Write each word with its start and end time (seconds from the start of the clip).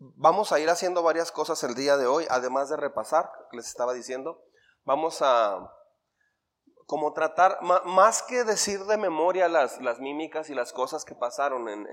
vamos 0.00 0.50
a 0.52 0.58
ir 0.58 0.70
haciendo 0.70 1.02
varias 1.02 1.30
cosas 1.30 1.62
el 1.62 1.74
día 1.74 1.96
de 1.96 2.06
hoy, 2.06 2.26
además 2.30 2.70
de 2.70 2.76
repasar, 2.76 3.30
les 3.52 3.66
estaba 3.66 3.92
diciendo, 3.92 4.42
vamos 4.84 5.20
a 5.20 5.72
como 6.86 7.12
tratar, 7.12 7.58
más 7.62 8.22
que 8.22 8.42
decir 8.42 8.80
de 8.80 8.96
memoria 8.96 9.48
las, 9.48 9.80
las 9.80 10.00
mímicas 10.00 10.50
y 10.50 10.54
las 10.54 10.72
cosas 10.72 11.04
que 11.04 11.14
pasaron 11.14 11.68
en, 11.68 11.86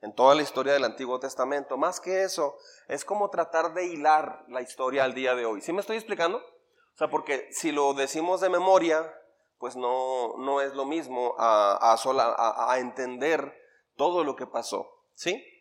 en, 0.00 0.14
toda 0.16 0.34
la 0.34 0.42
historia 0.42 0.72
del 0.72 0.82
Antiguo 0.82 1.20
Testamento, 1.20 1.76
más 1.76 2.00
que 2.00 2.24
eso, 2.24 2.56
es 2.88 3.04
como 3.04 3.30
tratar 3.30 3.74
de 3.74 3.86
hilar 3.86 4.44
la 4.48 4.60
historia 4.60 5.04
al 5.04 5.14
día 5.14 5.36
de 5.36 5.46
hoy. 5.46 5.60
¿Sí 5.60 5.72
me 5.72 5.80
estoy 5.80 5.98
explicando? 5.98 6.38
O 6.38 6.96
sea, 6.96 7.08
porque 7.08 7.46
si 7.52 7.70
lo 7.70 7.94
decimos 7.94 8.40
de 8.40 8.48
memoria, 8.48 9.14
pues 9.58 9.76
no, 9.76 10.36
no 10.38 10.60
es 10.60 10.74
lo 10.74 10.84
mismo 10.84 11.36
a, 11.38 11.94
a, 11.94 12.72
a 12.72 12.78
entender 12.80 13.56
todo 13.96 14.24
lo 14.24 14.34
que 14.34 14.48
pasó. 14.48 14.84
¿Sí? 15.14 15.51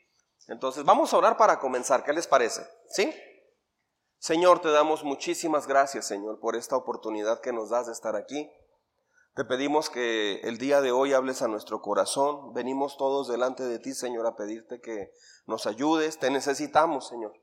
Entonces, 0.48 0.84
vamos 0.84 1.14
a 1.14 1.18
orar 1.18 1.38
para 1.38 1.60
comenzar. 1.60 2.04
¿Qué 2.04 2.14
les 2.14 2.28
parece? 2.28 2.66
¿Sí? 2.90 3.14
Señor, 4.18 4.60
te 4.62 4.70
damos 4.70 5.04
muchísimas 5.04 5.66
gracias, 5.66 6.06
Señor, 6.06 6.40
por 6.40 6.56
esta 6.56 6.76
oportunidad 6.76 7.42
que 7.42 7.54
nos 7.54 7.70
das 7.70 7.88
de 7.88 7.94
estar 7.94 8.16
aquí. 8.16 8.52
Te 9.34 9.46
pedimos 9.46 9.90
que 9.90 10.42
el 10.42 10.58
día 10.58 10.82
de 10.82 10.92
hoy 10.92 11.14
hables 11.14 11.42
a 11.42 11.48
nuestro 11.48 11.82
corazón. 11.82 12.54
Venimos 12.54 12.98
todos 12.98 13.30
delante 13.30 13.64
de 13.64 13.80
ti, 13.80 13.94
Señor, 13.94 14.28
a 14.28 14.36
pedirte 14.36 14.82
que 14.82 15.12
nos 15.48 15.68
ayudes. 15.68 16.20
Te 16.20 16.30
necesitamos, 16.30 17.08
Señor. 17.08 17.34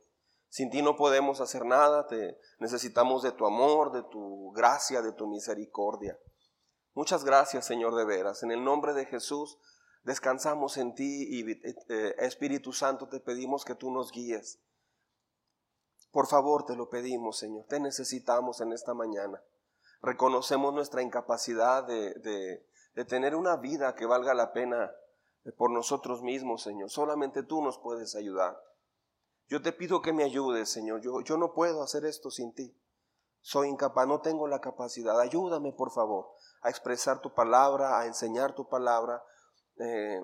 Sin 0.51 0.71
ti 0.71 0.83
no 0.83 0.97
podemos 0.97 1.41
hacer 1.41 1.65
nada. 1.65 2.07
Te 2.07 2.39
necesitamos 2.59 3.23
de 3.23 3.33
tu 3.33 3.47
amor, 3.47 3.91
de 3.93 4.03
tu 4.03 4.53
gracia, 4.53 5.01
de 5.01 5.13
tu 5.13 5.27
misericordia. 5.27 6.19
Muchas 6.93 7.25
gracias, 7.25 7.65
Señor, 7.65 7.95
de 7.95 8.05
veras. 8.05 8.43
En 8.43 8.51
el 8.51 8.63
nombre 8.63 8.93
de 8.93 9.07
Jesús 9.07 9.59
descansamos 10.05 10.77
en 10.77 10.95
ti 10.95 11.27
y 11.29 11.51
eh, 11.51 12.15
Espíritu 12.19 12.73
Santo 12.73 13.09
te 13.09 13.21
pedimos 13.21 13.65
que 13.65 13.75
tú 13.75 13.91
nos 13.91 14.13
guíes 14.13 14.61
por 16.11 16.27
favor, 16.27 16.65
te 16.65 16.75
lo 16.75 16.89
pedimos, 16.89 17.39
Señor. 17.39 17.65
Te 17.69 17.81
necesitamos 17.81 18.61
en 18.61 18.73
esta 18.73 18.95
mañana. 18.95 19.43
Reconocemos 20.01 20.73
nuestra 20.73 21.03
incapacidad 21.03 21.85
de, 21.85 22.15
de, 22.95 23.05
tener 23.05 23.37
una 23.37 23.57
vida 23.57 23.95
que 23.95 24.07
valga 24.07 24.35
la 24.35 24.53
pena 24.53 24.91
eh, 25.45 25.53
por 25.53 25.71
nosotros 25.71 26.23
mismos, 26.23 26.63
Señor. 26.63 26.91
Solamente 26.91 27.43
tú 27.43 27.63
nos 27.63 27.79
puedes 27.79 28.17
ayudar. 28.17 28.61
Yo 29.49 29.63
te 29.63 29.73
pido 29.73 30.03
que 30.03 30.13
me 30.13 30.25
ayudes, 30.25 30.69
Señor. 30.69 31.01
Yo, 31.01 31.21
yo 31.21 31.37
no 31.37 31.53
puedo 31.53 31.83
hacer 31.83 32.05
esto 32.05 32.31
sin 32.31 32.53
ti. 32.55 32.77
Soy 33.41 33.69
incapaz, 33.69 34.07
no 34.07 34.21
tengo 34.21 34.49
la 34.49 34.61
capacidad. 34.61 35.21
Ayúdame, 35.21 35.73
por 35.73 35.93
favor, 35.93 36.33
a 36.63 36.71
expresar 36.71 37.21
tu 37.21 37.33
palabra, 37.33 38.01
a 38.01 38.07
enseñar 38.07 38.55
tu 38.55 38.69
palabra 38.69 39.23
eh, 39.81 40.21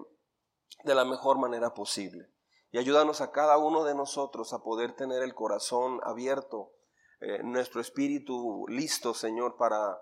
de 0.85 0.95
la 0.95 1.05
mejor 1.05 1.39
manera 1.39 1.75
posible. 1.75 2.29
Y 2.71 2.79
ayúdanos 2.79 3.21
a 3.21 3.31
cada 3.31 3.57
uno 3.59 3.85
de 3.85 3.95
nosotros 3.95 4.53
a 4.53 4.63
poder 4.63 4.97
tener 4.97 5.23
el 5.23 5.35
corazón 5.35 6.01
abierto, 6.03 6.73
eh, 7.21 7.43
nuestro 7.43 7.81
espíritu 7.81 8.67
listo, 8.69 9.15
Señor, 9.15 9.57
para 9.57 9.99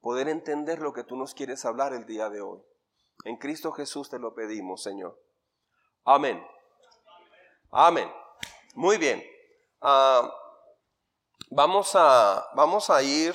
poder 0.00 0.28
entender 0.28 0.80
lo 0.80 0.92
que 0.92 1.04
tú 1.04 1.16
nos 1.16 1.34
quieres 1.34 1.64
hablar 1.64 1.92
el 1.92 2.04
día 2.04 2.28
de 2.28 2.40
hoy. 2.40 2.60
En 3.24 3.36
Cristo 3.36 3.72
Jesús 3.72 4.10
te 4.10 4.18
lo 4.18 4.34
pedimos, 4.34 4.82
Señor. 4.82 5.18
Amén. 6.04 6.44
Amén. 7.70 8.10
Muy 8.74 8.98
bien. 8.98 9.22
Ah, 9.80 10.30
vamos, 11.50 11.92
a, 11.94 12.46
vamos 12.54 12.90
a 12.90 13.02
ir 13.02 13.34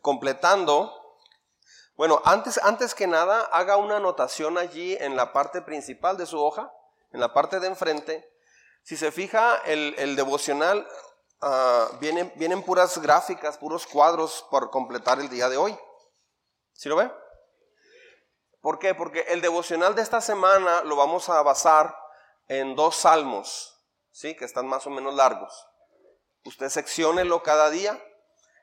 completando. 0.00 0.92
Bueno, 1.96 2.20
antes, 2.24 2.58
antes 2.58 2.94
que 2.94 3.06
nada, 3.06 3.42
haga 3.52 3.76
una 3.76 3.96
anotación 3.96 4.58
allí 4.58 4.96
en 5.00 5.16
la 5.16 5.32
parte 5.32 5.62
principal 5.62 6.16
de 6.16 6.26
su 6.26 6.42
hoja 6.42 6.72
en 7.12 7.20
la 7.20 7.32
parte 7.32 7.60
de 7.60 7.68
enfrente, 7.68 8.28
si 8.82 8.96
se 8.96 9.12
fija, 9.12 9.56
el, 9.66 10.16
devocional 10.16 10.88
ah, 11.40 11.88
vienen, 12.00 12.32
vienen 12.36 12.62
puras 12.62 12.98
gráficas, 12.98 13.58
puros 13.58 13.86
cuadros 13.86 14.46
por 14.50 14.70
completar 14.70 15.20
el 15.20 15.28
día 15.28 15.48
de 15.48 15.56
hoy. 15.56 15.78
¿Sí 16.72 16.88
lo 16.88 16.96
ve? 16.96 17.10
¿Por 18.60 18.78
qué? 18.78 18.94
Porque 18.94 19.20
el 19.28 19.40
devocional 19.40 19.94
de 19.94 20.02
esta 20.02 20.20
semana 20.20 20.82
lo 20.82 20.96
vamos 20.96 21.28
a 21.28 21.42
basar 21.42 21.96
en 22.48 22.74
dos 22.74 22.96
salmos, 22.96 23.78
¿sí? 24.10 24.36
Que 24.36 24.44
están 24.44 24.66
más 24.66 24.86
o 24.86 24.90
menos 24.90 25.14
largos. 25.14 25.68
Usted 26.44 26.68
secciónelo 26.70 27.42
cada 27.42 27.70
día. 27.70 28.02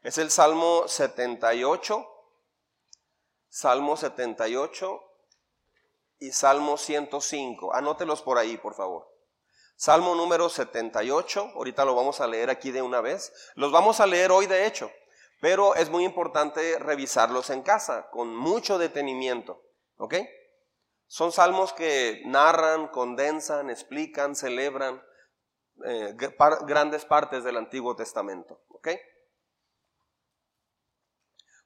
Es 0.02 0.18
el 0.18 0.32
Salmo 0.32 0.88
78, 0.88 2.08
Salmo 3.50 3.98
78 3.98 5.02
y 6.20 6.32
Salmo 6.32 6.78
105. 6.78 7.74
Anótelos 7.74 8.22
por 8.22 8.38
ahí, 8.38 8.58
por 8.58 8.76
favor. 8.76 9.08
Salmo 9.76 10.14
número 10.14 10.50
78, 10.50 11.54
ahorita 11.56 11.86
lo 11.86 11.96
vamos 11.96 12.20
a 12.20 12.28
leer 12.28 12.50
aquí 12.50 12.72
de 12.72 12.82
una 12.82 13.00
vez. 13.00 13.32
Los 13.56 13.72
vamos 13.72 14.02
a 14.02 14.08
leer 14.08 14.30
hoy, 14.32 14.46
de 14.46 14.66
hecho, 14.66 14.92
pero 15.40 15.74
es 15.76 15.90
muy 15.90 16.04
importante 16.04 16.78
revisarlos 16.80 17.50
en 17.50 17.62
casa 17.62 18.10
con 18.12 18.36
mucho 18.36 18.78
detenimiento. 18.78 19.64
¿Ok? 19.98 20.16
Son 21.08 21.32
salmos 21.32 21.74
que 21.74 22.22
narran, 22.26 22.90
condensan, 22.90 23.70
explican, 23.70 24.36
celebran 24.36 25.02
eh, 25.86 26.14
grandes 26.68 27.06
partes 27.06 27.44
del 27.44 27.58
Antiguo 27.58 27.96
Testamento. 27.96 28.62
¿Ok? 28.68 28.90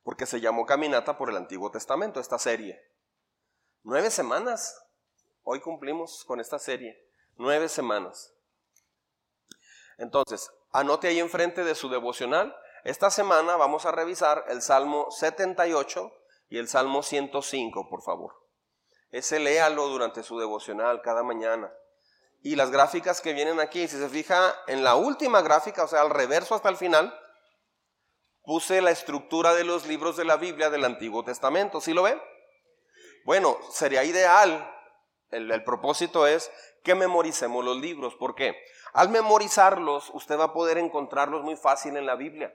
Porque 0.03 0.25
se 0.25 0.41
llamó 0.41 0.65
Caminata 0.65 1.17
por 1.17 1.29
el 1.29 1.37
Antiguo 1.37 1.71
Testamento, 1.71 2.19
esta 2.19 2.37
serie. 2.37 2.79
Nueve 3.83 4.11
semanas. 4.11 4.81
Hoy 5.43 5.59
cumplimos 5.59 6.23
con 6.25 6.39
esta 6.39 6.59
serie. 6.59 6.97
Nueve 7.35 7.69
semanas. 7.69 8.33
Entonces, 9.97 10.51
anote 10.71 11.07
ahí 11.07 11.19
enfrente 11.19 11.63
de 11.63 11.75
su 11.75 11.89
devocional. 11.89 12.55
Esta 12.83 13.09
semana 13.09 13.55
vamos 13.55 13.85
a 13.85 13.91
revisar 13.91 14.45
el 14.49 14.61
Salmo 14.61 15.09
78 15.09 16.11
y 16.49 16.57
el 16.57 16.67
Salmo 16.67 17.01
105, 17.01 17.89
por 17.89 18.01
favor. 18.01 18.33
Ese 19.11 19.39
léalo 19.39 19.87
durante 19.87 20.23
su 20.23 20.37
devocional 20.39 21.01
cada 21.01 21.23
mañana. 21.23 21.71
Y 22.41 22.55
las 22.55 22.71
gráficas 22.71 23.21
que 23.21 23.33
vienen 23.33 23.59
aquí, 23.61 23.87
si 23.87 23.97
se 23.97 24.09
fija 24.09 24.53
en 24.67 24.83
la 24.83 24.95
última 24.95 25.41
gráfica, 25.41 25.85
o 25.85 25.87
sea, 25.87 26.01
al 26.01 26.09
reverso 26.09 26.55
hasta 26.55 26.67
el 26.67 26.75
final, 26.75 27.17
puse 28.43 28.81
la 28.81 28.91
estructura 28.91 29.53
de 29.53 29.63
los 29.63 29.85
libros 29.87 30.17
de 30.17 30.25
la 30.25 30.37
Biblia 30.37 30.69
del 30.69 30.85
Antiguo 30.85 31.23
Testamento. 31.23 31.81
¿Sí 31.81 31.93
lo 31.93 32.03
ven? 32.03 32.21
Bueno, 33.25 33.57
sería 33.71 34.03
ideal, 34.03 34.69
el, 35.33 35.63
propósito 35.63 36.27
es 36.27 36.51
que 36.83 36.95
memoricemos 36.95 37.63
los 37.63 37.77
libros. 37.77 38.15
¿Por 38.15 38.35
qué? 38.35 38.55
Al 38.93 39.09
memorizarlos, 39.09 40.11
usted 40.13 40.37
va 40.37 40.45
a 40.45 40.53
poder 40.53 40.77
encontrarlos 40.77 41.43
muy 41.43 41.55
fácil 41.55 41.97
en 41.97 42.05
la 42.05 42.15
Biblia. 42.15 42.53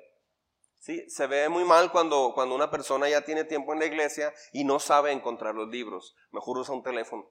¿Sí? 0.79 1.09
Se 1.11 1.27
ve 1.27 1.49
muy 1.49 1.65
mal 1.65 1.91
cuando, 1.91 2.33
cuando 2.35 2.55
una 2.55 2.71
persona 2.71 3.09
ya 3.09 3.23
tiene 3.23 3.45
tiempo 3.45 3.73
en 3.73 3.81
la 3.81 3.87
iglesia 3.87 4.33
y 4.53 4.65
no 4.65 4.79
sabe 4.79 5.11
encontrar 5.11 5.55
los 5.55 5.69
libros. 5.69 6.15
Mejor 6.31 6.59
usa 6.59 6.75
un 6.75 6.85
teléfono. 6.85 7.29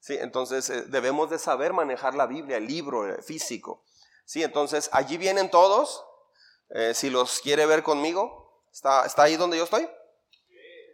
¿Sí? 0.00 0.16
Entonces 0.18 0.68
eh, 0.70 0.82
debemos 0.88 1.30
de 1.30 1.38
saber 1.38 1.72
manejar 1.72 2.14
la 2.14 2.26
Biblia, 2.26 2.56
el 2.56 2.66
libro 2.66 3.08
eh, 3.08 3.22
físico. 3.22 3.84
¿Sí? 4.24 4.42
Entonces 4.42 4.90
allí 4.92 5.16
vienen 5.16 5.50
todos. 5.50 6.04
Eh, 6.70 6.92
si 6.94 7.10
los 7.10 7.40
quiere 7.40 7.66
ver 7.66 7.82
conmigo, 7.82 8.64
¿está, 8.72 9.06
¿está 9.06 9.22
ahí 9.22 9.36
donde 9.36 9.56
yo 9.56 9.64
estoy? 9.64 9.88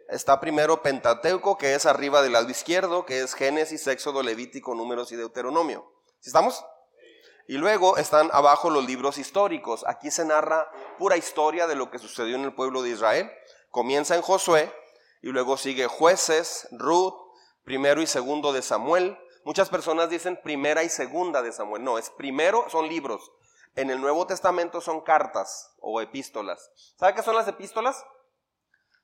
está 0.09 0.39
primero 0.39 0.81
Pentateuco, 0.81 1.57
que 1.57 1.75
es 1.75 1.85
arriba 1.85 2.21
del 2.21 2.33
lado 2.33 2.49
izquierdo, 2.49 3.05
que 3.05 3.21
es 3.21 3.33
Génesis, 3.33 3.87
Éxodo, 3.87 4.21
Levítico, 4.23 4.75
Números 4.75 5.11
y 5.11 5.15
Deuteronomio. 5.15 5.91
¿Sí 6.19 6.29
estamos? 6.29 6.63
Y 7.47 7.57
luego 7.57 7.97
están 7.97 8.29
abajo 8.33 8.69
los 8.69 8.85
libros 8.85 9.17
históricos. 9.17 9.83
Aquí 9.87 10.09
se 10.09 10.25
narra 10.25 10.67
pura 10.97 11.17
historia 11.17 11.67
de 11.67 11.75
lo 11.75 11.91
que 11.91 11.99
sucedió 11.99 12.35
en 12.35 12.43
el 12.43 12.55
pueblo 12.55 12.81
de 12.81 12.89
Israel. 12.89 13.31
Comienza 13.69 14.15
en 14.15 14.21
Josué 14.21 14.71
y 15.21 15.29
luego 15.29 15.57
sigue 15.57 15.87
jueces, 15.87 16.67
Ruth, 16.71 17.13
primero 17.63 18.01
y 18.01 18.07
segundo 18.07 18.51
de 18.51 18.61
Samuel. 18.61 19.17
Muchas 19.43 19.69
personas 19.69 20.09
dicen 20.09 20.39
primera 20.43 20.83
y 20.83 20.89
segunda 20.89 21.43
de 21.43 21.51
Samuel. 21.51 21.83
No, 21.83 21.99
es 21.99 22.09
primero, 22.09 22.65
son 22.69 22.87
libros. 22.87 23.31
En 23.75 23.89
el 23.89 23.99
Nuevo 23.99 24.25
Testamento 24.25 24.81
son 24.81 25.01
cartas 25.01 25.73
o 25.79 26.01
epístolas. 26.01 26.71
¿Sabe 26.97 27.13
qué 27.13 27.23
son 27.23 27.35
las 27.35 27.47
epístolas? 27.47 28.03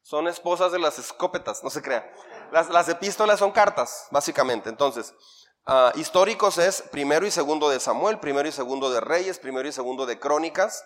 son 0.01 0.27
esposas 0.27 0.71
de 0.71 0.79
las 0.79 0.99
escópetas, 0.99 1.63
no 1.63 1.69
se 1.69 1.81
crea. 1.81 2.11
Las, 2.51 2.89
epístolas 2.89 3.39
son 3.39 3.51
cartas, 3.51 4.07
básicamente. 4.11 4.69
Entonces, 4.69 5.13
ah, 5.65 5.91
históricos 5.95 6.57
es 6.57 6.81
primero 6.81 7.25
y 7.25 7.31
segundo 7.31 7.69
de 7.69 7.79
Samuel, 7.79 8.19
primero 8.19 8.47
y 8.47 8.51
segundo 8.51 8.89
de 8.89 8.99
Reyes, 8.99 9.39
primero 9.39 9.67
y 9.67 9.71
segundo 9.71 10.05
de 10.05 10.19
Crónicas, 10.19 10.83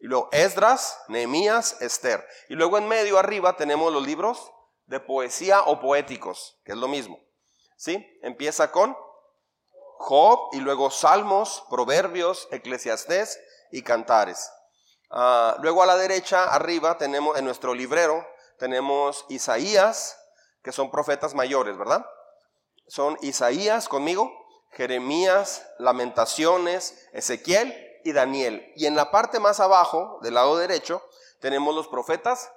y 0.00 0.06
luego 0.06 0.28
Esdras, 0.32 0.98
Nehemías, 1.08 1.80
Esther. 1.82 2.26
Y 2.48 2.54
luego 2.54 2.78
en 2.78 2.88
medio 2.88 3.18
arriba 3.18 3.56
tenemos 3.56 3.92
los 3.92 4.04
libros 4.04 4.50
de 4.86 5.00
poesía 5.00 5.62
o 5.62 5.80
poéticos, 5.80 6.58
que 6.64 6.72
es 6.72 6.78
lo 6.78 6.88
mismo. 6.88 7.18
¿Sí? 7.76 8.04
Empieza 8.22 8.72
con 8.72 8.96
Job 9.98 10.50
y 10.52 10.60
luego 10.60 10.90
Salmos, 10.90 11.64
Proverbios, 11.68 12.48
Eclesiastés 12.50 13.40
y 13.70 13.82
Cantares. 13.82 14.50
Ah, 15.10 15.56
luego 15.60 15.82
a 15.82 15.86
la 15.86 15.96
derecha, 15.96 16.44
arriba, 16.44 16.98
tenemos 16.98 17.36
en 17.38 17.44
nuestro 17.44 17.74
librero, 17.74 18.26
tenemos 18.58 19.26
Isaías, 19.28 20.18
que 20.62 20.72
son 20.72 20.90
profetas 20.90 21.34
mayores, 21.34 21.76
¿verdad? 21.76 22.06
Son 22.86 23.18
Isaías 23.22 23.88
conmigo, 23.88 24.32
Jeremías, 24.72 25.66
Lamentaciones, 25.78 27.08
Ezequiel 27.12 27.74
y 28.04 28.12
Daniel. 28.12 28.72
Y 28.76 28.86
en 28.86 28.96
la 28.96 29.10
parte 29.10 29.40
más 29.40 29.60
abajo, 29.60 30.18
del 30.22 30.34
lado 30.34 30.56
derecho, 30.56 31.02
tenemos 31.40 31.74
los 31.74 31.88
profetas 31.88 32.52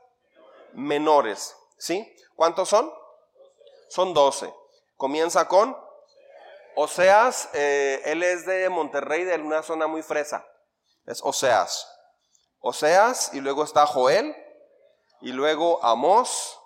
menores. 0.74 1.56
¿Sí? 1.78 2.16
¿Cuántos 2.36 2.70
son? 2.70 2.92
Son 3.90 4.14
doce. 4.14 4.54
Comienza 4.98 5.48
con 5.48 5.76
Oseas, 6.76 7.50
eh, 7.54 8.02
él 8.06 8.24
es 8.24 8.46
de 8.46 8.70
Monterrey, 8.70 9.24
de 9.24 9.36
una 9.36 9.64
zona 9.64 9.88
muy 9.88 10.02
fresa. 10.02 10.46
Es 11.06 11.22
Oseas. 11.24 11.88
Oseas, 12.60 13.34
y 13.34 13.42
luego 13.42 13.64
está 13.64 13.86
Joel, 13.86 14.36
y 15.22 15.32
luego 15.32 15.84
Amós, 15.84 16.60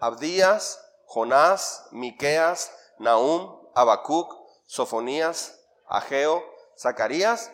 Abdías, 0.00 0.80
Jonás, 1.06 1.86
Miqueas, 1.92 2.74
Nahum, 2.98 3.68
Habacuc, 3.74 4.34
Sofonías, 4.66 5.60
Ageo, 5.86 6.42
Zacarías 6.76 7.52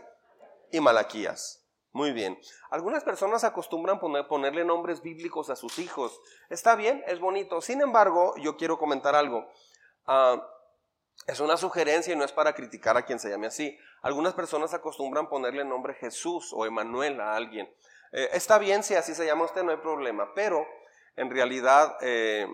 y 0.71 0.81
Malaquías. 0.81 1.61
Muy 1.93 2.13
bien. 2.13 2.41
Algunas 2.71 3.03
personas 3.03 3.43
acostumbran 3.43 3.99
poner, 3.99 4.29
ponerle 4.29 4.65
nombres 4.65 5.03
bíblicos 5.03 5.51
a 5.51 5.57
sus 5.57 5.79
hijos. 5.81 6.21
Está 6.49 6.77
bien, 6.77 7.03
es 7.09 7.19
bonito. 7.19 7.61
Sin 7.61 7.81
embargo, 7.81 8.35
yo 8.37 8.57
quiero 8.57 8.79
comentar 8.79 9.17
algo. 9.17 9.49
Ah, 10.07 10.41
es 11.27 11.41
una 11.41 11.57
sugerencia 11.57 12.13
y 12.13 12.17
no 12.17 12.25
es 12.25 12.33
para 12.33 12.55
criticar 12.55 12.97
a 12.97 13.05
quien 13.05 13.19
se 13.19 13.31
llame 13.31 13.47
así. 13.47 13.79
Algunas 14.03 14.35
personas 14.35 14.75
acostumbran 14.75 15.29
ponerle 15.29 15.65
nombre 15.65 15.95
Jesús 15.95 16.53
o 16.53 16.67
Emanuel 16.67 17.21
a 17.21 17.37
alguien. 17.37 17.73
Eh, 18.13 18.31
está 18.33 18.59
bien 18.59 18.83
si 18.83 18.95
así 18.95 19.15
se 19.15 19.27
llama 19.27 19.45
usted, 19.45 19.63
no 19.63 19.71
hay 19.71 19.77
problema, 19.77 20.33
pero 20.35 20.67
en 21.17 21.31
realidad 21.31 21.97
eh, 22.01 22.47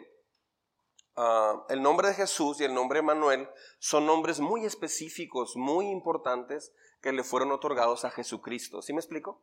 ah, 1.16 1.64
el 1.68 1.82
nombre 1.82 2.08
de 2.08 2.14
Jesús 2.14 2.60
y 2.60 2.64
el 2.64 2.74
nombre 2.74 2.98
Emanuel 2.98 3.48
son 3.78 4.04
nombres 4.06 4.40
muy 4.40 4.66
específicos, 4.66 5.56
muy 5.56 5.86
importantes 5.88 6.72
que 7.00 7.12
le 7.12 7.22
fueron 7.22 7.52
otorgados 7.52 8.04
a 8.04 8.10
Jesucristo. 8.10 8.82
¿Sí 8.82 8.92
me 8.92 9.00
explico? 9.00 9.42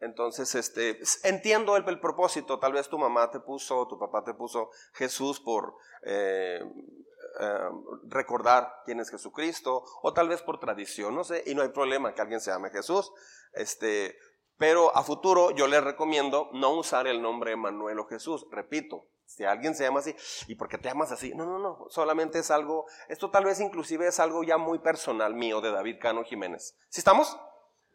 Entonces, 0.00 0.54
este, 0.54 1.00
entiendo 1.22 1.76
el, 1.76 2.00
propósito. 2.00 2.58
Tal 2.58 2.72
vez 2.72 2.88
tu 2.88 2.98
mamá 2.98 3.30
te 3.30 3.40
puso, 3.40 3.86
tu 3.88 3.98
papá 3.98 4.22
te 4.24 4.34
puso 4.34 4.70
Jesús 4.92 5.40
por 5.40 5.74
eh, 6.02 6.60
eh, 7.38 7.70
recordar 8.04 8.82
quién 8.84 9.00
es 9.00 9.10
Jesucristo, 9.10 9.84
o 10.02 10.12
tal 10.12 10.28
vez 10.28 10.42
por 10.42 10.58
tradición, 10.58 11.14
no 11.14 11.24
sé, 11.24 11.42
y 11.46 11.54
no 11.54 11.62
hay 11.62 11.68
problema 11.68 12.14
que 12.14 12.22
alguien 12.22 12.40
se 12.40 12.50
llame 12.50 12.70
Jesús. 12.70 13.12
Este, 13.52 14.16
pero 14.58 14.96
a 14.96 15.02
futuro 15.02 15.50
yo 15.50 15.66
les 15.66 15.82
recomiendo 15.82 16.48
no 16.52 16.70
usar 16.74 17.06
el 17.06 17.20
nombre 17.20 17.52
Emanuel 17.52 17.98
o 17.98 18.06
Jesús. 18.06 18.46
Repito, 18.50 19.08
si 19.26 19.44
alguien 19.44 19.74
se 19.74 19.84
llama 19.84 20.00
así, 20.00 20.14
¿y 20.46 20.54
por 20.54 20.68
qué 20.68 20.78
te 20.78 20.88
llamas 20.88 21.12
así? 21.12 21.34
No, 21.34 21.44
no, 21.44 21.58
no, 21.58 21.86
solamente 21.90 22.38
es 22.38 22.50
algo, 22.50 22.86
esto 23.08 23.30
tal 23.30 23.44
vez 23.44 23.60
inclusive 23.60 24.06
es 24.06 24.20
algo 24.20 24.42
ya 24.44 24.56
muy 24.56 24.78
personal 24.78 25.34
mío 25.34 25.60
de 25.60 25.72
David 25.72 25.96
Cano 26.00 26.24
Jiménez. 26.24 26.76
¿Sí 26.88 27.00
estamos? 27.00 27.36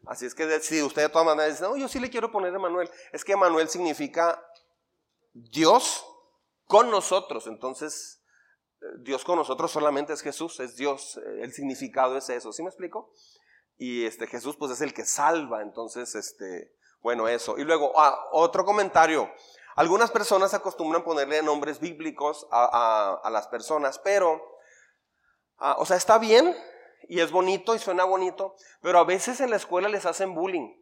Así 0.06 0.26
es 0.26 0.34
que 0.34 0.60
si 0.60 0.82
usted 0.82 1.02
de 1.02 1.08
todas 1.08 1.26
maneras 1.26 1.52
dice, 1.52 1.64
no, 1.64 1.76
yo 1.76 1.88
sí 1.88 2.00
le 2.00 2.10
quiero 2.10 2.30
poner 2.30 2.54
Emanuel, 2.54 2.90
es 3.12 3.24
que 3.24 3.32
Emanuel 3.32 3.68
significa 3.68 4.44
Dios 5.32 6.06
con 6.66 6.90
nosotros, 6.90 7.46
entonces 7.46 8.21
Dios 9.00 9.24
con 9.24 9.36
nosotros 9.36 9.70
solamente 9.70 10.12
es 10.12 10.22
Jesús, 10.22 10.60
es 10.60 10.76
Dios, 10.76 11.20
el 11.40 11.52
significado 11.52 12.16
es 12.16 12.28
eso, 12.28 12.52
¿sí 12.52 12.62
me 12.62 12.68
explico? 12.68 13.12
Y 13.76 14.04
este 14.04 14.26
Jesús 14.26 14.56
pues 14.56 14.72
es 14.72 14.80
el 14.80 14.92
que 14.92 15.04
salva, 15.04 15.62
entonces 15.62 16.14
este, 16.14 16.72
bueno, 17.02 17.26
eso. 17.28 17.58
Y 17.58 17.64
luego, 17.64 17.92
ah, 17.96 18.28
otro 18.32 18.64
comentario. 18.64 19.30
Algunas 19.74 20.10
personas 20.10 20.54
acostumbran 20.54 21.02
ponerle 21.02 21.42
nombres 21.42 21.80
bíblicos 21.80 22.46
a, 22.52 23.28
las 23.30 23.48
personas, 23.48 23.98
pero, 23.98 24.40
ah, 25.58 25.76
o 25.78 25.86
sea, 25.86 25.96
está 25.96 26.18
bien 26.18 26.56
y 27.08 27.20
es 27.20 27.32
bonito 27.32 27.74
y 27.74 27.78
suena 27.78 28.04
bonito, 28.04 28.54
pero 28.80 28.98
a 28.98 29.04
veces 29.04 29.40
en 29.40 29.50
la 29.50 29.56
escuela 29.56 29.88
les 29.88 30.06
hacen 30.06 30.34
bullying, 30.34 30.76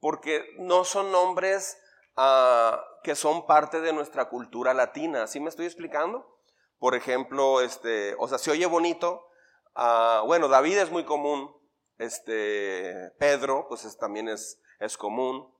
porque 0.00 0.44
no 0.58 0.84
son 0.84 1.12
nombres 1.12 1.78
ah, 2.16 2.82
que 3.02 3.14
son 3.14 3.46
parte 3.46 3.80
de 3.80 3.92
nuestra 3.92 4.28
cultura 4.28 4.72
latina. 4.72 5.26
¿Sí 5.26 5.40
me 5.40 5.48
estoy 5.48 5.66
explicando? 5.66 6.35
Por 6.78 6.94
ejemplo, 6.94 7.60
este, 7.60 8.14
o 8.18 8.28
sea, 8.28 8.38
se 8.38 8.50
oye 8.50 8.66
bonito. 8.66 9.28
Ah, 9.74 10.22
bueno, 10.26 10.48
David 10.48 10.78
es 10.78 10.90
muy 10.90 11.04
común. 11.04 11.54
Este, 11.98 13.10
Pedro, 13.18 13.66
pues 13.68 13.96
también 13.98 14.28
es, 14.28 14.60
es 14.80 14.96
común. 14.96 15.52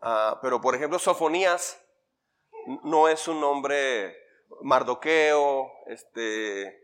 Ah, 0.00 0.38
pero 0.42 0.60
por 0.60 0.74
ejemplo, 0.74 0.98
Sofonías 0.98 1.78
no 2.84 3.08
es 3.08 3.28
un 3.28 3.40
nombre 3.40 4.16
Mardoqueo, 4.62 5.70
este, 5.86 6.82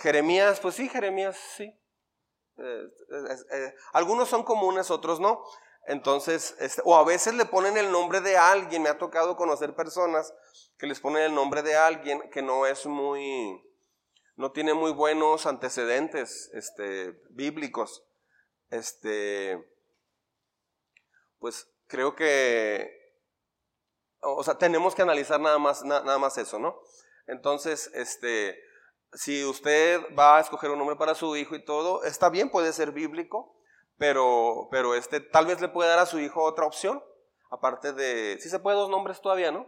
Jeremías, 0.00 0.60
pues 0.60 0.74
sí, 0.76 0.88
Jeremías, 0.88 1.36
sí. 1.36 1.64
Eh, 2.58 2.88
eh, 3.52 3.74
algunos 3.92 4.28
son 4.28 4.42
comunes, 4.42 4.90
otros 4.90 5.20
no. 5.20 5.44
Entonces, 5.88 6.54
este, 6.60 6.82
o 6.84 6.94
a 6.96 7.04
veces 7.04 7.32
le 7.32 7.46
ponen 7.46 7.78
el 7.78 7.90
nombre 7.90 8.20
de 8.20 8.36
alguien. 8.36 8.82
Me 8.82 8.90
ha 8.90 8.98
tocado 8.98 9.36
conocer 9.36 9.74
personas 9.74 10.34
que 10.76 10.86
les 10.86 11.00
ponen 11.00 11.22
el 11.22 11.34
nombre 11.34 11.62
de 11.62 11.76
alguien 11.76 12.20
que 12.30 12.42
no 12.42 12.66
es 12.66 12.84
muy, 12.84 13.58
no 14.36 14.52
tiene 14.52 14.74
muy 14.74 14.92
buenos 14.92 15.46
antecedentes 15.46 16.50
este, 16.52 17.18
bíblicos. 17.30 18.04
Este, 18.68 19.58
pues 21.38 21.66
creo 21.86 22.14
que, 22.14 22.94
o 24.20 24.44
sea, 24.44 24.58
tenemos 24.58 24.94
que 24.94 25.00
analizar 25.00 25.40
nada 25.40 25.58
más, 25.58 25.82
nada 25.84 26.18
más 26.18 26.36
eso, 26.36 26.58
¿no? 26.58 26.78
Entonces, 27.26 27.90
este, 27.94 28.60
si 29.14 29.42
usted 29.42 30.02
va 30.14 30.36
a 30.36 30.40
escoger 30.40 30.70
un 30.70 30.76
nombre 30.76 30.96
para 30.96 31.14
su 31.14 31.34
hijo 31.34 31.54
y 31.54 31.64
todo, 31.64 32.04
está 32.04 32.28
bien, 32.28 32.50
puede 32.50 32.74
ser 32.74 32.92
bíblico, 32.92 33.57
pero, 33.98 34.68
pero 34.70 34.94
este, 34.94 35.20
tal 35.20 35.46
vez 35.46 35.60
le 35.60 35.68
puede 35.68 35.90
dar 35.90 35.98
a 35.98 36.06
su 36.06 36.18
hijo 36.18 36.42
otra 36.42 36.64
opción, 36.64 37.02
aparte 37.50 37.92
de, 37.92 38.38
si 38.40 38.48
se 38.48 38.60
puede 38.60 38.76
dos 38.76 38.88
nombres 38.88 39.20
todavía, 39.20 39.50
¿no? 39.50 39.66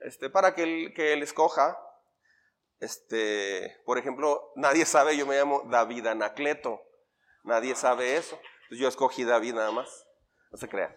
Este, 0.00 0.30
para 0.30 0.54
que 0.54 0.62
él, 0.62 0.94
que 0.94 1.12
él 1.12 1.22
escoja, 1.22 1.78
este, 2.80 3.80
por 3.84 3.98
ejemplo, 3.98 4.52
nadie 4.56 4.84
sabe, 4.84 5.16
yo 5.16 5.26
me 5.26 5.36
llamo 5.36 5.62
David 5.70 6.08
Anacleto, 6.08 6.82
nadie 7.44 7.76
sabe 7.76 8.16
eso, 8.16 8.38
yo 8.70 8.88
escogí 8.88 9.24
David 9.24 9.54
nada 9.54 9.70
más, 9.70 10.06
no 10.50 10.58
se 10.58 10.68
crea. 10.68 10.92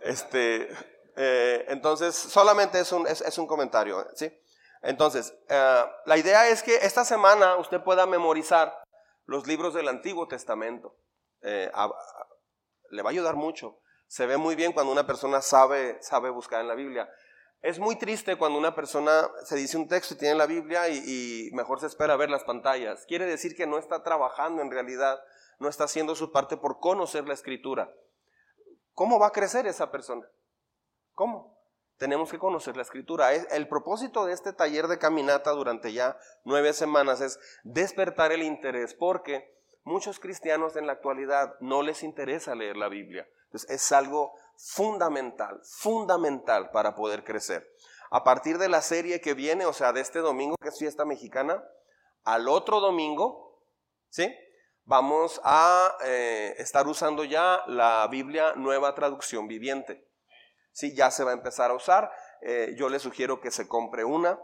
Este, 0.00 0.68
eh, 1.16 1.64
entonces, 1.68 2.14
solamente 2.14 2.80
es 2.80 2.92
un, 2.92 3.06
es, 3.06 3.38
un 3.38 3.46
comentario, 3.46 4.06
¿sí? 4.14 4.30
Entonces, 4.82 5.34
eh, 5.48 5.84
la 6.04 6.16
idea 6.18 6.48
es 6.48 6.62
que 6.62 6.74
esta 6.76 7.04
semana 7.04 7.56
usted 7.56 7.80
pueda 7.82 8.06
memorizar 8.06 8.82
los 9.26 9.46
libros 9.46 9.74
del 9.74 9.88
Antiguo 9.88 10.26
Testamento. 10.26 10.96
Eh, 11.42 11.70
le 12.90 13.02
va 13.02 13.10
a 13.10 13.12
ayudar 13.12 13.36
mucho. 13.36 13.78
Se 14.06 14.26
ve 14.26 14.36
muy 14.36 14.54
bien 14.54 14.72
cuando 14.72 14.92
una 14.92 15.06
persona 15.06 15.40
sabe, 15.40 15.96
sabe 16.02 16.30
buscar 16.30 16.60
en 16.60 16.68
la 16.68 16.74
Biblia. 16.74 17.10
Es 17.62 17.78
muy 17.78 17.96
triste 17.96 18.36
cuando 18.36 18.58
una 18.58 18.74
persona 18.74 19.30
se 19.44 19.54
dice 19.54 19.76
un 19.76 19.86
texto 19.86 20.14
y 20.14 20.18
tiene 20.18 20.34
la 20.34 20.46
Biblia 20.46 20.88
y, 20.88 21.48
mejor 21.52 21.78
se 21.78 21.86
espera 21.86 22.16
ver 22.16 22.28
las 22.28 22.42
pantallas. 22.42 23.06
Quiere 23.06 23.24
decir 23.24 23.54
que 23.56 23.68
no 23.68 23.78
está 23.78 24.02
trabajando 24.02 24.62
en 24.62 24.70
realidad, 24.70 25.22
no 25.60 25.68
está 25.68 25.84
haciendo 25.84 26.16
su 26.16 26.32
parte 26.32 26.56
por 26.56 26.80
conocer 26.80 27.28
la 27.28 27.34
escritura. 27.34 27.94
¿Cómo 28.94 29.20
va 29.20 29.28
a 29.28 29.32
crecer 29.32 29.68
esa 29.68 29.92
persona? 29.92 30.28
¿Cómo? 31.12 31.56
Tenemos 31.98 32.32
que 32.32 32.38
conocer 32.40 32.76
la 32.76 32.82
escritura. 32.82 33.32
El 33.32 33.68
propósito 33.68 34.26
de 34.26 34.32
este 34.32 34.52
taller 34.52 34.88
de 34.88 34.98
caminata 34.98 35.52
durante 35.52 35.92
ya 35.92 36.18
nueve 36.44 36.72
semanas 36.72 37.20
es 37.20 37.38
despertar 37.62 38.32
el 38.32 38.42
interés 38.42 38.92
porque 38.92 39.61
muchos 39.84 40.18
cristianos 40.18 40.76
en 40.76 40.86
la 40.86 40.94
actualidad 40.94 41.54
no 41.60 41.82
les 41.82 42.02
interesa 42.02 42.54
leer 42.54 42.76
la 42.76 42.88
Biblia. 42.88 43.28
Entonces 43.44 43.70
es 43.70 43.92
algo 43.92 44.34
fundamental, 44.56 45.60
fundamental 45.64 46.70
para 46.70 46.94
poder 46.94 47.24
crecer. 47.24 47.68
A 48.10 48.24
partir 48.24 48.58
de 48.58 48.68
la 48.68 48.82
serie 48.82 49.20
que 49.20 49.34
viene, 49.34 49.66
o 49.66 49.72
sea, 49.72 49.92
de 49.92 50.00
este 50.00 50.20
domingo 50.20 50.56
que 50.60 50.68
es 50.68 50.78
fiesta 50.78 51.04
mexicana, 51.04 51.62
al 52.24 52.48
otro 52.48 52.80
domingo, 52.80 53.62
¿sí? 54.10 54.34
Vamos 54.84 55.40
a 55.44 55.96
eh, 56.04 56.54
estar 56.58 56.86
usando 56.86 57.24
ya 57.24 57.62
la 57.66 58.06
Biblia 58.10 58.54
Nueva 58.56 58.94
Traducción 58.94 59.48
Viviente. 59.48 60.08
Sí, 60.72 60.94
ya 60.94 61.10
se 61.10 61.24
va 61.24 61.30
a 61.30 61.34
empezar 61.34 61.70
a 61.70 61.74
usar. 61.74 62.10
Eh, 62.40 62.74
yo 62.76 62.88
le 62.88 62.98
sugiero 62.98 63.40
que 63.40 63.50
se 63.50 63.68
compre 63.68 64.04
una. 64.04 64.38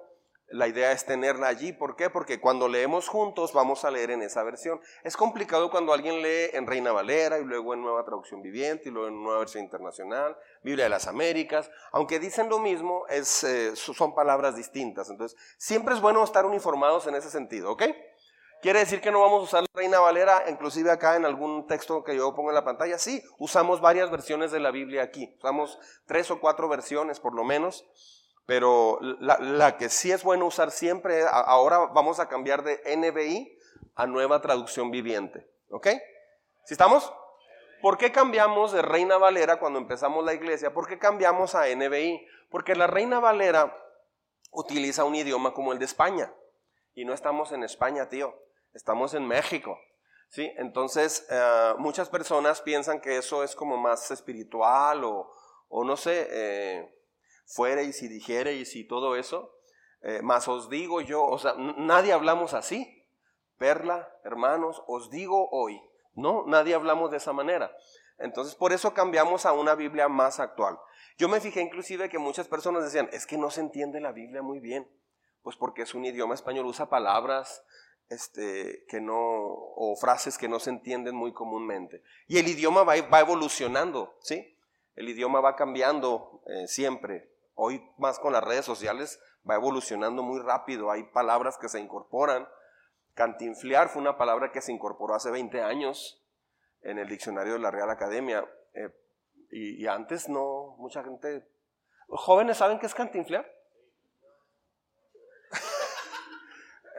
La 0.50 0.66
idea 0.66 0.92
es 0.92 1.04
tenerla 1.04 1.48
allí. 1.48 1.72
¿Por 1.72 1.94
qué? 1.94 2.08
Porque 2.08 2.40
cuando 2.40 2.68
leemos 2.68 3.06
juntos 3.06 3.52
vamos 3.52 3.84
a 3.84 3.90
leer 3.90 4.10
en 4.10 4.22
esa 4.22 4.42
versión. 4.42 4.80
Es 5.04 5.16
complicado 5.16 5.70
cuando 5.70 5.92
alguien 5.92 6.22
lee 6.22 6.50
en 6.54 6.66
Reina 6.66 6.90
Valera 6.90 7.38
y 7.38 7.44
luego 7.44 7.74
en 7.74 7.82
Nueva 7.82 8.02
Traducción 8.04 8.40
Viviente 8.40 8.88
y 8.88 8.92
luego 8.92 9.08
en 9.08 9.22
Nueva 9.22 9.40
Versión 9.40 9.64
Internacional, 9.64 10.38
Biblia 10.62 10.84
de 10.84 10.90
las 10.90 11.06
Américas. 11.06 11.70
Aunque 11.92 12.18
dicen 12.18 12.48
lo 12.48 12.58
mismo, 12.58 13.04
eh, 13.10 13.24
son 13.24 14.14
palabras 14.14 14.56
distintas. 14.56 15.10
Entonces, 15.10 15.38
siempre 15.58 15.94
es 15.94 16.00
bueno 16.00 16.24
estar 16.24 16.46
uniformados 16.46 17.06
en 17.06 17.14
ese 17.14 17.30
sentido, 17.30 17.72
¿ok? 17.72 17.82
¿Quiere 18.60 18.80
decir 18.80 19.00
que 19.00 19.12
no 19.12 19.20
vamos 19.20 19.40
a 19.40 19.44
usar 19.44 19.62
la 19.62 19.68
Reina 19.72 20.00
Valera, 20.00 20.44
inclusive 20.48 20.90
acá 20.90 21.14
en 21.14 21.24
algún 21.24 21.68
texto 21.68 22.02
que 22.02 22.16
yo 22.16 22.34
pongo 22.34 22.50
en 22.50 22.56
la 22.56 22.64
pantalla? 22.64 22.98
Sí, 22.98 23.22
usamos 23.38 23.80
varias 23.80 24.10
versiones 24.10 24.50
de 24.50 24.58
la 24.58 24.72
Biblia 24.72 25.04
aquí. 25.04 25.32
Usamos 25.38 25.78
tres 26.06 26.28
o 26.32 26.40
cuatro 26.40 26.68
versiones 26.68 27.20
por 27.20 27.34
lo 27.34 27.44
menos. 27.44 27.86
Pero 28.48 28.98
la, 29.02 29.76
que 29.76 29.90
sí 29.90 30.10
es 30.10 30.24
bueno 30.24 30.46
usar 30.46 30.70
siempre, 30.70 31.22
ahora 31.30 31.80
vamos 31.92 32.18
a 32.18 32.30
cambiar 32.30 32.62
de 32.62 32.80
NBI 32.96 33.58
a 33.94 34.06
nueva 34.06 34.40
traducción 34.40 34.90
viviente. 34.90 35.46
¿Ok? 35.68 35.88
¿Sí 36.64 36.72
estamos? 36.72 37.12
¿Por 37.82 37.98
qué 37.98 38.10
cambiamos 38.10 38.72
de 38.72 38.80
Reina 38.80 39.18
Valera 39.18 39.58
cuando 39.58 39.78
empezamos 39.78 40.24
la 40.24 40.32
iglesia? 40.32 40.72
¿Por 40.72 40.88
qué 40.88 40.98
cambiamos 40.98 41.54
a 41.54 41.66
NBI? 41.66 42.26
Porque 42.48 42.74
la 42.74 42.86
Reina 42.86 43.20
Valera 43.20 43.76
utiliza 44.50 45.04
un 45.04 45.14
idioma 45.14 45.52
como 45.52 45.74
el 45.74 45.78
de 45.78 45.84
España. 45.84 46.32
Y 46.94 47.04
no 47.04 47.12
estamos 47.12 47.52
en 47.52 47.64
España, 47.64 48.08
tío. 48.08 48.34
Estamos 48.72 49.12
en 49.12 49.26
México. 49.26 49.78
¿Sí? 50.30 50.50
Entonces, 50.56 51.26
eh, 51.28 51.74
muchas 51.76 52.08
personas 52.08 52.62
piensan 52.62 53.02
que 53.02 53.18
eso 53.18 53.44
es 53.44 53.54
como 53.54 53.76
más 53.76 54.10
espiritual 54.10 55.04
o, 55.04 55.30
o 55.68 55.84
no 55.84 55.98
sé, 55.98 56.28
eh, 56.30 56.97
fuera 57.48 57.82
y 57.82 57.92
si 57.92 58.08
dijere 58.08 58.54
y 58.54 58.84
todo 58.84 59.16
eso. 59.16 59.54
Eh, 60.02 60.20
más 60.22 60.46
os 60.46 60.68
digo 60.68 61.00
yo, 61.00 61.24
o 61.24 61.38
sea, 61.38 61.54
nadie 61.56 62.12
hablamos 62.12 62.54
así. 62.54 63.04
Perla, 63.56 64.08
hermanos, 64.22 64.82
os 64.86 65.10
digo 65.10 65.48
hoy. 65.50 65.80
No, 66.14 66.44
nadie 66.46 66.74
hablamos 66.74 67.10
de 67.10 67.16
esa 67.16 67.32
manera. 67.32 67.74
Entonces, 68.18 68.54
por 68.54 68.72
eso 68.72 68.94
cambiamos 68.94 69.46
a 69.46 69.52
una 69.52 69.74
Biblia 69.74 70.08
más 70.08 70.38
actual. 70.38 70.78
Yo 71.16 71.28
me 71.28 71.40
fijé 71.40 71.60
inclusive 71.60 72.08
que 72.08 72.18
muchas 72.18 72.46
personas 72.46 72.84
decían, 72.84 73.08
es 73.12 73.26
que 73.26 73.38
no 73.38 73.50
se 73.50 73.60
entiende 73.60 74.00
la 74.00 74.12
Biblia 74.12 74.42
muy 74.42 74.60
bien. 74.60 74.88
Pues 75.42 75.56
porque 75.56 75.82
es 75.82 75.94
un 75.94 76.04
idioma 76.04 76.34
español, 76.34 76.66
usa 76.66 76.88
palabras 76.88 77.64
este, 78.08 78.84
que 78.88 79.00
no, 79.00 79.16
o 79.16 79.96
frases 80.00 80.38
que 80.38 80.48
no 80.48 80.60
se 80.60 80.70
entienden 80.70 81.14
muy 81.14 81.32
comúnmente. 81.32 82.02
Y 82.26 82.38
el 82.38 82.48
idioma 82.48 82.82
va, 82.82 82.94
va 83.02 83.20
evolucionando, 83.20 84.16
¿sí? 84.20 84.56
El 84.94 85.08
idioma 85.08 85.40
va 85.40 85.56
cambiando 85.56 86.42
eh, 86.46 86.66
siempre. 86.66 87.30
Hoy 87.60 87.84
más 87.98 88.20
con 88.20 88.32
las 88.32 88.44
redes 88.44 88.64
sociales 88.64 89.20
va 89.48 89.56
evolucionando 89.56 90.22
muy 90.22 90.40
rápido. 90.40 90.92
Hay 90.92 91.02
palabras 91.02 91.58
que 91.58 91.68
se 91.68 91.80
incorporan. 91.80 92.48
Cantinflear 93.14 93.88
fue 93.88 94.00
una 94.00 94.16
palabra 94.16 94.52
que 94.52 94.60
se 94.60 94.70
incorporó 94.70 95.16
hace 95.16 95.32
20 95.32 95.60
años 95.60 96.24
en 96.82 97.00
el 97.00 97.08
diccionario 97.08 97.54
de 97.54 97.58
la 97.58 97.72
Real 97.72 97.90
Academia. 97.90 98.48
Eh, 98.74 98.94
y, 99.50 99.84
antes 99.88 100.28
no, 100.28 100.76
mucha 100.78 101.02
gente... 101.02 101.48
¿Los 102.06 102.20
jóvenes 102.20 102.58
saben 102.58 102.78
qué 102.78 102.86
es 102.86 102.94
cantinflear? 102.94 103.44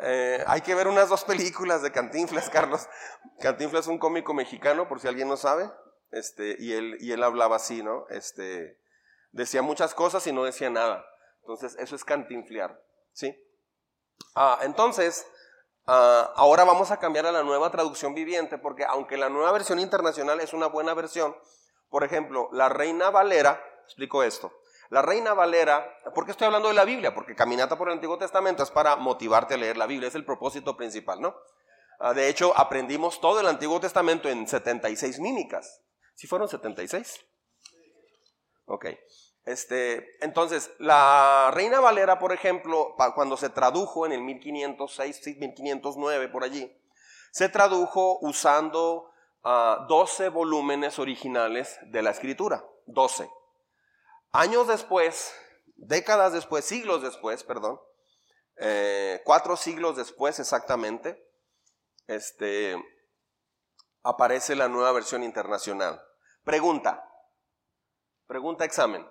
Eh, 0.02 0.42
hay 0.48 0.62
que 0.62 0.76
ver 0.76 0.88
unas 0.88 1.10
dos 1.10 1.26
películas 1.26 1.82
de 1.82 1.92
Cantinflas, 1.92 2.50
Carlos. 2.54 2.88
Cantinflas 3.42 3.82
es 3.82 3.88
un 3.90 3.98
cómico 3.98 4.34
mexicano, 4.34 4.88
por 4.88 5.02
si 5.02 5.10
alguien 5.10 5.28
no 5.28 5.36
sabe. 5.36 5.70
Este, 6.12 6.56
y, 6.58 6.72
él, 6.72 6.96
y 7.02 7.12
él 7.12 7.22
hablaba 7.22 7.58
así, 7.58 7.84
¿no? 7.84 8.08
Este, 8.08 8.80
decía 9.32 9.62
muchas 9.62 9.94
cosas 9.94 10.26
y 10.28 10.32
no 10.32 10.44
decía 10.44 10.70
nada. 10.70 11.06
Entonces, 11.42 11.76
eso 11.80 11.96
es 11.96 12.04
cantinflear, 12.04 12.80
¿sí? 13.14 13.36
Ah, 14.36 14.60
entonces, 14.62 15.26
ah, 15.88 16.34
ahora 16.36 16.64
vamos 16.64 16.92
a 16.92 16.98
cambiar 16.98 17.26
a 17.26 17.32
la 17.32 17.44
nueva 17.44 17.72
traducción 17.72 18.14
viviente, 18.14 18.58
porque 18.58 18.86
aunque 18.86 19.18
la 19.18 19.30
nueva 19.30 19.52
versión 19.52 19.80
internacional 19.80 20.40
es 20.42 20.54
una 20.54 20.68
buena 20.68 20.94
versión, 20.94 21.36
por 21.90 22.04
ejemplo, 22.04 22.50
la 22.52 22.70
Reina 22.70 23.10
Valera, 23.10 23.64
explico 23.86 24.24
esto, 24.24 24.54
la 24.90 25.02
Reina 25.02 25.34
Valera, 25.34 25.88
¿por 26.16 26.26
qué 26.26 26.32
estoy 26.32 26.46
hablando 26.46 26.68
de 26.68 26.74
la 26.74 26.86
Biblia? 26.86 27.14
Porque 27.14 27.36
caminata 27.36 27.78
por 27.78 27.90
el 27.90 27.96
Antiguo 27.96 28.18
Testamento 28.18 28.64
es 28.64 28.72
para 28.72 28.96
motivarte 28.96 29.54
a 29.54 29.58
leer 29.58 29.78
la 29.78 29.86
Biblia, 29.86 30.08
es 30.08 30.16
el 30.16 30.26
propósito 30.26 30.76
principal, 30.78 31.22
¿no? 31.22 31.36
Ah, 32.00 32.14
de 32.14 32.30
hecho, 32.30 32.58
aprendimos 32.58 33.20
todo 33.20 33.40
el 33.40 33.48
Antiguo 33.48 33.80
Testamento 33.80 34.30
en 34.30 34.48
76 34.48 35.20
mímicas. 35.20 35.82
¿Sí 36.16 36.28
fueron 36.28 36.48
76? 36.48 37.26
Ok. 38.70 38.86
Este, 39.46 40.24
entonces, 40.24 40.72
la 40.78 41.50
Reina 41.52 41.80
Valera, 41.80 42.20
por 42.20 42.34
ejemplo, 42.34 42.96
cuando 43.16 43.36
se 43.36 43.50
tradujo 43.50 44.06
en 44.06 44.12
el 44.12 44.22
1506, 44.22 45.38
1509, 45.40 46.28
por 46.30 46.44
allí, 46.44 46.72
se 47.32 47.50
tradujo 47.50 48.20
usando 48.22 49.12
12 49.44 50.26
ah, 50.26 50.30
volúmenes 50.30 51.00
originales 51.00 51.80
de 51.88 52.04
la 52.04 52.12
escritura. 52.12 52.64
12. 52.86 53.28
Años 54.34 54.68
después, 54.68 55.34
décadas 55.78 56.32
después, 56.32 56.64
siglos 56.64 57.02
después, 57.02 57.44
perdón, 57.44 57.82
eh, 58.58 59.22
cuatro 59.26 59.58
siglos 59.58 59.98
después 59.98 60.40
exactamente, 60.40 61.28
este, 62.06 62.76
aparece 64.04 64.56
la 64.56 64.68
nueva 64.68 64.92
versión 64.92 65.24
internacional. 65.24 66.00
Pregunta, 66.44 67.09
pregunta 68.30 68.64
examen. 68.64 69.06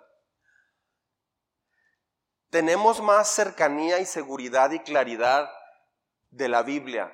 ¿Tenemos 2.50 3.02
más 3.02 3.28
cercanía 3.28 3.98
y 3.98 4.06
seguridad 4.06 4.70
y 4.70 4.78
claridad 4.78 5.50
de 6.30 6.48
la 6.48 6.62
Biblia 6.62 7.12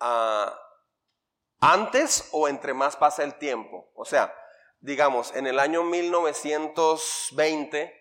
ah, 0.00 0.60
antes 1.60 2.28
o 2.32 2.48
entre 2.48 2.74
más 2.74 2.96
pasa 2.96 3.22
el 3.22 3.38
tiempo? 3.38 3.88
O 3.94 4.04
sea, 4.04 4.34
digamos, 4.80 5.32
en 5.36 5.46
el 5.46 5.60
año 5.60 5.84
1920 5.84 7.96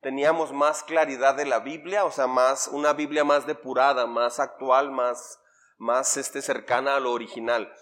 teníamos 0.00 0.52
más 0.52 0.82
claridad 0.82 1.36
de 1.36 1.46
la 1.46 1.60
Biblia, 1.60 2.04
o 2.04 2.10
sea, 2.10 2.26
más 2.26 2.66
una 2.66 2.94
Biblia 2.94 3.22
más 3.22 3.46
depurada, 3.46 4.06
más 4.06 4.40
actual, 4.40 4.90
más, 4.90 5.38
más 5.78 6.16
este, 6.16 6.42
cercana 6.42 6.96
a 6.96 7.00
lo 7.00 7.12
original. 7.12 7.72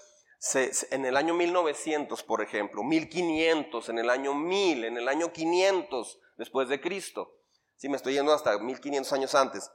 En 0.91 1.05
el 1.05 1.17
año 1.17 1.35
1900, 1.35 2.23
por 2.25 2.43
ejemplo, 2.43 2.83
1500, 2.83 3.89
en 3.89 3.99
el 3.99 4.11
año 4.11 4.35
1000, 4.35 4.85
en 4.85 4.97
el 4.97 5.09
año 5.09 5.33
500 5.33 6.19
después 6.37 6.69
de 6.69 6.81
Cristo. 6.81 7.33
Si 7.77 7.89
me 7.89 7.97
estoy 7.97 8.15
yendo 8.15 8.33
hasta 8.33 8.59
1500 8.59 9.13
años 9.13 9.35
antes. 9.35 9.71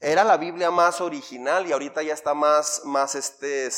Era 0.00 0.24
la 0.24 0.36
Biblia 0.36 0.70
más 0.70 1.00
original 1.00 1.66
y 1.66 1.72
ahorita 1.72 2.02
ya 2.02 2.14
está 2.14 2.34
más, 2.34 2.82
más 2.84 3.14
este, 3.14 3.68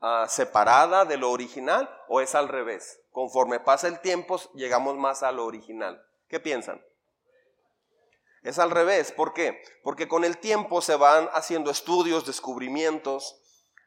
ah, 0.00 0.26
separada 0.28 1.04
de 1.04 1.16
lo 1.16 1.30
original 1.30 1.88
o 2.08 2.20
es 2.20 2.34
al 2.34 2.48
revés. 2.48 3.00
Conforme 3.12 3.60
pasa 3.60 3.88
el 3.88 4.00
tiempo, 4.00 4.40
llegamos 4.54 4.96
más 4.96 5.22
a 5.22 5.32
lo 5.32 5.44
original. 5.44 6.04
¿Qué 6.28 6.40
piensan? 6.40 6.82
Es 8.42 8.58
al 8.58 8.70
revés. 8.70 9.12
¿Por 9.12 9.32
qué? 9.32 9.62
Porque 9.82 10.08
con 10.08 10.24
el 10.24 10.38
tiempo 10.38 10.82
se 10.82 10.96
van 10.96 11.28
haciendo 11.32 11.70
estudios, 11.70 12.26
descubrimientos. 12.26 13.40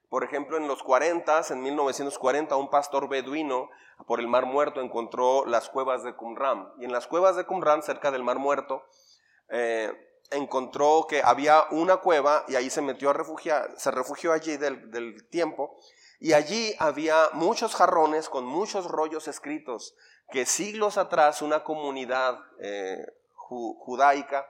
Por 0.09 0.23
ejemplo, 0.23 0.57
en 0.57 0.67
los 0.67 0.83
40, 0.83 1.41
en 1.49 1.61
1940, 1.61 2.55
un 2.55 2.69
pastor 2.69 3.09
beduino 3.09 3.69
por 4.05 4.19
el 4.19 4.27
Mar 4.27 4.45
Muerto 4.45 4.81
encontró 4.81 5.45
las 5.45 5.69
cuevas 5.69 6.03
de 6.03 6.15
Qumran. 6.15 6.71
Y 6.79 6.85
en 6.85 6.91
las 6.91 7.07
cuevas 7.07 7.35
de 7.35 7.45
Qumran, 7.45 7.81
cerca 7.81 8.11
del 8.11 8.23
Mar 8.23 8.37
Muerto, 8.37 8.83
eh, 9.49 9.91
encontró 10.31 11.07
que 11.09 11.21
había 11.23 11.65
una 11.71 11.97
cueva 11.97 12.45
y 12.47 12.55
ahí 12.55 12.69
se 12.69 12.81
metió 12.81 13.09
a 13.09 13.13
refugiar, 13.13 13.73
se 13.77 13.91
refugió 13.91 14.33
allí 14.33 14.57
del, 14.57 15.27
tiempo 15.29 15.77
y 16.19 16.33
allí 16.33 16.75
había 16.79 17.29
muchos 17.33 17.75
jarrones 17.75 18.27
con 18.27 18.45
muchos 18.45 18.87
rollos 18.87 19.27
escritos 19.27 19.95
que 20.29 20.45
siglos 20.45 20.97
atrás 20.97 21.41
una 21.41 21.63
comunidad 21.63 22.39
eh, 22.59 23.05
judaica 23.35 24.45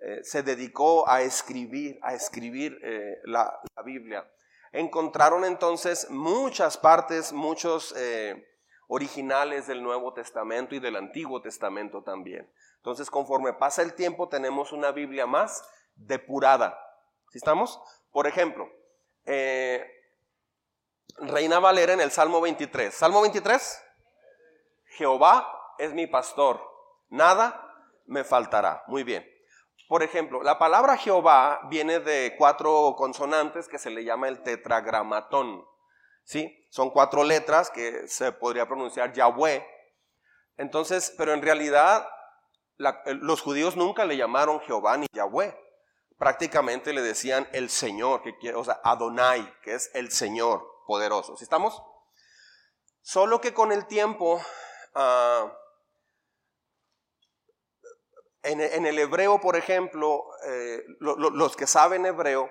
eh, 0.00 0.20
se 0.24 0.42
dedicó 0.42 1.08
a 1.08 1.22
escribir, 1.22 2.00
a 2.02 2.14
escribir 2.14 2.76
la, 3.24 3.60
Biblia. 3.84 4.26
Encontraron 4.72 5.44
entonces 5.44 6.08
muchas 6.10 6.78
partes, 6.78 7.32
muchos 7.32 7.94
originales 8.88 9.66
del 9.66 9.82
Nuevo 9.82 10.12
Testamento 10.12 10.74
y 10.74 10.80
del 10.80 10.96
Antiguo 10.96 11.40
Testamento 11.40 12.02
también. 12.02 12.50
Entonces, 12.76 13.10
conforme 13.10 13.52
pasa 13.52 13.82
el 13.82 13.94
tiempo, 13.94 14.28
tenemos 14.28 14.72
una 14.72 14.90
Biblia 14.90 15.26
más 15.26 15.64
depurada. 15.94 16.78
¿Sí 17.30 17.38
estamos? 17.38 17.80
Por 18.10 18.26
ejemplo, 18.26 18.68
Reina 21.18 21.60
Valera 21.60 21.92
en 21.92 22.00
el 22.00 22.10
Salmo 22.10 22.40
23. 22.40 22.92
Salmo 22.92 23.20
23. 23.22 23.84
Jehová 24.86 25.74
es 25.78 25.94
mi 25.94 26.06
pastor, 26.06 26.60
nada 27.08 27.86
me 28.06 28.24
faltará. 28.24 28.82
Muy 28.88 29.04
bien. 29.04 29.31
Por 29.92 30.02
ejemplo, 30.02 30.42
la 30.42 30.58
palabra 30.58 30.96
Jehová 30.96 31.60
viene 31.68 32.00
de 32.00 32.34
cuatro 32.38 32.94
consonantes 32.96 33.68
que 33.68 33.78
se 33.78 33.90
le 33.90 34.04
llama 34.04 34.26
el 34.26 34.42
tetragramatón. 34.42 35.66
¿Sí? 36.24 36.66
Son 36.70 36.88
cuatro 36.88 37.24
letras 37.24 37.68
que 37.68 38.08
se 38.08 38.32
podría 38.32 38.66
pronunciar 38.66 39.12
Yahweh. 39.12 39.62
Entonces, 40.56 41.14
pero 41.18 41.34
en 41.34 41.42
realidad 41.42 42.08
los 42.78 43.42
judíos 43.42 43.76
nunca 43.76 44.06
le 44.06 44.16
llamaron 44.16 44.60
Jehová 44.60 44.96
ni 44.96 45.08
Yahweh. 45.12 45.54
Prácticamente 46.16 46.94
le 46.94 47.02
decían 47.02 47.46
el 47.52 47.68
Señor, 47.68 48.22
que 48.22 48.38
quiere, 48.38 48.56
o 48.56 48.64
sea, 48.64 48.80
Adonai, 48.82 49.46
que 49.60 49.74
es 49.74 49.90
el 49.92 50.10
Señor 50.10 50.66
poderosos. 50.86 51.42
¿Estamos? 51.42 51.82
Solo 53.02 53.42
que 53.42 53.52
con 53.52 53.72
el 53.72 53.86
tiempo, 53.86 54.40
ah, 54.94 55.52
en, 58.42 58.86
el 58.86 58.98
hebreo, 58.98 59.40
por 59.40 59.56
ejemplo, 59.56 60.24
eh, 60.46 60.84
los 61.00 61.56
que 61.56 61.66
saben 61.66 62.06
hebreo, 62.06 62.50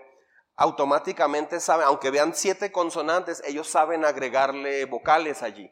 automáticamente 0.55 1.59
saben, 1.59 1.87
aunque 1.87 2.11
vean 2.11 2.33
siete 2.35 2.71
consonantes, 2.71 3.41
ellos 3.45 3.67
saben 3.67 4.05
agregarle 4.05 4.85
vocales 4.85 5.43
allí, 5.43 5.71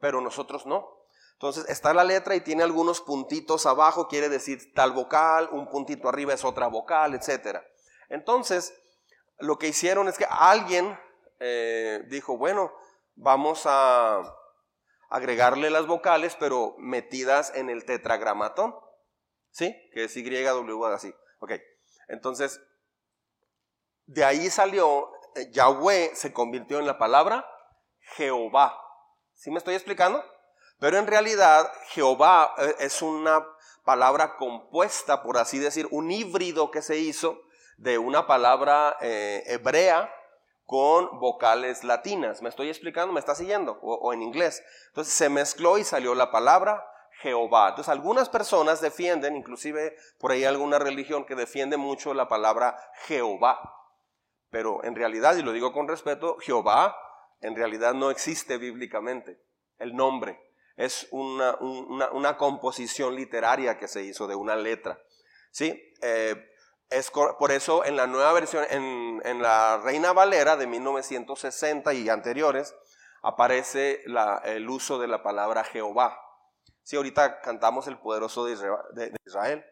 pero 0.00 0.20
nosotros 0.20 0.66
no. 0.66 0.96
Entonces 1.32 1.68
está 1.68 1.92
la 1.92 2.04
letra 2.04 2.34
y 2.34 2.40
tiene 2.40 2.62
algunos 2.62 3.00
puntitos 3.00 3.66
abajo, 3.66 4.08
quiere 4.08 4.28
decir 4.28 4.72
tal 4.74 4.92
vocal, 4.92 5.48
un 5.52 5.68
puntito 5.68 6.08
arriba 6.08 6.32
es 6.32 6.44
otra 6.44 6.66
vocal, 6.68 7.14
etc. 7.14 7.58
Entonces, 8.08 8.74
lo 9.38 9.58
que 9.58 9.68
hicieron 9.68 10.08
es 10.08 10.16
que 10.16 10.26
alguien 10.30 10.98
eh, 11.40 12.04
dijo, 12.08 12.38
bueno, 12.38 12.72
vamos 13.16 13.62
a 13.66 14.22
agregarle 15.10 15.70
las 15.70 15.86
vocales, 15.86 16.36
pero 16.38 16.74
metidas 16.78 17.52
en 17.54 17.70
el 17.70 17.84
tetragramatón. 17.84 18.74
¿Sí? 19.56 19.74
Que 19.90 20.04
es 20.04 20.14
YW 20.14 20.84
así. 20.84 21.14
Ok. 21.38 21.52
Entonces, 22.08 22.60
de 24.04 24.22
ahí 24.22 24.50
salió, 24.50 25.10
eh, 25.34 25.50
Yahweh 25.50 26.10
se 26.14 26.30
convirtió 26.34 26.78
en 26.78 26.86
la 26.86 26.98
palabra 26.98 27.48
Jehová. 28.16 28.78
¿Sí 29.32 29.50
me 29.50 29.56
estoy 29.56 29.74
explicando? 29.74 30.22
Pero 30.78 30.98
en 30.98 31.06
realidad 31.06 31.72
Jehová 31.88 32.52
eh, 32.58 32.74
es 32.80 33.00
una 33.00 33.46
palabra 33.82 34.36
compuesta, 34.36 35.22
por 35.22 35.38
así 35.38 35.58
decir, 35.58 35.88
un 35.90 36.10
híbrido 36.10 36.70
que 36.70 36.82
se 36.82 36.98
hizo 36.98 37.40
de 37.78 37.96
una 37.96 38.26
palabra 38.26 38.98
eh, 39.00 39.42
hebrea 39.46 40.12
con 40.66 41.18
vocales 41.18 41.82
latinas. 41.82 42.42
¿Me 42.42 42.50
estoy 42.50 42.68
explicando? 42.68 43.14
¿Me 43.14 43.20
está 43.20 43.34
siguiendo? 43.34 43.78
O, 43.80 44.12
en 44.12 44.20
inglés. 44.20 44.62
Entonces 44.88 45.14
se 45.14 45.30
mezcló 45.30 45.78
y 45.78 45.84
salió 45.84 46.14
la 46.14 46.30
palabra 46.30 46.84
Jehová. 47.20 47.70
Entonces 47.70 47.90
algunas 47.90 48.28
personas 48.28 48.80
defienden, 48.80 49.36
inclusive 49.36 49.96
por 50.18 50.32
ahí 50.32 50.44
alguna 50.44 50.78
religión 50.78 51.24
que 51.24 51.34
defiende 51.34 51.76
mucho 51.76 52.14
la 52.14 52.28
palabra 52.28 52.76
Jehová. 53.06 53.72
Pero 54.50 54.84
en 54.84 54.94
realidad, 54.94 55.36
y 55.36 55.42
lo 55.42 55.52
digo 55.52 55.72
con 55.72 55.88
respeto, 55.88 56.36
Jehová 56.40 56.96
en 57.40 57.56
realidad 57.56 57.94
no 57.94 58.10
existe 58.10 58.58
bíblicamente. 58.58 59.40
El 59.78 59.94
nombre 59.94 60.40
es 60.76 61.08
una, 61.10 61.56
una, 61.56 62.36
composición 62.36 63.14
literaria 63.14 63.78
que 63.78 63.88
se 63.88 64.02
hizo 64.02 64.26
de 64.26 64.34
una 64.34 64.56
letra. 64.56 64.98
¿Sí? 65.50 65.94
Eh, 66.02 66.50
es 66.90 67.10
por 67.10 67.50
eso 67.50 67.84
en 67.84 67.96
la 67.96 68.06
nueva 68.06 68.32
versión, 68.32 68.64
en, 68.70 69.42
la 69.42 69.78
Reina 69.78 70.12
Valera 70.12 70.56
de 70.56 70.66
1960 70.66 71.92
y 71.94 72.08
anteriores, 72.08 72.74
aparece 73.22 74.04
el 74.44 74.68
uso 74.68 74.98
de 74.98 75.08
la 75.08 75.22
palabra 75.22 75.64
Jehová. 75.64 76.20
Si 76.86 76.94
ahorita 76.94 77.40
cantamos 77.40 77.88
el 77.88 77.98
poderoso 77.98 78.44
de 78.44 78.52
Israel, 79.26 79.66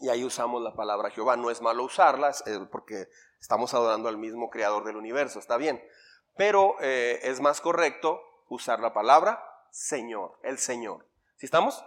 y 0.00 0.08
ahí 0.08 0.24
usamos 0.24 0.62
la 0.62 0.74
palabra 0.74 1.10
Jehová. 1.10 1.36
No 1.36 1.50
es 1.50 1.60
malo 1.60 1.84
usarla 1.84 2.32
porque 2.72 3.08
estamos 3.38 3.74
adorando 3.74 4.08
al 4.08 4.16
mismo 4.16 4.48
creador 4.48 4.84
del 4.84 4.96
universo, 4.96 5.38
está 5.38 5.58
bien. 5.58 5.86
Pero 6.34 6.76
eh, 6.80 7.20
es 7.24 7.42
más 7.42 7.60
correcto 7.60 8.22
usar 8.48 8.80
la 8.80 8.94
palabra 8.94 9.44
Señor, 9.70 10.38
el 10.42 10.56
Señor. 10.56 11.06
¿Sí 11.36 11.44
estamos? 11.44 11.84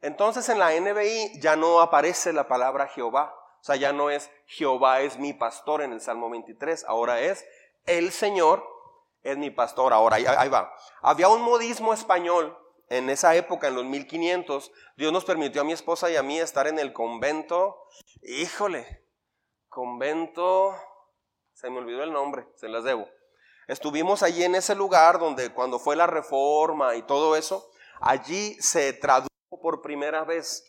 Entonces 0.00 0.48
en 0.48 0.60
la 0.60 0.70
NBI 0.70 1.40
ya 1.40 1.56
no 1.56 1.80
aparece 1.80 2.32
la 2.32 2.46
palabra 2.46 2.86
Jehová, 2.86 3.34
o 3.60 3.64
sea, 3.64 3.74
ya 3.74 3.92
no 3.92 4.10
es 4.10 4.30
Jehová 4.46 5.00
es 5.00 5.18
mi 5.18 5.32
pastor 5.32 5.82
en 5.82 5.92
el 5.92 6.00
Salmo 6.00 6.30
23, 6.30 6.84
ahora 6.84 7.20
es 7.20 7.44
el 7.84 8.12
Señor 8.12 8.64
es 9.24 9.36
mi 9.36 9.50
pastor. 9.50 9.92
Ahora, 9.92 10.16
ahí, 10.16 10.48
va. 10.48 10.72
Había 11.02 11.28
un 11.28 11.42
modismo 11.42 11.92
español 11.92 12.56
en 12.88 13.10
esa 13.10 13.34
época, 13.34 13.68
en 13.68 13.74
los 13.74 13.84
1500. 13.84 14.72
Dios 14.96 15.12
nos 15.12 15.24
permitió 15.24 15.60
a 15.60 15.64
mi 15.64 15.72
esposa 15.72 16.10
y 16.10 16.16
a 16.16 16.22
mí 16.22 16.38
estar 16.38 16.66
en 16.66 16.78
el 16.78 16.92
convento. 16.92 17.76
Híjole, 18.22 19.04
convento, 19.68 20.74
se 21.52 21.70
me 21.70 21.78
olvidó 21.78 22.02
el 22.02 22.12
nombre, 22.12 22.46
se 22.56 22.68
las 22.68 22.84
debo. 22.84 23.08
Estuvimos 23.68 24.22
allí 24.22 24.44
en 24.44 24.54
ese 24.54 24.74
lugar 24.74 25.18
donde 25.18 25.52
cuando 25.52 25.78
fue 25.78 25.96
la 25.96 26.06
reforma 26.06 26.94
y 26.94 27.02
todo 27.02 27.36
eso, 27.36 27.68
allí 28.00 28.54
se 28.60 28.92
tradujo 28.92 29.28
por 29.60 29.82
primera 29.82 30.24
vez 30.24 30.64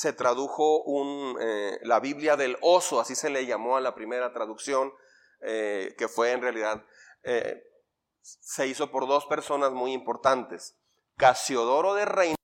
se 0.00 0.14
tradujo 0.14 0.82
un, 0.84 1.36
eh, 1.40 1.78
la 1.82 2.00
Biblia 2.00 2.34
del 2.36 2.56
oso, 2.62 3.00
así 3.00 3.14
se 3.14 3.28
le 3.28 3.44
llamó 3.44 3.76
a 3.76 3.82
la 3.82 3.94
primera 3.94 4.32
traducción, 4.32 4.94
eh, 5.42 5.94
que 5.98 6.08
fue 6.08 6.32
en 6.32 6.40
realidad, 6.40 6.82
eh, 7.22 7.62
se 8.22 8.66
hizo 8.66 8.90
por 8.90 9.06
dos 9.06 9.26
personas 9.26 9.72
muy 9.72 9.92
importantes, 9.92 10.79
Casiodoro 11.20 11.92
de 11.92 12.06
Reina 12.06 12.34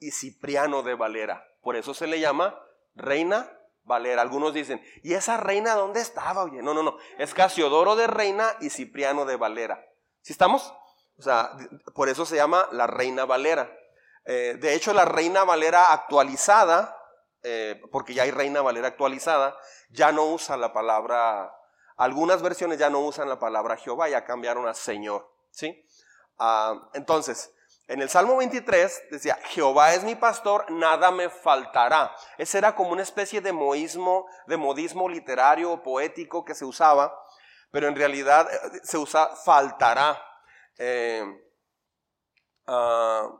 y 0.00 0.12
Cipriano 0.12 0.82
de 0.82 0.94
Valera. 0.94 1.46
Por 1.60 1.76
eso 1.76 1.92
se 1.92 2.06
le 2.06 2.18
llama 2.18 2.58
Reina 2.94 3.52
Valera. 3.82 4.22
Algunos 4.22 4.54
dicen, 4.54 4.82
¿y 5.02 5.12
esa 5.12 5.36
reina 5.36 5.74
dónde 5.74 6.00
estaba? 6.00 6.44
Oye, 6.44 6.62
no, 6.62 6.72
no, 6.72 6.82
no, 6.82 6.96
es 7.18 7.34
Casiodoro 7.34 7.96
de 7.96 8.06
Reina 8.06 8.48
y 8.60 8.70
Cipriano 8.70 9.26
de 9.26 9.36
Valera. 9.36 9.84
¿Sí 10.22 10.32
estamos? 10.32 10.72
O 11.18 11.22
sea, 11.22 11.50
por 11.94 12.08
eso 12.08 12.24
se 12.24 12.36
llama 12.36 12.66
la 12.72 12.86
Reina 12.86 13.26
Valera. 13.26 13.70
Eh, 14.24 14.56
de 14.58 14.74
hecho, 14.74 14.94
la 14.94 15.04
Reina 15.04 15.44
Valera 15.44 15.92
actualizada, 15.92 16.96
eh, 17.42 17.78
porque 17.92 18.14
ya 18.14 18.22
hay 18.22 18.30
Reina 18.30 18.62
Valera 18.62 18.88
actualizada, 18.88 19.54
ya 19.90 20.12
no 20.12 20.24
usa 20.24 20.56
la 20.56 20.72
palabra, 20.72 21.52
algunas 21.98 22.40
versiones 22.40 22.78
ya 22.78 22.88
no 22.88 23.00
usan 23.00 23.28
la 23.28 23.38
palabra 23.38 23.76
Jehová, 23.76 24.08
ya 24.08 24.24
cambiaron 24.24 24.66
a 24.66 24.72
Señor. 24.72 25.30
¿sí? 25.50 25.84
Ah, 26.38 26.88
entonces, 26.94 27.52
en 27.88 28.02
el 28.02 28.08
Salmo 28.10 28.36
23 28.36 29.04
decía, 29.10 29.38
Jehová 29.46 29.94
es 29.94 30.04
mi 30.04 30.14
pastor, 30.14 30.70
nada 30.70 31.10
me 31.10 31.30
faltará. 31.30 32.14
Ese 32.36 32.58
era 32.58 32.74
como 32.74 32.92
una 32.92 33.02
especie 33.02 33.40
de 33.40 33.52
modismo, 33.52 34.26
de 34.46 34.56
modismo 34.56 35.08
literario 35.08 35.72
o 35.72 35.82
poético 35.82 36.44
que 36.44 36.54
se 36.54 36.64
usaba, 36.64 37.18
pero 37.70 37.88
en 37.88 37.96
realidad 37.96 38.46
eh, 38.52 38.80
se 38.82 38.98
usa 38.98 39.34
faltará. 39.34 40.22
Ah, 42.66 43.30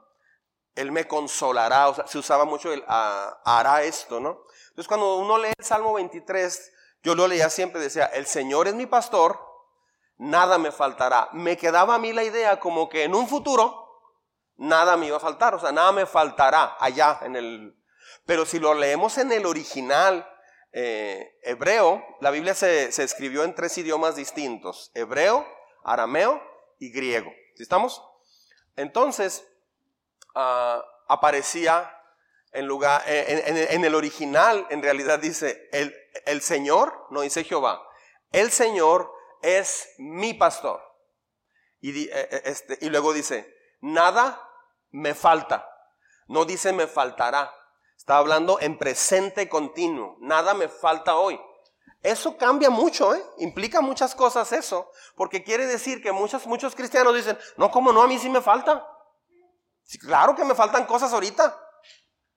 él 0.75 0.93
me 0.93 1.07
consolará, 1.07 1.89
o 1.89 1.95
sea, 1.95 2.07
se 2.07 2.19
usaba 2.19 2.45
mucho 2.45 2.73
el 2.73 2.83
ah, 2.89 3.41
hará 3.45 3.83
esto, 3.83 4.21
¿no? 4.21 4.45
Entonces 4.71 4.89
cuando 4.89 5.17
uno 5.17 5.37
lee 5.37 5.53
el 5.59 5.65
Salmo 5.65 5.93
23, 5.95 6.73
yo 7.03 7.15
lo 7.15 7.29
leía 7.29 7.51
siempre, 7.51 7.81
decía, 7.81 8.07
el 8.07 8.27
Señor 8.27 8.69
es 8.69 8.75
mi 8.75 8.87
pastor, 8.87 9.39
nada 10.17 10.57
me 10.57 10.73
faltará. 10.73 11.29
Me 11.33 11.57
quedaba 11.59 11.97
a 11.97 11.99
mí 11.99 12.13
la 12.13 12.23
idea 12.23 12.59
como 12.59 12.89
que 12.89 13.05
en 13.05 13.15
un 13.15 13.29
futuro, 13.29 13.88
nada 14.59 14.97
me 14.97 15.07
iba 15.07 15.17
a 15.17 15.21
faltar, 15.21 15.55
o 15.55 15.59
sea, 15.59 15.73
nada 15.73 15.93
me 15.93 16.07
faltará 16.07 16.77
allá 16.79 17.21
en 17.23 17.37
el... 17.37 17.75
Pero 18.27 18.45
si 18.45 18.59
lo 18.59 18.75
leemos 18.75 19.17
en 19.17 19.33
el 19.33 19.47
original 19.47 20.29
eh, 20.73 21.39
hebreo, 21.43 22.05
la 22.21 22.31
Biblia 22.31 22.55
se, 22.55 22.93
se, 22.93 23.03
escribió 23.03 23.45
en 23.45 23.55
tres 23.55 23.79
idiomas 23.79 24.17
distintos, 24.17 24.91
hebreo, 24.95 25.47
arameo 25.83 26.43
y 26.79 26.93
griego. 26.93 27.33
¿Sí 27.57 27.63
estamos? 27.63 28.03
Entonces, 28.77 29.45
Ah, 30.41 30.85
aparecía 31.09 31.93
en 32.53 32.67
lugar, 32.67 33.03
en, 33.07 33.85
el 33.85 33.95
original, 33.97 34.69
en 34.71 34.83
realidad 34.83 35.19
dice, 35.19 35.69
el, 35.73 35.93
el 36.27 36.43
Señor, 36.43 37.07
no 37.11 37.23
dice 37.23 37.43
Jehová, 37.43 37.83
el 38.31 38.53
Señor 38.53 39.13
es 39.43 39.95
mi 39.99 40.35
pastor. 40.35 40.81
Y, 41.81 42.05
eh, 42.05 42.11
eh, 42.13 42.43
este, 42.45 42.79
y 42.81 42.89
luego 42.89 43.13
dice, 43.13 43.53
nada 43.81 44.48
me 44.91 45.15
falta. 45.15 45.69
No 46.27 46.45
dice 46.45 46.73
me 46.73 46.87
faltará. 46.87 47.53
Está 47.97 48.19
hablando 48.19 48.59
en 48.61 48.79
presente 48.79 49.49
continuo. 49.49 50.17
Nada 50.21 50.55
me 50.55 50.69
falta 50.69 51.17
hoy. 51.17 51.41
Eso 52.03 52.37
cambia 52.37 52.71
mucho, 52.71 53.15
¿eh? 53.15 53.23
Implica 53.39 53.81
muchas 53.81 54.15
cosas 54.15 54.53
eso. 54.53 54.91
Porque 55.17 55.43
quiere 55.43 55.67
decir 55.67 56.03
que 56.03 56.13
muchos, 56.13 56.47
muchos 56.47 56.75
cristianos 56.75 57.15
dicen, 57.15 57.39
no, 57.57 57.71
como 57.71 57.93
no, 57.93 58.03
a 58.03 58.07
mí 58.07 58.19
sí 58.19 58.31
me 58.31 58.41
falta 58.41 58.87
claro 59.97 60.35
que 60.35 60.45
me 60.45 60.55
faltan 60.55 60.85
cosas 60.85 61.13
ahorita. 61.15 61.59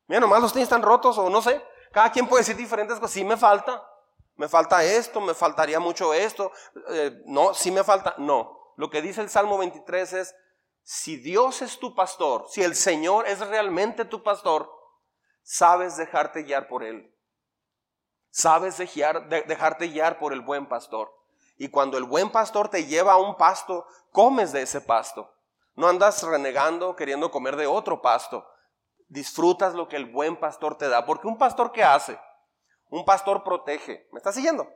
Mira, 0.07 0.21
nomás 0.21 0.41
los 0.41 0.53
tenis 0.53 0.67
están 0.67 0.81
rotos 0.81 1.17
o 1.17 1.29
no 1.29 1.41
sé. 1.41 1.61
Cada 1.91 2.11
quien 2.11 2.27
puede 2.27 2.41
decir 2.41 2.55
diferentes 2.55 2.97
cosas. 2.97 3.11
Sí 3.11 3.25
me 3.25 3.35
falta. 3.35 3.85
Me 4.35 4.47
falta 4.47 4.83
esto, 4.83 5.19
me 5.19 5.33
faltaría 5.33 5.79
mucho 5.79 6.13
esto. 6.13 6.51
Eh, 6.89 7.21
no, 7.25 7.53
sí 7.53 7.71
me 7.71 7.83
falta. 7.83 8.15
No. 8.17 8.73
Lo 8.77 8.89
que 8.89 9.01
dice 9.01 9.19
el 9.19 9.29
Salmo 9.29 9.57
23 9.57 10.13
es, 10.13 10.35
si 10.83 11.17
Dios 11.17 11.61
es 11.61 11.79
tu 11.79 11.95
pastor, 11.95 12.45
si 12.49 12.63
el 12.63 12.75
Señor 12.75 13.27
es 13.27 13.39
realmente 13.39 14.05
tu 14.05 14.23
pastor, 14.23 14.71
sabes 15.43 15.97
dejarte 15.97 16.43
guiar 16.43 16.67
por 16.67 16.83
Él. 16.83 17.13
Sabes 18.29 18.77
dejarte 18.77 19.87
guiar 19.87 20.17
por 20.17 20.31
el 20.31 20.41
buen 20.41 20.67
pastor. 20.67 21.13
Y 21.57 21.67
cuando 21.67 21.97
el 21.97 22.05
buen 22.05 22.31
pastor 22.31 22.69
te 22.69 22.85
lleva 22.85 23.13
a 23.13 23.17
un 23.17 23.35
pasto, 23.35 23.85
comes 24.11 24.51
de 24.51 24.61
ese 24.61 24.81
pasto. 24.81 25.31
No 25.75 25.87
andas 25.87 26.23
renegando 26.23 26.95
queriendo 26.95 27.29
comer 27.29 27.55
de 27.55 27.67
otro 27.67 28.01
pasto. 28.01 28.47
Disfrutas 29.09 29.73
lo 29.73 29.87
que 29.87 29.97
el 29.97 30.05
buen 30.05 30.37
pastor 30.37 30.77
te 30.77 30.87
da. 30.87 31.05
Porque 31.05 31.27
un 31.27 31.37
pastor 31.37 31.71
¿qué 31.71 31.83
hace? 31.83 32.17
Un 32.89 33.03
pastor 33.03 33.43
protege. 33.43 34.07
¿Me 34.11 34.17
estás 34.17 34.35
siguiendo? 34.35 34.67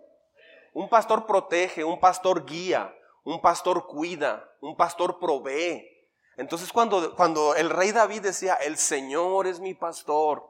Un 0.73 0.89
pastor 0.89 1.25
protege, 1.25 1.85
un 1.85 1.99
pastor 1.99 2.45
guía, 2.45 2.93
un 3.23 3.41
pastor 3.41 3.87
cuida, 3.87 4.47
un 4.59 4.75
pastor 4.75 5.19
provee. 5.19 5.94
Entonces 6.37 6.71
cuando, 6.73 7.15
cuando 7.15 7.55
el 7.55 7.69
rey 7.69 7.91
David 7.91 8.21
decía, 8.21 8.55
el 8.55 8.77
Señor 8.77 9.47
es 9.47 9.59
mi 9.59 9.73
pastor, 9.73 10.45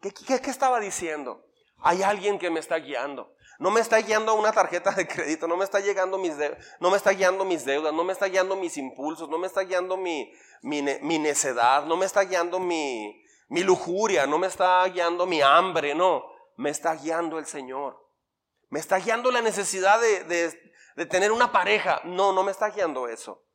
¿qué, 0.00 0.12
qué, 0.12 0.50
estaba 0.50 0.80
diciendo? 0.80 1.44
Hay 1.78 2.02
alguien 2.02 2.38
que 2.38 2.50
me 2.50 2.60
está 2.60 2.76
guiando. 2.76 3.32
No 3.58 3.70
me 3.70 3.80
está 3.80 3.98
guiando 3.98 4.34
una 4.34 4.52
tarjeta 4.52 4.90
de 4.90 5.06
crédito, 5.06 5.46
no 5.48 5.56
me 5.56 5.64
está, 5.64 5.80
llegando 5.80 6.18
mis 6.18 6.34
no 6.78 6.90
me 6.90 6.96
está 6.96 7.12
guiando 7.12 7.44
mis 7.44 7.64
deudas, 7.64 7.94
no 7.94 8.04
me 8.04 8.12
está 8.12 8.26
guiando 8.26 8.54
mis 8.54 8.76
impulsos, 8.76 9.30
no 9.30 9.38
me 9.38 9.46
está 9.46 9.62
guiando 9.62 9.96
mi, 9.96 10.30
mi, 10.62 10.82
necedad, 10.82 11.84
no 11.84 11.96
me 11.96 12.04
está 12.04 12.22
guiando 12.22 12.58
mi, 12.58 13.24
lujuria, 13.48 14.26
no 14.26 14.38
me 14.38 14.46
está 14.46 14.86
guiando 14.88 15.24
mi 15.24 15.40
hambre, 15.40 15.94
no, 15.94 16.26
me 16.56 16.68
está 16.68 16.94
guiando 16.96 17.38
el 17.38 17.46
Señor. 17.46 18.04
Me 18.68 18.80
está 18.80 18.98
guiando 18.98 19.30
la 19.30 19.40
necesidad 19.40 20.00
de, 20.00 20.24
de 20.96 21.06
tener 21.06 21.30
una 21.30 21.52
pareja. 21.52 22.00
No, 22.04 22.32
no 22.32 22.42
me 22.42 22.50
está 22.50 22.68
guiando 22.70 23.06
eso. 23.06 23.45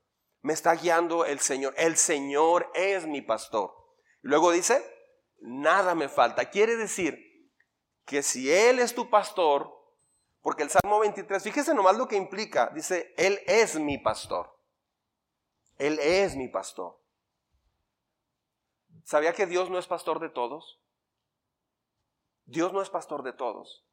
Me 0.42 0.54
está 0.54 0.74
guiando 0.76 1.26
el 1.26 1.40
Señor. 1.40 1.74
El 1.78 1.98
Señor 1.98 2.72
es 2.74 3.06
mi 3.06 3.22
pastor. 3.22 3.76
Luego 4.22 4.52
dice, 4.52 4.84
nada 5.40 5.96
me 5.96 6.10
falta. 6.10 6.50
Quiere 6.50 6.76
decir 6.76 7.52
que 8.06 8.24
si 8.24 8.52
Él 8.52 8.80
es 8.80 8.96
tu 8.96 9.10
pastor, 9.10 9.72
porque 10.42 10.64
el 10.64 10.70
Salmo 10.70 11.00
23, 11.00 11.44
fíjese 11.44 11.74
nomás 11.74 11.98
lo 11.98 12.08
que 12.08 12.16
implica, 12.16 12.72
dice, 12.74 13.14
Él 13.18 13.40
es 13.46 13.76
mi 13.76 13.98
pastor. 13.98 14.58
Él 15.78 16.00
es 16.00 16.36
mi 16.36 16.48
pastor. 16.48 17.00
¿Sabía 19.04 19.34
que 19.34 19.46
Dios 19.46 19.70
no 19.70 19.78
es 19.78 19.88
pastor 19.88 20.20
de 20.20 20.30
todos? 20.30 20.80
Dios 22.46 22.74
no 22.74 22.82
es 22.82 22.90
pastor 22.90 23.24
de 23.24 23.34
todos. 23.34 23.86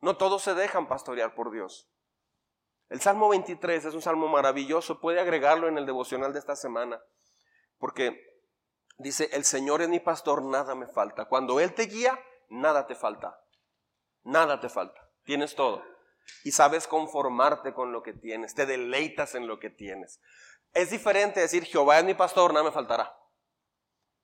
No 0.00 0.16
todos 0.16 0.42
se 0.42 0.54
dejan 0.54 0.88
pastorear 0.88 1.34
por 1.34 1.50
Dios. 1.50 1.88
El 2.88 3.00
Salmo 3.00 3.28
23 3.28 3.84
es 3.84 3.94
un 3.94 4.02
salmo 4.02 4.28
maravilloso, 4.28 5.00
puede 5.00 5.20
agregarlo 5.20 5.68
en 5.68 5.76
el 5.76 5.86
devocional 5.86 6.32
de 6.32 6.38
esta 6.38 6.54
semana, 6.54 7.02
porque 7.78 8.40
dice, 8.98 9.28
el 9.32 9.44
Señor 9.44 9.82
es 9.82 9.88
mi 9.88 10.00
pastor, 10.00 10.42
nada 10.42 10.74
me 10.74 10.86
falta. 10.86 11.26
Cuando 11.26 11.58
Él 11.58 11.74
te 11.74 11.86
guía, 11.86 12.18
nada 12.48 12.86
te 12.86 12.94
falta. 12.94 13.40
Nada 14.22 14.60
te 14.60 14.68
falta. 14.68 15.10
Tienes 15.24 15.54
todo. 15.54 15.82
Y 16.44 16.52
sabes 16.52 16.86
conformarte 16.86 17.74
con 17.74 17.92
lo 17.92 18.02
que 18.02 18.12
tienes, 18.12 18.54
te 18.54 18.66
deleitas 18.66 19.34
en 19.34 19.46
lo 19.46 19.58
que 19.58 19.70
tienes. 19.70 20.20
Es 20.72 20.90
diferente 20.90 21.40
decir, 21.40 21.64
Jehová 21.64 21.98
es 21.98 22.04
mi 22.04 22.14
pastor, 22.14 22.52
nada 22.52 22.64
me 22.64 22.72
faltará. 22.72 23.16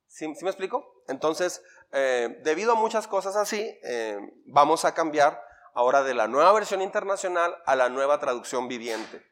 ¿Sí, 0.07 0.29
me 0.29 0.51
explico? 0.51 1.03
Entonces, 1.09 1.65
eh, 1.93 2.39
debido 2.43 2.73
a 2.73 2.75
muchas 2.75 3.09
cosas 3.09 3.35
así, 3.35 3.79
eh, 3.83 4.19
vamos 4.47 4.85
a 4.85 4.93
cambiar 4.93 5.43
ahora 5.73 6.03
de 6.03 6.15
la 6.15 6.29
nueva 6.29 6.53
versión 6.53 6.83
internacional 6.83 7.57
a 7.67 7.77
la 7.77 7.89
nueva 7.89 8.19
traducción 8.21 8.69
viviente. 8.69 9.25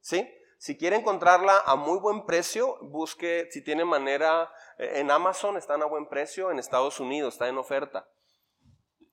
¿Sí? 0.00 0.28
Si 0.58 0.76
quiere 0.78 0.96
encontrarla 0.96 1.62
a 1.66 1.76
muy 1.76 1.98
buen 1.98 2.24
precio, 2.24 2.78
busque 2.80 3.48
si 3.50 3.62
tiene 3.62 3.84
manera, 3.84 4.50
eh, 4.78 4.92
en 4.96 5.10
Amazon 5.10 5.56
están 5.56 5.82
a 5.82 5.86
buen 5.86 6.08
precio, 6.08 6.50
en 6.50 6.58
Estados 6.58 7.00
Unidos 7.00 7.34
está 7.34 7.48
en 7.48 7.58
oferta. 7.58 8.08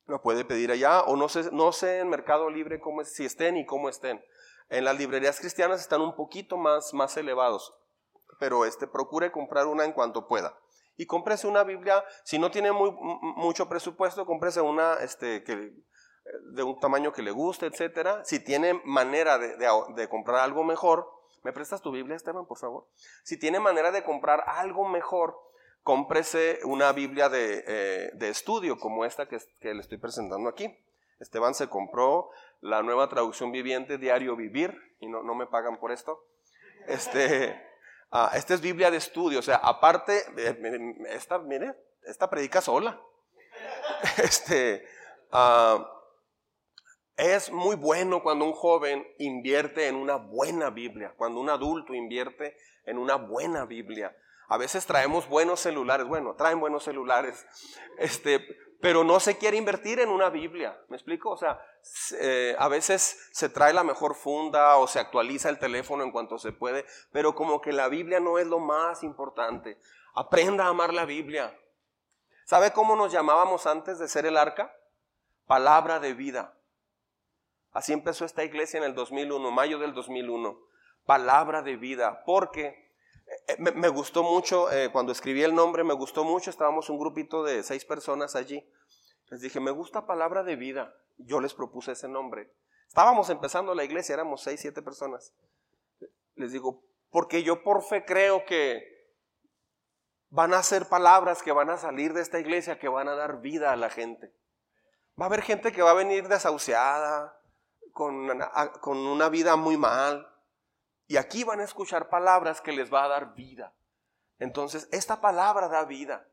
Lo 0.06 0.22
puede 0.22 0.46
pedir 0.46 0.72
allá 0.72 1.02
o 1.02 1.16
no 1.16 1.30
sé, 1.30 1.50
no 1.52 1.72
sé 1.72 2.00
en 2.00 2.10
Mercado 2.10 2.50
Libre 2.50 2.80
cómo 2.80 3.04
si 3.04 3.26
estén 3.26 3.58
y 3.58 3.66
cómo 3.66 3.90
estén. 3.90 4.24
En 4.70 4.86
las 4.86 4.98
librerías 4.98 5.40
cristianas 5.40 5.82
están 5.82 6.02
un 6.02 6.16
poquito 6.16 6.56
más, 6.56 6.94
más 6.94 7.18
elevados, 7.18 7.74
pero 8.40 8.66
este, 8.66 8.88
procure 8.88 9.32
comprar 9.32 9.68
una 9.68 9.84
en 9.84 9.92
cuanto 9.92 10.28
pueda. 10.28 10.58
Y 10.96 11.06
cómprese 11.06 11.48
una 11.48 11.64
Biblia, 11.64 12.04
si 12.24 12.40
no 12.40 12.52
tiene 12.52 12.72
muy, 12.72 12.92
mucho 13.36 13.68
presupuesto, 13.68 14.26
cómprese 14.26 14.62
una 14.62 14.96
este, 15.02 15.44
que, 15.44 15.74
de 16.52 16.64
un 16.64 16.80
tamaño 16.80 17.12
que 17.12 17.22
le 17.22 17.32
guste, 17.32 17.66
etcétera. 17.66 18.24
Si 18.26 18.40
tiene 18.40 18.82
manera 18.86 19.38
de, 19.38 20.08
comprar 20.10 20.40
algo 20.40 20.64
mejor, 20.64 21.10
¿me 21.44 21.54
prestas 21.54 21.82
tu 21.82 21.92
Biblia, 21.92 22.16
Esteban, 22.16 22.46
por 22.46 22.58
favor? 22.58 22.88
Si 23.24 23.38
tiene 23.38 23.60
manera 23.60 23.92
de 23.92 24.04
comprar 24.04 24.44
algo 24.48 24.88
mejor, 24.88 25.40
cómprese 25.84 26.60
una 26.64 26.92
Biblia 26.92 27.30
de, 27.30 27.64
eh, 27.68 28.12
estudio 28.22 28.78
como 28.80 29.06
esta 29.06 29.28
que, 29.28 29.40
le 29.62 29.82
estoy 29.82 29.98
presentando 29.98 30.50
aquí. 30.50 30.78
Esteban 31.20 31.54
se 31.54 31.68
compró 31.70 32.30
la 32.62 32.82
nueva 32.82 33.08
traducción 33.10 33.52
viviente 33.52 33.98
Diario 33.98 34.36
Vivir 34.36 34.76
y 35.00 35.08
no, 35.08 35.24
no 35.24 35.36
me 35.36 35.48
pagan 35.48 35.80
por 35.80 35.92
esto. 35.92 36.26
Este, 36.88 37.60
ah, 38.12 38.32
esta 38.36 38.54
es 38.54 38.62
Biblia 38.62 38.92
de 38.92 38.98
estudio, 38.98 39.40
o 39.40 39.44
sea, 39.44 39.58
aparte, 39.58 40.24
eh, 40.38 40.96
esta, 41.10 41.40
mire, 41.40 41.76
esta 42.04 42.30
predica 42.30 42.62
sola. 42.62 43.00
Este, 44.18 44.84
uh, 45.32 45.84
es 47.22 47.52
muy 47.52 47.76
bueno 47.76 48.24
cuando 48.24 48.46
un 48.46 48.54
joven 48.54 49.08
invierte 49.20 49.88
en 49.88 49.96
una 49.96 50.16
buena 50.16 50.72
Biblia, 50.72 51.14
cuando 51.16 51.40
un 51.40 51.52
adulto 51.52 51.94
invierte 51.94 52.58
en 52.84 52.98
una 52.98 53.14
buena 53.16 53.66
Biblia. 53.66 54.18
A 54.48 54.58
veces 54.58 54.88
traemos 54.88 55.30
buenos 55.30 55.60
celulares, 55.60 56.08
bueno, 56.08 56.34
traen 56.36 56.60
buenos 56.60 56.84
celulares, 56.84 57.46
este, 58.00 58.44
pero 58.82 59.04
no 59.04 59.20
se 59.20 59.38
quiere 59.38 59.56
invertir 59.56 60.00
en 60.00 60.10
una 60.10 60.32
Biblia. 60.32 60.76
¿Me 60.90 60.98
explico? 60.98 61.30
O 61.30 61.38
sea, 61.38 61.62
eh, 62.20 62.56
a 62.58 62.68
veces 62.68 63.30
se 63.32 63.50
trae 63.50 63.72
la 63.72 63.84
mejor 63.84 64.16
funda 64.16 64.78
o 64.78 64.88
se 64.88 65.00
actualiza 65.00 65.50
el 65.50 65.60
teléfono 65.60 66.04
en 66.04 66.12
cuanto 66.12 66.40
se 66.40 66.52
puede, 66.52 66.88
pero 67.12 67.36
como 67.36 67.62
que 67.62 67.72
la 67.72 67.88
Biblia 67.88 68.20
no 68.20 68.40
es 68.40 68.48
lo 68.48 68.58
más 68.58 69.04
importante. 69.04 69.78
Aprenda 70.16 70.66
a 70.66 70.70
amar 70.70 70.92
la 70.92 71.06
Biblia. 71.06 71.56
¿Sabe 72.46 72.74
cómo 72.74 72.96
nos 72.96 73.12
llamábamos 73.12 73.68
antes 73.68 74.00
de 74.00 74.08
ser 74.08 74.26
el 74.26 74.38
arca? 74.38 74.76
Palabra 75.46 76.00
de 76.00 76.16
vida. 76.16 76.58
Así 77.72 77.94
empezó 77.94 78.26
esta 78.26 78.44
iglesia 78.44 78.78
en 78.78 78.84
el 78.84 78.96
2001, 78.96 79.52
mayo 79.52 79.80
del 79.80 79.94
2001. 79.94 80.60
Palabra 81.06 81.62
de 81.62 81.78
vida, 81.78 82.24
porque 82.26 82.92
eh, 83.48 83.58
me, 83.60 83.88
gustó 83.88 84.24
mucho, 84.24 84.72
eh, 84.72 84.90
cuando 84.92 85.12
escribí 85.12 85.42
el 85.44 85.56
nombre, 85.56 85.84
me 85.84 85.94
gustó 85.94 86.24
mucho, 86.24 86.50
estábamos 86.50 86.90
un 86.90 87.00
grupito 87.00 87.44
de 87.44 87.64
seis 87.64 87.86
personas 87.86 88.36
allí. 88.36 88.64
Les 89.30 89.42
dije, 89.42 89.60
me 89.60 89.72
gusta 89.72 90.06
palabra 90.06 90.44
de 90.44 90.58
vida. 90.58 90.94
Yo 91.18 91.40
les 91.40 91.54
propuse 91.54 91.94
ese 91.94 92.10
nombre. 92.10 92.52
Estábamos 92.88 93.30
empezando 93.30 93.74
la 93.74 93.86
iglesia, 93.86 94.14
éramos 94.14 94.42
seis, 94.42 94.60
siete 94.60 94.82
personas. 94.82 95.34
Les 96.36 96.52
digo, 96.52 96.84
porque 97.10 97.44
yo 97.44 97.64
por 97.64 97.84
fe 97.84 98.04
creo 98.04 98.46
que 98.46 98.92
van 100.30 100.54
a 100.54 100.64
ser 100.64 100.88
palabras 100.88 101.42
que 101.42 101.52
van 101.52 101.70
a 101.70 101.78
salir 101.78 102.14
de 102.14 102.22
esta 102.22 102.40
iglesia, 102.40 102.80
que 102.80 102.90
van 102.90 103.08
a 103.08 103.16
dar 103.16 103.40
vida 103.40 103.72
a 103.72 103.78
la 103.78 103.90
gente. 103.90 104.34
Va 105.20 105.26
a 105.26 105.28
haber 105.28 105.42
gente 105.42 105.72
que 105.72 105.82
va 105.82 105.92
a 105.92 105.96
venir 105.96 106.28
desahuciada, 106.28 107.38
con 107.92 108.16
una, 108.16 108.72
con 108.80 108.98
una 108.98 109.30
vida 109.30 109.56
muy 109.56 109.78
mal. 109.78 110.28
Y 111.08 111.18
aquí 111.18 111.44
van 111.44 111.60
a 111.60 111.64
escuchar 111.64 112.10
palabras 112.10 112.62
que 112.62 112.72
les 112.72 112.94
va 112.94 113.04
a 113.04 113.08
dar 113.10 113.36
vida. 113.36 113.74
Entonces, 114.40 114.88
esta 114.92 115.22
palabra 115.22 115.68
da 115.68 115.86
vida. 115.86 116.26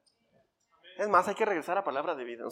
Es 0.98 1.08
más, 1.08 1.28
hay 1.28 1.34
que 1.34 1.44
regresar 1.44 1.78
a 1.78 1.84
palabra 1.84 2.14
de 2.14 2.24
vida. 2.24 2.44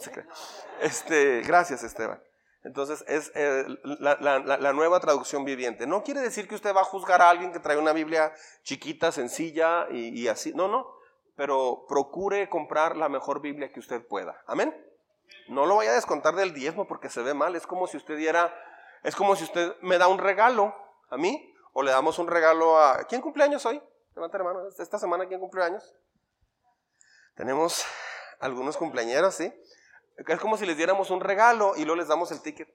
Este, 0.79 1.41
gracias, 1.41 1.83
Esteban. 1.83 2.21
Entonces, 2.63 3.03
es 3.07 3.31
eh, 3.35 3.65
la, 3.83 4.73
nueva 4.73 4.99
traducción 4.99 5.45
viviente. 5.45 5.87
No 5.87 6.03
quiere 6.03 6.21
decir 6.21 6.47
que 6.47 6.55
usted 6.55 6.75
va 6.75 6.81
a 6.81 6.85
juzgar 6.85 7.21
a 7.21 7.29
alguien 7.29 7.51
que 7.51 7.59
trae 7.59 7.77
una 7.77 7.91
Biblia 7.91 8.33
chiquita, 8.63 9.11
sencilla 9.11 9.87
y, 9.89 10.09
y 10.21 10.27
así. 10.27 10.53
No, 10.53 10.67
no. 10.67 10.87
Pero 11.35 11.85
procure 11.87 12.49
comprar 12.49 12.95
la 12.95 13.09
mejor 13.09 13.41
Biblia 13.41 13.71
que 13.71 13.79
usted 13.79 14.05
pueda. 14.05 14.41
Amén. 14.47 14.75
No 15.49 15.65
lo 15.65 15.77
vaya 15.77 15.91
a 15.91 15.95
descontar 15.95 16.35
del 16.35 16.53
diezmo 16.53 16.87
porque 16.87 17.09
se 17.09 17.21
ve 17.21 17.33
mal. 17.33 17.55
Es 17.55 17.67
como 17.67 17.87
si 17.87 17.97
usted 17.97 18.17
diera 18.17 18.53
es 19.03 19.15
como 19.15 19.35
si 19.35 19.43
usted 19.43 19.75
me 19.81 19.97
da 19.97 20.07
un 20.07 20.17
regalo 20.17 20.75
a 21.09 21.17
mí 21.17 21.53
o 21.73 21.83
le 21.83 21.91
damos 21.91 22.19
un 22.19 22.27
regalo 22.27 22.79
a... 22.79 23.03
¿Quién 23.05 23.21
cumpleaños 23.21 23.65
hoy? 23.65 23.81
Levanta 24.15 24.37
la 24.37 24.43
mano. 24.43 24.67
Esta 24.77 24.97
semana, 24.97 25.27
¿quién 25.27 25.39
cumpleaños? 25.39 25.95
Tenemos 27.35 27.85
algunos 28.39 28.77
cumpleañeros, 28.77 29.35
¿sí? 29.35 29.53
Es 30.17 30.39
como 30.39 30.57
si 30.57 30.65
les 30.65 30.75
diéramos 30.75 31.11
un 31.11 31.21
regalo 31.21 31.73
y 31.75 31.85
luego 31.85 31.97
les 31.97 32.07
damos 32.07 32.31
el 32.31 32.41
ticket. 32.41 32.67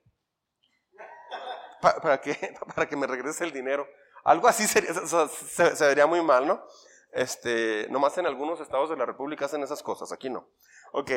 ¿Para, 1.81 2.21
qué? 2.21 2.55
Para 2.75 2.89
que 2.89 2.97
me 2.97 3.09
regrese 3.09 3.45
el 3.45 3.53
dinero. 3.53 3.89
Algo 4.25 4.47
así 4.47 4.69
sería, 4.69 4.95
se, 4.95 5.77
se, 5.77 5.87
vería 5.87 6.07
muy 6.07 6.23
mal, 6.23 6.47
¿no? 6.47 6.65
Este, 7.11 7.89
nomás 7.91 8.17
en 8.19 8.27
algunos 8.27 8.61
estados 8.61 8.89
de 8.89 8.97
la 8.97 9.05
República 9.05 9.47
hacen 9.47 9.65
esas 9.65 9.83
cosas, 9.83 10.13
aquí 10.13 10.31
no. 10.31 10.49
Ok 10.93 11.11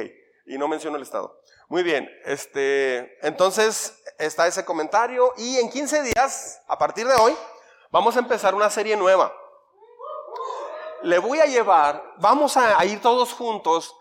y 0.46 0.58
no 0.58 0.68
menciono 0.68 0.98
el 0.98 1.04
Estado. 1.04 1.42
Muy 1.68 1.84
bien, 1.84 2.10
este, 2.26 3.18
entonces 3.26 4.04
está 4.20 4.48
ese 4.48 4.64
comentario 4.64 5.34
y 5.38 5.58
en 5.58 5.70
15 5.70 6.04
días, 6.04 6.62
a 6.68 6.78
partir 6.78 7.08
de 7.08 7.16
hoy, 7.16 7.36
vamos 7.92 8.16
a 8.16 8.20
empezar 8.20 8.54
una 8.54 8.70
serie 8.70 8.96
nueva. 8.96 9.34
Le 11.02 11.20
voy 11.20 11.40
a 11.40 11.46
llevar, 11.46 12.04
vamos 12.18 12.58
a, 12.58 12.84
ir 12.86 13.02
todos 13.02 13.34
juntos 13.34 13.96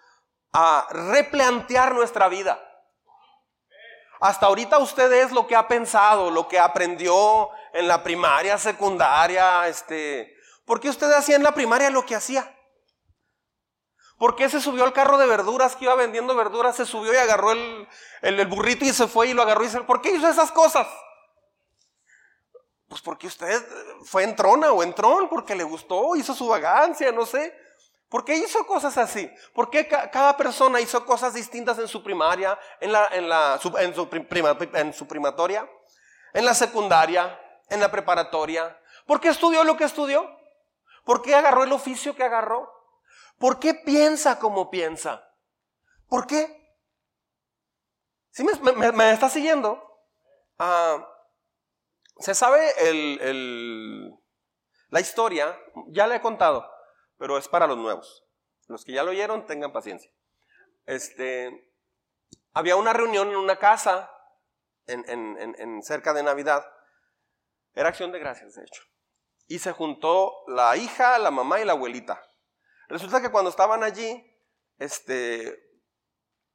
a 0.52 0.86
replantear 0.90 1.94
nuestra 1.94 2.28
vida. 2.28 2.60
Hasta 4.20 4.46
ahorita 4.46 4.78
usted 4.78 5.12
es 5.12 5.32
lo 5.32 5.46
que 5.46 5.56
ha 5.56 5.66
pensado, 5.66 6.30
lo 6.30 6.48
que 6.48 6.58
aprendió 6.58 7.50
en 7.72 7.88
la 7.88 8.02
primaria, 8.02 8.56
secundaria, 8.58 9.66
este, 9.68 10.34
¿por 10.64 10.80
qué 10.80 10.88
usted 10.88 11.12
hacía 11.12 11.36
en 11.36 11.42
la 11.42 11.52
primaria 11.52 11.90
lo 11.90 12.06
que 12.06 12.14
hacía? 12.14 12.54
¿Por 14.18 14.36
qué 14.36 14.48
se 14.48 14.60
subió 14.60 14.84
al 14.84 14.92
carro 14.92 15.18
de 15.18 15.26
verduras 15.26 15.74
que 15.74 15.84
iba 15.84 15.94
vendiendo 15.94 16.34
verduras? 16.36 16.76
Se 16.76 16.86
subió 16.86 17.12
y 17.12 17.16
agarró 17.16 17.52
el, 17.52 18.46
burrito 18.46 18.84
y 18.84 18.92
se 18.92 19.08
fue 19.08 19.28
y 19.28 19.34
lo 19.34 19.42
agarró 19.42 19.64
y 19.64 19.68
se... 19.68 19.80
¿Por 19.80 20.00
qué 20.00 20.10
hizo 20.12 20.28
esas 20.28 20.52
cosas? 20.52 20.86
Pues 22.88 23.02
porque 23.02 23.26
usted 23.26 23.60
fue 24.04 24.22
en 24.22 24.36
trona 24.36 24.70
o 24.70 24.82
en 24.82 24.94
tron, 24.94 25.28
porque 25.28 25.56
le 25.56 25.64
gustó, 25.64 26.14
hizo 26.14 26.32
su 26.32 26.46
vagancia, 26.46 27.10
no 27.10 27.26
sé. 27.26 27.52
¿Por 28.08 28.24
qué 28.24 28.36
hizo 28.36 28.64
cosas 28.66 28.96
así? 28.98 29.28
¿Por 29.52 29.68
qué 29.68 29.88
cada 29.88 30.36
persona 30.36 30.80
hizo 30.80 31.04
cosas 31.04 31.34
distintas 31.34 31.78
en 31.80 31.88
su 31.88 32.02
primaria, 32.02 32.56
en, 32.80 32.92
su 33.60 33.76
en 33.76 34.94
su 34.94 35.08
primatoria, 35.08 35.68
en 36.32 36.44
la 36.44 36.54
secundaria, 36.54 37.40
en 37.68 37.80
la 37.80 37.90
preparatoria? 37.90 38.78
¿Por 39.06 39.20
qué 39.20 39.28
estudió 39.28 39.64
lo 39.64 39.76
que 39.76 39.84
estudió? 39.84 40.30
¿Por 41.04 41.22
qué 41.22 41.34
agarró 41.34 41.64
el 41.64 41.72
oficio 41.72 42.14
que 42.14 42.22
agarró? 42.22 42.73
¿Por 43.38 43.58
qué 43.58 43.74
piensa 43.74 44.38
como 44.38 44.70
piensa? 44.70 45.28
¿Por 46.08 46.26
qué? 46.26 46.64
¿Sí 48.30 48.44
me, 48.44 49.12
está 49.12 49.28
siguiendo? 49.28 49.82
Ah, 50.58 51.06
se 52.18 52.34
sabe 52.34 52.72
la 54.88 55.00
historia, 55.00 55.58
ya 55.88 56.06
la 56.06 56.16
he 56.16 56.20
contado, 56.20 56.68
pero 57.16 57.38
es 57.38 57.48
para 57.48 57.66
los 57.66 57.78
nuevos. 57.78 58.24
Los 58.66 58.84
que 58.84 58.92
ya 58.92 59.02
lo 59.02 59.10
oyeron, 59.10 59.46
tengan 59.46 59.72
paciencia. 59.72 60.10
Este, 60.86 61.72
había 62.52 62.76
una 62.76 62.92
reunión 62.92 63.28
en 63.30 63.36
una 63.36 63.58
casa 63.58 64.10
en 64.86 65.82
cerca 65.82 66.12
de 66.12 66.22
Navidad. 66.22 66.64
Era 67.74 67.88
acción 67.88 68.12
de 68.12 68.18
gracias, 68.18 68.54
de 68.54 68.62
hecho. 68.62 68.82
Y 69.46 69.58
se 69.58 69.72
juntó 69.72 70.44
la 70.46 70.76
hija, 70.76 71.18
la 71.18 71.30
mamá 71.30 71.60
y 71.60 71.64
la 71.64 71.72
abuelita. 71.72 72.22
Resulta 72.88 73.20
que 73.20 73.30
cuando 73.30 73.50
estaban 73.50 73.82
allí, 73.82 74.24
este, 74.78 75.64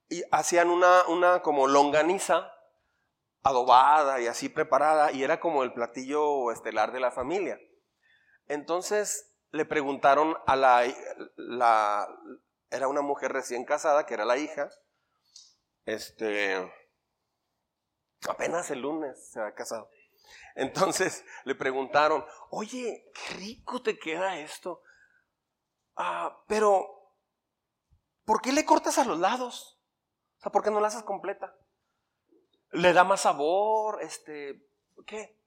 y 0.09 0.23
hacían 0.31 0.69
una, 0.69 1.07
una 1.07 1.41
como 1.41 1.67
longaniza 1.67 2.51
adobada 3.43 4.19
y 4.19 4.27
así 4.27 4.49
preparada, 4.49 5.11
y 5.11 5.23
era 5.23 5.39
como 5.39 5.63
el 5.63 5.73
platillo 5.73 6.51
estelar 6.51 6.91
de 6.91 6.99
la 6.99 7.11
familia. 7.11 7.59
Entonces 8.47 9.35
le 9.51 9.65
preguntaron 9.65 10.37
a 10.45 10.55
la, 10.55 10.83
la 11.35 12.07
era 12.69 12.87
una 12.87 13.01
mujer 13.01 13.31
recién 13.31 13.65
casada, 13.65 14.05
que 14.05 14.13
era 14.13 14.25
la 14.25 14.37
hija, 14.37 14.69
este, 15.85 16.71
apenas 18.27 18.69
el 18.71 18.81
lunes 18.81 19.31
se 19.31 19.39
ha 19.41 19.53
casado. 19.53 19.89
Entonces 20.55 21.25
le 21.45 21.55
preguntaron, 21.55 22.25
oye, 22.49 23.11
qué 23.13 23.35
rico 23.35 23.81
te 23.81 23.97
queda 23.97 24.39
esto. 24.39 24.83
Ah, 26.01 26.45
pero, 26.47 27.11
¿por 28.23 28.41
qué 28.41 28.53
le 28.53 28.63
cortas 28.63 28.97
a 28.97 29.03
los 29.03 29.19
lados? 29.19 29.81
O 30.37 30.41
sea, 30.41 30.49
¿por 30.49 30.63
qué 30.63 30.71
no 30.71 30.79
la 30.79 30.87
haces 30.87 31.03
completa? 31.03 31.53
Le 32.71 32.93
da 32.93 33.03
más 33.03 33.19
sabor, 33.19 34.01
este, 34.01 34.65
¿qué? 35.05 35.37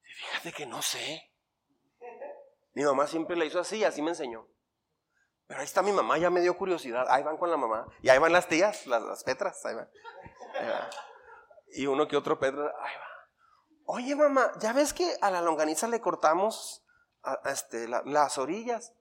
Fíjate 0.00 0.52
que 0.52 0.64
no 0.64 0.80
sé. 0.80 1.28
Mi 2.74 2.84
mamá 2.84 3.08
siempre 3.08 3.34
le 3.34 3.46
hizo 3.46 3.58
así, 3.58 3.82
así 3.82 4.00
me 4.00 4.10
enseñó. 4.10 4.46
Pero 5.48 5.58
ahí 5.58 5.66
está 5.66 5.82
mi 5.82 5.90
mamá, 5.90 6.18
ya 6.18 6.30
me 6.30 6.40
dio 6.40 6.56
curiosidad. 6.56 7.06
Ahí 7.08 7.24
van 7.24 7.36
con 7.36 7.50
la 7.50 7.56
mamá. 7.56 7.84
Y 8.00 8.10
ahí 8.10 8.18
van 8.20 8.32
las 8.32 8.46
tías, 8.46 8.86
las, 8.86 9.24
petras, 9.24 9.66
ahí 9.66 9.74
van. 9.74 9.90
Y 11.72 11.86
uno 11.86 12.06
que 12.06 12.16
otro 12.16 12.38
Pedro, 12.38 12.72
ahí 12.80 12.94
va. 12.94 13.08
Oye, 13.86 14.14
mamá, 14.14 14.52
¿ya 14.60 14.72
ves 14.72 14.94
que 14.94 15.16
a 15.20 15.32
la 15.32 15.42
longaniza 15.42 15.88
le 15.88 16.00
cortamos 16.00 16.86
este, 17.44 17.88
las 17.88 18.38
orillas? 18.38 18.94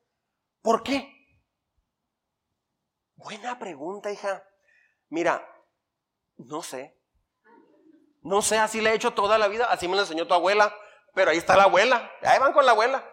¿Por 0.64 0.82
qué? 0.82 1.14
Buena 3.16 3.60
pregunta, 3.60 4.12
hija. 4.12 4.44
Mira, 5.10 5.48
no 6.38 6.64
sé. 6.64 6.98
No 8.22 8.42
sé, 8.42 8.58
así 8.58 8.80
le 8.80 8.92
he 8.92 8.96
hecho 8.96 9.14
toda 9.14 9.38
la 9.38 9.50
vida, 9.50 9.66
así 9.66 9.88
me 9.88 9.96
lo 9.96 10.02
enseñó 10.02 10.26
tu 10.26 10.34
abuela, 10.34 10.74
pero 11.14 11.32
ahí 11.32 11.38
está 11.38 11.58
la 11.58 11.64
abuela, 11.64 12.10
ahí 12.22 12.40
van 12.40 12.54
con 12.54 12.66
la 12.66 12.72
abuela. 12.72 13.04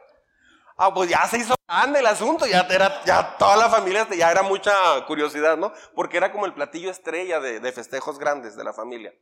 Ah, 0.76 0.94
pues 0.94 1.10
ya 1.10 1.26
se 1.26 1.38
hizo 1.38 1.56
grande 1.66 1.98
el 1.98 2.06
asunto, 2.06 2.46
ya 2.46 2.60
era, 2.70 3.04
ya 3.04 3.36
toda 3.36 3.56
la 3.56 3.68
familia, 3.68 4.06
ya 4.16 4.30
era 4.30 4.42
mucha 4.42 4.72
curiosidad, 5.06 5.56
¿no? 5.56 5.72
Porque 5.94 6.16
era 6.16 6.30
como 6.30 6.46
el 6.46 6.54
platillo 6.54 6.90
estrella 6.90 7.40
de, 7.40 7.72
festejos 7.72 8.18
grandes 8.18 8.56
de 8.56 8.62
la 8.62 8.72
familia. 8.72 9.12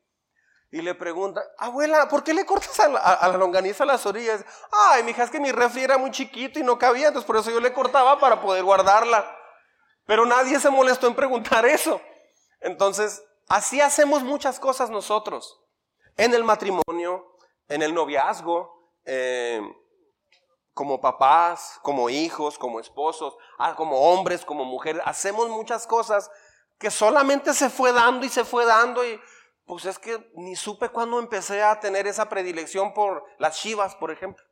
Y 0.70 0.82
le 0.82 0.94
pregunta, 0.94 1.42
abuela, 1.56 2.08
¿por 2.08 2.22
qué 2.22 2.34
le 2.34 2.44
cortas 2.44 2.78
a 2.80 2.88
la, 2.88 3.38
longaniza 3.38 3.86
las 3.86 4.04
orillas? 4.04 4.44
Ay, 4.70 5.02
mija, 5.02 5.22
es 5.22 5.30
que 5.30 5.40
mi 5.40 5.50
refri 5.50 5.82
era 5.82 5.96
muy 5.96 6.10
chiquito 6.10 6.58
y 6.58 6.62
no 6.62 6.78
cabía, 6.78 7.08
entonces 7.08 7.26
por 7.26 7.36
eso 7.36 7.50
yo 7.50 7.60
le 7.60 7.72
cortaba 7.72 8.20
para 8.20 8.42
poder 8.42 8.64
guardarla. 8.64 9.34
Pero 10.04 10.26
nadie 10.26 10.60
se 10.60 10.68
molestó 10.68 11.06
en 11.06 11.14
preguntar 11.14 11.64
eso. 11.64 12.00
Entonces, 12.60 13.22
así 13.48 13.80
hacemos 13.80 14.22
muchas 14.22 14.60
cosas 14.60 14.90
nosotros. 14.90 15.58
En 16.16 16.34
el 16.34 16.44
matrimonio, 16.44 17.36
en 17.68 17.82
el 17.82 17.94
noviazgo, 17.94 18.92
eh, 19.04 19.62
como 20.74 21.00
papás, 21.00 21.80
como 21.82 22.10
hijos, 22.10 22.58
como 22.58 22.78
esposos, 22.78 23.36
ah, 23.58 23.74
como 23.74 23.98
hombres, 24.00 24.44
como 24.44 24.64
mujeres. 24.64 25.02
Hacemos 25.04 25.48
muchas 25.48 25.86
cosas 25.86 26.30
que 26.78 26.90
solamente 26.90 27.54
se 27.54 27.70
fue 27.70 27.92
dando 27.92 28.24
y 28.24 28.28
se 28.28 28.44
fue 28.44 28.64
dando 28.64 29.04
y 29.04 29.20
pues 29.68 29.84
es 29.84 29.98
que 29.98 30.32
ni 30.34 30.56
supe 30.56 30.88
cuándo 30.88 31.18
empecé 31.18 31.62
a 31.62 31.78
tener 31.78 32.06
esa 32.06 32.30
predilección 32.30 32.94
por 32.94 33.22
las 33.38 33.60
chivas, 33.60 33.94
por 33.96 34.10
ejemplo, 34.10 34.42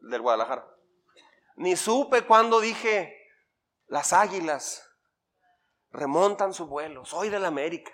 del 0.00 0.22
Guadalajara. 0.22 0.64
Ni 1.56 1.74
supe 1.74 2.22
cuándo 2.22 2.60
dije, 2.60 3.14
las 3.88 4.12
águilas 4.12 4.88
remontan 5.90 6.54
su 6.54 6.68
vuelo, 6.68 7.04
soy 7.04 7.30
del 7.30 7.44
América. 7.44 7.92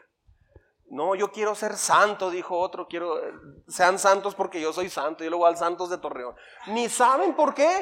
No, 0.91 1.15
yo 1.15 1.33
quiero 1.33 1.55
ser 1.55 1.77
santo, 1.79 2.31
dijo 2.31 2.59
otro, 2.59 2.89
quiero, 2.89 3.21
sean 3.67 3.99
santos 3.99 4.35
porque 4.35 4.61
yo 4.61 4.73
soy 4.75 4.91
santo, 4.91 5.25
yo 5.25 5.31
luego 5.31 5.47
al 5.47 5.57
Santos 5.57 5.89
de 5.89 5.97
Torreón. 5.97 6.37
Ni 6.67 6.91
saben 6.91 7.35
por 7.35 7.55
qué. 7.55 7.81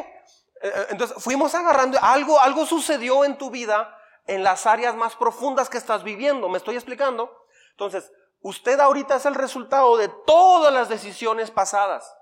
Eh, 0.63 0.73
eh, 0.73 0.87
entonces 0.91 1.23
fuimos 1.23 1.53
agarrando, 1.55 1.99
algo, 2.01 2.41
algo 2.41 2.65
sucedió 2.65 3.25
en 3.25 3.39
tu 3.39 3.51
vida 3.51 3.93
en 4.27 4.45
las 4.45 4.67
áreas 4.67 4.95
más 4.95 5.17
profundas 5.17 5.69
que 5.69 5.79
estás 5.79 6.05
viviendo, 6.05 6.49
¿me 6.49 6.59
estoy 6.59 6.77
explicando? 6.77 7.47
Entonces, 7.73 8.13
usted 8.41 8.81
ahorita 8.81 9.17
es 9.17 9.27
el 9.27 9.35
resultado 9.35 9.97
de 9.97 10.09
todas 10.27 10.73
las 10.73 10.89
decisiones 10.89 11.51
pasadas. 11.51 12.15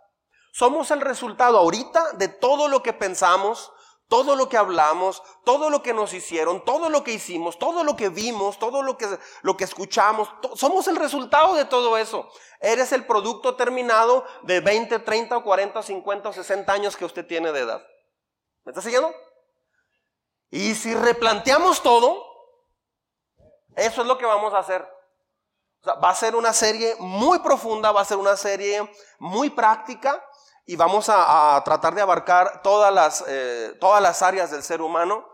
Somos 0.52 0.90
el 0.90 1.00
resultado 1.00 1.58
ahorita 1.58 2.12
de 2.12 2.28
todo 2.28 2.68
lo 2.68 2.82
que 2.82 2.92
pensamos, 2.92 3.72
todo 4.08 4.36
lo 4.36 4.48
que 4.48 4.56
hablamos, 4.56 5.22
todo 5.44 5.70
lo 5.70 5.82
que 5.82 5.92
nos 5.92 6.12
hicieron, 6.12 6.64
todo 6.64 6.90
lo 6.90 7.02
que 7.02 7.12
hicimos, 7.12 7.58
todo 7.58 7.82
lo 7.82 7.96
que 7.96 8.08
vimos, 8.08 8.58
todo 8.58 8.82
lo 8.82 8.96
que, 8.96 9.08
lo 9.42 9.56
que 9.56 9.64
escuchamos, 9.64 10.28
somos 10.54 10.86
el 10.88 10.96
resultado 10.96 11.54
de 11.54 11.64
todo 11.64 11.96
eso. 11.98 12.28
Eres 12.60 12.92
el 12.92 13.06
producto 13.06 13.56
terminado 13.56 14.24
de 14.42 14.60
20, 14.60 15.00
30, 15.00 15.40
40, 15.40 15.82
50 15.82 16.28
o 16.28 16.32
60 16.32 16.72
años 16.72 16.96
que 16.96 17.04
usted 17.04 17.26
tiene 17.26 17.50
de 17.50 17.60
edad. 17.60 17.84
¿Me 18.64 18.70
está 18.70 18.80
siguiendo? 18.80 19.12
Y 20.50 20.74
si 20.76 20.94
replanteamos 20.94 21.82
todo, 21.82 22.24
eso 23.74 24.02
es 24.02 24.06
lo 24.06 24.16
que 24.18 24.26
vamos 24.26 24.54
a 24.54 24.58
hacer. 24.58 24.93
Va 25.86 26.10
a 26.10 26.14
ser 26.14 26.34
una 26.36 26.52
serie 26.52 26.96
muy 26.98 27.38
profunda, 27.40 27.92
va 27.92 28.00
a 28.00 28.04
ser 28.04 28.16
una 28.16 28.36
serie 28.36 28.90
muy 29.18 29.50
práctica 29.50 30.24
y 30.66 30.76
vamos 30.76 31.08
a, 31.08 31.60
tratar 31.64 31.94
de 31.94 32.00
abarcar 32.00 32.62
todas 32.62 32.92
las, 32.92 33.24
eh, 33.26 33.76
todas 33.80 34.02
las 34.02 34.22
áreas 34.22 34.50
del 34.50 34.62
ser 34.62 34.80
humano. 34.80 35.28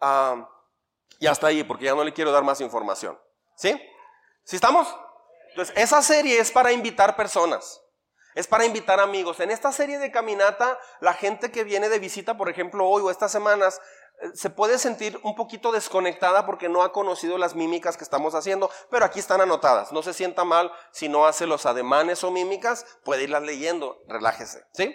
Ah, 0.00 0.48
y 1.18 1.26
hasta 1.26 1.48
ahí, 1.48 1.62
porque 1.62 1.84
ya 1.84 1.94
no 1.94 2.02
le 2.02 2.14
quiero 2.14 2.32
dar 2.32 2.42
más 2.42 2.60
información. 2.60 3.18
¿Sí? 3.54 3.78
¿Sí 4.44 4.56
estamos? 4.56 4.88
Entonces, 5.50 5.76
esa 5.76 6.00
serie 6.00 6.38
es 6.38 6.50
para 6.50 6.72
invitar 6.72 7.16
personas. 7.16 7.82
Es 8.34 8.46
para 8.46 8.64
invitar 8.64 9.00
amigos. 9.00 9.40
En 9.40 9.50
esta 9.50 9.72
serie 9.72 9.98
de 9.98 10.10
caminata, 10.10 10.78
la 11.00 11.12
gente 11.12 11.50
que 11.50 11.64
viene 11.64 11.88
de 11.88 11.98
visita, 11.98 12.36
por 12.36 12.48
ejemplo, 12.48 12.88
hoy 12.88 13.02
o 13.02 13.10
estas 13.10 13.32
semanas, 13.32 13.80
se 14.34 14.50
puede 14.50 14.78
sentir 14.78 15.18
un 15.22 15.34
poquito 15.34 15.72
desconectada 15.72 16.44
porque 16.46 16.68
no 16.68 16.82
ha 16.82 16.92
conocido 16.92 17.38
las 17.38 17.54
mímicas 17.54 17.96
que 17.96 18.04
estamos 18.04 18.34
haciendo, 18.34 18.70
pero 18.90 19.04
aquí 19.04 19.18
están 19.18 19.40
anotadas. 19.40 19.92
No 19.92 20.02
se 20.02 20.12
sienta 20.12 20.44
mal 20.44 20.72
si 20.92 21.08
no 21.08 21.26
hace 21.26 21.46
los 21.46 21.66
ademanes 21.66 22.22
o 22.24 22.30
mímicas, 22.30 22.84
puede 23.04 23.24
irlas 23.24 23.42
leyendo, 23.42 23.98
relájese, 24.06 24.62
¿sí? 24.72 24.94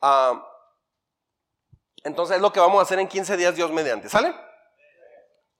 Ah, 0.00 0.46
entonces 2.04 2.36
es 2.36 2.42
lo 2.42 2.52
que 2.52 2.60
vamos 2.60 2.78
a 2.78 2.82
hacer 2.82 2.98
en 2.98 3.08
15 3.08 3.36
días, 3.36 3.54
Dios 3.54 3.70
mediante, 3.70 4.08
¿sale? 4.08 4.34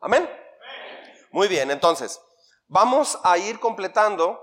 Amén. 0.01 0.29
Muy 1.33 1.49
bien, 1.49 1.71
entonces, 1.71 2.21
vamos 2.67 3.19
a 3.23 3.39
ir 3.39 3.61
completando, 3.61 4.43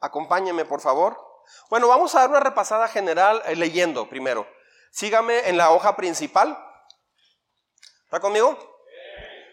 acompáñeme 0.00 0.64
por 0.64 0.80
favor. 0.80 1.16
Bueno, 1.70 1.88
vamos 1.88 2.14
a 2.14 2.20
dar 2.20 2.30
una 2.30 2.40
repasada 2.40 2.88
general 2.88 3.42
eh, 3.46 3.56
leyendo 3.56 4.08
primero. 4.08 4.46
Sígame 4.92 5.48
en 5.48 5.56
la 5.56 5.70
hoja 5.70 5.96
principal. 5.96 6.58
¿Está 8.10 8.18
conmigo? 8.18 8.58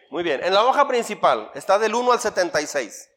Muy 0.09 0.23
bien. 0.23 0.43
En 0.43 0.51
la 0.51 0.65
hoja 0.65 0.87
principal 0.87 1.51
está 1.53 1.77
del 1.77 1.93
1 1.93 2.11
al 2.11 2.19
76. 2.19 3.07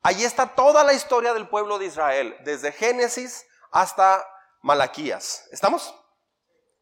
Allí 0.00 0.24
está 0.24 0.54
toda 0.54 0.84
la 0.84 0.92
historia 0.92 1.34
del 1.34 1.48
pueblo 1.48 1.80
de 1.80 1.86
Israel, 1.86 2.36
desde 2.44 2.70
Génesis 2.70 3.44
hasta 3.72 4.24
Malaquías. 4.62 5.48
¿Estamos? 5.50 5.92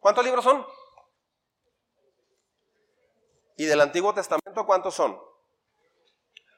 ¿Cuántos 0.01 0.23
libros 0.23 0.45
son? 0.45 0.67
¿Y 3.57 3.65
del 3.65 3.81
Antiguo 3.81 4.13
Testamento 4.13 4.67
cuántos 4.67 4.95
son? 4.95 5.19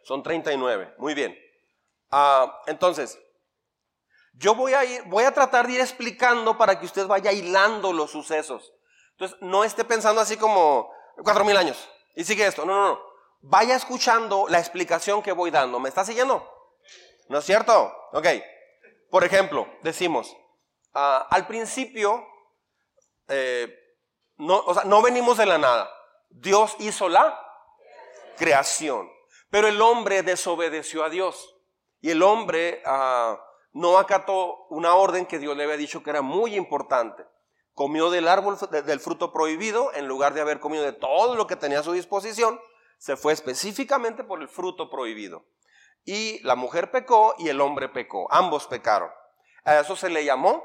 Son 0.02 0.24
39. 0.24 0.96
Muy 0.98 1.14
bien. 1.14 1.38
Ah, 2.10 2.60
entonces, 2.66 3.20
yo 4.32 4.56
voy 4.56 4.74
a, 4.74 4.84
ir, 4.84 5.04
voy 5.04 5.22
a 5.22 5.32
tratar 5.32 5.68
de 5.68 5.74
ir 5.74 5.80
explicando 5.80 6.58
para 6.58 6.80
que 6.80 6.86
usted 6.86 7.06
vaya 7.06 7.30
hilando 7.30 7.92
los 7.92 8.10
sucesos. 8.10 8.72
Entonces, 9.12 9.38
no 9.42 9.62
esté 9.62 9.84
pensando 9.84 10.20
así 10.20 10.36
como, 10.36 10.92
cuatro 11.22 11.44
mil 11.44 11.56
años. 11.56 11.88
Y 12.14 12.24
sigue 12.24 12.46
esto. 12.46 12.64
No, 12.64 12.74
no, 12.74 12.88
no. 12.88 13.02
Vaya 13.42 13.76
escuchando 13.76 14.46
la 14.48 14.58
explicación 14.58 15.22
que 15.22 15.32
voy 15.32 15.50
dando. 15.50 15.78
¿Me 15.78 15.88
está 15.88 16.04
siguiendo? 16.04 16.48
¿No 17.28 17.38
es 17.38 17.44
cierto? 17.44 17.94
Ok. 18.12 18.26
Por 19.10 19.24
ejemplo, 19.24 19.68
decimos, 19.82 20.36
ah, 20.94 21.26
al 21.30 21.46
principio, 21.46 22.26
eh, 23.28 23.72
no, 24.38 24.58
o 24.58 24.74
sea, 24.74 24.84
no 24.84 25.02
venimos 25.02 25.38
de 25.38 25.46
la 25.46 25.58
nada. 25.58 25.90
Dios 26.30 26.74
hizo 26.78 27.08
la 27.08 27.40
creación. 28.36 29.10
Pero 29.50 29.68
el 29.68 29.80
hombre 29.80 30.22
desobedeció 30.22 31.04
a 31.04 31.10
Dios. 31.10 31.54
Y 32.00 32.10
el 32.10 32.22
hombre 32.22 32.82
ah, 32.84 33.40
no 33.72 33.98
acató 33.98 34.66
una 34.70 34.94
orden 34.94 35.26
que 35.26 35.38
Dios 35.38 35.56
le 35.56 35.64
había 35.64 35.76
dicho 35.76 36.02
que 36.02 36.10
era 36.10 36.22
muy 36.22 36.56
importante. 36.56 37.24
Comió 37.76 38.08
del 38.08 38.26
árbol 38.26 38.56
del 38.70 39.00
fruto 39.00 39.34
prohibido 39.34 39.92
en 39.92 40.08
lugar 40.08 40.32
de 40.32 40.40
haber 40.40 40.60
comido 40.60 40.82
de 40.82 40.94
todo 40.94 41.34
lo 41.34 41.46
que 41.46 41.56
tenía 41.56 41.80
a 41.80 41.82
su 41.82 41.92
disposición. 41.92 42.58
Se 42.96 43.18
fue 43.18 43.34
específicamente 43.34 44.24
por 44.24 44.40
el 44.40 44.48
fruto 44.48 44.88
prohibido. 44.88 45.44
Y 46.06 46.42
la 46.42 46.56
mujer 46.56 46.90
pecó 46.90 47.34
y 47.36 47.50
el 47.50 47.60
hombre 47.60 47.90
pecó. 47.90 48.32
Ambos 48.32 48.66
pecaron. 48.66 49.10
A 49.64 49.78
eso 49.78 49.94
se 49.94 50.08
le 50.08 50.24
llamó 50.24 50.64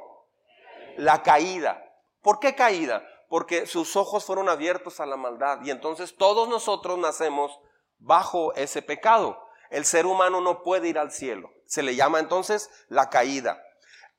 la 0.95 1.21
caída. 1.21 1.83
¿Por 2.21 2.39
qué 2.39 2.55
caída? 2.55 3.05
Porque 3.27 3.65
sus 3.65 3.97
ojos 3.97 4.23
fueron 4.23 4.47
abiertos 4.47 5.01
a 5.01 5.05
la 5.05 5.17
maldad. 5.17 5.59
Y 5.65 5.69
entonces 5.69 6.15
todos 6.15 6.47
nosotros 6.47 6.97
nacemos 6.97 7.59
bajo 7.97 8.53
ese 8.53 8.81
pecado. 8.81 9.37
El 9.69 9.83
ser 9.83 10.05
humano 10.05 10.39
no 10.39 10.63
puede 10.63 10.87
ir 10.87 10.97
al 10.97 11.11
cielo. 11.11 11.51
Se 11.65 11.83
le 11.83 11.97
llama 11.97 12.19
entonces 12.19 12.69
la 12.87 13.09
caída. 13.09 13.61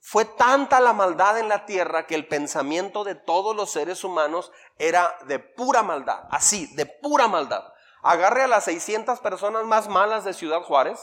Fue 0.05 0.25
tanta 0.25 0.81
la 0.81 0.93
maldad 0.93 1.39
en 1.39 1.49
la 1.49 1.65
tierra 1.65 2.09
que 2.09 2.17
el 2.17 2.27
pensamiento 2.27 3.05
de 3.05 3.15
todos 3.15 3.55
los 3.55 3.71
seres 3.71 4.03
humanos 4.03 4.51
era 4.77 5.17
de 5.29 5.39
pura 5.39 5.85
maldad. 5.85 6.25
Así, 6.29 6.67
de 6.75 6.87
pura 6.87 7.29
maldad. 7.29 7.73
Agarre 8.03 8.43
a 8.43 8.49
las 8.49 8.65
600 8.65 9.21
personas 9.21 9.65
más 9.65 9.89
malas 9.89 10.25
de 10.25 10.35
Ciudad 10.35 10.63
Juárez 10.63 10.99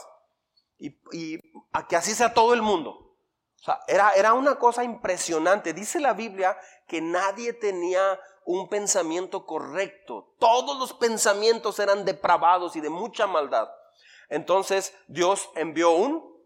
y, 0.78 1.40
a 1.72 1.88
que 1.88 1.96
así 1.96 2.14
sea 2.14 2.34
todo 2.34 2.52
el 2.52 2.60
mundo. 2.60 2.90
O 2.90 3.64
sea, 3.64 3.80
era, 3.88 4.10
era 4.12 4.34
una 4.34 4.58
cosa 4.58 4.84
impresionante. 4.84 5.72
Dice 5.72 5.98
la 5.98 6.12
Biblia 6.12 6.58
que 6.86 7.00
nadie 7.00 7.54
tenía 7.54 8.20
un 8.44 8.68
pensamiento 8.68 9.46
correcto. 9.46 10.34
Todos 10.38 10.78
los 10.78 10.92
pensamientos 10.92 11.78
eran 11.78 12.04
depravados 12.04 12.76
y 12.76 12.82
de 12.82 12.90
mucha 12.90 13.26
maldad. 13.26 13.70
Entonces 14.28 14.94
Dios 15.08 15.48
envió 15.54 15.90
un, 15.92 16.36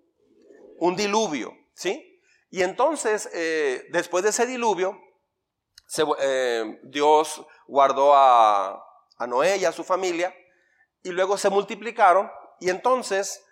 un 0.78 0.94
diluvio, 0.94 1.52
¿sí? 1.72 2.12
Y 2.54 2.62
entonces, 2.62 3.28
eh, 3.32 3.86
después 3.90 4.22
de 4.22 4.30
ese 4.30 4.46
diluvio, 4.46 5.00
eh, 6.20 6.80
Dios 6.84 7.44
guardó 7.66 8.14
a, 8.14 8.82
a 9.18 9.26
Noé 9.26 9.56
y 9.56 9.64
a 9.64 9.72
su 9.72 9.84
familia 9.84 10.34
y 11.02 11.10
luego 11.10 11.36
se 11.36 11.50
multiplicaron 11.50 12.30
y 12.60 12.70
entonces 12.70 13.44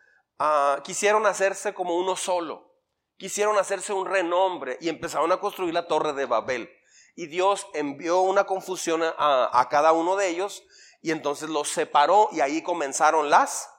Ah, 0.44 0.80
quisieron 0.82 1.24
hacerse 1.24 1.72
como 1.72 1.96
uno 1.96 2.16
solo, 2.16 2.74
quisieron 3.16 3.56
hacerse 3.58 3.92
un 3.92 4.06
renombre 4.06 4.76
y 4.80 4.88
empezaron 4.88 5.30
a 5.30 5.38
construir 5.38 5.72
la 5.72 5.86
torre 5.86 6.14
de 6.14 6.26
Babel. 6.26 6.68
Y 7.14 7.28
Dios 7.28 7.64
envió 7.74 8.22
una 8.22 8.42
confusión 8.42 9.02
a, 9.04 9.68
cada 9.70 9.92
uno 9.92 10.16
de 10.16 10.30
ellos 10.30 10.64
y 11.00 11.12
entonces 11.12 11.48
los 11.48 11.68
separó 11.68 12.28
y 12.32 12.40
ahí 12.40 12.60
comenzaron 12.60 13.30
las, 13.30 13.70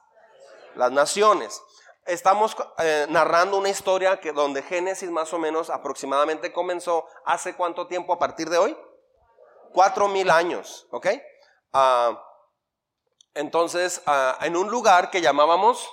las 0.74 0.90
naciones. 0.90 1.60
Estamos 2.06 2.54
eh, 2.78 3.06
narrando 3.08 3.56
una 3.56 3.70
historia 3.70 4.20
que 4.20 4.32
donde 4.32 4.62
Génesis 4.62 5.10
más 5.10 5.32
o 5.32 5.38
menos 5.38 5.70
aproximadamente 5.70 6.52
comenzó 6.52 7.06
hace 7.24 7.54
cuánto 7.54 7.86
tiempo 7.86 8.12
a 8.12 8.18
partir 8.18 8.50
de 8.50 8.58
hoy? 8.58 8.76
Cuatro 9.72 10.08
mil 10.08 10.28
años, 10.30 10.86
¿ok? 10.90 11.06
Ah, 11.72 12.22
entonces, 13.32 14.02
ah, 14.04 14.36
en 14.42 14.54
un 14.54 14.70
lugar 14.70 15.10
que 15.10 15.22
llamábamos 15.22 15.88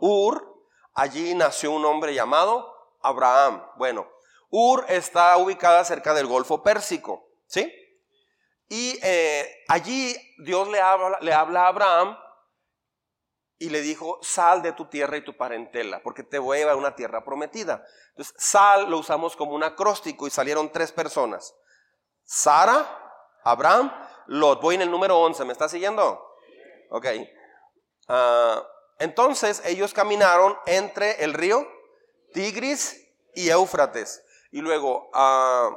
Ur, 0.00 0.66
allí 0.92 1.34
nació 1.34 1.72
un 1.72 1.86
hombre 1.86 2.12
llamado 2.12 2.70
Abraham. 3.00 3.64
Bueno, 3.76 4.06
Ur 4.50 4.84
está 4.88 5.38
ubicada 5.38 5.82
cerca 5.84 6.12
del 6.12 6.26
Golfo 6.26 6.62
Pérsico, 6.62 7.26
¿sí? 7.46 7.72
Y 8.68 8.98
eh, 9.02 9.64
allí 9.68 10.14
Dios 10.44 10.68
le 10.68 10.80
habla, 10.80 11.18
le 11.22 11.32
habla 11.32 11.64
a 11.64 11.68
Abraham 11.68 12.18
y 13.62 13.68
le 13.68 13.80
dijo, 13.80 14.18
sal 14.22 14.60
de 14.60 14.72
tu 14.72 14.86
tierra 14.86 15.16
y 15.16 15.24
tu 15.24 15.36
parentela, 15.36 16.02
porque 16.02 16.24
te 16.24 16.40
voy 16.40 16.62
a 16.62 16.74
una 16.74 16.96
tierra 16.96 17.22
prometida. 17.22 17.86
Entonces, 18.08 18.34
sal 18.36 18.90
lo 18.90 18.98
usamos 18.98 19.36
como 19.36 19.52
un 19.52 19.62
acróstico 19.62 20.26
y 20.26 20.30
salieron 20.30 20.72
tres 20.72 20.90
personas. 20.90 21.54
Sara, 22.24 22.84
Abraham, 23.44 23.92
Lot. 24.26 24.60
Voy 24.60 24.74
en 24.74 24.82
el 24.82 24.90
número 24.90 25.16
11, 25.16 25.44
¿me 25.44 25.52
está 25.52 25.68
siguiendo? 25.68 26.20
Ok. 26.90 27.06
Uh, 28.08 28.64
entonces 28.98 29.62
ellos 29.64 29.94
caminaron 29.94 30.58
entre 30.66 31.22
el 31.22 31.32
río 31.32 31.64
Tigris 32.32 33.00
y 33.32 33.48
Éufrates. 33.48 34.24
Y 34.50 34.60
luego 34.60 35.08
al 35.14 35.76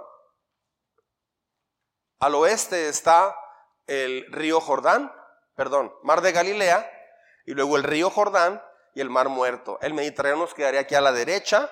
oeste 2.33 2.89
está 2.89 3.37
el 3.85 4.25
río 4.31 4.59
Jordán, 4.59 5.13
perdón, 5.55 5.93
mar 6.01 6.21
de 6.21 6.31
Galilea, 6.31 6.93
y 7.45 7.53
luego 7.53 7.77
el 7.77 7.83
río 7.83 8.09
Jordán 8.09 8.61
y 8.93 9.01
el 9.01 9.09
mar 9.09 9.29
muerto. 9.29 9.77
El 9.81 9.93
Mediterráneo 9.93 10.39
nos 10.39 10.53
quedaría 10.53 10.81
aquí 10.81 10.95
a 10.95 11.01
la 11.01 11.11
derecha, 11.11 11.71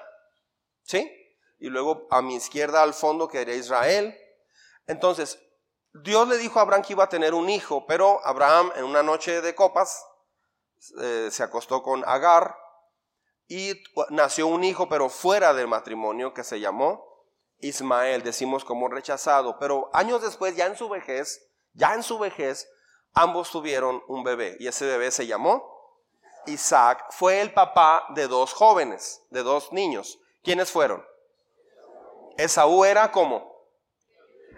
¿sí? 0.83 1.11
Y 1.59 1.69
luego 1.69 2.07
a 2.11 2.21
mi 2.21 2.35
izquierda 2.35 2.83
al 2.83 2.93
fondo 2.93 3.27
quedaría 3.27 3.55
Israel. 3.55 4.17
Entonces, 4.87 5.39
Dios 5.93 6.27
le 6.27 6.37
dijo 6.37 6.59
a 6.59 6.63
Abraham 6.63 6.83
que 6.83 6.93
iba 6.93 7.03
a 7.03 7.09
tener 7.09 7.33
un 7.33 7.49
hijo, 7.49 7.85
pero 7.87 8.19
Abraham 8.25 8.71
en 8.75 8.83
una 8.83 9.03
noche 9.03 9.41
de 9.41 9.55
copas 9.55 10.05
eh, 10.99 11.29
se 11.31 11.43
acostó 11.43 11.81
con 11.81 12.03
Agar 12.05 12.57
y 13.47 13.83
nació 14.09 14.47
un 14.47 14.63
hijo, 14.63 14.89
pero 14.89 15.09
fuera 15.09 15.53
del 15.53 15.67
matrimonio, 15.67 16.33
que 16.33 16.43
se 16.43 16.59
llamó 16.59 17.05
Ismael, 17.59 18.23
decimos 18.23 18.65
como 18.65 18.89
rechazado. 18.89 19.57
Pero 19.59 19.89
años 19.93 20.21
después, 20.21 20.55
ya 20.55 20.65
en 20.65 20.75
su 20.75 20.89
vejez, 20.89 21.41
ya 21.73 21.93
en 21.93 22.03
su 22.03 22.17
vejez, 22.19 22.67
ambos 23.13 23.51
tuvieron 23.51 24.03
un 24.07 24.23
bebé 24.23 24.57
y 24.59 24.67
ese 24.67 24.85
bebé 24.85 25.11
se 25.11 25.27
llamó 25.27 25.73
Isaac. 26.47 27.05
Fue 27.11 27.41
el 27.41 27.53
papá 27.53 28.05
de 28.09 28.27
dos 28.27 28.53
jóvenes, 28.53 29.23
de 29.29 29.43
dos 29.43 29.71
niños. 29.71 30.19
¿Quiénes 30.43 30.71
fueron? 30.71 31.05
Esaú 32.37 32.83
era 32.83 33.11
como, 33.11 33.67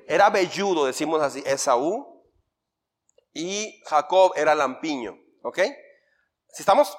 era 0.08 0.30
velludo, 0.30 0.86
decimos 0.86 1.22
así, 1.22 1.44
Esaú, 1.46 2.24
y 3.34 3.82
Jacob 3.86 4.32
era 4.36 4.56
lampiño, 4.56 5.20
¿ok? 5.44 5.58
¿Sí 5.58 6.62
estamos? 6.62 6.98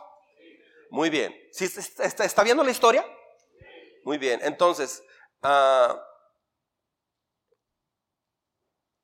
Muy 0.91 1.09
bien. 1.09 1.35
¿Sí 1.51 1.65
está, 1.65 2.43
viendo 2.43 2.63
la 2.63 2.71
historia? 2.71 3.05
Muy 4.05 4.19
bien. 4.19 4.41
Entonces, 4.43 5.03
ah, 5.43 5.99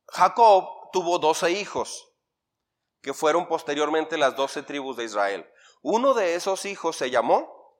Jacob 0.09 0.91
tuvo 0.93 1.19
doce 1.19 1.51
hijos, 1.51 2.12
que 3.03 3.13
fueron 3.13 3.47
posteriormente 3.47 4.17
las 4.17 4.37
doce 4.37 4.63
tribus 4.63 4.97
de 4.97 5.05
Israel. 5.05 5.47
Uno 5.83 6.15
de 6.15 6.37
esos 6.37 6.65
hijos 6.65 6.97
se 6.97 7.11
llamó 7.11 7.75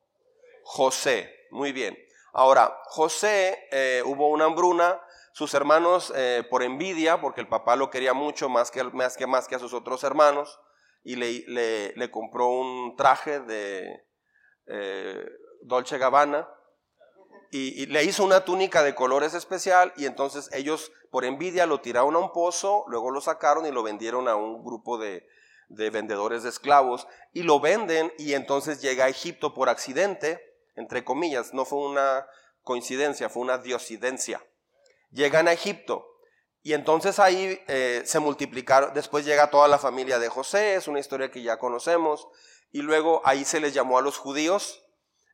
José. 0.65 1.33
Muy 1.51 1.73
bien. 1.73 1.97
Ahora, 2.33 2.77
José 2.87 3.69
eh, 3.71 4.03
hubo 4.05 4.29
una 4.29 4.47
hambruna, 4.47 5.01
sus 5.33 5.55
hermanos 5.55 6.13
eh, 6.17 6.45
por 6.51 6.63
envidia, 6.63 7.21
porque 7.21 7.41
el 7.41 7.49
papá 7.49 7.77
lo 7.77 7.91
quería 7.91 8.15
mucho 8.15 8.49
más 8.49 8.71
que, 8.71 8.83
más 8.85 9.17
que, 9.17 9.27
más 9.27 9.49
que 9.49 9.55
a 9.55 9.59
sus 9.59 9.73
otros 9.73 10.03
hermanos, 10.03 10.59
y 11.05 11.17
le, 11.17 11.93
le, 11.95 12.11
compró 12.11 12.49
un 12.49 12.97
traje 12.97 13.41
de 13.41 14.05
eh, 14.67 15.27
Dolce 15.63 15.99
Gabbana 15.99 16.49
y, 17.55 17.85
le 17.87 18.03
hizo 18.03 18.25
una 18.25 18.47
túnica 18.47 18.83
de 18.83 18.95
colores 18.95 19.35
especial 19.35 19.93
y 19.97 20.07
entonces 20.07 20.49
ellos 20.53 20.91
por 21.11 21.27
envidia 21.27 21.67
lo 21.67 21.83
tiraron 21.83 22.17
a 22.17 22.19
un 22.19 22.33
pozo, 22.33 22.85
luego 22.89 23.11
lo 23.11 23.21
sacaron 23.21 23.67
y 23.67 23.71
lo 23.71 23.83
vendieron 23.83 24.27
a 24.27 24.37
un 24.37 24.65
grupo 24.65 24.97
de, 24.97 25.29
de 25.69 25.91
vendedores 25.91 26.43
de 26.43 26.49
esclavos 26.49 27.07
y 27.35 27.43
lo 27.43 27.61
venden 27.61 28.11
y 28.19 28.33
entonces 28.33 28.81
llega 28.81 29.05
a 29.05 29.11
Egipto 29.11 29.53
por 29.53 29.69
accidente, 29.69 30.41
entre 30.77 31.05
comillas, 31.05 31.53
no 31.53 31.67
fue 31.67 31.87
una 31.87 32.27
coincidencia, 32.63 33.29
fue 33.29 33.43
una 33.43 33.59
diosidencia. 33.59 34.43
Llegan 35.11 35.47
a 35.47 35.53
Egipto 35.53 36.09
y 36.63 36.73
entonces 36.73 37.19
ahí 37.19 37.61
eh, 37.69 38.01
se 38.07 38.19
multiplicaron, 38.19 38.95
después 38.95 39.27
llega 39.27 39.51
toda 39.51 39.69
la 39.69 39.79
familia 39.79 40.19
de 40.19 40.31
José, 40.31 40.77
es 40.77 40.89
una 40.89 41.01
historia 41.01 41.31
que 41.31 41.43
ya 41.43 41.59
conocemos, 41.59 42.29
y 42.71 42.81
luego 42.81 43.21
ahí 43.27 43.45
se 43.45 43.61
les 43.61 43.75
llamó 43.75 43.99
a 43.99 44.03
los 44.03 44.17
judíos 44.17 44.83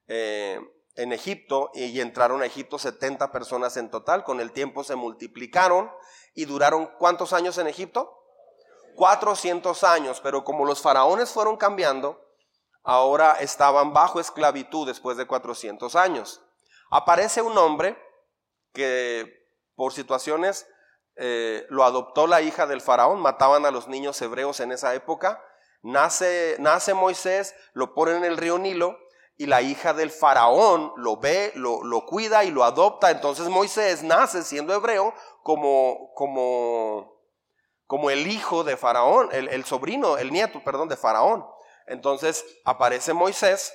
eh, 0.08 0.58
en 0.98 1.12
Egipto 1.12 1.70
y 1.74 2.00
entraron 2.00 2.42
a 2.42 2.46
Egipto 2.46 2.76
70 2.76 3.30
personas 3.30 3.76
en 3.76 3.88
total, 3.88 4.24
con 4.24 4.40
el 4.40 4.50
tiempo 4.50 4.82
se 4.82 4.96
multiplicaron 4.96 5.92
y 6.34 6.44
duraron 6.44 6.90
¿cuántos 6.98 7.32
años 7.32 7.56
en 7.58 7.68
Egipto? 7.68 8.20
400 8.96 9.84
años, 9.84 10.20
pero 10.20 10.42
como 10.42 10.64
los 10.64 10.82
faraones 10.82 11.30
fueron 11.30 11.56
cambiando, 11.56 12.20
ahora 12.82 13.36
estaban 13.38 13.92
bajo 13.92 14.18
esclavitud 14.18 14.88
después 14.88 15.16
de 15.16 15.28
400 15.28 15.94
años. 15.94 16.42
Aparece 16.90 17.42
un 17.42 17.56
hombre 17.56 17.96
que 18.72 19.46
por 19.76 19.92
situaciones 19.92 20.66
eh, 21.14 21.64
lo 21.70 21.84
adoptó 21.84 22.26
la 22.26 22.42
hija 22.42 22.66
del 22.66 22.80
faraón, 22.80 23.20
mataban 23.20 23.66
a 23.66 23.70
los 23.70 23.86
niños 23.86 24.20
hebreos 24.20 24.58
en 24.58 24.72
esa 24.72 24.96
época. 24.96 25.40
Nace, 25.80 26.56
nace 26.58 26.92
Moisés, 26.92 27.54
lo 27.72 27.94
pone 27.94 28.16
en 28.16 28.24
el 28.24 28.36
río 28.36 28.58
Nilo 28.58 28.98
y 29.38 29.46
la 29.46 29.62
hija 29.62 29.94
del 29.94 30.10
faraón 30.10 30.92
lo 30.96 31.16
ve, 31.16 31.52
lo, 31.54 31.84
lo, 31.84 32.04
cuida 32.04 32.42
y 32.42 32.50
lo 32.50 32.64
adopta. 32.64 33.12
Entonces 33.12 33.48
Moisés 33.48 34.02
nace 34.02 34.42
siendo 34.42 34.74
hebreo 34.74 35.14
como, 35.44 36.12
como, 36.14 37.22
como 37.86 38.10
el 38.10 38.26
hijo 38.26 38.64
de 38.64 38.76
faraón, 38.76 39.28
el, 39.32 39.48
el 39.48 39.64
sobrino, 39.64 40.18
el 40.18 40.32
nieto, 40.32 40.62
perdón, 40.64 40.88
de 40.88 40.96
faraón. 40.96 41.46
Entonces 41.86 42.44
aparece 42.64 43.14
Moisés 43.14 43.72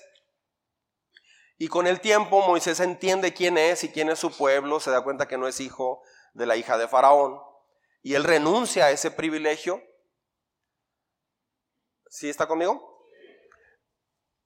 Y 1.57 1.69
con 1.69 1.87
el 1.87 2.01
tiempo 2.01 2.45
Moisés 2.45 2.81
entiende 2.81 3.33
quién 3.33 3.57
es 3.57 3.85
y 3.85 3.89
quién 3.89 4.09
es 4.09 4.19
su 4.19 4.35
pueblo, 4.35 4.81
se 4.81 4.91
da 4.91 5.01
cuenta 5.01 5.29
que 5.29 5.37
no 5.37 5.47
es 5.47 5.61
hijo 5.61 6.03
de 6.33 6.45
la 6.45 6.57
hija 6.57 6.77
de 6.77 6.87
Faraón, 6.87 7.39
y 8.01 8.15
él 8.15 8.23
renuncia 8.23 8.85
a 8.85 8.91
ese 8.91 9.11
privilegio. 9.11 9.81
¿Sí 12.09 12.29
está 12.29 12.47
conmigo? 12.47 12.92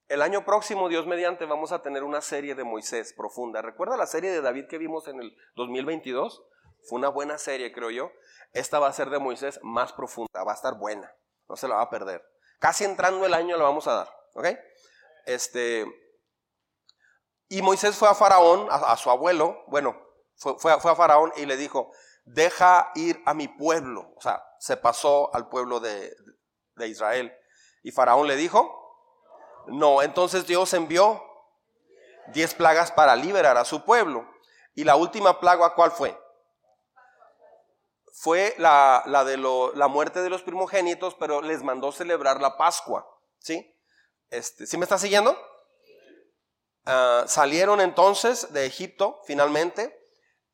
El 0.08 0.22
año 0.22 0.46
próximo, 0.46 0.88
Dios 0.88 1.06
mediante, 1.06 1.46
vamos 1.46 1.74
a 1.74 1.82
tener 1.82 2.04
una 2.04 2.22
serie 2.22 2.56
de 2.56 2.64
Moisés 2.64 3.14
profunda. 3.14 3.62
¿Recuerda 3.62 3.98
la 3.98 4.08
serie 4.08 4.32
de 4.32 4.42
David 4.42 4.68
que 4.68 4.78
vimos 4.78 5.08
en 5.10 5.20
el 5.20 5.36
2022? 5.56 6.46
Fue 6.88 6.98
una 6.98 7.10
buena 7.10 7.38
serie, 7.38 7.74
creo 7.74 7.90
yo. 7.90 8.12
Esta 8.54 8.80
va 8.80 8.88
a 8.88 8.94
ser 8.94 9.10
de 9.10 9.20
Moisés 9.20 9.60
más 9.64 9.92
profunda, 9.92 10.46
va 10.46 10.54
a 10.54 10.56
estar 10.56 10.76
buena, 10.76 11.14
no 11.50 11.58
se 11.58 11.68
la 11.68 11.76
va 11.76 11.82
a 11.82 11.90
perder. 11.90 12.24
Casi 12.60 12.86
entrando 12.86 13.26
el 13.26 13.34
año 13.34 13.58
la 13.58 13.66
vamos 13.66 13.86
a 13.88 13.96
dar, 13.96 14.10
¿ok? 14.34 14.48
Este, 15.26 15.86
y 17.50 17.62
Moisés 17.62 17.98
fue 17.98 18.08
a 18.08 18.16
Faraón, 18.16 18.68
a, 18.72 18.96
su 18.96 19.10
abuelo, 19.10 19.66
bueno, 19.68 20.02
fue, 20.36 20.58
fue, 20.58 20.72
a 20.72 20.96
Faraón 20.96 21.34
y 21.36 21.46
le 21.46 21.58
dijo, 21.58 21.92
deja 22.24 22.92
ir 22.96 23.22
a 23.26 23.34
mi 23.34 23.50
pueblo. 23.50 24.14
O 24.16 24.22
sea, 24.22 24.42
se 24.60 24.78
pasó 24.78 25.36
al 25.36 25.50
pueblo 25.50 25.82
de, 25.82 26.16
de 26.76 26.88
Israel. 26.88 27.34
Y 27.84 27.92
Faraón 27.92 28.28
le 28.28 28.38
dijo, 28.38 28.87
no, 29.68 30.02
entonces 30.02 30.48
Dios 30.48 30.74
envió 30.74 31.24
diez 32.34 32.54
plagas 32.54 32.92
para 32.92 33.16
liberar 33.16 33.58
a 33.58 33.66
su 33.66 33.84
pueblo. 33.84 34.28
¿Y 34.76 34.84
la 34.84 34.96
última 34.96 35.40
plaga 35.40 35.74
cuál 35.76 35.92
fue? 35.92 36.18
Fue 38.14 38.56
la, 38.58 39.04
de 39.26 39.38
la 39.76 39.88
muerte 39.88 40.22
de 40.22 40.30
los 40.30 40.42
primogénitos, 40.42 41.16
pero 41.16 41.42
les 41.42 41.64
mandó 41.64 41.92
celebrar 41.92 42.42
la 42.42 42.58
Pascua. 42.58 43.08
¿Sí? 43.40 43.76
Este, 44.30 44.66
¿Sí 44.68 44.78
me 44.78 44.84
está 44.84 44.98
siguiendo? 44.98 45.38
Ah, 46.86 47.26
salieron 47.28 47.82
entonces 47.82 48.54
de 48.54 48.66
Egipto 48.66 49.22
finalmente 49.26 49.94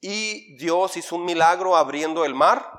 y 0.02 0.58
Dios 0.58 0.98
hizo 0.98 1.16
un 1.16 1.26
milagro 1.26 1.76
abriendo 1.76 2.26
el 2.26 2.34
mar 2.34 2.72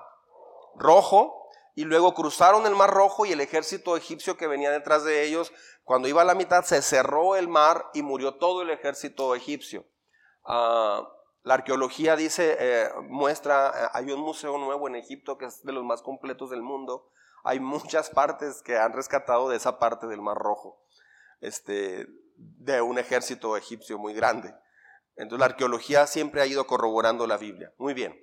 rojo 0.74 1.49
y 1.76 1.85
luego 1.85 2.14
cruzaron 2.14 2.66
el 2.66 2.74
mar 2.74 2.91
rojo 2.91 3.26
y 3.26 3.32
el 3.32 3.41
ejército 3.41 3.97
egipcio 3.97 4.37
que 4.37 4.49
venía 4.49 4.70
detrás 4.70 5.05
de 5.05 5.24
ellos 5.24 5.53
cuando 5.85 6.09
iba 6.09 6.22
a 6.22 6.24
la 6.24 6.35
mitad 6.35 6.64
se 6.64 6.80
cerró 6.82 7.37
el 7.37 7.47
mar 7.47 7.91
y 7.93 8.03
murió 8.03 8.35
todo 8.35 8.62
el 8.62 8.70
ejército 8.70 9.35
egipcio. 9.35 9.87
Ah, 10.45 11.07
la 11.43 11.55
arqueología 11.55 12.16
dice, 12.16 12.57
eh, 12.59 12.89
muestra, 13.03 13.68
eh, 13.68 13.89
hay 13.93 14.11
un 14.11 14.20
museo 14.20 14.57
nuevo 14.57 14.89
en 14.89 14.97
Egipto 14.97 15.37
que 15.37 15.45
es 15.45 15.62
de 15.62 15.72
los 15.72 15.85
más 15.85 16.01
completos 16.01 16.49
del 16.51 16.62
mundo. 16.62 17.11
Hay 17.45 17.61
muchas 17.61 18.09
partes 18.09 18.62
que 18.62 18.78
han 18.78 18.95
rescatado 18.95 19.51
de 19.51 19.59
esa 19.59 19.78
parte 19.78 20.07
del 20.07 20.22
Mar 20.22 20.39
Rojo, 20.39 20.82
este, 21.43 22.07
de 22.37 22.80
un 22.80 22.99
ejército 22.99 23.59
egipcio 23.59 23.99
muy 23.99 24.14
grande. 24.14 24.55
Entonces 25.16 25.41
la 25.41 25.53
arqueología 25.53 26.07
siempre 26.07 26.41
ha 26.41 26.47
ido 26.47 26.66
corroborando 26.66 27.26
la 27.26 27.37
Biblia. 27.37 27.74
Muy 27.76 27.93
bien. 27.93 28.18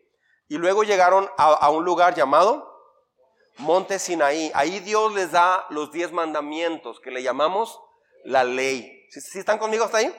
Y 0.48 0.58
luego 0.58 0.84
llegaron 0.84 1.30
a 1.38 1.70
un 1.70 1.86
lugar 1.86 2.16
llamado 2.16 2.71
monte 3.58 4.00
Sinaí. 4.00 4.52
Ahí 4.54 4.80
Dios 4.80 5.14
les 5.14 5.32
da 5.32 5.66
los 5.70 5.92
diez 5.92 6.12
mandamientos 6.12 7.00
que 7.00 7.12
le 7.12 7.24
llamamos 7.24 7.82
la 8.24 8.44
ley. 8.44 9.08
¿Sí, 9.10 9.40
están 9.40 9.60
conmigo 9.60 9.86
hasta 9.86 9.98
ahí? 9.98 10.14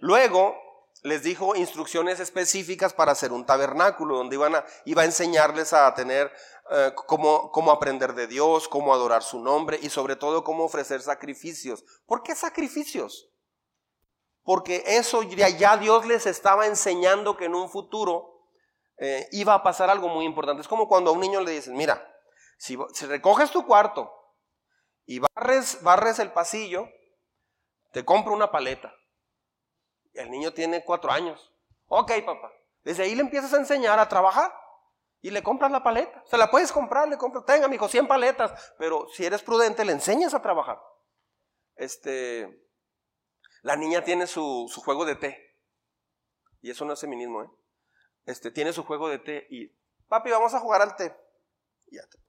Luego 0.00 0.56
les 1.02 1.22
dijo 1.22 1.56
instrucciones 1.56 2.20
específicas 2.20 2.92
para 2.92 3.12
hacer 3.12 3.32
un 3.32 3.44
tabernáculo 3.44 4.16
donde 4.16 4.36
iban 4.36 4.54
a, 4.54 4.64
iba 4.84 5.02
a 5.02 5.04
enseñarles 5.04 5.72
a 5.72 5.92
tener 5.94 6.32
eh, 6.70 6.92
cómo, 6.94 7.50
cómo 7.50 7.72
aprender 7.72 8.14
de 8.14 8.26
Dios, 8.26 8.68
cómo 8.68 8.94
adorar 8.94 9.22
su 9.22 9.40
nombre 9.40 9.78
y 9.82 9.90
sobre 9.90 10.16
todo 10.16 10.44
cómo 10.44 10.64
ofrecer 10.64 11.00
sacrificios. 11.02 11.84
¿Por 12.06 12.22
qué 12.22 12.34
sacrificios? 12.34 13.30
Porque 14.44 14.82
eso 14.86 15.22
ya, 15.22 15.76
Dios 15.76 16.06
les 16.06 16.26
estaba 16.26 16.66
enseñando 16.66 17.36
que 17.36 17.44
en 17.46 17.54
un 17.54 17.68
futuro 17.68 18.48
eh, 18.98 19.28
iba 19.32 19.54
a 19.54 19.62
pasar 19.62 19.88
algo 19.88 20.08
muy 20.08 20.24
importante. 20.24 20.62
Es 20.62 20.68
como 20.68 20.88
cuando 20.88 21.10
a 21.10 21.14
un 21.14 21.20
niño 21.20 21.40
le 21.40 21.52
dicen, 21.52 21.74
mira, 21.74 22.11
si, 22.56 22.76
recoges 23.06 23.50
tu 23.50 23.66
cuarto 23.66 24.12
y 25.04 25.18
barres, 25.18 26.18
el 26.18 26.32
pasillo, 26.32 26.88
te 27.92 28.04
compro 28.04 28.32
una 28.32 28.50
paleta. 28.50 28.94
El 30.14 30.30
niño 30.30 30.52
tiene 30.52 30.84
cuatro 30.84 31.10
años. 31.10 31.52
Ok, 31.86 32.12
papá. 32.24 32.52
Desde 32.84 33.04
ahí 33.04 33.14
le 33.14 33.22
empiezas 33.22 33.52
a 33.54 33.58
enseñar 33.58 33.98
a 33.98 34.08
trabajar 34.08 34.52
y 35.20 35.30
le 35.30 35.42
compras 35.42 35.70
la 35.70 35.82
paleta. 35.82 36.22
Se 36.26 36.36
la 36.36 36.50
puedes 36.50 36.72
comprar, 36.72 37.08
le 37.08 37.18
compras, 37.18 37.44
tenga, 37.46 37.68
mi 37.68 37.76
hijo, 37.76 37.88
100 37.88 38.06
paletas. 38.06 38.74
Pero 38.78 39.08
si 39.08 39.24
eres 39.24 39.42
prudente, 39.42 39.84
le 39.84 39.92
enseñas 39.92 40.34
a 40.34 40.42
trabajar. 40.42 40.80
Este, 41.76 42.68
la 43.62 43.76
niña 43.76 44.04
tiene 44.04 44.26
su, 44.26 44.70
su 44.72 44.80
juego 44.80 45.04
de 45.04 45.16
té. 45.16 45.56
Y 46.60 46.70
eso 46.70 46.84
no 46.84 46.92
es 46.92 47.00
feminismo, 47.00 47.42
¿eh? 47.42 47.50
Este, 48.24 48.50
tiene 48.50 48.72
su 48.72 48.84
juego 48.84 49.08
de 49.08 49.18
té 49.18 49.46
y, 49.50 49.68
papi, 50.08 50.30
vamos 50.30 50.54
a 50.54 50.60
jugar 50.60 50.82
al 50.82 50.94
té. 50.94 51.14
Ya 51.90 52.06
te 52.06 52.21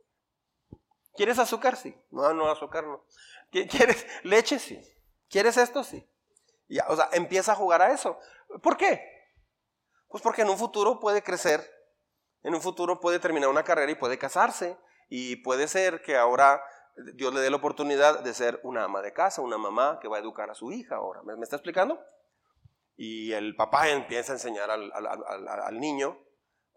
¿Quieres 1.16 1.40
azúcar? 1.40 1.76
Sí. 1.76 1.96
No, 2.12 2.34
no, 2.34 2.50
azúcar 2.50 2.86
no. 2.86 3.04
¿Quieres 3.52 4.06
leche? 4.24 4.60
Sí. 4.60 4.82
¿Quieres 5.30 5.58
esto? 5.58 5.84
Sí. 5.84 6.08
Ya, 6.68 6.86
o 6.88 6.96
sea, 6.96 7.10
empieza 7.14 7.52
a 7.52 7.56
jugar 7.56 7.82
a 7.82 7.92
eso. 7.92 8.18
¿Por 8.62 8.78
qué? 8.78 9.02
Pues 10.08 10.24
porque 10.24 10.44
en 10.44 10.50
un 10.50 10.58
futuro 10.58 11.00
puede 11.00 11.24
crecer, 11.24 11.70
en 12.44 12.56
un 12.56 12.62
futuro 12.62 13.00
puede 13.00 13.20
terminar 13.20 13.50
una 13.50 13.64
carrera 13.64 13.92
y 13.92 13.96
puede 13.96 14.18
casarse. 14.18 14.78
Y 15.10 15.38
puede 15.38 15.68
ser 15.68 16.02
que 16.02 16.18
ahora 16.18 16.64
Dios 17.16 17.34
le 17.34 17.42
dé 17.42 17.50
la 17.50 17.58
oportunidad 17.58 18.22
de 18.22 18.34
ser 18.34 18.60
una 18.64 18.86
ama 18.86 19.02
de 19.02 19.14
casa, 19.14 19.42
una 19.42 19.58
mamá 19.58 20.00
que 20.02 20.08
va 20.08 20.18
a 20.18 20.22
educar 20.22 20.50
a 20.50 20.56
su 20.56 20.72
hija 20.72 20.96
ahora. 20.96 21.22
¿Me, 21.24 21.34
está 21.44 21.58
explicando? 21.58 22.00
Y 22.96 23.34
el 23.34 23.56
papá 23.56 23.90
empieza 23.90 24.32
a 24.32 24.36
enseñar 24.36 24.72
al, 24.72 24.92
al 24.92 25.80
niño 25.80 26.18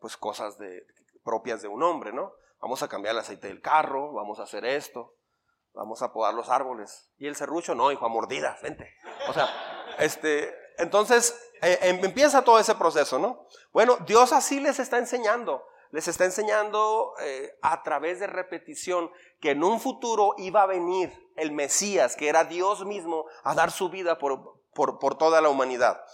pues 0.00 0.16
cosas 0.16 0.58
de, 0.58 0.86
propias 1.24 1.62
de 1.62 1.68
un 1.68 1.82
hombre, 1.82 2.12
¿no? 2.12 2.32
Vamos 2.66 2.82
a 2.82 2.88
cambiar 2.88 3.14
el 3.14 3.20
aceite 3.20 3.46
del 3.46 3.60
carro, 3.60 4.12
vamos 4.12 4.40
a 4.40 4.42
hacer 4.42 4.64
esto, 4.64 5.14
vamos 5.72 6.02
a 6.02 6.12
podar 6.12 6.34
los 6.34 6.48
árboles. 6.48 7.12
Y 7.16 7.28
el 7.28 7.36
serrucho, 7.36 7.76
no, 7.76 7.92
hijo, 7.92 8.04
a 8.04 8.08
mordidas, 8.08 8.60
vente. 8.60 8.92
O 9.28 9.32
sea, 9.32 9.48
este, 10.00 10.52
entonces 10.76 11.40
eh, 11.62 11.78
em, 11.82 12.04
empieza 12.04 12.42
todo 12.42 12.58
ese 12.58 12.74
proceso, 12.74 13.20
¿no? 13.20 13.46
Bueno, 13.72 13.98
Dios 14.04 14.32
así 14.32 14.58
les 14.58 14.80
está 14.80 14.98
enseñando, 14.98 15.64
les 15.92 16.08
está 16.08 16.24
enseñando 16.24 17.14
eh, 17.20 17.56
a 17.62 17.84
través 17.84 18.18
de 18.18 18.26
repetición 18.26 19.12
que 19.40 19.52
en 19.52 19.62
un 19.62 19.78
futuro 19.78 20.34
iba 20.36 20.62
a 20.62 20.66
venir 20.66 21.12
el 21.36 21.52
Mesías, 21.52 22.16
que 22.16 22.28
era 22.28 22.42
Dios 22.42 22.84
mismo, 22.84 23.26
a 23.44 23.54
dar 23.54 23.70
su 23.70 23.90
vida 23.90 24.18
por, 24.18 24.60
por, 24.74 24.98
por 24.98 25.16
toda 25.16 25.40
la 25.40 25.50
humanidad. 25.50 26.04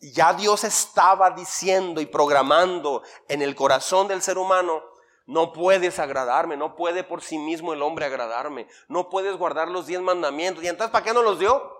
Ya 0.00 0.34
Dios 0.34 0.64
estaba 0.64 1.30
diciendo 1.30 2.00
y 2.00 2.06
programando 2.06 3.04
en 3.28 3.40
el 3.40 3.54
corazón 3.54 4.08
del 4.08 4.20
ser 4.20 4.36
humano 4.36 4.82
no 5.26 5.52
puedes 5.52 5.98
agradarme, 5.98 6.56
no 6.56 6.76
puede 6.76 7.04
por 7.04 7.22
sí 7.22 7.36
mismo 7.36 7.72
el 7.72 7.82
hombre 7.82 8.06
agradarme, 8.06 8.68
no 8.88 9.10
puedes 9.10 9.36
guardar 9.36 9.68
los 9.68 9.86
diez 9.86 10.00
mandamientos. 10.00 10.62
¿Y 10.62 10.68
entonces 10.68 10.92
para 10.92 11.04
qué 11.04 11.12
no 11.12 11.22
los 11.22 11.38
dio? 11.38 11.76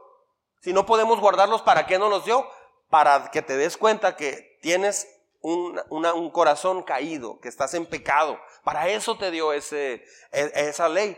Si 0.60 0.72
no 0.72 0.84
podemos 0.84 1.20
guardarlos, 1.20 1.62
¿para 1.62 1.86
qué 1.86 1.98
no 1.98 2.08
los 2.08 2.24
dio? 2.24 2.48
Para 2.90 3.30
que 3.30 3.42
te 3.42 3.56
des 3.56 3.76
cuenta 3.76 4.16
que 4.16 4.58
tienes 4.62 5.08
un, 5.40 5.80
un 5.90 6.30
corazón 6.30 6.82
caído, 6.82 7.38
que 7.40 7.48
estás 7.48 7.74
en 7.74 7.86
pecado. 7.86 8.38
Para 8.64 8.88
eso 8.88 9.16
te 9.16 9.30
dio 9.30 9.52
ese, 9.52 10.04
e, 10.32 10.52
esa 10.54 10.88
ley. 10.88 11.16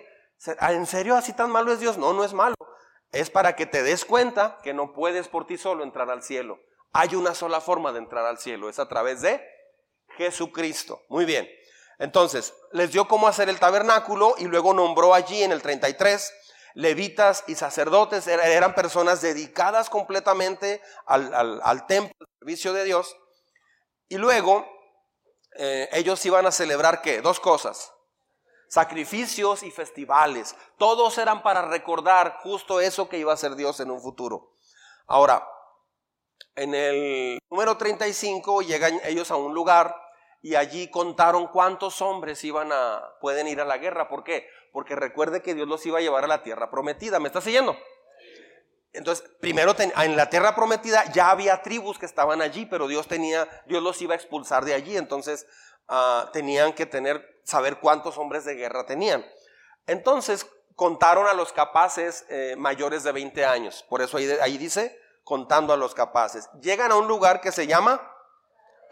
¿En 0.61 0.87
serio 0.87 1.17
así 1.17 1.33
tan 1.33 1.51
malo 1.51 1.73
es 1.73 1.81
Dios? 1.81 1.97
No, 1.97 2.13
no 2.13 2.25
es 2.25 2.35
malo. 2.35 2.55
Es 3.11 3.31
para 3.31 3.57
que 3.57 3.65
te 3.65 3.83
des 3.83 4.05
cuenta 4.05 4.59
que 4.63 4.75
no 4.75 4.93
puedes 4.93 5.29
por 5.29 5.47
ti 5.47 5.57
solo 5.57 5.83
entrar 5.83 6.11
al 6.11 6.23
cielo. 6.23 6.61
Hay 6.93 7.15
una 7.15 7.35
sola 7.35 7.61
forma 7.63 7.93
de 7.93 8.01
entrar 8.01 8.27
al 8.27 8.39
cielo, 8.39 8.69
es 8.69 8.79
a 8.79 8.89
través 8.89 9.23
de 9.23 9.43
Jesucristo. 10.17 11.03
Muy 11.09 11.25
bien. 11.25 11.49
Entonces, 11.99 12.55
les 12.73 12.93
dio 12.93 13.09
cómo 13.09 13.27
hacer 13.27 13.49
el 13.49 13.59
tabernáculo 13.59 14.35
y 14.39 14.45
luego 14.45 14.73
nombró 14.73 15.15
allí 15.15 15.43
en 15.43 15.53
el 15.53 15.63
33 15.63 16.33
levitas 16.75 17.43
y 17.49 17.57
sacerdotes, 17.57 18.29
er, 18.29 18.39
eran 18.39 18.75
personas 18.75 19.21
dedicadas 19.21 19.91
completamente 19.91 20.81
al, 21.07 21.87
templo, 21.87 22.15
al 22.21 22.39
servicio 22.39 22.73
de 22.73 22.85
Dios. 22.85 23.17
Y 24.09 24.17
luego 24.17 24.65
eh, 25.57 25.89
ellos 25.93 26.25
iban 26.25 26.47
a 26.47 26.53
celebrar 26.53 27.03
qué? 27.03 27.21
Dos 27.21 27.41
cosas. 27.41 27.93
Sacrificios 28.69 29.65
y 29.65 29.73
festivales. 29.73 30.55
Todos 30.79 31.19
eran 31.19 31.43
para 31.43 31.63
recordar 31.63 32.39
justo 32.43 32.81
eso 32.81 33.09
que 33.09 33.19
iba 33.19 33.33
a 33.33 33.35
hacer 33.35 33.57
Dios 33.57 33.81
en 33.81 33.91
un 33.91 34.01
futuro. 34.01 34.53
Ahora, 35.09 35.49
en 36.55 36.75
el 36.75 37.39
número 37.51 37.77
35 37.77 38.63
llegan 38.63 39.01
ellos 39.05 39.33
a 39.33 39.37
un 39.37 39.53
lugar 39.53 39.95
y 40.41 40.55
allí 40.55 40.89
contaron 40.91 41.49
cuántos 41.49 42.01
hombres 42.01 42.43
iban 42.45 42.71
a, 42.73 43.03
pueden 43.21 43.49
ir 43.49 43.61
a 43.61 43.65
la 43.65 43.79
guerra. 43.79 44.09
¿Por 44.09 44.25
qué? 44.25 44.49
Porque 44.73 44.95
recuerde 44.95 45.43
que 45.43 45.55
Dios 45.55 45.67
los 45.67 45.85
iba 45.87 45.99
a 45.99 46.03
llevar 46.03 46.25
a 46.25 46.29
la 46.29 46.43
tierra 46.43 46.71
prometida. 46.71 47.19
¿Me 47.19 47.29
está 47.29 47.41
siguiendo? 47.41 47.77
Entonces, 48.93 49.29
primero 49.41 49.75
en 49.79 50.17
la 50.17 50.31
tierra 50.31 50.55
prometida 50.55 51.05
ya 51.13 51.31
había 51.31 51.63
tribus 51.63 51.99
que 51.99 52.07
estaban 52.07 52.41
allí, 52.41 52.67
pero 52.67 52.89
Dios 52.89 53.07
tenía, 53.07 53.49
Dios 53.67 53.83
los 53.83 54.01
iba 54.01 54.15
a 54.15 54.17
expulsar 54.17 54.65
de 54.65 54.75
allí. 54.75 54.97
Entonces, 54.97 55.47
ah, 55.89 56.31
tenían 56.33 56.73
que 56.73 56.87
tener, 56.87 57.41
saber 57.45 57.81
cuántos 57.81 58.17
hombres 58.17 58.45
de 58.45 58.55
guerra 58.55 58.87
tenían. 58.87 59.27
Entonces, 59.87 60.47
contaron 60.75 61.27
a 61.27 61.35
los 61.35 61.53
capaces 61.53 62.25
eh, 62.29 62.55
mayores 62.57 63.03
de 63.03 63.13
20 63.13 63.45
años. 63.45 63.85
Por 63.89 64.01
eso 64.01 64.17
ahí, 64.17 64.31
ahí 64.41 64.57
dice, 64.57 64.99
contando 65.25 65.73
a 65.73 65.77
los 65.77 65.95
capaces. 65.95 66.49
Llegan 66.61 66.93
a 66.93 66.97
un 66.97 67.09
lugar 67.09 67.41
que 67.41 67.53
se 67.53 67.67
llama 67.67 68.01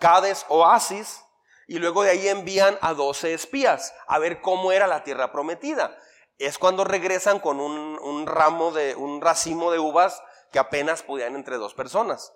Cades 0.01 0.45
Oasis 0.49 1.26
y 1.67 1.79
luego 1.79 2.05
de 2.05 2.11
ahí 2.11 2.29
envían 2.29 2.79
a 2.81 2.95
12 2.95 3.35
espías 3.35 3.93
a 4.07 4.19
ver 4.19 4.41
cómo 4.41 4.73
era 4.73 4.87
la 4.87 5.03
tierra 5.03 5.33
prometida. 5.33 5.99
Es 6.39 6.59
cuando 6.59 6.85
regresan 6.85 7.41
con 7.41 7.61
un, 7.61 8.27
ramo 8.27 8.71
de, 8.71 8.95
un 8.95 9.21
racimo 9.21 9.73
de 9.73 9.79
uvas 9.79 10.23
que 10.53 10.59
apenas 10.59 11.03
podían 11.03 11.35
entre 11.35 11.57
dos 11.57 11.75
personas. 11.75 12.33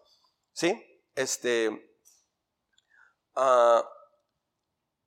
¿Sí? 0.52 0.84
Este, 1.14 1.96
ah, 3.36 3.88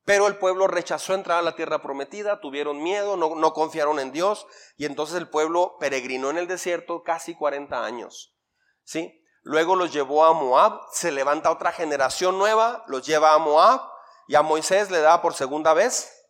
pero 0.05 0.27
el 0.27 0.37
pueblo 0.37 0.67
rechazó 0.67 1.13
entrar 1.13 1.39
a 1.39 1.43
la 1.43 1.55
tierra 1.55 1.81
prometida, 1.81 2.39
tuvieron 2.39 2.81
miedo, 2.81 3.17
no, 3.17 3.35
no, 3.35 3.53
confiaron 3.53 3.99
en 3.99 4.11
Dios 4.11 4.45
y 4.77 4.85
entonces 4.85 5.17
el 5.17 5.29
pueblo 5.29 5.75
peregrinó 5.79 6.29
en 6.29 6.37
el 6.37 6.47
desierto 6.47 7.03
casi 7.03 7.35
40 7.35 7.83
años. 7.83 8.37
¿Sí? 8.83 9.21
Luego 9.41 9.75
los 9.75 9.91
llevó 9.91 10.23
a 10.23 10.33
Moab, 10.33 10.79
se 10.91 11.11
levanta 11.11 11.51
otra 11.51 11.73
generación 11.73 12.37
nueva, 12.37 12.85
los 12.87 13.05
lleva 13.05 13.33
a 13.33 13.37
Moab 13.37 13.92
y 14.27 14.35
a 14.35 14.41
Moisés 14.41 14.89
le 14.89 14.99
da 14.99 15.21
por 15.21 15.33
segunda 15.33 15.73
vez 15.73 16.27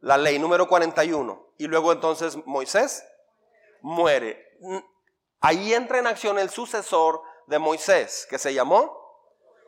la 0.00 0.16
ley 0.16 0.38
número 0.38 0.68
41. 0.68 1.54
Y 1.58 1.66
luego 1.66 1.92
entonces 1.92 2.36
Moisés 2.46 3.04
muere. 3.82 4.44
Ahí 5.40 5.72
entra 5.72 5.98
en 5.98 6.06
acción 6.06 6.38
el 6.38 6.50
sucesor 6.50 7.22
de 7.46 7.58
Moisés, 7.58 8.26
que 8.28 8.38
se 8.38 8.52
llamó 8.52 8.96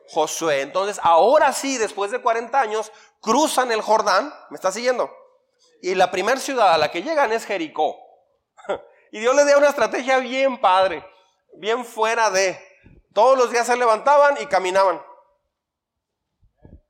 Josué. 0.09 0.61
Entonces, 0.61 0.99
ahora 1.03 1.53
sí, 1.53 1.77
después 1.77 2.11
de 2.11 2.21
40 2.21 2.59
años, 2.59 2.91
cruzan 3.21 3.71
el 3.71 3.81
Jordán. 3.81 4.33
¿Me 4.49 4.55
está 4.55 4.71
siguiendo? 4.71 5.09
Y 5.81 5.95
la 5.95 6.11
primera 6.11 6.39
ciudad 6.39 6.73
a 6.73 6.77
la 6.77 6.91
que 6.91 7.01
llegan 7.01 7.31
es 7.31 7.45
Jericó. 7.45 7.97
Y 9.13 9.19
Dios 9.19 9.35
les 9.35 9.45
dio 9.45 9.57
una 9.57 9.67
estrategia 9.67 10.19
bien 10.19 10.61
padre, 10.61 11.05
bien 11.57 11.83
fuera 11.83 12.29
de. 12.29 12.57
Todos 13.13 13.37
los 13.37 13.51
días 13.51 13.67
se 13.67 13.75
levantaban 13.75 14.37
y 14.39 14.45
caminaban, 14.45 15.03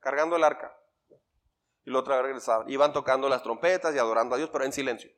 cargando 0.02 0.36
el 0.36 0.44
arca. 0.44 0.78
Y 1.84 1.90
luego 1.90 2.02
otra 2.02 2.18
vez 2.18 2.26
regresaban. 2.26 2.70
Iban 2.70 2.92
tocando 2.92 3.30
las 3.30 3.42
trompetas 3.42 3.96
y 3.96 4.00
adorando 4.00 4.36
a 4.36 4.38
Dios, 4.38 4.50
pero 4.52 4.66
en 4.66 4.74
silencio. 4.74 5.10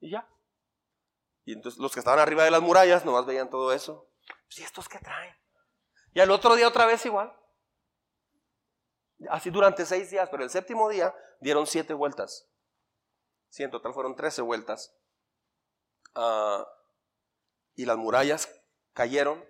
Y 0.00 0.10
ya. 0.10 0.28
Y 1.44 1.54
entonces 1.54 1.80
los 1.80 1.92
que 1.92 2.00
estaban 2.00 2.20
arriba 2.20 2.44
de 2.44 2.50
las 2.50 2.60
murallas 2.60 3.04
nomás 3.04 3.26
veían 3.26 3.50
todo 3.50 3.72
eso. 3.72 4.08
Pues, 4.46 4.58
¿Y 4.58 4.62
estos 4.62 4.88
qué 4.88 4.98
traen? 4.98 5.34
Y 6.12 6.20
al 6.20 6.30
otro 6.30 6.54
día 6.54 6.68
otra 6.68 6.86
vez 6.86 7.04
igual. 7.06 7.34
Así 9.30 9.50
durante 9.50 9.86
seis 9.86 10.10
días, 10.10 10.28
pero 10.30 10.42
el 10.42 10.50
séptimo 10.50 10.88
día 10.88 11.14
dieron 11.40 11.66
siete 11.66 11.94
vueltas. 11.94 12.48
Sí, 13.48 13.62
en 13.62 13.70
total 13.70 13.94
fueron 13.94 14.16
trece 14.16 14.42
vueltas. 14.42 14.94
Ah, 16.14 16.66
y 17.74 17.86
las 17.86 17.96
murallas 17.96 18.48
cayeron. 18.92 19.44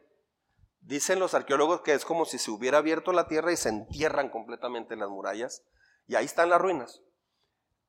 Dicen 0.83 1.19
los 1.19 1.35
arqueólogos 1.35 1.81
que 1.81 1.95
es 1.95 2.05
como 2.05 2.25
si 2.25 2.39
se 2.39 2.51
hubiera 2.51 2.79
abierto 2.79 3.13
la 3.13 3.27
tierra 3.27 3.53
y 3.53 3.57
se 3.57 3.71
entierran 3.71 4.29
completamente 4.29 4.97
las 4.97 5.09
murallas. 5.09 5.65
Y 6.07 6.17
ahí 6.17 6.27
están 6.27 6.51
las 6.51 6.61
ruinas. 6.61 7.01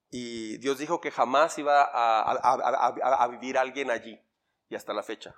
Y 0.10 0.58
Dios 0.60 0.78
dijo 0.78 1.02
que 1.02 1.12
jamás 1.12 1.58
iba 1.58 1.84
a 1.84 3.28
vivir 3.28 3.58
alguien 3.58 3.92
allí. 3.92 4.22
Y 4.70 4.76
hasta 4.76 4.94
la 4.94 5.04
fecha. 5.04 5.36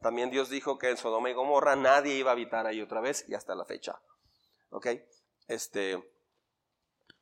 También 0.00 0.30
Dios 0.30 0.48
dijo 0.48 0.78
que 0.78 0.90
en 0.90 0.96
Sodoma 0.96 1.30
y 1.30 1.34
Gomorra 1.34 1.74
nadie 1.74 2.14
iba 2.14 2.30
a 2.30 2.34
habitar 2.34 2.66
ahí 2.66 2.80
otra 2.80 3.00
vez 3.00 3.24
y 3.28 3.34
hasta 3.34 3.54
la 3.54 3.64
fecha. 3.64 4.00
¿Ok? 4.70 4.86
Este, 5.48 6.12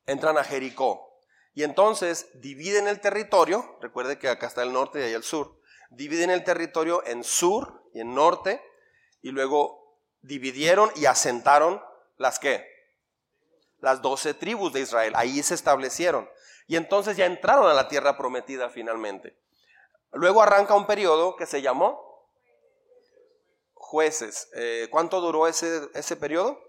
entran 0.05 0.37
a 0.37 0.45
Jericó. 0.45 1.21
Y 1.55 1.63
entonces 1.63 2.29
dividen 2.35 2.87
el 2.87 3.01
territorio, 3.01 3.79
recuerde 3.81 4.19
que 4.19 4.29
acá 4.29 4.47
está 4.47 4.63
el 4.63 4.73
norte 4.73 5.01
y 5.01 5.05
ahí 5.05 5.13
el 5.15 5.23
sur, 5.23 5.59
dividen 5.89 6.29
el 6.29 6.45
territorio 6.45 7.03
en 7.07 7.25
sur 7.25 7.83
y 7.95 8.01
en 8.01 8.15
norte, 8.15 8.63
y 9.27 9.33
luego 9.33 9.99
dividieron 10.21 10.89
y 10.95 11.07
asentaron 11.07 11.83
las 12.17 12.39
que? 12.39 12.65
Las 13.81 14.01
doce 14.01 14.35
tribus 14.35 14.73
de 14.73 14.83
Israel, 14.83 15.15
ahí 15.17 15.43
se 15.43 15.55
establecieron. 15.55 16.31
Y 16.69 16.77
entonces 16.77 17.17
ya 17.17 17.27
entraron 17.27 17.69
a 17.69 17.75
la 17.75 17.89
tierra 17.89 18.17
prometida 18.17 18.71
finalmente. 18.71 19.37
Luego 20.13 20.43
arranca 20.43 20.77
un 20.77 20.87
periodo 20.87 21.35
que 21.35 21.45
se 21.45 21.61
llamó 21.61 22.31
jueces. 23.75 24.49
Eh, 24.55 24.87
¿Cuánto 24.93 25.21
duró 25.21 25.49
ese, 25.49 25.89
ese 25.95 26.15
periodo? 26.15 26.61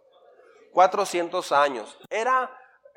400 0.73 1.51
años. 1.51 1.95
Era, 2.09 2.49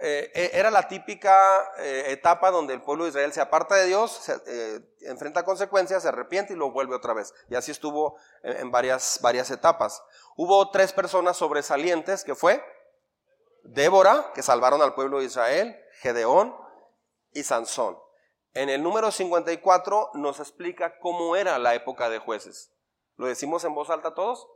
eh, 0.03 0.31
e, 0.35 0.51
era 0.55 0.71
la 0.71 0.89
típica 0.89 1.73
eh, 1.79 2.07
etapa 2.09 2.51
donde 2.51 2.73
el 2.75 2.83
pueblo 2.83 3.05
de 3.05 3.11
Israel 3.11 3.33
se 3.33 3.41
aparta 3.41 3.75
de 3.75 3.87
Dios, 3.87 4.11
se, 4.11 4.83
enfrenta 5.03 5.45
consecuencias, 5.45 6.03
se 6.03 6.09
arrepiente 6.09 6.55
y 6.55 6.57
lo 6.57 6.71
vuelve 6.71 6.95
otra 6.95 7.13
vez. 7.13 7.35
Y 7.49 7.55
así 7.55 7.71
estuvo 7.71 8.17
en, 8.43 8.71
varias, 8.71 9.19
varias 9.23 9.51
etapas. 9.51 10.03
Hubo 10.37 10.71
tres 10.71 10.93
personas 10.93 11.37
sobresalientes 11.37 12.25
que 12.25 12.35
fue 12.35 12.65
Débora, 13.63 14.33
que 14.35 14.43
salvaron 14.43 14.81
al 14.83 14.95
pueblo 14.95 15.19
de 15.19 15.27
Israel, 15.27 15.79
Gedeón 16.01 16.57
y 17.33 17.43
Sansón. 17.43 17.99
En 18.55 18.69
el 18.69 18.83
número 18.83 19.11
54 19.11 20.11
nos 20.15 20.41
explica 20.41 20.99
cómo 20.99 21.37
era 21.37 21.59
la 21.59 21.75
época 21.75 22.09
de 22.09 22.19
jueces. 22.19 22.73
¿Lo 23.17 23.27
decimos 23.27 23.65
en 23.65 23.75
voz 23.75 23.91
alta 23.91 24.15
todos? 24.15 24.49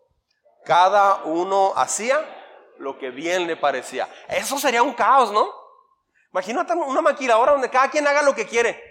Cada 0.64 1.24
uno 1.24 1.74
hacía 1.76 2.43
lo 2.78 2.98
que 2.98 3.10
bien 3.10 3.46
le 3.46 3.56
parecía. 3.56 4.08
Eso 4.28 4.58
sería 4.58 4.82
un 4.82 4.94
caos, 4.94 5.32
¿no? 5.32 5.50
Imagínate 6.32 6.72
una 6.74 7.00
maquiladora 7.00 7.52
donde 7.52 7.70
cada 7.70 7.90
quien 7.90 8.06
haga 8.06 8.22
lo 8.22 8.34
que 8.34 8.46
quiere. 8.46 8.82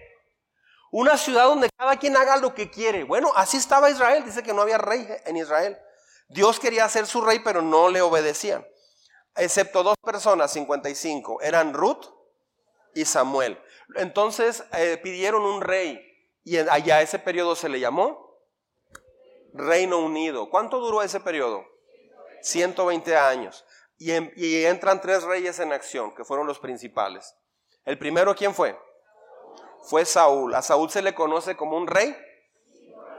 Una 0.92 1.18
ciudad 1.18 1.46
donde 1.46 1.70
cada 1.76 1.98
quien 1.98 2.16
haga 2.16 2.38
lo 2.38 2.54
que 2.54 2.70
quiere. 2.70 3.04
Bueno, 3.04 3.32
así 3.36 3.58
estaba 3.58 3.90
Israel. 3.90 4.24
Dice 4.24 4.44
que 4.44 4.54
no 4.54 4.62
había 4.62 4.78
rey 4.78 5.08
en 5.26 5.38
Israel. 5.38 5.78
Dios 6.30 6.60
quería 6.60 6.88
ser 6.88 7.06
su 7.08 7.22
rey, 7.22 7.40
pero 7.40 7.62
no 7.62 7.90
le 7.90 8.02
obedecían. 8.02 8.66
Excepto 9.36 9.84
dos 9.84 9.96
personas, 10.02 10.54
55. 10.54 11.42
Eran 11.42 11.74
Ruth 11.74 12.06
y 12.94 13.06
Samuel. 13.06 13.60
Entonces 13.96 14.64
eh, 14.74 15.00
pidieron 15.02 15.44
un 15.44 15.62
rey. 15.62 16.00
Y 16.44 16.58
allá 16.58 17.02
ese 17.02 17.20
periodo 17.20 17.56
se 17.56 17.70
le 17.70 17.80
llamó 17.80 18.40
Reino 19.54 20.00
Unido. 20.00 20.50
¿Cuánto 20.50 20.80
duró 20.80 21.02
ese 21.02 21.20
periodo? 21.20 21.66
120 22.42 23.18
años. 23.18 23.66
Y, 23.98 24.66
entran 24.66 25.02
tres 25.02 25.24
reyes 25.24 25.60
en 25.60 25.72
acción, 25.72 26.14
que 26.14 26.26
fueron 26.26 26.48
los 26.48 26.60
principales. 26.60 27.36
El 27.86 27.98
primero, 27.98 28.36
¿quién 28.36 28.54
fue? 28.54 28.78
Fue 29.84 30.06
Saúl. 30.06 30.56
A 30.56 30.62
Saúl 30.62 30.90
se 30.90 31.02
le 31.02 31.14
conoce 31.14 31.56
como 31.56 31.78
un 31.78 31.88
rey 31.88 32.16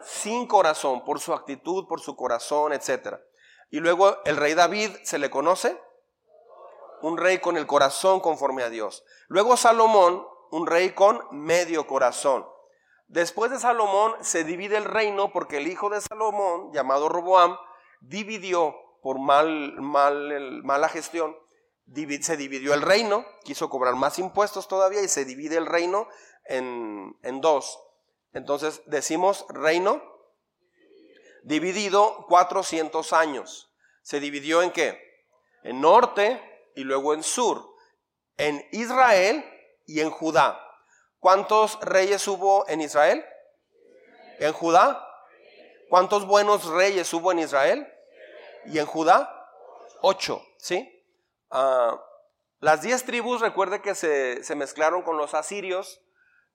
sin 0.02 0.46
corazón, 0.46 1.04
por 1.04 1.20
su 1.20 1.32
actitud, 1.32 1.86
por 1.86 2.00
su 2.00 2.16
corazón, 2.16 2.72
etc. 2.72 3.16
Y 3.70 3.80
luego 3.80 4.18
el 4.24 4.36
rey 4.36 4.54
David 4.54 4.90
se 5.04 5.18
le 5.18 5.30
conoce 5.30 5.80
un 7.02 7.18
rey 7.18 7.38
con 7.38 7.56
el 7.56 7.66
corazón 7.66 8.20
conforme 8.20 8.62
a 8.62 8.70
Dios. 8.70 9.04
Luego 9.28 9.56
Salomón, 9.56 10.26
un 10.50 10.66
rey 10.66 10.90
con 10.90 11.20
medio 11.32 11.86
corazón. 11.86 12.46
Después 13.08 13.50
de 13.50 13.58
Salomón 13.58 14.14
se 14.22 14.44
divide 14.44 14.76
el 14.76 14.84
reino 14.84 15.30
porque 15.30 15.58
el 15.58 15.68
hijo 15.68 15.90
de 15.90 16.00
Salomón, 16.00 16.72
llamado 16.72 17.08
Roboam, 17.08 17.58
dividió 18.00 18.74
por 19.04 19.18
mal, 19.18 19.74
mal, 19.82 20.62
mala 20.62 20.88
gestión, 20.88 21.36
se 22.22 22.38
dividió 22.38 22.72
el 22.72 22.80
reino, 22.80 23.26
quiso 23.44 23.68
cobrar 23.68 23.96
más 23.96 24.18
impuestos 24.18 24.66
todavía 24.66 25.02
y 25.02 25.08
se 25.08 25.26
divide 25.26 25.58
el 25.58 25.66
reino 25.66 26.08
en, 26.46 27.14
en 27.22 27.42
dos. 27.42 27.78
Entonces 28.32 28.80
decimos 28.86 29.44
reino 29.50 30.02
dividido 31.42 32.24
400 32.30 33.12
años. 33.12 33.70
¿Se 34.00 34.20
dividió 34.20 34.62
en 34.62 34.70
qué? 34.70 34.98
En 35.64 35.82
norte 35.82 36.40
y 36.74 36.84
luego 36.84 37.12
en 37.12 37.22
sur. 37.22 37.74
En 38.38 38.66
Israel 38.72 39.44
y 39.84 40.00
en 40.00 40.08
Judá. 40.08 40.58
¿Cuántos 41.18 41.78
reyes 41.82 42.26
hubo 42.26 42.66
en 42.68 42.80
Israel? 42.80 43.22
¿En 44.38 44.54
Judá? 44.54 45.06
¿Cuántos 45.90 46.26
buenos 46.26 46.64
reyes 46.64 47.12
hubo 47.12 47.32
en 47.32 47.40
Israel? 47.40 47.86
¿Y 48.66 48.78
en 48.78 48.86
Judá? 48.86 49.30
Ocho, 50.02 50.42
¿sí? 50.58 50.90
Ah, 51.50 52.00
las 52.60 52.82
diez 52.82 53.04
tribus, 53.04 53.40
recuerde 53.40 53.82
que 53.82 53.94
se, 53.94 54.42
mezclaron 54.54 55.02
con 55.02 55.16
los 55.16 55.34
asirios, 55.34 56.00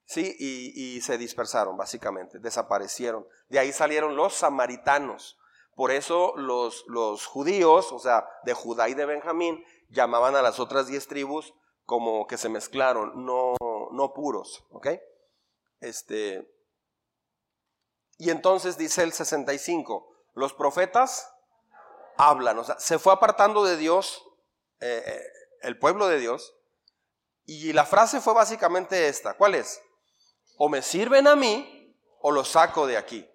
¿sí? 0.04 0.36
Y, 0.38 1.00
se 1.02 1.18
dispersaron, 1.18 1.76
básicamente, 1.76 2.38
desaparecieron. 2.38 3.26
De 3.48 3.58
ahí 3.58 3.72
salieron 3.72 4.16
los 4.16 4.34
samaritanos. 4.34 5.38
Por 5.74 5.92
eso 5.92 6.34
los, 6.36 6.84
los 6.88 7.26
judíos, 7.26 7.92
o 7.92 7.98
sea, 7.98 8.28
de 8.44 8.54
Judá 8.54 8.88
y 8.88 8.94
de 8.94 9.06
Benjamín, 9.06 9.64
llamaban 9.88 10.36
a 10.36 10.42
las 10.42 10.60
otras 10.60 10.88
diez 10.88 11.06
tribus 11.06 11.54
como 11.84 12.26
que 12.26 12.36
se 12.36 12.48
mezclaron, 12.48 13.24
no, 13.24 13.54
no 13.92 14.12
puros, 14.12 14.64
¿ok? 14.70 14.88
Este, 15.80 16.46
y 18.18 18.30
entonces 18.30 18.76
dice 18.76 19.02
el 19.02 19.12
65, 19.12 20.06
los 20.34 20.52
profetas 20.52 21.32
hablan, 22.16 22.58
o 22.58 22.64
sea, 22.64 22.78
se 22.78 22.98
fue 22.98 23.12
apartando 23.12 23.64
de 23.64 23.76
Dios, 23.76 24.24
eh, 24.80 25.02
eh, 25.06 25.22
el 25.62 25.78
pueblo 25.78 26.06
de 26.06 26.18
Dios, 26.18 26.54
y 27.46 27.72
la 27.72 27.84
frase 27.84 28.20
fue 28.20 28.34
básicamente 28.34 29.08
esta, 29.08 29.34
¿cuál 29.34 29.54
es? 29.54 29.82
O 30.56 30.68
me 30.68 30.82
sirven 30.82 31.26
a 31.26 31.36
mí 31.36 31.96
o 32.20 32.30
los 32.30 32.48
saco 32.48 32.86
de 32.86 32.96
aquí. 32.96 33.26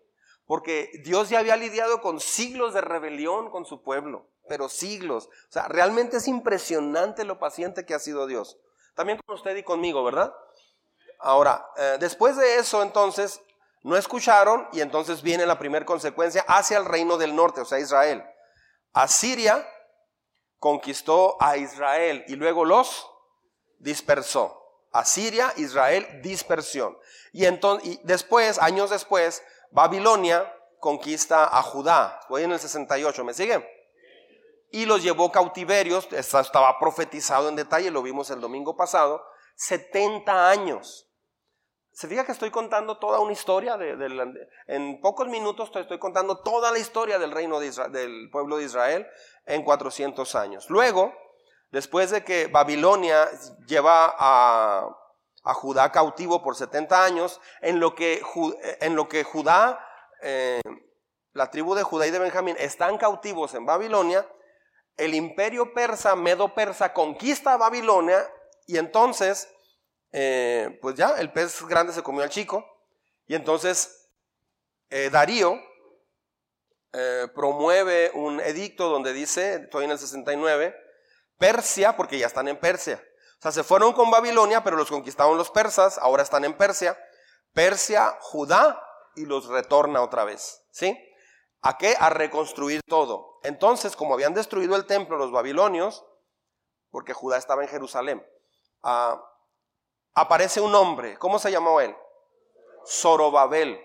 porque 0.47 0.91
Dios 1.03 1.29
ya 1.29 1.39
había 1.39 1.55
lidiado 1.55 2.01
con 2.01 2.19
siglos 2.19 2.75
de 2.75 2.81
rebelión 2.81 3.49
con 3.49 3.65
su 3.65 3.81
pueblo, 3.81 4.29
pero 4.47 4.69
siglos. 4.69 5.25
O 5.25 5.51
sea, 5.51 5.67
realmente 5.67 6.17
es 6.17 6.27
impresionante 6.27 7.23
lo 7.23 7.39
paciente 7.39 7.83
que 7.83 7.95
ha 7.95 7.99
sido 7.99 8.27
Dios. 8.27 8.59
También 8.93 9.19
con 9.25 9.35
usted 9.35 9.55
y 9.55 9.63
conmigo, 9.63 10.03
¿verdad? 10.03 10.35
Ahora, 11.19 11.67
eh, 11.77 11.97
después 11.99 12.37
de 12.37 12.57
eso, 12.57 12.83
entonces, 12.83 13.41
no 13.85 13.97
escucharon 13.97 14.67
y 14.71 14.81
entonces 14.81 15.21
viene 15.21 15.45
la 15.45 15.59
primera 15.59 15.85
consecuencia 15.85 16.43
hacia 16.47 16.77
el 16.77 16.85
reino 16.85 17.17
del 17.17 17.35
norte, 17.35 17.61
o 17.61 17.65
sea, 17.65 17.79
Israel. 17.79 18.23
Asiria 18.95 19.69
conquistó 20.57 21.35
a 21.41 21.57
Israel 21.57 22.23
y 22.29 22.37
luego 22.37 22.63
los 22.63 23.11
dispersó. 23.77 24.61
Asiria, 24.93 25.51
Israel, 25.57 26.21
dispersión. 26.21 26.97
Y, 27.33 27.45
entonces, 27.45 27.99
después, 28.03 28.57
años 28.57 28.89
después, 28.89 29.43
Babilonia 29.71 30.49
conquista 30.79 31.45
a 31.45 31.61
Judá. 31.61 32.21
Voy 32.29 32.43
en 32.43 32.53
el 32.53 32.59
68, 32.59 33.25
¿me 33.25 33.33
siguen? 33.33 33.67
Y 34.71 34.85
los 34.85 35.03
llevó 35.03 35.29
cautiverios, 35.29 36.07
estaba 36.13 36.79
profetizado 36.79 37.49
en 37.49 37.57
detalle, 37.57 37.91
lo 37.91 38.01
vimos 38.01 38.29
el 38.29 38.39
domingo 38.39 38.77
pasado, 38.77 39.21
70 39.55 40.49
años. 40.49 41.05
Se 41.95 42.09
fija 42.09 42.25
que 42.25 42.33
estoy 42.33 42.51
contando 42.51 42.97
toda 42.97 43.21
una 43.21 43.31
historia, 43.31 43.77
de, 43.77 44.49
en 44.67 44.99
pocos 44.99 45.29
minutos 45.29 45.71
estoy, 45.73 45.97
contando 45.97 46.39
toda 46.39 46.69
la 46.69 46.77
historia 46.77 47.17
del 47.17 47.31
reino 47.31 47.57
de 47.61 47.71
del 47.89 48.29
pueblo 48.29 48.57
de 48.57 48.65
Israel 48.65 49.07
en 49.45 49.63
400 49.63 50.35
años. 50.35 50.69
Luego, 50.69 51.13
después 51.71 52.11
de 52.11 52.25
que 52.25 52.47
Babilonia 52.47 53.29
lleva 53.65 54.13
a, 54.17 54.93
Judá 55.53 55.89
cautivo 55.93 56.43
por 56.43 56.57
70 56.57 57.01
años, 57.01 57.39
en 57.61 57.79
lo 57.79 57.95
que, 57.95 58.21
en 58.81 58.95
lo 58.97 59.07
que 59.07 59.23
Judá, 59.23 59.79
eh, 60.21 60.59
la 61.31 61.49
tribu 61.49 61.75
de 61.75 61.83
Judá 61.83 62.07
y 62.07 62.11
de 62.11 62.19
Benjamín 62.19 62.57
están 62.59 62.97
cautivos 62.97 63.53
en 63.53 63.65
Babilonia, 63.65 64.27
el 64.97 65.13
imperio 65.13 65.73
persa, 65.73 66.17
medo-persa, 66.17 66.91
conquista 66.91 67.53
a 67.53 67.57
Babilonia 67.57 68.27
y 68.67 68.79
entonces 68.79 69.54
eh, 70.17 70.79
pues 70.81 70.95
ya, 70.95 71.09
el 71.17 71.33
pez 71.33 71.61
grande 71.63 71.91
se 71.91 72.01
comió 72.01 72.23
al 72.23 72.29
chico. 72.29 72.65
Y 73.27 73.35
entonces 73.35 74.13
eh, 74.89 75.09
Darío 75.09 75.59
eh, 76.93 77.27
promueve 77.35 78.11
un 78.13 78.39
edicto 78.39 78.87
donde 78.87 79.11
dice, 79.11 79.55
estoy 79.55 79.83
en 79.83 79.91
el 79.91 79.99
69, 79.99 80.73
Persia, 81.37 81.97
porque 81.97 82.17
ya 82.17 82.27
están 82.27 82.47
en 82.47 82.57
Persia. 82.57 83.03
O 83.39 83.41
sea, 83.41 83.51
se 83.51 83.65
fueron 83.65 83.91
con 83.91 84.09
Babilonia, 84.09 84.63
pero 84.63 84.77
los 84.77 84.89
conquistaron 84.89 85.37
los 85.37 85.51
persas, 85.51 85.97
ahora 85.97 86.23
están 86.23 86.45
en 86.45 86.55
Persia. 86.55 86.97
Persia, 87.51 88.17
Judá, 88.21 88.81
y 89.17 89.25
los 89.25 89.47
retorna 89.47 90.01
otra 90.01 90.23
vez. 90.23 90.61
¿Sí? 90.71 90.97
¿A 91.61 91.77
qué? 91.77 91.93
A 91.99 92.09
reconstruir 92.09 92.79
todo. 92.87 93.39
Entonces, 93.43 93.97
como 93.97 94.13
habían 94.13 94.33
destruido 94.33 94.77
el 94.77 94.85
templo 94.85 95.17
los 95.17 95.33
babilonios, 95.33 96.05
porque 96.89 97.11
Judá 97.11 97.35
estaba 97.37 97.63
en 97.63 97.67
Jerusalén, 97.67 98.25
aparece 100.15 100.61
un 100.61 100.73
hombre. 100.73 101.17
¿Cómo 101.19 101.37
se 101.37 101.51
llamó 101.51 101.81
él? 101.81 101.95
Zorobabel. 102.87 103.79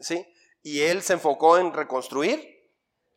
¿Sí? 0.00 0.26
Y 0.62 0.82
él 0.82 1.02
se 1.02 1.12
enfocó 1.12 1.58
en 1.58 1.72
reconstruir 1.72 2.72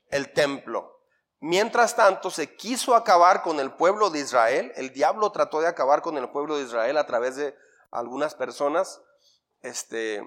el 0.10 0.32
templo. 0.34 0.99
Mientras 1.39 1.95
tanto, 1.95 2.30
se 2.30 2.56
quiso 2.56 2.93
acabar 2.93 3.41
con 3.41 3.60
el 3.60 3.74
pueblo 3.74 4.12
de 4.12 4.20
Israel. 4.20 4.72
El 4.76 4.93
diablo 4.93 5.32
trató 5.32 5.60
de 5.62 5.68
acabar 5.68 6.02
con 6.02 6.18
el 6.18 6.30
pueblo 6.30 6.58
de 6.58 6.64
Israel 6.64 6.97
a 6.97 7.08
través 7.08 7.36
de 7.36 7.56
algunas 7.89 8.36
personas. 8.36 9.02
Este, 9.62 10.22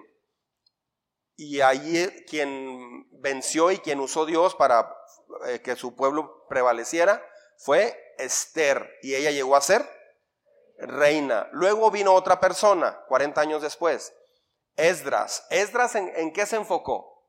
y 1.37 1.61
allí 1.61 2.09
quien 2.29 3.07
venció 3.21 3.71
y 3.71 3.79
quien 3.79 4.01
usó 4.01 4.27
Dios 4.27 4.55
para 4.55 4.93
eh, 5.47 5.61
que 5.61 5.77
su 5.77 5.95
pueblo 5.95 6.47
prevaleciera 6.49 7.25
fue 7.59 7.97
Esther. 8.19 8.99
Y 9.03 9.15
ella 9.15 9.31
llegó 9.31 9.55
a 9.55 9.61
ser 9.61 9.89
reina. 10.79 11.49
Luego 11.53 11.91
vino 11.91 12.13
otra 12.13 12.41
persona, 12.41 12.99
40 13.09 13.41
años 13.41 13.63
después, 13.63 14.15
Esdras. 14.77 15.47
¿Esdras 15.51 15.95
en, 15.95 16.33
qué 16.33 16.47
se 16.47 16.57
enfocó? 16.57 17.27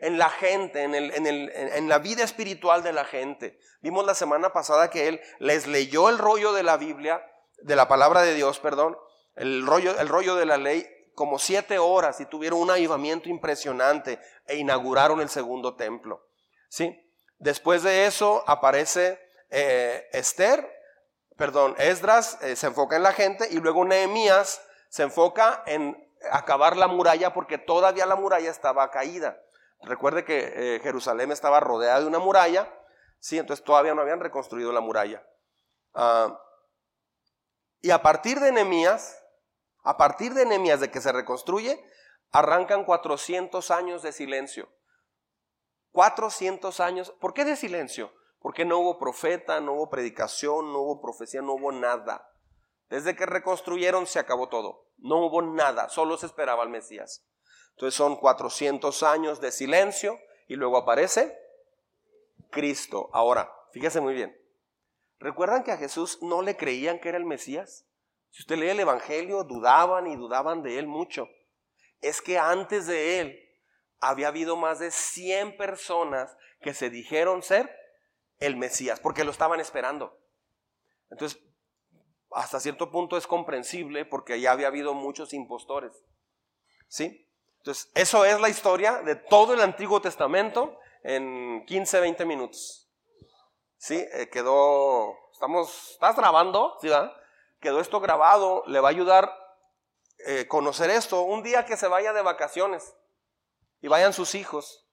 En 0.00 0.18
la 0.18 0.30
gente, 0.30 0.82
en, 0.82 0.94
el, 0.94 1.12
en, 1.14 1.26
el, 1.26 1.50
en, 1.54 1.88
la 1.88 1.98
vida 1.98 2.24
espiritual 2.24 2.82
de 2.82 2.92
la 2.92 3.04
gente. 3.04 3.58
Vimos 3.80 4.04
la 4.04 4.14
semana 4.14 4.52
pasada 4.52 4.90
que 4.90 5.08
él 5.08 5.20
les 5.38 5.66
leyó 5.66 6.08
el 6.08 6.18
rollo 6.18 6.52
de 6.52 6.62
la 6.62 6.76
Biblia, 6.76 7.24
de 7.62 7.76
la 7.76 7.88
palabra 7.88 8.22
de 8.22 8.34
Dios, 8.34 8.58
perdón, 8.58 8.96
el 9.36 9.66
rollo, 9.66 9.98
el 9.98 10.08
rollo 10.08 10.34
de 10.34 10.46
la 10.46 10.58
ley, 10.58 10.86
como 11.14 11.38
siete 11.38 11.78
horas 11.78 12.20
y 12.20 12.26
tuvieron 12.26 12.60
un 12.60 12.70
avivamiento 12.70 13.28
impresionante 13.30 14.20
e 14.46 14.56
inauguraron 14.56 15.20
el 15.20 15.30
segundo 15.30 15.74
templo. 15.74 16.28
¿Sí? 16.68 16.94
Después 17.38 17.82
de 17.82 18.06
eso 18.06 18.44
aparece 18.46 19.18
eh, 19.50 20.08
Esther 20.12 20.75
perdón, 21.36 21.74
Esdras 21.78 22.38
eh, 22.42 22.56
se 22.56 22.68
enfoca 22.68 22.96
en 22.96 23.02
la 23.02 23.12
gente 23.12 23.48
y 23.50 23.56
luego 23.56 23.84
Nehemías 23.84 24.60
se 24.88 25.02
enfoca 25.02 25.62
en 25.66 25.96
acabar 26.30 26.76
la 26.76 26.88
muralla 26.88 27.32
porque 27.32 27.58
todavía 27.58 28.06
la 28.06 28.16
muralla 28.16 28.50
estaba 28.50 28.90
caída. 28.90 29.40
Recuerde 29.82 30.24
que 30.24 30.52
eh, 30.76 30.80
Jerusalén 30.80 31.30
estaba 31.30 31.60
rodeada 31.60 32.00
de 32.00 32.06
una 32.06 32.18
muralla, 32.18 32.72
sí, 33.20 33.38
entonces 33.38 33.64
todavía 33.64 33.94
no 33.94 34.02
habían 34.02 34.20
reconstruido 34.20 34.72
la 34.72 34.80
muralla. 34.80 35.24
Ah, 35.94 36.40
y 37.80 37.90
a 37.90 38.02
partir 38.02 38.40
de 38.40 38.52
Nehemías, 38.52 39.22
a 39.82 39.96
partir 39.96 40.34
de 40.34 40.46
Nehemías 40.46 40.80
de 40.80 40.90
que 40.90 41.00
se 41.00 41.12
reconstruye, 41.12 41.84
arrancan 42.32 42.84
400 42.84 43.70
años 43.70 44.02
de 44.02 44.12
silencio. 44.12 44.68
400 45.92 46.80
años. 46.80 47.14
¿Por 47.20 47.32
qué 47.32 47.44
de 47.44 47.56
silencio? 47.56 48.12
Porque 48.46 48.64
no 48.64 48.78
hubo 48.78 48.96
profeta, 48.96 49.60
no 49.60 49.72
hubo 49.72 49.90
predicación, 49.90 50.72
no 50.72 50.78
hubo 50.78 51.00
profecía, 51.00 51.42
no 51.42 51.54
hubo 51.54 51.72
nada. 51.72 52.30
Desde 52.88 53.16
que 53.16 53.26
reconstruyeron 53.26 54.06
se 54.06 54.20
acabó 54.20 54.48
todo. 54.48 54.86
No 54.98 55.16
hubo 55.26 55.42
nada, 55.42 55.88
solo 55.88 56.16
se 56.16 56.26
esperaba 56.26 56.62
al 56.62 56.68
Mesías. 56.68 57.26
Entonces 57.70 57.96
son 57.96 58.14
400 58.14 59.02
años 59.02 59.40
de 59.40 59.50
silencio 59.50 60.20
y 60.46 60.54
luego 60.54 60.76
aparece 60.76 61.36
Cristo. 62.50 63.10
Ahora, 63.12 63.52
fíjese 63.72 64.00
muy 64.00 64.14
bien. 64.14 64.40
¿Recuerdan 65.18 65.64
que 65.64 65.72
a 65.72 65.76
Jesús 65.76 66.22
no 66.22 66.40
le 66.40 66.56
creían 66.56 67.00
que 67.00 67.08
era 67.08 67.18
el 67.18 67.24
Mesías? 67.24 67.84
Si 68.30 68.44
usted 68.44 68.58
lee 68.58 68.68
el 68.68 68.78
Evangelio, 68.78 69.42
dudaban 69.42 70.06
y 70.06 70.14
dudaban 70.14 70.62
de 70.62 70.78
él 70.78 70.86
mucho. 70.86 71.28
Es 72.00 72.22
que 72.22 72.38
antes 72.38 72.86
de 72.86 73.18
él 73.18 73.40
había 73.98 74.28
habido 74.28 74.54
más 74.54 74.78
de 74.78 74.92
100 74.92 75.56
personas 75.56 76.36
que 76.60 76.74
se 76.74 76.90
dijeron 76.90 77.42
ser 77.42 77.85
el 78.38 78.56
Mesías, 78.56 79.00
porque 79.00 79.24
lo 79.24 79.30
estaban 79.30 79.60
esperando. 79.60 80.18
Entonces, 81.10 81.40
hasta 82.32 82.60
cierto 82.60 82.90
punto 82.90 83.16
es 83.16 83.26
comprensible 83.26 84.04
porque 84.04 84.40
ya 84.40 84.52
había 84.52 84.66
habido 84.66 84.94
muchos 84.94 85.32
impostores. 85.32 86.04
¿Sí? 86.88 87.28
Entonces, 87.58 87.90
eso 87.94 88.24
es 88.24 88.40
la 88.40 88.48
historia 88.48 89.02
de 89.02 89.16
todo 89.16 89.54
el 89.54 89.60
Antiguo 89.60 90.00
Testamento 90.00 90.78
en 91.02 91.64
15, 91.66 92.00
20 92.00 92.24
minutos. 92.24 92.90
¿Sí? 93.76 93.96
Eh, 94.12 94.28
quedó, 94.30 95.14
estamos, 95.32 95.92
¿estás 95.92 96.16
grabando? 96.16 96.76
¿Sí, 96.80 96.88
Quedó 97.60 97.80
esto 97.80 98.00
grabado, 98.00 98.62
le 98.66 98.80
va 98.80 98.88
a 98.88 98.90
ayudar 98.90 99.32
eh, 100.26 100.46
conocer 100.46 100.90
esto. 100.90 101.22
Un 101.22 101.42
día 101.42 101.64
que 101.64 101.76
se 101.76 101.88
vaya 101.88 102.12
de 102.12 102.22
vacaciones 102.22 102.94
y 103.80 103.88
vayan 103.88 104.12
sus 104.12 104.34
hijos 104.34 104.85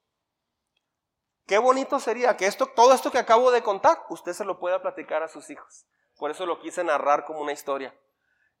Qué 1.46 1.58
bonito 1.58 2.00
sería 2.00 2.36
que 2.36 2.46
esto, 2.46 2.66
todo 2.66 2.94
esto 2.94 3.10
que 3.10 3.18
acabo 3.18 3.50
de 3.50 3.62
contar, 3.62 3.98
usted 4.08 4.32
se 4.32 4.44
lo 4.44 4.58
pueda 4.58 4.80
platicar 4.80 5.22
a 5.22 5.28
sus 5.28 5.50
hijos. 5.50 5.86
Por 6.16 6.30
eso 6.30 6.46
lo 6.46 6.58
quise 6.60 6.84
narrar 6.84 7.24
como 7.24 7.40
una 7.40 7.52
historia. 7.52 7.94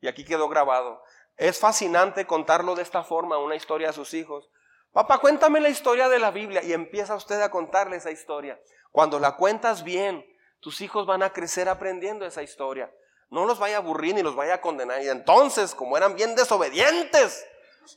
Y 0.00 0.08
aquí 0.08 0.24
quedó 0.24 0.48
grabado. 0.48 1.02
Es 1.36 1.58
fascinante 1.58 2.26
contarlo 2.26 2.74
de 2.74 2.82
esta 2.82 3.02
forma, 3.02 3.38
una 3.38 3.56
historia 3.56 3.90
a 3.90 3.92
sus 3.94 4.12
hijos. 4.12 4.50
Papá, 4.92 5.18
cuéntame 5.18 5.60
la 5.60 5.70
historia 5.70 6.08
de 6.08 6.18
la 6.18 6.30
Biblia. 6.30 6.62
Y 6.62 6.72
empieza 6.72 7.14
usted 7.14 7.40
a 7.40 7.50
contarle 7.50 7.96
esa 7.96 8.10
historia. 8.10 8.60
Cuando 8.92 9.18
la 9.18 9.36
cuentas 9.36 9.82
bien, 9.82 10.24
tus 10.60 10.80
hijos 10.80 11.06
van 11.06 11.22
a 11.22 11.32
crecer 11.32 11.68
aprendiendo 11.68 12.26
esa 12.26 12.42
historia. 12.42 12.92
No 13.30 13.46
los 13.46 13.58
vaya 13.58 13.76
a 13.76 13.80
aburrir 13.80 14.14
ni 14.14 14.22
los 14.22 14.36
vaya 14.36 14.54
a 14.54 14.60
condenar. 14.60 15.02
Y 15.02 15.08
entonces, 15.08 15.74
como 15.74 15.96
eran 15.96 16.14
bien 16.16 16.36
desobedientes, 16.36 17.46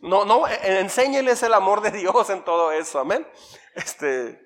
no, 0.01 0.25
no, 0.25 0.47
enséñeles 0.47 1.43
el 1.43 1.53
amor 1.53 1.81
de 1.81 1.91
Dios 1.91 2.29
en 2.29 2.43
todo 2.43 2.71
eso. 2.71 2.99
Amén. 2.99 3.27
Este, 3.75 4.41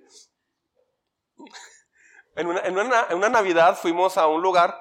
en 2.36 2.48
una, 2.48 3.30
Navidad 3.30 3.78
fuimos 3.78 4.18
a 4.18 4.28
un 4.28 4.42
lugar 4.42 4.78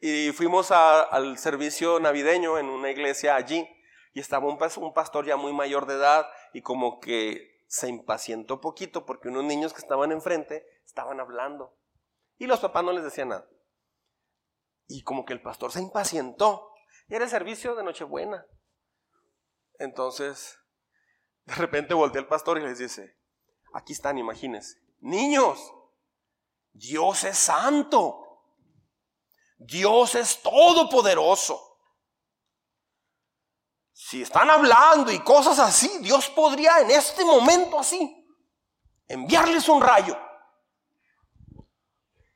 y 0.00 0.32
fuimos 0.32 0.70
al 0.70 1.38
servicio 1.38 2.00
navideño 2.00 2.58
en 2.58 2.66
una 2.66 2.90
iglesia 2.90 3.36
allí 3.36 3.68
y 4.12 4.20
estaba 4.20 4.46
un, 4.46 4.92
pastor 4.92 5.26
ya 5.26 5.36
muy 5.36 5.52
mayor 5.52 5.86
de 5.86 5.94
edad 5.94 6.26
y 6.52 6.62
como 6.62 7.00
que 7.00 7.64
se 7.68 7.88
impacientó 7.88 8.60
poquito 8.60 9.06
porque 9.06 9.28
unos 9.28 9.44
niños 9.44 9.72
que 9.72 9.80
estaban 9.80 10.12
enfrente 10.12 10.66
estaban 10.84 11.20
hablando 11.20 11.76
y 12.38 12.46
los 12.46 12.60
papás 12.60 12.84
no 12.84 12.92
les 12.92 13.04
decían 13.04 13.28
nada. 13.28 13.48
Y 14.88 15.02
como 15.04 15.24
que 15.24 15.32
el 15.32 15.40
pastor 15.40 15.72
se 15.72 15.80
impacientó. 15.80 16.68
Y 17.08 17.14
era 17.14 17.24
el 17.24 17.30
servicio 17.30 17.76
de 17.76 17.84
Nochebuena. 17.84 18.44
Entonces, 19.78 20.58
De 21.44 21.54
repente 21.54 21.94
voltea 21.94 22.20
el 22.20 22.28
pastor 22.28 22.58
y 22.58 22.62
les 22.62 22.78
dice, 22.78 23.16
aquí 23.74 23.92
están, 23.92 24.18
imagínense, 24.18 24.80
niños, 25.00 25.74
Dios 26.72 27.24
es 27.24 27.38
santo, 27.38 28.42
Dios 29.58 30.14
es 30.14 30.42
todopoderoso. 30.42 31.68
Si 33.92 34.22
están 34.22 34.50
hablando 34.50 35.12
y 35.12 35.20
cosas 35.20 35.58
así, 35.58 35.98
Dios 36.00 36.28
podría 36.30 36.80
en 36.80 36.90
este 36.90 37.24
momento 37.24 37.78
así 37.78 38.26
enviarles 39.06 39.68
un 39.68 39.80
rayo. 39.80 40.18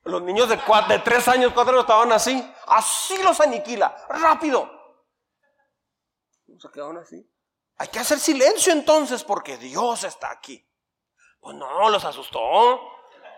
Los 0.05 0.23
niños 0.23 0.49
de, 0.49 0.57
de 0.57 0.99
tres 1.01 1.27
años, 1.27 1.53
cuatro 1.53 1.81
estaban 1.81 2.13
así. 2.13 2.55
Así 2.69 3.21
los 3.23 3.41
aniquila, 3.41 4.07
rápido. 4.09 4.71
Se 6.59 6.71
quedaron 6.71 6.99
así. 6.99 7.29
Hay 7.79 7.89
que 7.89 7.99
hacer 7.99 8.21
silencio 8.21 8.73
entonces 8.73 9.25
porque 9.25 9.59
Dios 9.59 10.05
está 10.05 10.31
aquí. 10.31 10.65
Pues 11.41 11.57
no, 11.57 11.91
los 11.91 12.05
asustó. 12.05 12.96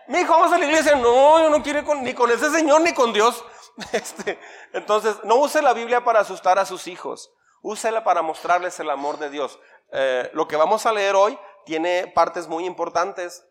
Mi 0.09 0.21
hijo, 0.21 0.33
vamos 0.33 0.51
a 0.51 0.57
la 0.57 0.65
iglesia. 0.65 0.95
No, 0.95 1.39
yo 1.39 1.51
no 1.51 1.61
quiero 1.61 1.83
ni 1.95 2.15
con 2.15 2.31
ese 2.31 2.49
Señor 2.49 2.81
ni 2.81 2.93
con 2.93 3.13
Dios. 3.13 3.43
Este, 3.93 4.37
entonces, 4.73 5.15
no 5.23 5.35
use 5.35 5.61
la 5.61 5.71
Biblia 5.71 6.03
para 6.03 6.19
asustar 6.19 6.59
a 6.59 6.65
sus 6.65 6.87
hijos. 6.87 7.31
Úsela 7.61 8.03
para 8.03 8.21
mostrarles 8.21 8.77
el 8.81 8.89
amor 8.89 9.19
de 9.19 9.29
Dios. 9.29 9.57
Eh, 9.93 10.29
lo 10.33 10.49
que 10.49 10.57
vamos 10.57 10.85
a 10.85 10.91
leer 10.91 11.15
hoy 11.15 11.39
tiene 11.63 12.07
partes 12.07 12.49
muy 12.49 12.65
importantes 12.65 13.45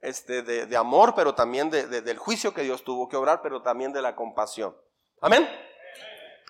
este, 0.00 0.42
de, 0.42 0.76
amor, 0.76 1.14
pero 1.16 1.34
también 1.34 1.68
del 1.68 2.18
juicio 2.18 2.54
que 2.54 2.62
Dios 2.62 2.84
tuvo 2.84 3.08
que 3.08 3.16
obrar, 3.16 3.42
pero 3.42 3.62
también 3.62 3.92
de 3.92 4.02
la 4.02 4.14
compasión. 4.14 4.76
Amén. 5.20 5.48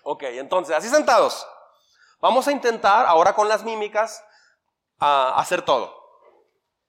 Ok, 0.02 0.24
entonces, 0.24 0.76
así 0.76 0.90
sentados. 0.90 1.46
Vamos 2.20 2.46
a 2.48 2.52
intentar 2.52 3.06
ahora 3.06 3.34
con 3.34 3.48
las 3.48 3.64
mímicas 3.64 4.22
a 4.98 5.38
hacer 5.38 5.62
todo. 5.62 5.94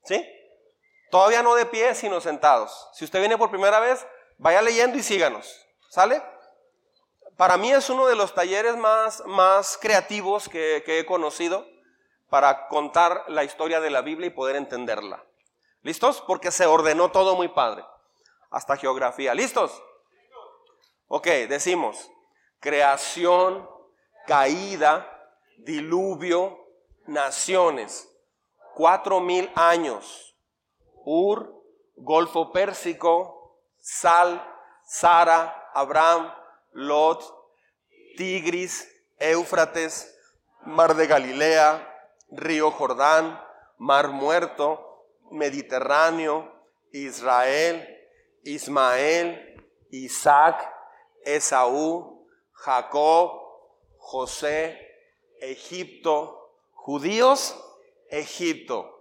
¿Sí? 0.03 0.21
Todavía 1.13 1.43
no 1.43 1.53
de 1.53 1.67
pie, 1.67 1.93
sino 1.93 2.19
sentados. 2.21 2.89
Si 2.93 3.05
usted 3.05 3.19
viene 3.19 3.37
por 3.37 3.51
primera 3.51 3.79
vez, 3.79 4.03
vaya 4.39 4.63
leyendo 4.63 4.97
y 4.97 5.03
síganos. 5.03 5.63
¿Sale? 5.87 6.23
Para 7.37 7.55
mí 7.55 7.71
es 7.71 7.87
uno 7.91 8.07
de 8.07 8.15
los 8.15 8.33
talleres 8.33 8.75
más, 8.77 9.21
más 9.27 9.77
creativos 9.79 10.49
que 10.49 10.83
he 10.87 11.05
conocido 11.05 11.67
para 12.31 12.67
contar 12.67 13.25
la 13.27 13.43
historia 13.43 13.79
de 13.79 13.91
la 13.91 14.01
Biblia 14.01 14.25
y 14.25 14.31
poder 14.31 14.55
entenderla. 14.55 15.23
¿Listos? 15.83 16.19
Porque 16.25 16.49
se 16.49 16.65
ordenó 16.65 17.11
todo 17.11 17.35
muy 17.35 17.49
padre. 17.49 17.85
Hasta 18.49 18.75
geografía. 18.75 19.35
¿Listos? 19.35 19.83
Ok, 21.09 21.27
decimos, 21.47 22.09
creación, 22.59 23.69
caída, 24.25 25.29
diluvio, 25.59 26.57
naciones, 27.05 28.09
cuatro 28.73 29.19
mil 29.19 29.51
años, 29.53 30.32
Ur, 31.05 31.63
Golfo 31.95 32.51
Pérsico, 32.51 33.57
Sal, 33.79 34.41
Sara, 34.85 35.71
Abraham, 35.73 36.31
Lot, 36.73 37.23
Tigris, 38.17 38.87
Éufrates, 39.19 40.09
Mar 40.65 40.95
de 40.95 41.07
Galilea, 41.07 41.87
Río 42.31 42.71
Jordán, 42.71 43.39
Mar 43.77 44.09
Muerto, 44.09 44.79
Mediterráneo, 45.31 46.51
Israel, 46.91 47.87
Ismael, 48.43 49.65
Isaac, 49.91 50.71
Esaú, 51.25 52.27
Jacob, 52.53 53.41
José, 53.97 54.79
Egipto, 55.41 56.51
judíos, 56.71 57.55
Egipto. 58.09 58.92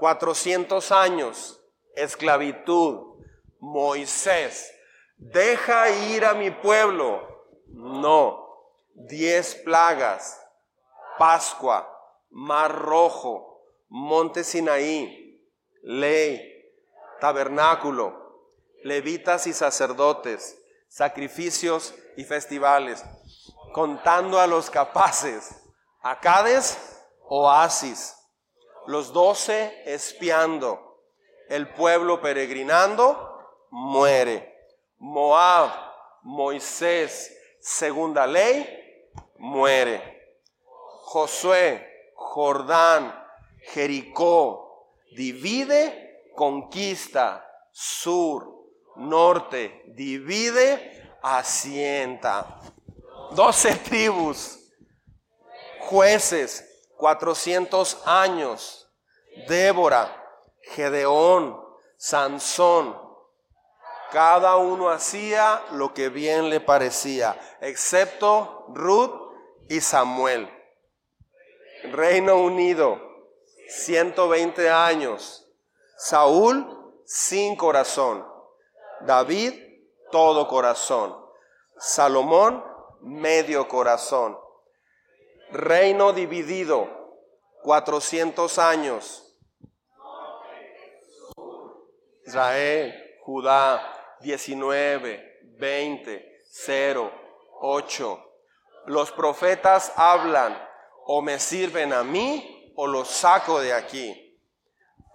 400 0.00 0.90
años, 0.90 1.62
esclavitud, 1.94 3.18
Moisés, 3.60 4.74
deja 5.18 5.90
ir 5.90 6.24
a 6.24 6.34
mi 6.34 6.50
pueblo. 6.50 7.28
No, 7.68 8.48
diez 8.94 9.54
plagas, 9.54 10.40
Pascua, 11.18 11.86
Mar 12.30 12.74
Rojo, 12.74 13.62
Monte 13.90 14.42
Sinaí, 14.42 15.46
ley, 15.82 16.74
tabernáculo, 17.20 18.48
levitas 18.82 19.46
y 19.46 19.52
sacerdotes, 19.52 20.58
sacrificios 20.88 21.94
y 22.16 22.24
festivales, 22.24 23.04
contando 23.72 24.40
a 24.40 24.46
los 24.46 24.70
capaces, 24.70 25.56
Acades, 26.02 26.78
oasis, 27.28 28.16
los 28.86 29.12
doce 29.12 29.82
espiando, 29.86 31.02
el 31.48 31.68
pueblo 31.68 32.20
peregrinando, 32.20 33.66
muere. 33.70 34.48
Moab, 34.98 35.70
Moisés, 36.22 37.36
segunda 37.60 38.26
ley, 38.26 39.10
muere. 39.38 40.20
Josué, 41.04 42.12
Jordán, 42.14 43.12
Jericó, 43.72 44.92
divide, 45.16 46.30
conquista, 46.36 47.44
sur, 47.72 48.46
norte, 48.96 49.82
divide, 49.88 51.18
asienta. 51.22 52.60
Doce 53.32 53.74
tribus, 53.76 54.58
jueces, 55.80 56.69
400 57.00 58.02
años, 58.04 58.86
Débora, 59.48 60.22
Gedeón, 60.60 61.58
Sansón, 61.96 62.94
cada 64.12 64.56
uno 64.56 64.90
hacía 64.90 65.62
lo 65.72 65.94
que 65.94 66.10
bien 66.10 66.50
le 66.50 66.60
parecía, 66.60 67.40
excepto 67.62 68.66
Ruth 68.68 69.32
y 69.68 69.80
Samuel. 69.80 70.50
Reino 71.84 72.36
Unido, 72.36 73.00
120 73.68 74.68
años. 74.68 75.46
Saúl, 75.96 77.02
sin 77.06 77.56
corazón. 77.56 78.26
David, 79.02 79.54
todo 80.10 80.48
corazón. 80.48 81.16
Salomón, 81.78 82.62
medio 83.00 83.68
corazón. 83.68 84.38
Reino 85.52 86.12
dividido, 86.12 86.88
400 87.62 88.58
años. 88.58 89.26
Israel, 92.24 92.94
Judá, 93.22 94.16
19, 94.20 95.40
20, 95.58 96.42
0, 96.50 97.12
8. 97.60 98.24
Los 98.86 99.10
profetas 99.12 99.92
hablan 99.96 100.56
o 101.06 101.22
me 101.22 101.38
sirven 101.38 101.92
a 101.92 102.04
mí 102.04 102.72
o 102.76 102.86
los 102.86 103.08
saco 103.08 103.60
de 103.60 103.72
aquí. 103.72 104.38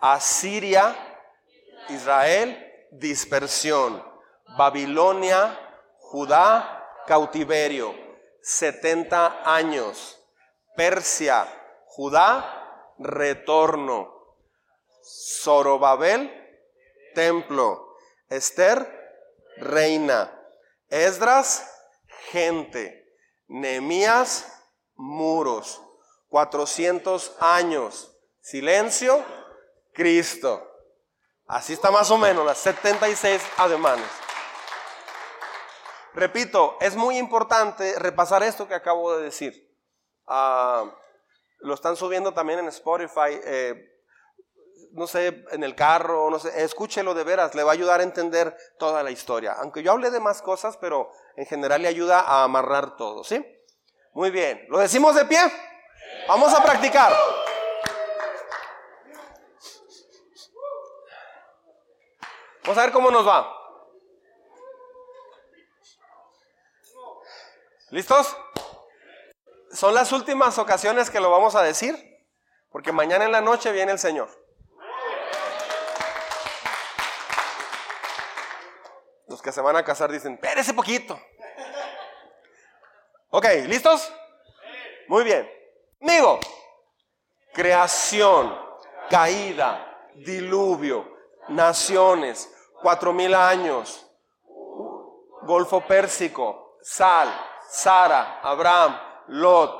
Asiria, 0.01 0.95
Israel, 1.89 2.89
dispersión. 2.91 4.03
Babilonia, 4.57 5.57
Judá, 5.99 7.03
cautiverio. 7.07 7.95
70 8.41 9.41
años. 9.45 10.21
Persia, 10.75 11.47
Judá, 11.87 12.93
retorno. 12.99 14.13
Zorobabel, 15.03 16.31
templo. 17.13 17.97
Esther, 18.29 18.87
reina. 19.57 20.31
Esdras, 20.89 21.71
gente. 22.31 23.13
Nemías, 23.47 24.45
muros. 24.95 25.81
400 26.29 27.35
años. 27.39 28.11
Silencio, 28.41 29.23
Cristo. 29.93 30.69
Así 31.47 31.73
está 31.73 31.91
más 31.91 32.09
o 32.11 32.17
menos 32.17 32.45
las 32.45 32.57
76 32.57 33.41
ademanes. 33.57 34.07
Repito, 36.13 36.77
es 36.79 36.95
muy 36.95 37.17
importante 37.17 37.97
repasar 37.99 38.41
esto 38.43 38.67
que 38.67 38.73
acabo 38.73 39.15
de 39.15 39.23
decir. 39.25 39.64
Ah, 40.27 40.85
lo 41.59 41.73
están 41.73 41.95
subiendo 41.95 42.33
también 42.33 42.59
en 42.59 42.67
Spotify. 42.67 43.39
Eh, 43.43 43.91
no 44.95 45.07
sé, 45.07 45.43
en 45.51 45.63
el 45.63 45.75
carro, 45.75 46.29
no 46.29 46.39
sé, 46.39 46.63
escúchelo 46.63 47.13
de 47.13 47.25
veras, 47.25 47.53
le 47.53 47.63
va 47.63 47.71
a 47.71 47.73
ayudar 47.73 47.99
a 47.99 48.03
entender 48.03 48.55
toda 48.79 49.03
la 49.03 49.11
historia. 49.11 49.53
Aunque 49.59 49.83
yo 49.83 49.91
hable 49.91 50.09
de 50.09 50.21
más 50.21 50.41
cosas, 50.41 50.77
pero 50.77 51.11
en 51.35 51.45
general 51.45 51.81
le 51.81 51.89
ayuda 51.89 52.21
a 52.21 52.43
amarrar 52.43 52.95
todo, 52.95 53.23
¿sí? 53.25 53.45
Muy 54.13 54.31
bien, 54.31 54.65
¿lo 54.69 54.79
decimos 54.79 55.13
de 55.15 55.25
pie? 55.25 55.39
Vamos 56.29 56.53
a 56.53 56.63
practicar. 56.63 57.13
Vamos 62.63 62.77
a 62.77 62.81
ver 62.81 62.91
cómo 62.93 63.11
nos 63.11 63.27
va. 63.27 63.51
¿Listos? 67.91 68.35
Son 69.75 69.93
las 69.93 70.13
últimas 70.13 70.57
ocasiones 70.57 71.09
que 71.09 71.19
lo 71.19 71.29
vamos 71.29 71.55
a 71.55 71.61
decir. 71.61 72.15
Porque 72.71 72.91
mañana 72.91 73.25
en 73.25 73.31
la 73.31 73.41
noche 73.41 73.71
viene 73.71 73.91
el 73.91 73.99
Señor. 73.99 74.29
Los 79.27 79.41
que 79.41 79.51
se 79.51 79.61
van 79.61 79.75
a 79.75 79.83
casar 79.83 80.11
dicen, 80.11 80.33
espérese 80.33 80.73
poquito. 80.73 81.19
Ok, 83.29 83.45
¿listos? 83.67 84.13
Muy 85.07 85.23
bien. 85.23 85.49
Amigo, 86.01 86.39
creación, 87.53 88.57
caída, 89.09 90.09
diluvio, 90.15 91.17
naciones, 91.49 92.49
cuatro 92.81 93.11
mil 93.11 93.33
años, 93.33 94.05
Golfo 95.41 95.81
Pérsico, 95.81 96.77
Sal, 96.81 97.29
Sara, 97.69 98.39
Abraham, 98.41 98.99
Lot, 99.27 99.73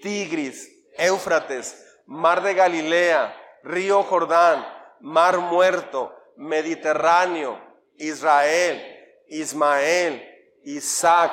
Tigris, 0.00 0.68
Éufrates, 0.96 1.84
Mar 2.06 2.42
de 2.42 2.54
Galilea, 2.54 3.34
Río 3.62 4.02
Jordán, 4.02 4.66
Mar 5.00 5.38
Muerto, 5.38 6.12
Mediterráneo, 6.36 7.60
Israel, 7.96 8.82
Ismael, 9.28 10.22
Isaac, 10.64 11.32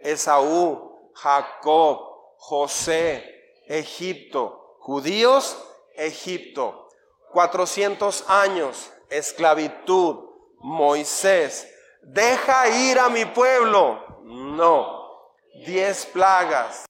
Esaú, 0.00 1.10
Jacob, 1.14 2.00
José, 2.38 3.24
Egipto, 3.66 4.76
judíos, 4.80 5.56
Egipto, 5.94 6.88
400 7.32 8.24
años, 8.28 8.90
esclavitud, 9.10 10.24
Moisés, 10.58 11.68
deja 12.02 12.68
ir 12.68 12.98
a 12.98 13.08
mi 13.08 13.24
pueblo. 13.24 14.04
No, 14.24 15.32
diez 15.64 16.06
plagas, 16.06 16.86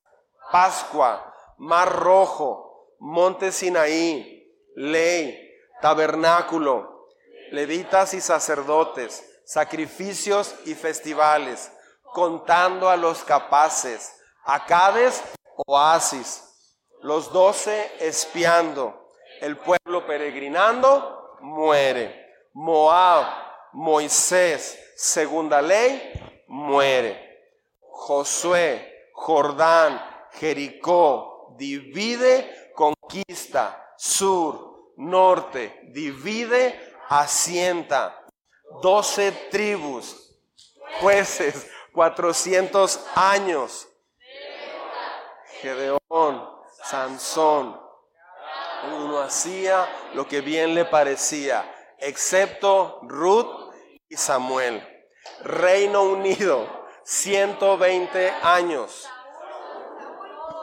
Pascua, 0.50 1.34
Mar 1.58 1.92
Rojo, 1.92 2.94
Monte 3.00 3.52
Sinaí, 3.52 4.46
ley, 4.74 5.54
tabernáculo, 5.80 7.08
levitas 7.50 8.14
y 8.14 8.20
sacerdotes, 8.20 9.24
sacrificios 9.44 10.54
y 10.64 10.74
festivales, 10.74 11.72
contando 12.12 12.88
a 12.88 12.96
los 12.96 13.22
capaces, 13.24 14.12
Acades, 14.44 15.24
oasis, 15.66 16.44
los 17.02 17.32
doce 17.32 17.90
espiando, 17.98 19.10
el 19.40 19.56
pueblo 19.56 20.06
peregrinando, 20.06 21.36
muere. 21.40 22.24
Moab, 22.52 23.26
Moisés, 23.72 24.78
segunda 24.96 25.60
ley, 25.60 26.44
muere. 26.46 27.40
Josué, 27.90 29.10
Jordán, 29.12 30.00
Jericó, 30.38 31.54
divide, 31.56 32.72
conquista, 32.74 33.94
sur, 33.96 34.92
norte, 34.96 35.80
divide, 35.92 36.94
asienta. 37.08 38.22
Doce 38.82 39.32
tribus, 39.50 40.36
jueces, 41.00 41.70
cuatrocientos 41.92 43.00
años. 43.14 43.88
Gedeón, 45.62 46.50
Sansón, 46.84 47.80
uno 48.92 49.20
hacía 49.20 49.88
lo 50.14 50.28
que 50.28 50.40
bien 50.40 50.74
le 50.74 50.84
parecía, 50.84 51.64
excepto 51.98 53.00
Ruth 53.02 53.72
y 54.08 54.16
Samuel. 54.16 54.86
Reino 55.42 56.02
Unido, 56.02 56.86
120 57.04 58.30
años, 58.42 59.08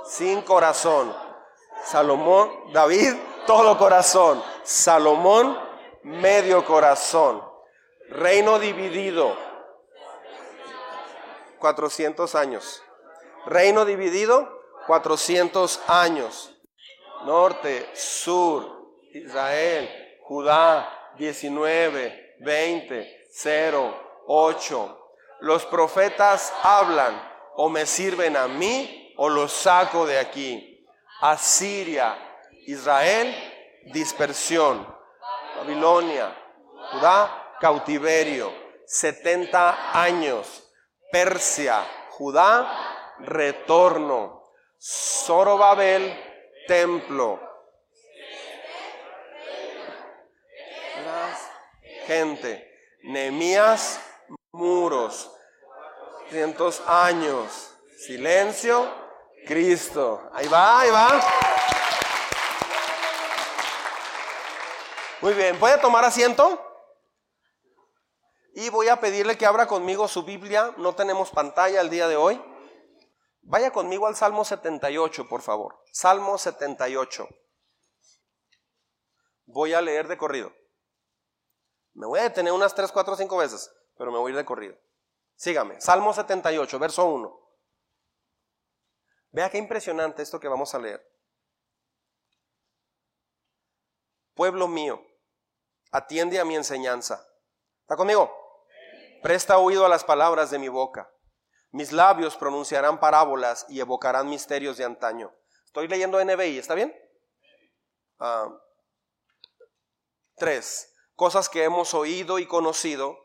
sin 0.06 0.42
corazón. 0.42 1.14
Salomón, 1.84 2.72
David, 2.72 3.14
todo 3.46 3.78
corazón. 3.78 4.42
Salomón, 4.64 5.58
medio 6.04 6.66
corazón. 6.66 7.44
Reino 8.10 8.60
dividido, 8.60 9.36
400 11.60 12.36
años. 12.36 12.84
Reino 13.46 13.86
dividido, 13.86 14.62
400 14.88 15.82
años. 15.88 16.54
Norte, 17.26 17.90
sur, 17.94 18.92
Israel, 19.14 19.90
Judá, 20.24 21.14
19, 21.18 22.36
20, 22.40 23.28
0, 23.32 24.24
8. 24.28 25.00
Los 25.40 25.66
profetas 25.66 26.54
hablan 26.64 27.22
o 27.56 27.70
me 27.70 27.86
sirven 27.86 28.36
a 28.38 28.48
mí 28.48 29.03
o 29.18 29.30
los 29.30 29.52
saco 29.52 30.06
de 30.06 30.20
aquí. 30.20 30.86
Asiria, 31.22 32.18
Israel, 32.68 33.34
dispersión. 33.94 34.86
Babilonia, 35.58 36.36
Judá, 36.92 37.56
cautiverio. 37.60 38.52
70 38.86 40.02
años. 40.02 40.72
Persia, 41.12 41.86
Judá, 42.10 43.16
retorno. 43.20 44.44
Zorobabel, 44.80 46.20
templo. 46.68 47.54
gente. 52.06 52.70
Nemías, 53.04 54.00
muros. 54.52 55.32
Cientos 56.30 56.82
años. 56.88 57.76
Silencio, 57.98 58.92
Cristo. 59.46 60.30
Ahí 60.34 60.48
va, 60.48 60.82
ahí 60.82 60.92
va. 60.92 61.22
Muy 65.22 65.34
bien, 65.34 65.58
¿puede 65.58 65.78
tomar 65.78 66.04
asiento? 66.04 66.60
Y 68.56 68.70
voy 68.70 68.90
a 68.90 69.00
pedirle 69.00 69.38
que 69.38 69.46
abra 69.46 69.68
conmigo 69.68 70.08
su 70.08 70.24
Biblia. 70.24 70.74
No 70.78 70.94
tenemos 70.96 71.32
pantalla 71.32 71.82
el 71.82 71.90
día 71.90 72.08
de 72.08 72.16
hoy. 72.16 72.44
Vaya 73.42 73.72
conmigo 73.72 74.08
al 74.08 74.16
Salmo 74.16 74.46
78, 74.46 75.28
por 75.28 75.42
favor. 75.42 75.80
Salmo 75.92 76.38
78. 76.38 77.28
Voy 79.46 79.74
a 79.74 79.82
leer 79.82 80.08
de 80.08 80.18
corrido. 80.18 80.54
Me 81.94 82.08
voy 82.08 82.20
a 82.20 82.24
detener 82.24 82.54
unas 82.54 82.74
3, 82.74 82.92
4, 82.92 83.16
5 83.16 83.38
veces, 83.38 83.72
pero 83.98 84.12
me 84.12 84.18
voy 84.18 84.30
a 84.30 84.34
ir 84.34 84.38
de 84.38 84.46
corrido. 84.46 84.76
Sígame. 85.36 85.80
Salmo 85.82 86.14
78, 86.14 86.80
verso 86.80 87.06
1. 87.06 87.43
Vea 89.34 89.50
qué 89.50 89.58
impresionante 89.58 90.22
esto 90.22 90.40
que 90.40 90.48
vamos 90.48 90.74
a 90.76 90.80
leer. 90.80 91.04
Pueblo 94.36 94.68
mío, 94.68 95.04
atiende 95.92 96.40
a 96.40 96.46
mi 96.46 96.56
enseñanza. 96.56 97.28
¿Está 97.82 97.96
conmigo? 97.96 98.32
Presta 99.24 99.58
oído 99.58 99.86
a 99.86 99.90
las 99.90 100.04
palabras 100.04 100.52
de 100.52 100.60
mi 100.60 100.68
boca. 100.68 101.12
Mis 101.72 101.92
labios 101.92 102.38
pronunciarán 102.38 103.00
parábolas 103.00 103.66
y 103.70 103.80
evocarán 103.80 104.30
misterios 104.30 104.78
de 104.78 104.86
antaño. 104.86 105.34
Estoy 105.66 105.88
leyendo 105.88 106.24
NBI, 106.24 106.60
¿está 106.60 106.76
bien? 106.76 106.96
Ah, 108.20 108.48
tres, 110.36 110.94
cosas 111.16 111.50
que 111.50 111.64
hemos 111.64 111.96
oído 111.96 112.38
y 112.38 112.46
conocido 112.46 113.18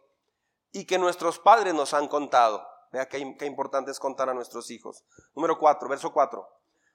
y 0.73 0.87
que 0.87 0.99
nuestros 0.99 1.39
padres 1.39 1.75
nos 1.75 1.93
han 1.93 2.09
contado. 2.09 2.67
Vea 2.93 3.09
qué, 3.09 3.19
importante 3.19 3.91
es 3.91 3.99
contar 3.99 4.29
a 4.29 4.35
nuestros 4.35 4.71
hijos. 4.71 5.05
Número 5.35 5.59
cuatro, 5.59 5.89
verso 5.89 6.13
cuatro. 6.13 6.49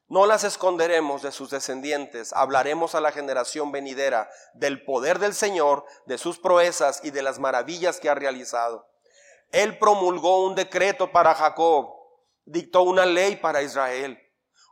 No 0.07 0.25
las 0.25 0.43
esconderemos 0.43 1.21
de 1.21 1.31
sus 1.31 1.49
descendientes, 1.49 2.33
hablaremos 2.33 2.93
a 2.93 3.01
la 3.01 3.11
generación 3.11 3.71
venidera 3.71 4.29
del 4.53 4.83
poder 4.83 5.17
del 5.17 5.33
Señor, 5.33 5.85
de 6.05 6.17
sus 6.17 6.39
proezas 6.39 7.03
y 7.03 7.11
de 7.11 7.21
las 7.21 7.39
maravillas 7.39 7.99
que 7.99 8.09
ha 8.09 8.15
realizado. 8.15 8.87
Él 9.51 9.77
promulgó 9.77 10.45
un 10.45 10.55
decreto 10.55 11.11
para 11.11 11.33
Jacob, 11.35 11.93
dictó 12.45 12.83
una 12.83 13.05
ley 13.05 13.37
para 13.37 13.61
Israel, 13.61 14.19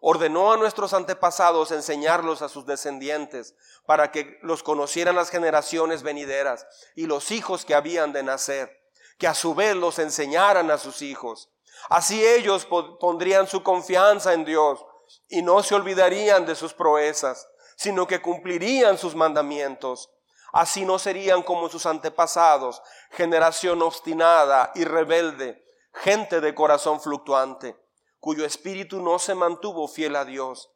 ordenó 0.01 0.51
a 0.51 0.57
nuestros 0.57 0.93
antepasados 0.93 1.71
enseñarlos 1.71 2.41
a 2.41 2.49
sus 2.49 2.65
descendientes 2.65 3.55
para 3.85 4.11
que 4.11 4.37
los 4.41 4.63
conocieran 4.63 5.15
las 5.15 5.29
generaciones 5.29 6.03
venideras 6.03 6.67
y 6.95 7.05
los 7.05 7.31
hijos 7.31 7.63
que 7.63 7.75
habían 7.75 8.11
de 8.11 8.23
nacer, 8.23 8.80
que 9.21 9.27
a 9.27 9.33
su 9.33 9.55
vez 9.55 9.77
los 9.77 9.99
enseñaran 9.99 10.69
a 10.69 10.77
sus 10.77 11.01
hijos. 11.01 11.49
Así 11.89 12.25
ellos 12.25 12.67
pondrían 12.99 13.47
su 13.47 13.63
confianza 13.63 14.33
en 14.33 14.43
Dios 14.43 14.83
y 15.29 15.41
no 15.41 15.63
se 15.63 15.75
olvidarían 15.75 16.45
de 16.45 16.55
sus 16.55 16.73
proezas, 16.73 17.47
sino 17.77 18.05
que 18.05 18.21
cumplirían 18.21 18.97
sus 18.97 19.15
mandamientos 19.15 20.09
Así 20.51 20.83
no 20.83 20.99
serían 20.99 21.43
como 21.43 21.69
sus 21.69 21.85
antepasados, 21.85 22.81
generación 23.11 23.81
obstinada 23.81 24.71
y 24.75 24.83
rebelde, 24.83 25.63
gente 25.93 26.41
de 26.41 26.53
corazón 26.53 26.99
fluctuante, 26.99 27.77
cuyo 28.19 28.45
espíritu 28.45 29.01
no 29.01 29.17
se 29.17 29.33
mantuvo 29.33 29.87
fiel 29.87 30.15
a 30.17 30.25
Dios. 30.25 30.69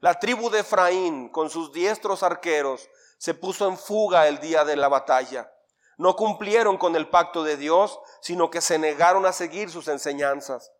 La 0.00 0.20
tribu 0.20 0.48
de 0.50 0.60
Efraín, 0.60 1.28
con 1.30 1.50
sus 1.50 1.72
diestros 1.72 2.22
arqueros, 2.22 2.88
se 3.18 3.34
puso 3.34 3.66
en 3.66 3.76
fuga 3.76 4.28
el 4.28 4.38
día 4.38 4.64
de 4.64 4.76
la 4.76 4.88
batalla. 4.88 5.50
No 5.96 6.14
cumplieron 6.14 6.76
con 6.76 6.94
el 6.94 7.08
pacto 7.08 7.42
de 7.42 7.56
Dios, 7.56 7.98
sino 8.20 8.50
que 8.50 8.60
se 8.60 8.78
negaron 8.78 9.24
a 9.24 9.32
seguir 9.32 9.70
sus 9.70 9.88
enseñanzas. 9.88 10.72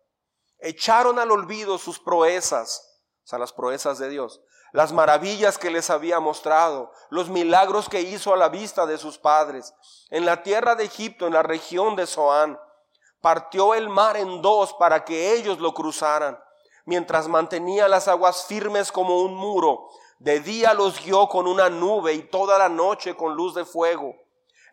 Echaron 0.59 1.19
al 1.19 1.31
olvido 1.31 1.77
sus 1.77 1.99
proezas, 1.99 3.01
o 3.23 3.27
sea, 3.27 3.39
las 3.39 3.53
proezas 3.53 3.97
de 3.97 4.09
Dios, 4.09 4.41
las 4.73 4.91
maravillas 4.91 5.57
que 5.57 5.71
les 5.71 5.89
había 5.89 6.19
mostrado, 6.19 6.91
los 7.09 7.29
milagros 7.29 7.89
que 7.89 8.01
hizo 8.01 8.33
a 8.33 8.37
la 8.37 8.49
vista 8.49 8.85
de 8.85 8.97
sus 8.97 9.17
padres. 9.17 9.73
En 10.09 10.25
la 10.25 10.43
tierra 10.43 10.75
de 10.75 10.85
Egipto, 10.85 11.27
en 11.27 11.33
la 11.33 11.43
región 11.43 11.95
de 11.95 12.05
Zoán, 12.05 12.59
partió 13.21 13.73
el 13.73 13.89
mar 13.89 14.17
en 14.17 14.41
dos 14.41 14.73
para 14.73 15.03
que 15.03 15.33
ellos 15.33 15.59
lo 15.59 15.73
cruzaran, 15.73 16.39
mientras 16.85 17.27
mantenía 17.27 17.87
las 17.87 18.07
aguas 18.07 18.45
firmes 18.45 18.91
como 18.91 19.21
un 19.21 19.35
muro. 19.35 19.89
De 20.19 20.39
día 20.39 20.73
los 20.73 21.03
guió 21.03 21.27
con 21.27 21.47
una 21.47 21.69
nube 21.69 22.13
y 22.13 22.23
toda 22.23 22.57
la 22.57 22.69
noche 22.69 23.15
con 23.15 23.35
luz 23.35 23.53
de 23.53 23.65
fuego. 23.65 24.15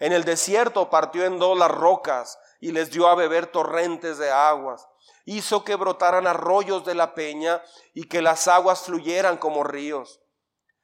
En 0.05 0.13
el 0.13 0.25
desierto 0.25 0.91
partió 0.91 1.25
en 1.25 1.39
dos 1.39 1.57
las 1.57 1.71
rocas 1.71 2.39
y 2.61 2.73
les 2.73 2.91
dio 2.91 3.09
a 3.09 3.15
beber 3.15 3.47
torrentes 3.47 4.19
de 4.19 4.31
aguas 4.31 4.87
hizo 5.25 5.65
que 5.65 5.77
brotaran 5.77 6.27
arroyos 6.27 6.85
de 6.85 6.95
la 6.95 7.15
peña 7.15 7.63
y 7.95 8.07
que 8.07 8.21
las 8.21 8.47
aguas 8.47 8.83
fluyeran 8.83 9.39
como 9.39 9.65
ríos. 9.65 10.21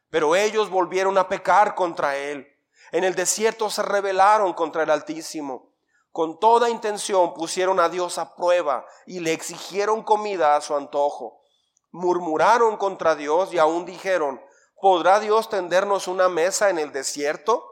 Pero 0.08 0.34
ellos 0.34 0.70
volvieron 0.70 1.18
a 1.18 1.28
pecar 1.28 1.74
contra 1.74 2.16
él. 2.16 2.48
En 2.92 3.04
el 3.04 3.14
desierto 3.14 3.68
se 3.68 3.82
rebelaron 3.82 4.54
contra 4.54 4.84
el 4.84 4.90
Altísimo. 4.90 5.74
Con 6.12 6.40
toda 6.40 6.70
intención 6.70 7.34
pusieron 7.34 7.78
a 7.78 7.90
Dios 7.90 8.16
a 8.16 8.34
prueba 8.34 8.86
y 9.04 9.20
le 9.20 9.34
exigieron 9.34 10.02
comida 10.02 10.56
a 10.56 10.62
su 10.62 10.74
antojo. 10.74 11.42
Murmuraron 11.90 12.78
contra 12.78 13.16
Dios 13.16 13.52
y 13.52 13.58
aún 13.58 13.84
dijeron, 13.84 14.40
¿podrá 14.80 15.20
Dios 15.20 15.50
tendernos 15.50 16.08
una 16.08 16.30
mesa 16.30 16.70
en 16.70 16.78
el 16.78 16.90
desierto? 16.90 17.69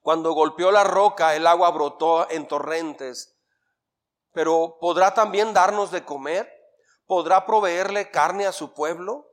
Cuando 0.00 0.32
golpeó 0.32 0.70
la 0.70 0.84
roca, 0.84 1.34
el 1.36 1.46
agua 1.46 1.70
brotó 1.70 2.28
en 2.30 2.48
torrentes 2.48 3.36
pero 4.32 4.78
¿podrá 4.80 5.14
también 5.14 5.52
darnos 5.52 5.90
de 5.90 6.04
comer? 6.04 6.50
¿Podrá 7.06 7.46
proveerle 7.46 8.10
carne 8.10 8.46
a 8.46 8.52
su 8.52 8.72
pueblo? 8.72 9.28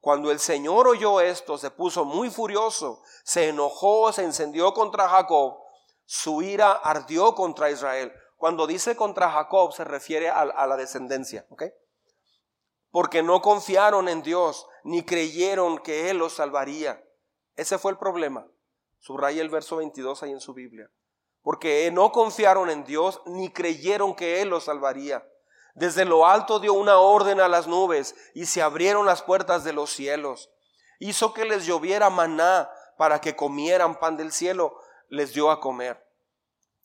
Cuando 0.00 0.30
el 0.30 0.40
Señor 0.40 0.88
oyó 0.88 1.20
esto, 1.20 1.56
se 1.56 1.70
puso 1.70 2.04
muy 2.04 2.28
furioso, 2.28 3.02
se 3.24 3.48
enojó, 3.48 4.12
se 4.12 4.24
encendió 4.24 4.74
contra 4.74 5.08
Jacob, 5.08 5.58
su 6.04 6.42
ira 6.42 6.72
ardió 6.72 7.34
contra 7.34 7.70
Israel. 7.70 8.12
Cuando 8.36 8.66
dice 8.66 8.96
contra 8.96 9.30
Jacob 9.30 9.72
se 9.72 9.84
refiere 9.84 10.28
a, 10.28 10.44
la 10.44 10.76
descendencia, 10.76 11.46
¿ok? 11.48 11.62
Porque 12.90 13.22
no 13.22 13.40
confiaron 13.40 14.08
en 14.08 14.22
Dios, 14.22 14.66
ni 14.82 15.04
creyeron 15.04 15.78
que 15.78 16.10
Él 16.10 16.18
los 16.18 16.34
salvaría. 16.34 17.02
Ese 17.54 17.78
fue 17.78 17.92
el 17.92 17.98
problema. 17.98 18.46
Subraya 19.02 19.42
el 19.42 19.50
verso 19.50 19.76
22 19.76 20.22
ahí 20.22 20.30
en 20.30 20.40
su 20.40 20.54
Biblia 20.54 20.90
porque 21.42 21.90
no 21.90 22.12
confiaron 22.12 22.70
en 22.70 22.84
Dios 22.84 23.20
ni 23.26 23.50
creyeron 23.50 24.14
que 24.14 24.40
Él 24.40 24.48
los 24.48 24.64
salvaría. 24.64 25.26
Desde 25.74 26.04
lo 26.04 26.26
alto 26.26 26.60
dio 26.60 26.74
una 26.74 26.98
orden 26.98 27.40
a 27.40 27.48
las 27.48 27.66
nubes 27.66 28.14
y 28.34 28.46
se 28.46 28.62
abrieron 28.62 29.06
las 29.06 29.22
puertas 29.22 29.64
de 29.64 29.72
los 29.72 29.90
cielos. 29.90 30.50
Hizo 30.98 31.34
que 31.34 31.44
les 31.44 31.66
lloviera 31.66 32.10
maná 32.10 32.70
para 32.96 33.20
que 33.20 33.34
comieran 33.34 33.98
pan 33.98 34.16
del 34.16 34.32
cielo, 34.32 34.78
les 35.08 35.32
dio 35.32 35.50
a 35.50 35.60
comer. 35.60 36.06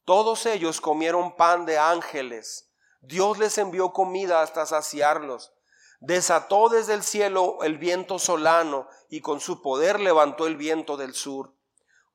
Todos 0.06 0.46
ellos 0.46 0.82
comieron 0.82 1.36
pan 1.36 1.66
de 1.66 1.78
ángeles. 1.78 2.72
Dios 3.02 3.38
les 3.38 3.58
envió 3.58 3.92
comida 3.92 4.42
hasta 4.42 4.66
saciarlos. 4.66 5.54
Desató 6.00 6.70
desde 6.70 6.94
el 6.94 7.04
cielo 7.04 7.60
el 7.64 7.78
viento 7.78 8.18
solano 8.18 8.88
y 9.10 9.22
con 9.22 9.40
su 9.40 9.62
poder 9.62 10.00
levantó 10.00 10.48
el 10.48 10.56
viento 10.56 10.96
del 10.96 11.14
sur 11.14 11.57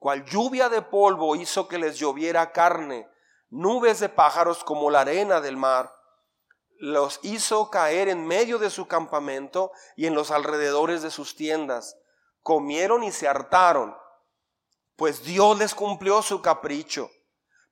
cual 0.02 0.24
lluvia 0.24 0.68
de 0.68 0.82
polvo 0.82 1.36
hizo 1.36 1.68
que 1.68 1.78
les 1.78 1.96
lloviera 1.96 2.50
carne, 2.50 3.08
nubes 3.50 4.00
de 4.00 4.08
pájaros 4.08 4.64
como 4.64 4.90
la 4.90 5.02
arena 5.02 5.40
del 5.40 5.56
mar. 5.56 5.94
Los 6.76 7.20
hizo 7.22 7.70
caer 7.70 8.08
en 8.08 8.26
medio 8.26 8.58
de 8.58 8.68
su 8.68 8.88
campamento 8.88 9.70
y 9.94 10.06
en 10.06 10.16
los 10.16 10.32
alrededores 10.32 11.02
de 11.02 11.12
sus 11.12 11.36
tiendas. 11.36 11.96
Comieron 12.42 13.04
y 13.04 13.12
se 13.12 13.28
hartaron, 13.28 13.96
pues 14.96 15.22
Dios 15.22 15.56
les 15.56 15.72
cumplió 15.72 16.20
su 16.20 16.42
capricho. 16.42 17.08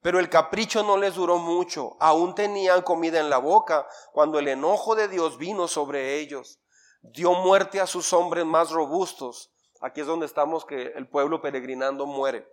Pero 0.00 0.20
el 0.20 0.30
capricho 0.30 0.84
no 0.84 0.98
les 0.98 1.16
duró 1.16 1.36
mucho, 1.38 1.96
aún 1.98 2.36
tenían 2.36 2.82
comida 2.82 3.18
en 3.18 3.28
la 3.28 3.38
boca 3.38 3.88
cuando 4.12 4.38
el 4.38 4.46
enojo 4.46 4.94
de 4.94 5.08
Dios 5.08 5.36
vino 5.36 5.66
sobre 5.66 6.20
ellos. 6.20 6.60
Dio 7.02 7.32
muerte 7.34 7.80
a 7.80 7.88
sus 7.88 8.12
hombres 8.12 8.46
más 8.46 8.70
robustos 8.70 9.50
Aquí 9.80 10.02
es 10.02 10.06
donde 10.06 10.26
estamos 10.26 10.64
que 10.64 10.92
el 10.94 11.08
pueblo 11.08 11.40
peregrinando 11.40 12.06
muere. 12.06 12.46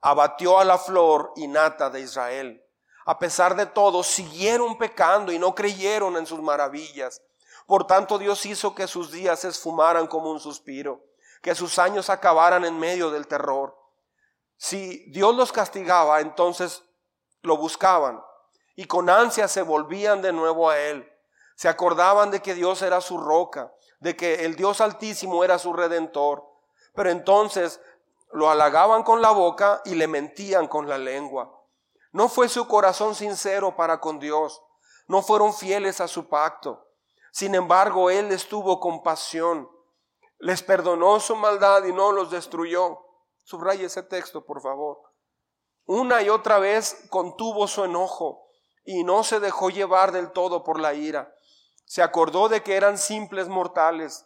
Abatió 0.00 0.58
a 0.58 0.64
la 0.64 0.78
flor 0.78 1.32
y 1.36 1.46
nata 1.46 1.90
de 1.90 2.00
Israel. 2.00 2.64
A 3.04 3.18
pesar 3.18 3.54
de 3.54 3.66
todo, 3.66 4.02
siguieron 4.02 4.78
pecando 4.78 5.30
y 5.32 5.38
no 5.38 5.54
creyeron 5.54 6.16
en 6.16 6.26
sus 6.26 6.40
maravillas. 6.40 7.20
Por 7.66 7.86
tanto, 7.86 8.18
Dios 8.18 8.44
hizo 8.46 8.74
que 8.74 8.86
sus 8.86 9.12
días 9.12 9.40
se 9.40 9.48
esfumaran 9.48 10.06
como 10.06 10.30
un 10.30 10.40
suspiro, 10.40 11.04
que 11.42 11.54
sus 11.54 11.78
años 11.78 12.10
acabaran 12.10 12.64
en 12.64 12.78
medio 12.78 13.10
del 13.10 13.26
terror. 13.26 13.76
Si 14.56 15.10
Dios 15.10 15.34
los 15.34 15.52
castigaba, 15.52 16.20
entonces 16.20 16.82
lo 17.42 17.56
buscaban 17.56 18.22
y 18.74 18.86
con 18.86 19.10
ansia 19.10 19.48
se 19.48 19.62
volvían 19.62 20.22
de 20.22 20.32
nuevo 20.32 20.70
a 20.70 20.78
Él. 20.78 21.08
Se 21.56 21.68
acordaban 21.68 22.30
de 22.30 22.40
que 22.40 22.54
Dios 22.54 22.82
era 22.82 23.00
su 23.00 23.18
roca 23.18 23.72
de 24.02 24.16
que 24.16 24.44
el 24.44 24.56
Dios 24.56 24.80
altísimo 24.80 25.44
era 25.44 25.60
su 25.60 25.72
redentor, 25.72 26.44
pero 26.92 27.08
entonces 27.10 27.80
lo 28.32 28.50
halagaban 28.50 29.04
con 29.04 29.22
la 29.22 29.30
boca 29.30 29.80
y 29.84 29.94
le 29.94 30.08
mentían 30.08 30.66
con 30.66 30.88
la 30.88 30.98
lengua. 30.98 31.62
No 32.10 32.28
fue 32.28 32.48
su 32.48 32.66
corazón 32.66 33.14
sincero 33.14 33.76
para 33.76 34.00
con 34.00 34.18
Dios, 34.18 34.60
no 35.06 35.22
fueron 35.22 35.54
fieles 35.54 36.00
a 36.00 36.08
su 36.08 36.28
pacto. 36.28 36.84
Sin 37.30 37.54
embargo, 37.54 38.10
Él 38.10 38.28
les 38.28 38.48
tuvo 38.48 38.80
compasión, 38.80 39.70
les 40.40 40.64
perdonó 40.64 41.20
su 41.20 41.36
maldad 41.36 41.84
y 41.84 41.92
no 41.92 42.10
los 42.10 42.28
destruyó. 42.28 42.98
Subraya 43.44 43.86
ese 43.86 44.02
texto, 44.02 44.44
por 44.44 44.60
favor. 44.60 44.98
Una 45.86 46.22
y 46.22 46.28
otra 46.28 46.58
vez 46.58 47.06
contuvo 47.08 47.68
su 47.68 47.84
enojo 47.84 48.48
y 48.84 49.04
no 49.04 49.22
se 49.22 49.38
dejó 49.38 49.70
llevar 49.70 50.10
del 50.10 50.32
todo 50.32 50.64
por 50.64 50.80
la 50.80 50.92
ira 50.92 51.32
se 51.92 52.02
acordó 52.02 52.48
de 52.48 52.62
que 52.62 52.74
eran 52.74 52.96
simples 52.96 53.48
mortales, 53.48 54.24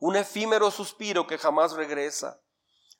un 0.00 0.16
efímero 0.16 0.72
suspiro 0.72 1.24
que 1.24 1.38
jamás 1.38 1.74
regresa. 1.74 2.40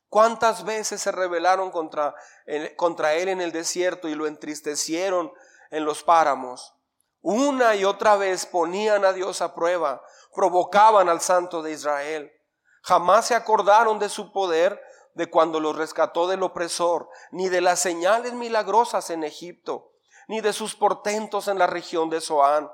¿Cuántas 0.09 0.65
veces 0.65 1.03
se 1.03 1.11
rebelaron 1.11 1.73
contra, 1.73 2.15
él 2.47 3.29
en 3.29 3.41
el 3.41 3.51
desierto 3.51 4.07
y 4.07 4.15
lo 4.15 4.29
entristecieron 4.29 5.33
en 5.73 5.85
los 5.85 6.05
páramos? 6.05 6.73
Una 7.21 7.75
y 7.75 7.85
otra 7.85 8.15
vez 8.15 8.47
ponían 8.47 9.05
a 9.05 9.13
Dios 9.13 9.43
a 9.43 9.57
prueba, 9.57 10.05
provocaban 10.33 11.09
al 11.09 11.21
Santo 11.21 11.61
de 11.61 11.73
Israel. 11.73 12.31
Jamás 12.83 13.27
se 13.27 13.35
acordaron 13.35 13.99
de 13.99 14.09
su 14.09 14.31
poder, 14.31 14.81
de 15.15 15.29
cuando 15.29 15.59
los 15.59 15.75
rescató 15.75 16.29
del 16.29 16.45
opresor, 16.45 17.09
ni 17.33 17.49
de 17.49 17.61
las 17.61 17.81
señales 17.81 18.35
milagrosas 18.35 19.11
en 19.11 19.25
Egipto, 19.25 19.95
ni 20.29 20.41
de 20.43 20.53
sus 20.53 20.77
portentos 20.77 21.49
en 21.49 21.59
la 21.59 21.67
región 21.67 22.09
de 22.09 22.21
Zoán 22.21 22.71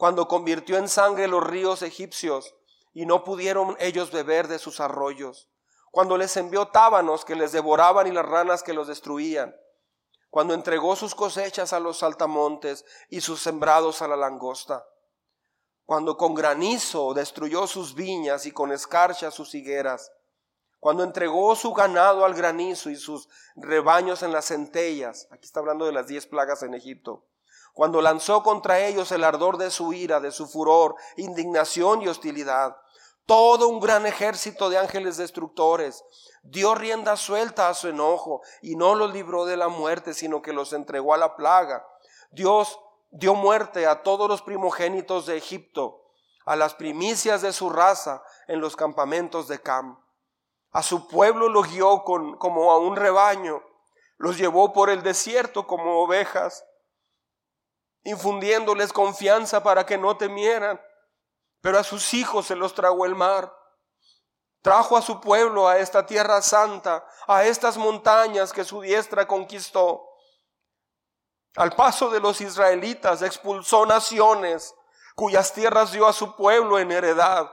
cuando 0.00 0.28
convirtió 0.28 0.78
en 0.78 0.88
sangre 0.88 1.28
los 1.28 1.44
ríos 1.46 1.82
egipcios 1.82 2.54
y 2.94 3.04
no 3.04 3.22
pudieron 3.22 3.76
ellos 3.80 4.10
beber 4.10 4.48
de 4.48 4.58
sus 4.58 4.80
arroyos, 4.80 5.50
cuando 5.90 6.16
les 6.16 6.38
envió 6.38 6.68
tábanos 6.68 7.26
que 7.26 7.34
les 7.36 7.52
devoraban 7.52 8.06
y 8.06 8.10
las 8.10 8.24
ranas 8.24 8.62
que 8.62 8.72
los 8.72 8.88
destruían, 8.88 9.54
cuando 10.30 10.54
entregó 10.54 10.96
sus 10.96 11.14
cosechas 11.14 11.74
a 11.74 11.80
los 11.80 11.98
saltamontes 11.98 12.86
y 13.10 13.20
sus 13.20 13.42
sembrados 13.42 14.00
a 14.00 14.08
la 14.08 14.16
langosta, 14.16 14.86
cuando 15.84 16.16
con 16.16 16.32
granizo 16.32 17.12
destruyó 17.12 17.66
sus 17.66 17.94
viñas 17.94 18.46
y 18.46 18.52
con 18.52 18.72
escarcha 18.72 19.30
sus 19.30 19.54
higueras, 19.54 20.10
cuando 20.78 21.04
entregó 21.04 21.54
su 21.56 21.74
ganado 21.74 22.24
al 22.24 22.32
granizo 22.32 22.88
y 22.88 22.96
sus 22.96 23.28
rebaños 23.54 24.22
en 24.22 24.32
las 24.32 24.46
centellas, 24.46 25.28
aquí 25.30 25.44
está 25.44 25.60
hablando 25.60 25.84
de 25.84 25.92
las 25.92 26.06
diez 26.06 26.26
plagas 26.26 26.62
en 26.62 26.72
Egipto, 26.72 27.26
cuando 27.72 28.00
lanzó 28.00 28.42
contra 28.42 28.80
ellos 28.80 29.12
el 29.12 29.24
ardor 29.24 29.56
de 29.56 29.70
su 29.70 29.92
ira, 29.92 30.20
de 30.20 30.32
su 30.32 30.46
furor, 30.46 30.96
indignación 31.16 32.02
y 32.02 32.08
hostilidad. 32.08 32.76
Todo 33.26 33.68
un 33.68 33.80
gran 33.80 34.06
ejército 34.06 34.70
de 34.70 34.78
ángeles 34.78 35.16
destructores 35.16 36.04
dio 36.42 36.74
rienda 36.74 37.16
suelta 37.16 37.68
a 37.68 37.74
su 37.74 37.88
enojo 37.88 38.42
y 38.60 38.76
no 38.76 38.94
los 38.94 39.12
libró 39.12 39.44
de 39.44 39.56
la 39.56 39.68
muerte, 39.68 40.14
sino 40.14 40.42
que 40.42 40.52
los 40.52 40.72
entregó 40.72 41.14
a 41.14 41.18
la 41.18 41.36
plaga. 41.36 41.86
Dios 42.30 42.80
dio 43.10 43.34
muerte 43.34 43.86
a 43.86 44.02
todos 44.02 44.28
los 44.28 44.42
primogénitos 44.42 45.26
de 45.26 45.36
Egipto, 45.36 46.02
a 46.44 46.56
las 46.56 46.74
primicias 46.74 47.42
de 47.42 47.52
su 47.52 47.70
raza 47.70 48.22
en 48.48 48.60
los 48.60 48.76
campamentos 48.76 49.46
de 49.48 49.60
Cam. 49.60 49.98
A 50.72 50.82
su 50.82 51.08
pueblo 51.08 51.48
lo 51.48 51.62
guió 51.62 52.04
con, 52.04 52.36
como 52.36 52.70
a 52.70 52.78
un 52.78 52.96
rebaño, 52.96 53.62
los 54.16 54.38
llevó 54.38 54.72
por 54.72 54.90
el 54.90 55.02
desierto 55.02 55.66
como 55.66 56.00
ovejas 56.02 56.64
infundiéndoles 58.04 58.92
confianza 58.92 59.62
para 59.62 59.84
que 59.84 59.98
no 59.98 60.16
temieran. 60.16 60.80
Pero 61.60 61.78
a 61.78 61.84
sus 61.84 62.14
hijos 62.14 62.46
se 62.46 62.56
los 62.56 62.74
tragó 62.74 63.06
el 63.06 63.14
mar. 63.14 63.54
Trajo 64.62 64.96
a 64.96 65.02
su 65.02 65.20
pueblo 65.20 65.68
a 65.68 65.78
esta 65.78 66.04
tierra 66.06 66.42
santa, 66.42 67.06
a 67.26 67.44
estas 67.44 67.76
montañas 67.76 68.52
que 68.52 68.64
su 68.64 68.80
diestra 68.80 69.26
conquistó. 69.26 70.06
Al 71.56 71.72
paso 71.72 72.10
de 72.10 72.20
los 72.20 72.40
israelitas 72.40 73.22
expulsó 73.22 73.86
naciones 73.86 74.74
cuyas 75.16 75.52
tierras 75.52 75.92
dio 75.92 76.06
a 76.06 76.12
su 76.12 76.36
pueblo 76.36 76.78
en 76.78 76.92
heredad. 76.92 77.50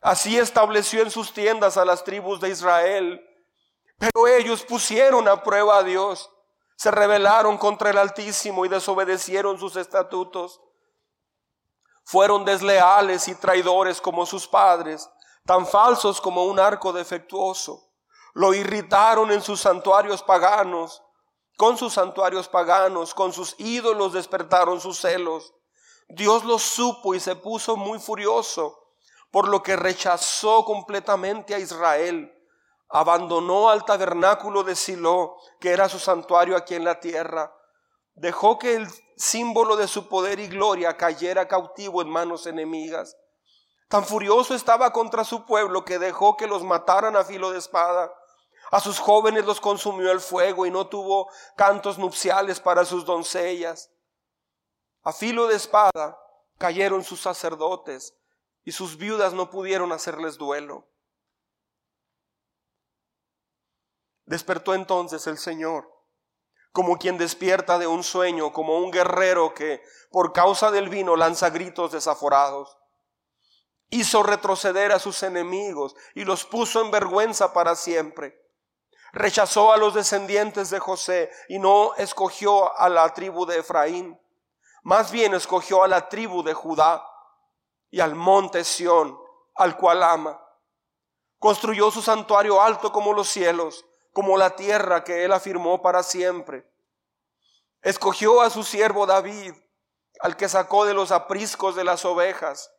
Así 0.00 0.38
estableció 0.38 1.02
en 1.02 1.10
sus 1.10 1.32
tiendas 1.32 1.76
a 1.76 1.84
las 1.84 2.04
tribus 2.04 2.40
de 2.40 2.48
Israel. 2.48 3.24
Pero 3.98 4.26
ellos 4.26 4.62
pusieron 4.62 5.28
a 5.28 5.42
prueba 5.42 5.78
a 5.78 5.82
Dios, 5.82 6.30
se 6.80 6.90
rebelaron 6.90 7.58
contra 7.58 7.90
el 7.90 7.98
Altísimo 7.98 8.64
y 8.64 8.70
desobedecieron 8.70 9.58
sus 9.58 9.76
estatutos. 9.76 10.62
Fueron 12.04 12.46
desleales 12.46 13.28
y 13.28 13.34
traidores 13.34 14.00
como 14.00 14.24
sus 14.24 14.48
padres, 14.48 15.06
tan 15.44 15.66
falsos 15.66 16.22
como 16.22 16.46
un 16.46 16.58
arco 16.58 16.94
defectuoso. 16.94 17.90
Lo 18.32 18.54
irritaron 18.54 19.30
en 19.30 19.42
sus 19.42 19.60
santuarios 19.60 20.22
paganos, 20.22 21.02
con 21.58 21.76
sus 21.76 21.92
santuarios 21.92 22.48
paganos, 22.48 23.12
con 23.12 23.34
sus 23.34 23.56
ídolos 23.58 24.14
despertaron 24.14 24.80
sus 24.80 25.00
celos. 25.00 25.52
Dios 26.08 26.44
lo 26.44 26.58
supo 26.58 27.14
y 27.14 27.20
se 27.20 27.36
puso 27.36 27.76
muy 27.76 27.98
furioso, 27.98 28.94
por 29.30 29.48
lo 29.48 29.62
que 29.62 29.76
rechazó 29.76 30.64
completamente 30.64 31.54
a 31.54 31.58
Israel. 31.58 32.34
Abandonó 32.90 33.70
al 33.70 33.84
tabernáculo 33.84 34.64
de 34.64 34.74
Silo, 34.74 35.36
que 35.60 35.70
era 35.70 35.88
su 35.88 35.98
santuario 35.98 36.56
aquí 36.56 36.74
en 36.74 36.84
la 36.84 36.98
tierra. 36.98 37.54
Dejó 38.14 38.58
que 38.58 38.74
el 38.74 38.88
símbolo 39.16 39.76
de 39.76 39.86
su 39.86 40.08
poder 40.08 40.40
y 40.40 40.48
gloria 40.48 40.96
cayera 40.96 41.46
cautivo 41.46 42.02
en 42.02 42.10
manos 42.10 42.46
enemigas. 42.46 43.16
Tan 43.88 44.04
furioso 44.04 44.54
estaba 44.54 44.92
contra 44.92 45.24
su 45.24 45.46
pueblo 45.46 45.84
que 45.84 45.98
dejó 45.98 46.36
que 46.36 46.46
los 46.46 46.64
mataran 46.64 47.16
a 47.16 47.24
filo 47.24 47.50
de 47.50 47.58
espada. 47.58 48.12
A 48.70 48.80
sus 48.80 48.98
jóvenes 48.98 49.44
los 49.44 49.60
consumió 49.60 50.12
el 50.12 50.20
fuego 50.20 50.66
y 50.66 50.70
no 50.70 50.86
tuvo 50.88 51.28
cantos 51.56 51.98
nupciales 51.98 52.60
para 52.60 52.84
sus 52.84 53.04
doncellas. 53.04 53.90
A 55.02 55.12
filo 55.12 55.46
de 55.46 55.56
espada 55.56 56.18
cayeron 56.58 57.02
sus 57.04 57.20
sacerdotes 57.20 58.14
y 58.64 58.72
sus 58.72 58.96
viudas 58.96 59.32
no 59.32 59.50
pudieron 59.50 59.92
hacerles 59.92 60.38
duelo. 60.38 60.86
Despertó 64.30 64.74
entonces 64.74 65.26
el 65.26 65.38
Señor, 65.38 65.92
como 66.70 66.98
quien 66.98 67.18
despierta 67.18 67.80
de 67.80 67.88
un 67.88 68.04
sueño, 68.04 68.52
como 68.52 68.78
un 68.78 68.92
guerrero 68.92 69.54
que 69.54 69.82
por 70.12 70.32
causa 70.32 70.70
del 70.70 70.88
vino 70.88 71.16
lanza 71.16 71.50
gritos 71.50 71.90
desaforados. 71.90 72.78
Hizo 73.88 74.22
retroceder 74.22 74.92
a 74.92 75.00
sus 75.00 75.24
enemigos 75.24 75.96
y 76.14 76.22
los 76.24 76.44
puso 76.44 76.80
en 76.80 76.92
vergüenza 76.92 77.52
para 77.52 77.74
siempre. 77.74 78.40
Rechazó 79.12 79.72
a 79.72 79.76
los 79.78 79.94
descendientes 79.94 80.70
de 80.70 80.78
José 80.78 81.32
y 81.48 81.58
no 81.58 81.96
escogió 81.96 82.78
a 82.78 82.88
la 82.88 83.12
tribu 83.12 83.46
de 83.46 83.58
Efraín. 83.58 84.16
Más 84.84 85.10
bien 85.10 85.34
escogió 85.34 85.82
a 85.82 85.88
la 85.88 86.08
tribu 86.08 86.44
de 86.44 86.54
Judá 86.54 87.04
y 87.90 87.98
al 87.98 88.14
monte 88.14 88.62
Sión, 88.62 89.18
al 89.56 89.76
cual 89.76 90.04
ama. 90.04 90.40
Construyó 91.40 91.90
su 91.90 92.00
santuario 92.00 92.62
alto 92.62 92.92
como 92.92 93.12
los 93.12 93.28
cielos, 93.28 93.84
como 94.12 94.36
la 94.36 94.56
tierra 94.56 95.04
que 95.04 95.24
él 95.24 95.32
afirmó 95.32 95.82
para 95.82 96.02
siempre. 96.02 96.68
Escogió 97.82 98.40
a 98.40 98.50
su 98.50 98.64
siervo 98.64 99.06
David, 99.06 99.54
al 100.20 100.36
que 100.36 100.48
sacó 100.48 100.84
de 100.84 100.94
los 100.94 101.12
apriscos 101.12 101.76
de 101.76 101.84
las 101.84 102.04
ovejas, 102.04 102.72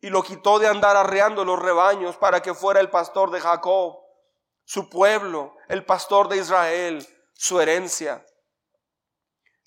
y 0.00 0.10
lo 0.10 0.22
quitó 0.22 0.58
de 0.58 0.66
andar 0.66 0.96
arreando 0.96 1.44
los 1.44 1.60
rebaños 1.60 2.16
para 2.16 2.42
que 2.42 2.54
fuera 2.54 2.80
el 2.80 2.90
pastor 2.90 3.30
de 3.30 3.40
Jacob, 3.40 3.98
su 4.64 4.88
pueblo, 4.88 5.56
el 5.68 5.84
pastor 5.84 6.28
de 6.28 6.38
Israel, 6.38 7.06
su 7.34 7.60
herencia. 7.60 8.24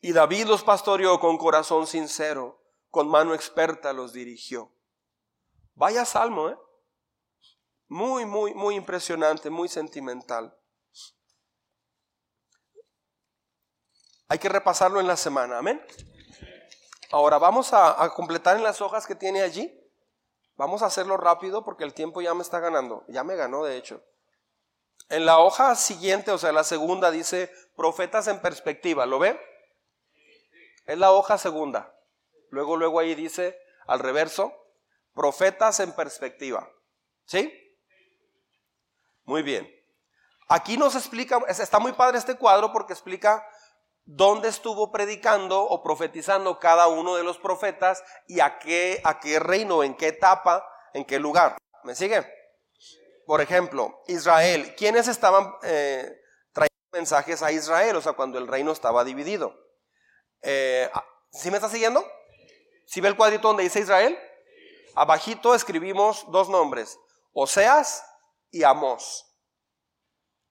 Y 0.02 0.14
David 0.14 0.46
los 0.46 0.64
pastoreó 0.64 1.20
con 1.20 1.38
corazón 1.38 1.88
sincero, 1.88 2.62
con 2.90 3.08
mano 3.08 3.34
experta 3.34 3.92
los 3.94 4.14
dirigió. 4.14 4.72
Vaya 5.74 6.06
salmo, 6.06 6.50
¿eh? 6.50 6.58
Muy, 7.88 8.26
muy, 8.26 8.54
muy 8.54 8.76
impresionante, 8.76 9.50
muy 9.50 9.68
sentimental. 9.68 10.58
Hay 14.28 14.40
que 14.40 14.50
repasarlo 14.50 15.00
en 15.00 15.08
la 15.08 15.18
semana, 15.18 15.60
amén. 15.60 15.86
Ahora 17.12 17.38
vamos 17.38 17.72
a, 17.74 18.12
completar 18.16 18.58
en 18.58 18.64
las 18.64 18.82
hojas 18.82 19.06
que 19.06 19.16
tiene 19.16 19.42
allí. 19.42 19.72
Vamos 20.56 20.82
a 20.82 20.88
hacerlo 20.88 21.18
rápido 21.18 21.64
porque 21.64 21.84
el 21.84 21.94
tiempo 21.94 22.22
ya 22.22 22.34
me 22.34 22.42
está 22.42 22.60
ganando. 22.60 23.06
Ya 23.08 23.24
me 23.24 23.36
ganó, 23.36 23.64
de 23.64 23.78
hecho. 23.78 24.04
En 25.10 25.26
la 25.26 25.40
hoja 25.40 25.76
siguiente, 25.76 26.32
o 26.32 26.38
sea, 26.38 26.52
la 26.52 26.64
segunda, 26.64 27.12
dice 27.12 27.52
profetas 27.76 28.28
en 28.28 28.42
perspectiva. 28.42 29.06
¿Lo 29.06 29.20
ve? 29.20 29.40
Es 30.86 30.98
la 30.98 31.12
hoja 31.12 31.38
segunda. 31.38 31.96
Luego, 32.50 32.78
luego 32.78 33.00
ahí 33.00 33.14
dice 33.14 33.60
al 33.86 34.00
reverso, 34.00 34.54
profetas 35.14 35.80
en 35.80 35.92
perspectiva. 35.94 36.68
¿Sí? 37.26 37.65
Muy 39.26 39.42
bien. 39.42 39.70
Aquí 40.48 40.78
nos 40.78 40.96
explica, 40.96 41.40
está 41.48 41.80
muy 41.80 41.94
padre 41.94 42.18
este 42.18 42.36
cuadro 42.36 42.72
porque 42.72 42.94
explica 42.94 43.46
dónde 44.06 44.50
estuvo 44.50 44.92
predicando 44.92 45.62
o 45.64 45.82
profetizando 45.82 46.60
cada 46.60 46.88
uno 46.88 47.16
de 47.16 47.24
los 47.24 47.40
profetas 47.40 48.04
y 48.28 48.40
a 48.40 48.60
qué, 48.60 49.02
a 49.04 49.20
qué 49.20 49.40
reino, 49.40 49.84
en 49.84 49.96
qué 49.96 50.10
etapa, 50.10 50.64
en 50.94 51.04
qué 51.04 51.20
lugar. 51.20 51.58
¿Me 51.84 51.96
sigue? 51.96 52.24
Por 53.26 53.42
ejemplo, 53.42 54.04
Israel. 54.08 54.76
¿Quiénes 54.78 55.08
estaban 55.08 55.52
eh, 55.64 56.22
trayendo 56.54 56.90
mensajes 56.92 57.42
a 57.42 57.52
Israel? 57.52 57.96
O 57.96 58.02
sea, 58.02 58.14
cuando 58.14 58.38
el 58.38 58.48
reino 58.48 58.72
estaba 58.72 59.04
dividido. 59.04 59.60
Eh, 60.44 60.90
¿Sí 61.32 61.50
me 61.50 61.58
está 61.58 61.70
siguiendo? 61.70 62.06
¿Sí 62.86 63.02
ve 63.02 63.08
el 63.08 63.18
cuadrito 63.18 63.48
donde 63.48 63.64
dice 63.64 63.80
Israel? 63.80 64.18
Abajito 64.94 65.56
escribimos 65.56 66.26
dos 66.32 66.48
nombres, 66.48 66.98
Oseas 67.34 68.06
y 68.52 68.64
Amós. 68.64 69.26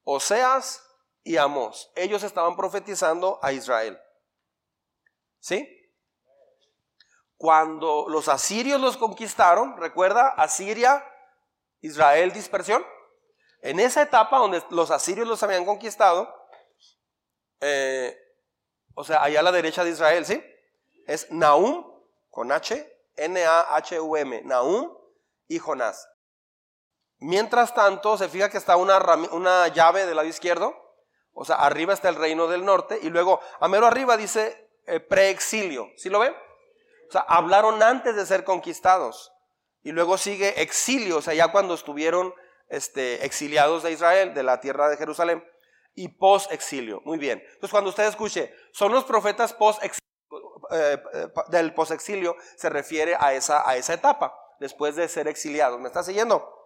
Oseas 0.05 0.83
y 1.23 1.37
Amós. 1.37 1.91
Ellos 1.97 2.23
estaban 2.23 2.57
profetizando 2.57 3.39
a 3.43 3.53
Israel. 3.53 3.99
¿Sí? 5.41 5.69
Cuando 7.37 8.07
los 8.09 8.29
asirios 8.29 8.81
los 8.81 8.97
conquistaron, 8.97 9.77
recuerda, 9.77 10.29
Asiria, 10.29 11.05
Israel, 11.81 12.33
dispersión. 12.33 12.85
En 13.61 13.81
esa 13.81 14.03
etapa 14.03 14.39
donde 14.39 14.63
los 14.71 14.91
asirios 14.91 15.27
los 15.27 15.43
habían 15.43 15.65
conquistado, 15.65 16.33
eh, 17.61 18.19
o 18.95 19.05
sea, 19.05 19.23
allá 19.23 19.41
a 19.41 19.43
la 19.43 19.53
derecha 19.53 19.85
de 19.85 19.91
Israel, 19.91 20.25
¿sí? 20.25 20.43
Es 21.07 21.31
Naum, 21.31 21.85
con 22.31 22.53
H, 22.53 22.91
N-A-H-U-M, 23.16 24.43
Naum 24.45 24.97
y 25.49 25.59
Jonás. 25.59 26.09
Mientras 27.25 27.73
tanto, 27.73 28.19
se 28.19 28.29
fija 28.29 28.51
que 28.51 28.59
está 28.59 28.77
una, 28.77 28.99
una 29.33 29.69
llave 29.69 30.05
del 30.05 30.17
lado 30.17 30.29
izquierdo, 30.29 30.77
o 31.33 31.47
sea, 31.47 31.57
arriba 31.57 31.95
está 31.95 32.11
el 32.11 32.17
reino 32.17 32.49
del 32.49 32.67
norte, 32.67 32.99
y 33.01 33.09
luego 33.09 33.41
a 33.61 33.67
mero 33.67 33.87
arriba 33.87 34.19
dice 34.19 34.69
eh, 34.87 35.01
preexilio, 35.01 35.89
¿sí 35.97 36.11
lo 36.11 36.19
ven? 36.19 36.35
O 37.09 37.13
sea, 37.13 37.23
hablaron 37.23 37.83
antes 37.83 38.15
de 38.15 38.27
ser 38.27 38.45
conquistados, 38.45 39.33
y 39.83 39.93
luego 39.93 40.19
sigue 40.19 40.61
exilio, 40.61 41.17
o 41.17 41.23
sea, 41.23 41.33
ya 41.33 41.51
cuando 41.51 41.73
estuvieron 41.73 42.35
este, 42.69 43.25
exiliados 43.25 43.83
de 43.83 43.93
Israel, 43.93 44.35
de 44.35 44.43
la 44.43 44.61
tierra 44.61 44.91
de 44.91 44.99
Jerusalén 44.99 45.43
y 45.95 46.09
post-exilio. 46.09 47.01
Muy 47.07 47.17
bien. 47.17 47.43
Entonces, 47.43 47.71
cuando 47.71 47.89
usted 47.89 48.05
escuche, 48.05 48.55
son 48.75 48.93
los 48.93 49.05
profetas 49.05 49.55
post-exilio, 49.55 50.05
eh, 50.73 51.03
eh, 51.15 51.29
del 51.49 51.73
post-exilio, 51.73 52.37
se 52.57 52.69
refiere 52.69 53.17
a 53.19 53.33
esa, 53.33 53.67
a 53.67 53.77
esa 53.77 53.95
etapa, 53.95 54.39
después 54.61 54.95
de 54.95 55.09
ser 55.09 55.27
exiliados. 55.27 55.81
¿Me 55.81 55.89
está 55.89 56.03
siguiendo? 56.03 56.64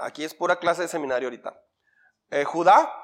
Aquí 0.00 0.24
es 0.24 0.34
pura 0.34 0.58
clase 0.58 0.82
de 0.82 0.88
seminario 0.88 1.28
ahorita. 1.28 1.60
Eh, 2.30 2.44
Judá, 2.44 3.02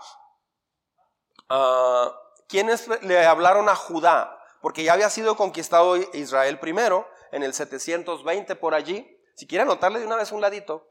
uh, 1.50 2.10
¿quiénes 2.48 2.88
le 3.02 3.24
hablaron 3.24 3.68
a 3.68 3.76
Judá? 3.76 4.36
Porque 4.60 4.82
ya 4.82 4.92
había 4.92 5.10
sido 5.10 5.36
conquistado 5.36 5.96
Israel 5.96 6.58
primero, 6.58 7.08
en 7.32 7.42
el 7.42 7.54
720 7.54 8.56
por 8.56 8.74
allí. 8.74 9.18
Si 9.36 9.46
quiere 9.46 9.62
anotarle 9.62 10.00
de 10.00 10.06
una 10.06 10.16
vez 10.16 10.32
un 10.32 10.40
ladito, 10.40 10.90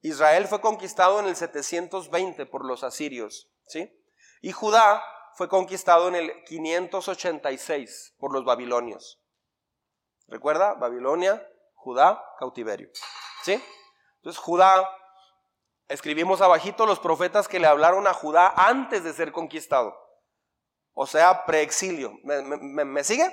Israel 0.00 0.46
fue 0.46 0.60
conquistado 0.60 1.20
en 1.20 1.26
el 1.26 1.36
720 1.36 2.46
por 2.46 2.64
los 2.64 2.84
asirios. 2.84 3.50
¿sí? 3.66 3.90
Y 4.40 4.52
Judá 4.52 5.02
fue 5.34 5.48
conquistado 5.48 6.08
en 6.08 6.14
el 6.14 6.44
586 6.44 8.14
por 8.18 8.32
los 8.32 8.44
babilonios. 8.44 9.20
¿Recuerda? 10.28 10.74
Babilonia, 10.74 11.46
Judá, 11.74 12.22
cautiverio. 12.38 12.90
¿Sí? 13.42 13.62
Entonces 14.16 14.40
Judá, 14.40 14.88
escribimos 15.88 16.40
abajito 16.40 16.86
los 16.86 17.00
profetas 17.00 17.48
que 17.48 17.58
le 17.58 17.66
hablaron 17.66 18.06
a 18.06 18.14
Judá 18.14 18.52
antes 18.56 19.04
de 19.04 19.12
ser 19.12 19.32
conquistado. 19.32 19.94
O 20.92 21.06
sea, 21.06 21.44
preexilio. 21.44 22.12
¿Me, 22.22 22.42
me, 22.84 23.04
sigue? 23.04 23.28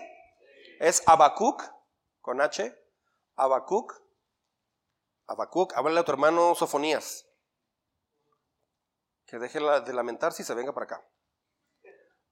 Es 0.79 1.03
Abacuc, 1.07 1.63
con 2.21 2.41
H, 2.41 2.75
Abacuc, 3.35 3.93
Abacuc, 5.27 5.73
háblale 5.75 5.99
a 5.99 6.03
tu 6.03 6.11
hermano 6.11 6.55
Sofonías 6.55 7.25
que 9.31 9.39
deje 9.39 9.59
de 9.59 9.93
lamentarse 9.93 10.41
y 10.41 10.45
se 10.45 10.53
venga 10.53 10.73
para 10.73 10.83
acá. 10.83 11.07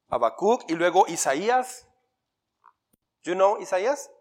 Habacuc 0.10 0.70
y 0.70 0.74
luego 0.74 1.08
Isaías. 1.08 1.88
You 3.22 3.36
know 3.36 3.58
Isaías? 3.62 4.12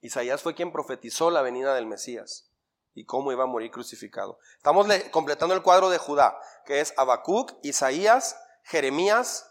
Isaías 0.00 0.42
fue 0.42 0.56
quien 0.56 0.72
profetizó 0.72 1.30
la 1.30 1.42
venida 1.42 1.76
del 1.76 1.86
Mesías 1.86 2.53
y 2.94 3.04
cómo 3.04 3.32
iba 3.32 3.44
a 3.44 3.48
morir 3.48 3.70
crucificado. 3.70 4.38
Estamos 4.56 4.86
completando 5.10 5.54
el 5.54 5.62
cuadro 5.62 5.90
de 5.90 5.98
Judá, 5.98 6.38
que 6.64 6.80
es 6.80 6.94
Habacuc, 6.96 7.52
Isaías, 7.62 8.40
Jeremías, 8.62 9.50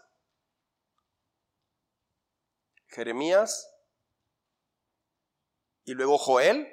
Jeremías, 2.88 3.70
y 5.84 5.92
luego 5.92 6.16
Joel, 6.16 6.72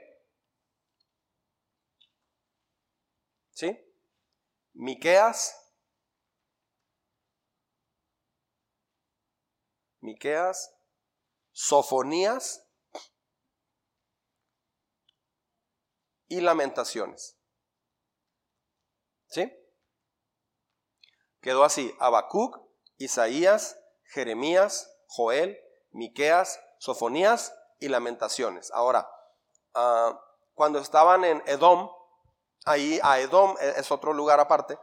¿sí? 3.52 3.78
Miqueas, 4.74 5.58
Miqueas, 10.00 10.74
Sofonías 11.52 12.71
y 16.32 16.40
Lamentaciones. 16.40 17.38
¿Sí? 19.28 19.52
Quedó 21.42 21.66
así, 21.66 21.94
Habacuc, 22.00 22.58
Isaías, 22.98 23.78
Jeremías, 24.06 24.90
Joel, 25.08 25.60
Miqueas, 25.90 26.58
Sofonías 26.80 27.54
y 27.80 27.90
Lamentaciones. 27.90 28.72
Ahora, 28.72 29.10
ah, 29.74 30.18
cuando 30.54 30.80
estaban 30.80 31.26
en 31.26 31.44
Edom, 31.48 31.92
ahí 32.64 32.98
a 33.04 33.20
Edom 33.20 33.58
e, 33.60 33.74
es 33.78 33.92
otro 33.92 34.14
lugar 34.14 34.40
aparte, 34.40 34.80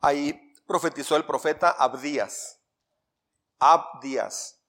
ahí 0.00 0.52
profetizó 0.66 1.14
el 1.14 1.24
profeta 1.24 1.70
Abdías. 1.70 2.60
Abdías. 3.60 4.60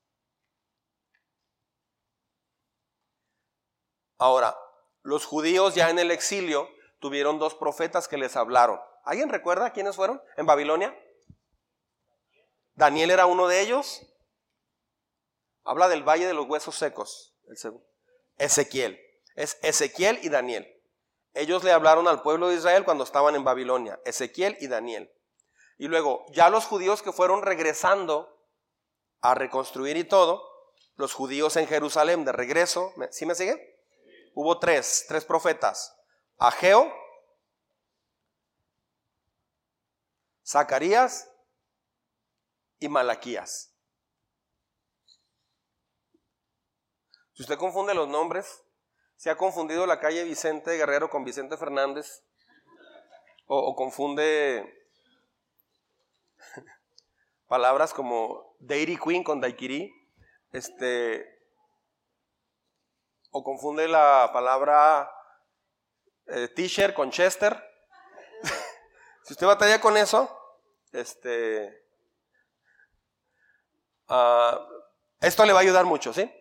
Ahora, 4.19 4.56
los 5.10 5.26
judíos 5.26 5.73
ya 5.73 5.90
en 5.90 5.98
el 5.98 6.11
exilio 6.11 6.69
tuvieron 6.99 7.40
dos 7.40 7.56
profetas 7.56 8.07
que 8.07 8.15
les 8.15 8.36
hablaron. 8.36 8.80
¿Alguien 9.03 9.30
recuerda 9.30 9.73
quiénes 9.73 9.95
fueron 9.95 10.22
en 10.38 10.45
Babilonia? 10.45 10.95
Daniel 12.76 13.10
era 13.10 13.26
uno 13.26 13.48
de 13.48 13.60
ellos. 13.60 14.03
Habla 15.64 15.90
del 15.90 16.07
valle 16.07 16.27
de 16.27 16.36
los 16.36 16.48
huesos 16.48 16.76
secos. 16.76 17.36
Ezequiel. 18.38 18.99
Es 19.36 19.57
Ezequiel 19.64 20.19
y 20.22 20.30
Daniel. 20.30 20.72
Ellos 21.34 21.64
le 21.64 21.72
hablaron 21.72 22.07
al 22.07 22.22
pueblo 22.22 22.49
de 22.49 22.57
Israel 22.57 22.86
cuando 22.86 23.03
estaban 23.03 23.36
en 23.36 23.44
Babilonia. 23.44 23.99
Ezequiel 24.06 24.57
y 24.60 24.68
Daniel. 24.68 25.11
Y 25.80 25.88
luego, 25.88 26.23
ya 26.34 26.52
los 26.52 26.65
judíos 26.65 27.02
que 27.02 27.11
fueron 27.11 27.41
regresando 27.41 28.45
a 29.22 29.34
reconstruir 29.34 29.98
y 29.98 30.03
todo, 30.03 30.44
los 30.98 31.14
judíos 31.14 31.56
en 31.56 31.65
Jerusalén 31.65 32.26
de 32.26 32.31
regreso, 32.31 32.94
¿sí 33.10 33.26
me 33.26 33.34
sigue? 33.34 33.78
Hubo 34.34 34.60
tres, 34.60 35.06
tres 35.07 35.26
profetas. 35.26 35.95
Ageo, 36.38 36.91
Zacarías 40.45 41.30
y 42.80 42.89
Malaquías. 42.89 43.73
Si 47.34 47.43
usted 47.43 47.57
confunde 47.57 47.93
los 47.93 48.07
nombres, 48.07 48.64
se 49.15 49.30
ha 49.30 49.38
confundido 49.38 49.85
la 49.85 49.99
calle 49.99 50.23
Vicente 50.23 50.76
Guerrero 50.77 51.10
con 51.10 51.23
Vicente 51.23 51.56
Fernández, 51.56 52.23
o, 53.47 53.76
confunde 53.76 54.88
palabras 57.47 57.93
como 57.93 58.56
Dairy 58.60 58.97
Queen 58.97 59.23
con 59.23 59.41
Daiquiri, 59.41 59.93
este, 60.51 61.39
o 63.31 63.43
confunde 63.43 63.88
la 63.88 64.30
palabra 64.34 65.11
eh, 66.27 66.47
t-shirt 66.49 66.93
con 66.93 67.11
Chester. 67.11 67.64
si 69.23 69.34
usted 69.34 69.47
batalla 69.47 69.80
con 69.81 69.97
eso, 69.97 70.30
este, 70.91 71.85
ah, 74.07 74.60
esto 75.22 75.45
le 75.45 75.53
va 75.53 75.60
a 75.60 75.61
ayudar 75.61 75.85
mucho, 75.85 76.14
¿sí? 76.14 76.31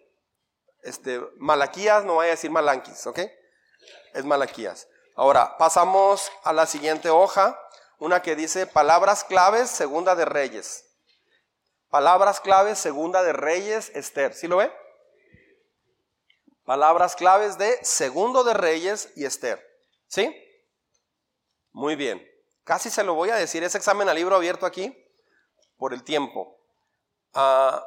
Este, 0.83 1.21
Malaquías, 1.37 2.05
no 2.05 2.17
vaya 2.17 2.33
a 2.33 2.37
decir 2.37 2.51
Malanquis, 2.51 3.07
¿ok? 3.07 3.21
Es 4.15 4.25
Malaquías. 4.25 4.89
Ahora, 5.17 5.59
pasamos 5.59 6.31
a 6.45 6.53
la 6.53 6.67
siguiente 6.67 7.11
hoja, 7.11 7.61
una 7.99 8.23
que 8.23 8.37
dice 8.37 8.67
palabras 8.67 9.25
claves, 9.25 9.69
segunda 9.69 10.15
de 10.15 10.25
Reyes. 10.25 10.85
Palabras 11.91 12.41
claves, 12.41 12.79
segunda 12.79 13.23
de 13.23 13.33
Reyes, 13.33 13.91
Esther. 13.95 14.35
¿Sí 14.35 14.47
lo 14.47 14.59
ve? 14.59 14.73
Palabras 16.69 17.17
claves 17.17 17.57
de 17.57 17.83
Segundo 17.83 18.45
de 18.45 18.53
Reyes 18.53 19.11
y 19.17 19.25
Esther. 19.25 19.59
¿Sí? 20.07 20.37
Muy 21.73 21.97
bien. 21.97 22.23
Casi 22.63 22.91
se 22.91 23.03
lo 23.05 23.15
voy 23.15 23.31
a 23.31 23.37
decir. 23.37 23.65
Ese 23.65 23.79
examen 23.79 24.07
al 24.07 24.17
libro 24.17 24.37
abierto 24.37 24.67
aquí 24.67 24.95
por 25.79 25.95
el 25.95 26.05
tiempo. 26.05 26.61
Ah, 27.33 27.83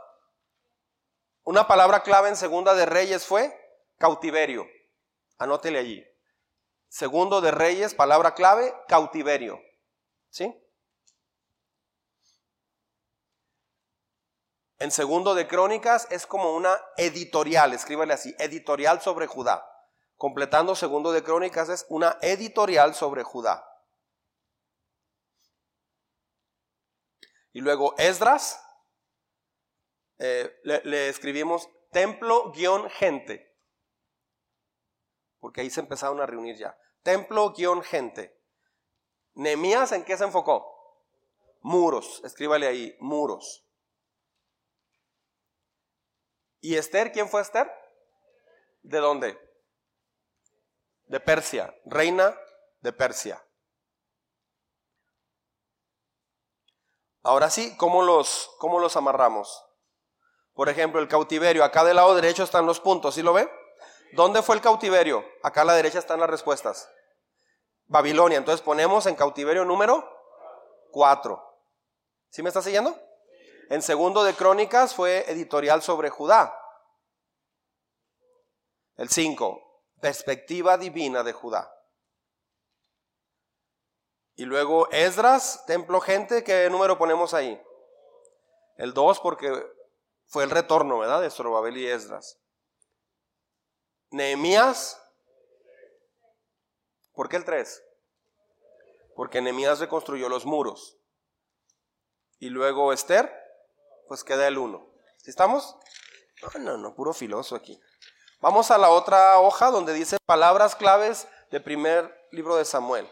una 1.44 1.68
palabra 1.68 2.02
clave 2.02 2.30
en 2.30 2.36
Segunda 2.36 2.74
de 2.74 2.88
Reyes 2.88 3.24
fue 3.24 3.56
cautiverio. 4.00 4.66
Anótele 5.38 5.78
allí. 5.78 6.04
Segundo 6.88 7.40
de 7.40 7.52
Reyes, 7.52 7.94
palabra 7.94 8.34
clave, 8.34 8.74
cautiverio. 8.88 9.62
¿Sí? 10.32 10.60
En 14.82 14.90
segundo 14.90 15.36
de 15.36 15.48
Crónicas 15.48 16.08
es 16.10 16.26
como 16.26 16.56
una 16.56 16.76
editorial, 16.98 17.72
escríbale 17.72 18.16
así, 18.16 18.36
editorial 18.40 19.00
sobre 19.00 19.28
Judá. 19.28 19.64
Completando 20.18 20.74
segundo 20.74 21.12
de 21.12 21.22
Crónicas 21.22 21.70
es 21.70 21.86
una 21.88 22.18
editorial 22.24 22.96
sobre 22.96 23.22
Judá. 23.22 23.64
Y 27.54 27.62
luego 27.62 27.94
Esdras, 28.00 28.60
eh, 30.18 30.52
le, 30.64 31.10
escribimos 31.10 31.70
templo-gente, 31.92 33.56
porque 35.40 35.62
ahí 35.62 35.70
se 35.70 35.82
empezaron 35.82 36.20
a 36.22 36.26
reunir 36.26 36.58
ya. 36.58 36.76
Templo-gente. 37.04 38.36
Nemías, 39.36 39.92
¿en 39.92 40.04
qué 40.06 40.18
se 40.18 40.24
enfocó? 40.24 40.66
Muros, 41.62 42.20
escríbale 42.24 42.66
ahí, 42.66 42.98
muros. 43.00 43.68
¿Y 46.62 46.78
Esther? 46.78 47.12
¿Quién 47.12 47.28
fue 47.28 47.42
Esther? 47.42 47.70
¿De 48.84 49.00
dónde? 49.00 49.38
De 51.06 51.20
Persia, 51.20 51.76
reina 51.86 52.38
de 52.82 52.94
Persia. 52.94 53.44
Ahora 57.24 57.50
sí, 57.50 57.76
¿cómo 57.78 58.04
los, 58.04 58.50
cómo 58.60 58.80
los 58.80 58.96
amarramos? 58.96 59.64
Por 60.54 60.70
ejemplo, 60.70 61.02
el 61.02 61.08
cautiverio, 61.08 61.64
acá 61.64 61.84
del 61.84 61.96
lado 61.96 62.16
derecho 62.16 62.44
están 62.44 62.66
los 62.66 62.80
puntos, 62.80 63.16
¿sí 63.16 63.22
lo 63.22 63.34
ve? 63.34 63.50
¿Dónde 64.14 64.42
fue 64.42 64.56
el 64.56 64.62
cautiverio? 64.62 65.24
Acá 65.44 65.62
a 65.62 65.66
la 65.66 65.74
derecha 65.74 66.00
están 66.00 66.20
las 66.20 66.30
respuestas. 66.30 66.90
Babilonia, 67.86 68.38
entonces 68.38 68.62
ponemos 68.62 69.06
en 69.06 69.16
cautiverio 69.16 69.66
número 69.66 70.08
4. 70.92 71.42
¿Sí 72.30 72.44
me 72.44 72.50
está 72.50 72.62
siguiendo? 72.62 72.98
En 73.72 73.82
segundo 73.82 74.26
de 74.26 74.34
Crónicas 74.34 74.94
fue 74.94 75.24
editorial 75.32 75.82
sobre 75.82 76.10
Judá. 76.10 76.54
El 78.98 79.08
5, 79.08 79.86
perspectiva 80.02 80.78
divina 80.78 81.24
de 81.24 81.32
Judá. 81.32 81.74
Y 84.36 84.44
luego 84.44 84.92
Esdras, 84.92 85.64
templo 85.68 86.02
gente, 86.02 86.44
¿qué 86.44 86.70
número 86.70 86.98
ponemos 86.98 87.34
ahí? 87.34 87.64
El 88.76 88.94
2 88.94 89.22
porque 89.22 89.50
fue 90.26 90.44
el 90.44 90.50
retorno, 90.50 91.00
¿verdad? 91.00 91.22
De 91.22 91.30
Zorobabel 91.30 91.78
y 91.78 91.88
Esdras. 91.88 92.42
Nehemías, 94.10 95.02
¿por 97.14 97.30
qué 97.30 97.38
el 97.38 97.46
3? 97.46 97.82
Porque 99.16 99.40
Nehemías 99.40 99.80
reconstruyó 99.80 100.28
los 100.28 100.46
muros. 100.46 100.98
Y 102.38 102.50
luego 102.50 102.92
Esther, 102.92 103.41
pues 104.12 104.26
queda 104.26 104.46
el 104.46 104.58
1. 104.58 104.86
¿Sí 105.24 105.30
estamos? 105.30 105.78
No, 106.42 106.60
no, 106.60 106.78
no, 106.78 106.94
puro 106.94 107.14
filoso 107.14 107.56
aquí. 107.56 107.80
Vamos 108.42 108.70
a 108.70 108.78
la 108.78 108.90
otra 108.90 109.40
hoja 109.40 109.72
donde 109.72 109.94
dice 109.94 110.18
palabras 110.26 110.76
claves 110.76 111.30
de 111.50 111.62
primer 111.62 112.28
libro 112.30 112.58
de 112.58 112.66
Samuel. 112.66 113.10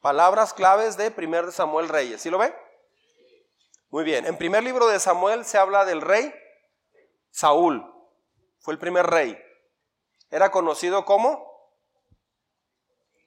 Palabras 0.00 0.52
claves 0.52 0.96
de 0.96 1.12
primer 1.12 1.46
de 1.46 1.52
Samuel 1.52 1.88
Reyes. 1.88 2.20
¿Sí 2.20 2.30
lo 2.30 2.38
ve? 2.38 2.52
Muy 3.90 4.02
bien. 4.02 4.26
En 4.26 4.36
primer 4.36 4.64
libro 4.64 4.88
de 4.88 4.98
Samuel 4.98 5.44
se 5.44 5.56
habla 5.56 5.84
del 5.84 6.00
rey 6.00 6.34
Saúl. 7.30 7.86
Fue 8.58 8.74
el 8.74 8.80
primer 8.80 9.06
rey. 9.06 9.40
Era 10.32 10.50
conocido 10.50 11.04
como 11.04 11.46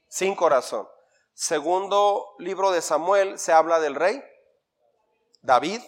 sin 0.10 0.36
corazón. 0.36 0.90
Segundo 1.34 2.36
libro 2.38 2.72
de 2.72 2.82
Samuel 2.82 3.40
se 3.40 3.54
habla 3.54 3.80
del 3.80 3.96
rey 3.96 4.22
David. 5.42 5.82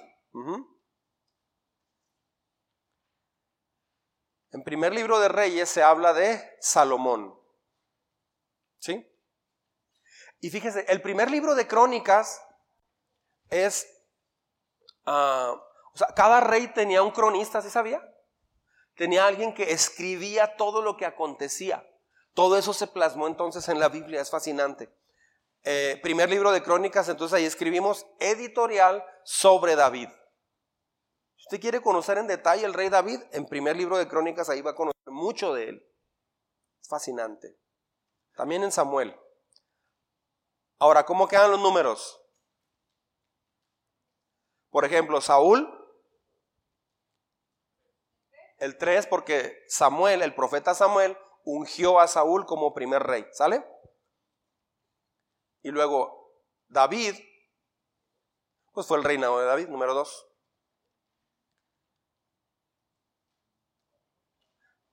En 4.51 4.63
primer 4.63 4.93
libro 4.93 5.19
de 5.19 5.29
Reyes 5.29 5.69
se 5.69 5.83
habla 5.83 6.13
de 6.13 6.57
Salomón. 6.59 7.39
¿Sí? 8.79 9.09
Y 10.39 10.49
fíjese, 10.49 10.85
el 10.89 11.01
primer 11.01 11.31
libro 11.31 11.55
de 11.55 11.67
Crónicas 11.67 12.41
es, 13.49 13.87
ah, 15.05 15.55
o 15.93 15.97
sea, 15.97 16.07
cada 16.15 16.41
rey 16.41 16.67
tenía 16.67 17.01
un 17.01 17.11
cronista, 17.11 17.61
¿sí 17.61 17.69
sabía? 17.69 18.01
Tenía 18.95 19.25
alguien 19.25 19.53
que 19.53 19.71
escribía 19.71 20.55
todo 20.57 20.81
lo 20.81 20.97
que 20.97 21.05
acontecía. 21.05 21.87
Todo 22.33 22.57
eso 22.57 22.73
se 22.73 22.87
plasmó 22.87 23.27
entonces 23.27 23.67
en 23.69 23.79
la 23.79 23.89
Biblia, 23.89 24.21
es 24.21 24.29
fascinante. 24.29 24.93
Eh, 25.63 25.99
primer 26.03 26.29
libro 26.29 26.51
de 26.51 26.61
Crónicas, 26.61 27.07
entonces 27.07 27.37
ahí 27.37 27.45
escribimos 27.45 28.05
editorial 28.19 29.03
sobre 29.23 29.75
David. 29.75 30.09
Si 31.43 31.47
usted 31.47 31.59
quiere 31.59 31.81
conocer 31.81 32.17
en 32.17 32.27
detalle 32.27 32.63
el 32.63 32.73
rey 32.73 32.87
David, 32.87 33.19
en 33.33 33.45
primer 33.45 33.75
libro 33.75 33.97
de 33.97 34.07
Crónicas 34.07 34.47
ahí 34.47 34.61
va 34.61 34.71
a 34.71 34.75
conocer 34.75 35.11
mucho 35.11 35.53
de 35.53 35.67
él. 35.67 35.93
Es 36.81 36.87
fascinante. 36.87 37.59
También 38.33 38.63
en 38.63 38.71
Samuel. 38.71 39.13
Ahora, 40.79 41.05
¿cómo 41.05 41.27
quedan 41.27 41.51
los 41.51 41.59
números? 41.59 42.21
Por 44.69 44.85
ejemplo, 44.85 45.19
Saúl, 45.19 45.67
el 48.59 48.77
3, 48.77 49.07
porque 49.07 49.65
Samuel, 49.67 50.21
el 50.21 50.33
profeta 50.33 50.73
Samuel, 50.73 51.17
ungió 51.43 51.99
a 51.99 52.07
Saúl 52.07 52.45
como 52.45 52.73
primer 52.73 53.03
rey. 53.03 53.25
¿Sale? 53.33 53.65
Y 55.61 55.71
luego 55.71 56.37
David, 56.69 57.15
pues 58.71 58.87
fue 58.87 58.97
el 58.97 59.03
reinado 59.03 59.41
de 59.41 59.45
David, 59.45 59.67
número 59.67 59.93
2. 59.93 60.29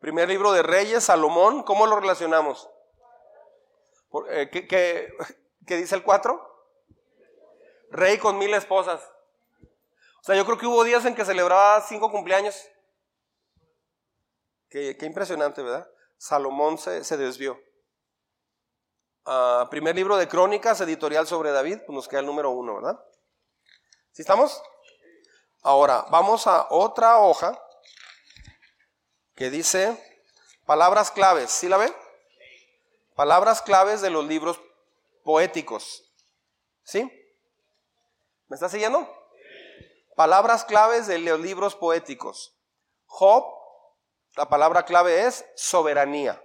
Primer 0.00 0.28
libro 0.28 0.52
de 0.52 0.62
Reyes, 0.62 1.04
Salomón, 1.04 1.62
¿cómo 1.62 1.86
lo 1.86 2.00
relacionamos? 2.00 2.68
Eh, 4.30 4.48
¿Qué, 5.66 5.76
dice 5.76 5.94
el 5.94 6.02
4? 6.02 6.48
Rey 7.90 8.16
con 8.18 8.38
mil 8.38 8.54
esposas. 8.54 9.02
O 10.20 10.22
sea, 10.22 10.36
yo 10.36 10.46
creo 10.46 10.56
que 10.56 10.66
hubo 10.66 10.84
días 10.84 11.04
en 11.04 11.14
que 11.14 11.24
celebraba 11.24 11.80
cinco 11.82 12.10
cumpleaños. 12.10 12.66
Qué, 14.70 14.96
impresionante, 15.02 15.62
¿verdad? 15.62 15.86
Salomón 16.16 16.78
se, 16.78 17.16
desvió. 17.18 17.60
Ah, 19.26 19.66
primer 19.70 19.96
libro 19.96 20.16
de 20.16 20.28
Crónicas, 20.28 20.80
editorial 20.80 21.26
sobre 21.26 21.50
David, 21.50 21.78
pues 21.86 21.94
nos 21.94 22.08
queda 22.08 22.20
el 22.20 22.26
número 22.26 22.50
uno, 22.50 22.76
¿verdad? 22.76 23.04
¿Sí 24.12 24.22
estamos? 24.22 24.62
Ahora, 25.62 26.06
vamos 26.10 26.46
a 26.46 26.68
otra 26.70 27.18
hoja 27.18 27.60
que 29.40 29.48
dice 29.48 29.96
palabras 30.66 31.10
claves. 31.10 31.50
¿Sí 31.50 31.66
la 31.66 31.78
ve? 31.78 31.90
Palabras 33.14 33.62
claves 33.62 34.02
de 34.02 34.10
los 34.10 34.26
libros 34.26 34.60
poéticos. 35.24 36.04
¿Sí? 36.82 37.10
¿Me 38.48 38.54
está 38.54 38.68
siguiendo? 38.68 39.10
Palabras 40.14 40.66
claves 40.66 41.06
de 41.06 41.18
los 41.20 41.40
libros 41.40 41.74
poéticos. 41.74 42.54
Job, 43.06 43.46
la 44.36 44.46
palabra 44.46 44.84
clave 44.84 45.24
es 45.26 45.42
soberanía. 45.56 46.44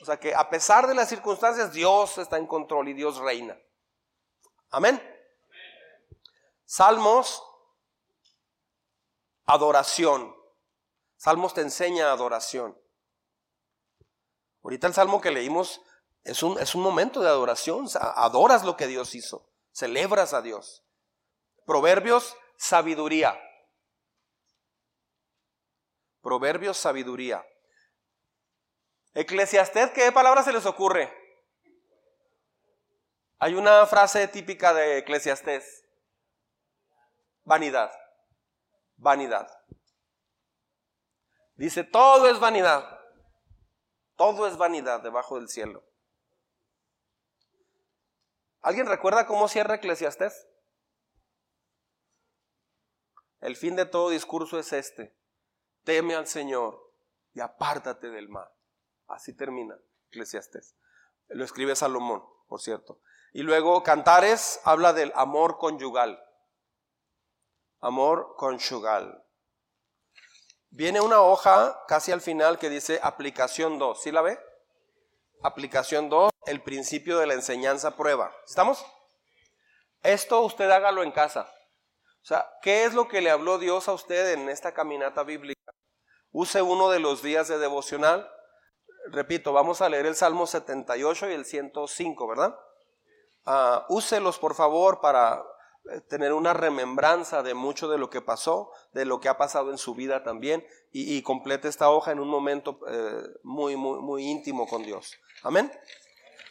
O 0.00 0.04
sea 0.04 0.18
que 0.18 0.34
a 0.34 0.50
pesar 0.50 0.88
de 0.88 0.94
las 0.94 1.08
circunstancias, 1.08 1.72
Dios 1.72 2.18
está 2.18 2.36
en 2.36 2.48
control 2.48 2.88
y 2.88 2.94
Dios 2.94 3.18
reina. 3.18 3.56
Amén. 4.70 5.00
Salmos, 6.64 7.44
adoración. 9.46 10.41
Salmos 11.22 11.54
te 11.54 11.60
enseña 11.60 12.10
adoración. 12.10 12.76
Ahorita 14.64 14.88
el 14.88 14.92
salmo 14.92 15.20
que 15.20 15.30
leímos 15.30 15.80
es 16.24 16.42
un, 16.42 16.58
es 16.58 16.74
un 16.74 16.82
momento 16.82 17.20
de 17.20 17.28
adoración. 17.28 17.86
Adoras 17.94 18.64
lo 18.64 18.76
que 18.76 18.88
Dios 18.88 19.14
hizo. 19.14 19.48
Celebras 19.70 20.34
a 20.34 20.42
Dios. 20.42 20.82
Proverbios, 21.64 22.36
sabiduría. 22.56 23.40
Proverbios, 26.22 26.76
sabiduría. 26.76 27.46
Eclesiastés, 29.14 29.92
¿qué 29.92 30.10
palabra 30.10 30.42
se 30.42 30.52
les 30.52 30.66
ocurre? 30.66 31.08
Hay 33.38 33.54
una 33.54 33.86
frase 33.86 34.26
típica 34.26 34.74
de 34.74 34.98
Eclesiastés. 34.98 35.84
Vanidad. 37.44 37.92
Vanidad. 38.96 39.61
Dice, 41.56 41.84
todo 41.84 42.28
es 42.28 42.38
vanidad. 42.40 43.00
Todo 44.16 44.46
es 44.46 44.56
vanidad 44.56 45.00
debajo 45.00 45.38
del 45.38 45.48
cielo. 45.48 45.84
¿Alguien 48.60 48.86
recuerda 48.86 49.26
cómo 49.26 49.48
cierra 49.48 49.74
Eclesiastés? 49.74 50.48
El 53.40 53.56
fin 53.56 53.74
de 53.74 53.86
todo 53.86 54.10
discurso 54.10 54.58
es 54.58 54.72
este. 54.72 55.16
Teme 55.82 56.14
al 56.14 56.28
Señor 56.28 56.92
y 57.34 57.40
apártate 57.40 58.08
del 58.08 58.28
mal. 58.28 58.48
Así 59.08 59.36
termina 59.36 59.76
Eclesiastes. 60.08 60.76
Lo 61.28 61.44
escribe 61.44 61.74
Salomón, 61.74 62.22
por 62.46 62.60
cierto. 62.60 63.00
Y 63.32 63.42
luego 63.42 63.82
Cantares 63.82 64.60
habla 64.64 64.92
del 64.92 65.12
amor 65.16 65.58
conyugal. 65.58 66.22
Amor 67.80 68.36
conyugal. 68.36 69.21
Viene 70.74 71.02
una 71.02 71.20
hoja 71.20 71.78
casi 71.86 72.12
al 72.12 72.22
final 72.22 72.58
que 72.58 72.70
dice 72.70 72.98
aplicación 73.02 73.78
2. 73.78 74.02
¿Sí 74.02 74.10
la 74.10 74.22
ve? 74.22 74.40
Aplicación 75.42 76.08
2, 76.08 76.30
el 76.46 76.62
principio 76.62 77.18
de 77.18 77.26
la 77.26 77.34
enseñanza 77.34 77.94
prueba. 77.94 78.34
¿Estamos? 78.46 78.82
Esto 80.02 80.40
usted 80.40 80.70
hágalo 80.70 81.02
en 81.02 81.12
casa. 81.12 81.42
O 82.22 82.24
sea, 82.24 82.48
¿qué 82.62 82.84
es 82.84 82.94
lo 82.94 83.06
que 83.06 83.20
le 83.20 83.30
habló 83.30 83.58
Dios 83.58 83.86
a 83.86 83.92
usted 83.92 84.32
en 84.32 84.48
esta 84.48 84.72
caminata 84.72 85.24
bíblica? 85.24 85.74
Use 86.30 86.62
uno 86.62 86.88
de 86.88 87.00
los 87.00 87.22
días 87.22 87.48
de 87.48 87.58
devocional. 87.58 88.26
Repito, 89.08 89.52
vamos 89.52 89.82
a 89.82 89.90
leer 89.90 90.06
el 90.06 90.16
Salmo 90.16 90.46
78 90.46 91.28
y 91.28 91.34
el 91.34 91.44
105, 91.44 92.26
¿verdad? 92.26 92.58
Uh, 93.44 93.94
úselos, 93.94 94.38
por 94.38 94.54
favor, 94.54 95.02
para 95.02 95.44
tener 96.08 96.32
una 96.32 96.54
remembranza 96.54 97.42
de 97.42 97.54
mucho 97.54 97.88
de 97.88 97.98
lo 97.98 98.10
que 98.10 98.20
pasó, 98.20 98.70
de 98.92 99.04
lo 99.04 99.20
que 99.20 99.28
ha 99.28 99.36
pasado 99.36 99.70
en 99.70 99.78
su 99.78 99.94
vida 99.94 100.22
también, 100.22 100.66
y, 100.90 101.22
complete 101.22 101.68
esta 101.68 101.90
hoja 101.90 102.12
en 102.12 102.20
un 102.20 102.28
momento 102.28 102.78
eh, 102.88 103.22
muy, 103.42 103.76
muy, 103.76 104.00
muy 104.00 104.24
íntimo 104.24 104.66
con 104.66 104.82
Dios. 104.82 105.14
Amén. 105.42 105.72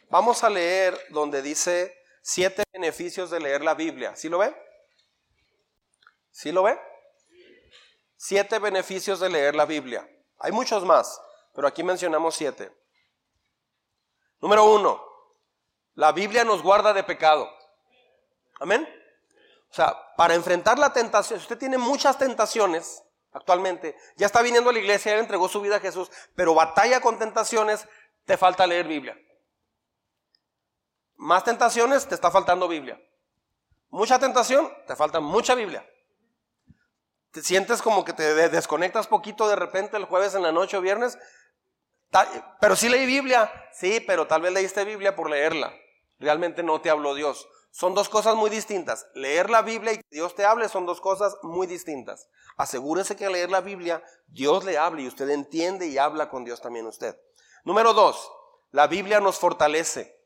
Vamos 0.09 0.43
a 0.43 0.49
leer 0.49 0.99
donde 1.09 1.41
dice 1.41 1.95
siete 2.21 2.63
beneficios 2.73 3.29
de 3.29 3.39
leer 3.39 3.63
la 3.63 3.75
Biblia. 3.75 4.15
¿Sí 4.15 4.29
lo 4.29 4.39
ven? 4.39 4.55
¿Sí 6.31 6.51
lo 6.51 6.63
ve? 6.63 6.79
Siete 8.17 8.59
beneficios 8.59 9.19
de 9.19 9.29
leer 9.29 9.55
la 9.55 9.65
Biblia. 9.65 10.07
Hay 10.39 10.51
muchos 10.51 10.83
más, 10.83 11.21
pero 11.53 11.67
aquí 11.67 11.83
mencionamos 11.83 12.35
siete. 12.35 12.71
Número 14.39 14.65
uno, 14.65 15.03
la 15.93 16.11
Biblia 16.11 16.43
nos 16.43 16.63
guarda 16.63 16.93
de 16.93 17.03
pecado. 17.03 17.49
Amén. 18.59 18.87
O 19.71 19.73
sea, 19.73 19.95
para 20.17 20.33
enfrentar 20.35 20.77
la 20.77 20.91
tentación, 20.91 21.39
si 21.39 21.43
usted 21.43 21.57
tiene 21.57 21.77
muchas 21.77 22.17
tentaciones 22.17 23.03
actualmente, 23.31 23.95
ya 24.17 24.25
está 24.25 24.41
viniendo 24.41 24.69
a 24.69 24.73
la 24.73 24.79
iglesia, 24.79 25.13
ya 25.13 25.19
entregó 25.19 25.47
su 25.47 25.61
vida 25.61 25.77
a 25.77 25.79
Jesús, 25.79 26.11
pero 26.35 26.53
batalla 26.53 26.99
con 26.99 27.17
tentaciones, 27.17 27.87
te 28.25 28.37
falta 28.37 28.67
leer 28.67 28.87
Biblia. 28.87 29.17
Más 31.15 31.43
tentaciones, 31.43 32.07
te 32.07 32.15
está 32.15 32.29
faltando 32.29 32.67
Biblia. 32.67 33.01
Mucha 33.89 34.19
tentación, 34.19 34.71
te 34.87 34.95
falta 34.95 35.19
mucha 35.19 35.55
Biblia 35.55 35.85
te 37.31 37.41
sientes 37.41 37.81
como 37.81 38.03
que 38.03 38.13
te 38.13 38.49
desconectas 38.49 39.07
poquito 39.07 39.47
de 39.47 39.55
repente 39.55 39.97
el 39.97 40.05
jueves 40.05 40.35
en 40.35 40.43
la 40.43 40.51
noche 40.51 40.77
o 40.77 40.81
viernes, 40.81 41.17
pero 42.59 42.75
sí 42.75 42.89
leí 42.89 43.05
Biblia, 43.05 43.51
sí, 43.71 44.03
pero 44.05 44.27
tal 44.27 44.41
vez 44.41 44.51
leíste 44.51 44.83
Biblia 44.83 45.15
por 45.15 45.29
leerla, 45.29 45.73
realmente 46.19 46.61
no 46.61 46.81
te 46.81 46.89
habló 46.89 47.15
Dios. 47.15 47.47
Son 47.71 47.95
dos 47.95 48.09
cosas 48.09 48.35
muy 48.35 48.49
distintas. 48.49 49.07
Leer 49.15 49.49
la 49.49 49.61
Biblia 49.61 49.93
y 49.93 49.97
que 49.97 50.07
Dios 50.11 50.35
te 50.35 50.45
hable 50.45 50.67
son 50.67 50.85
dos 50.85 50.99
cosas 50.99 51.35
muy 51.41 51.67
distintas. 51.67 52.29
Asegúrese 52.57 53.15
que 53.15 53.25
al 53.25 53.31
leer 53.31 53.49
la 53.49 53.61
Biblia 53.61 54.03
Dios 54.27 54.65
le 54.65 54.77
hable 54.77 55.03
y 55.03 55.07
usted 55.07 55.29
entiende 55.29 55.87
y 55.87 55.97
habla 55.97 56.29
con 56.29 56.43
Dios 56.43 56.61
también 56.61 56.85
usted. 56.85 57.17
Número 57.63 57.93
dos, 57.93 58.31
la 58.71 58.87
Biblia 58.87 59.21
nos 59.21 59.39
fortalece. 59.39 60.19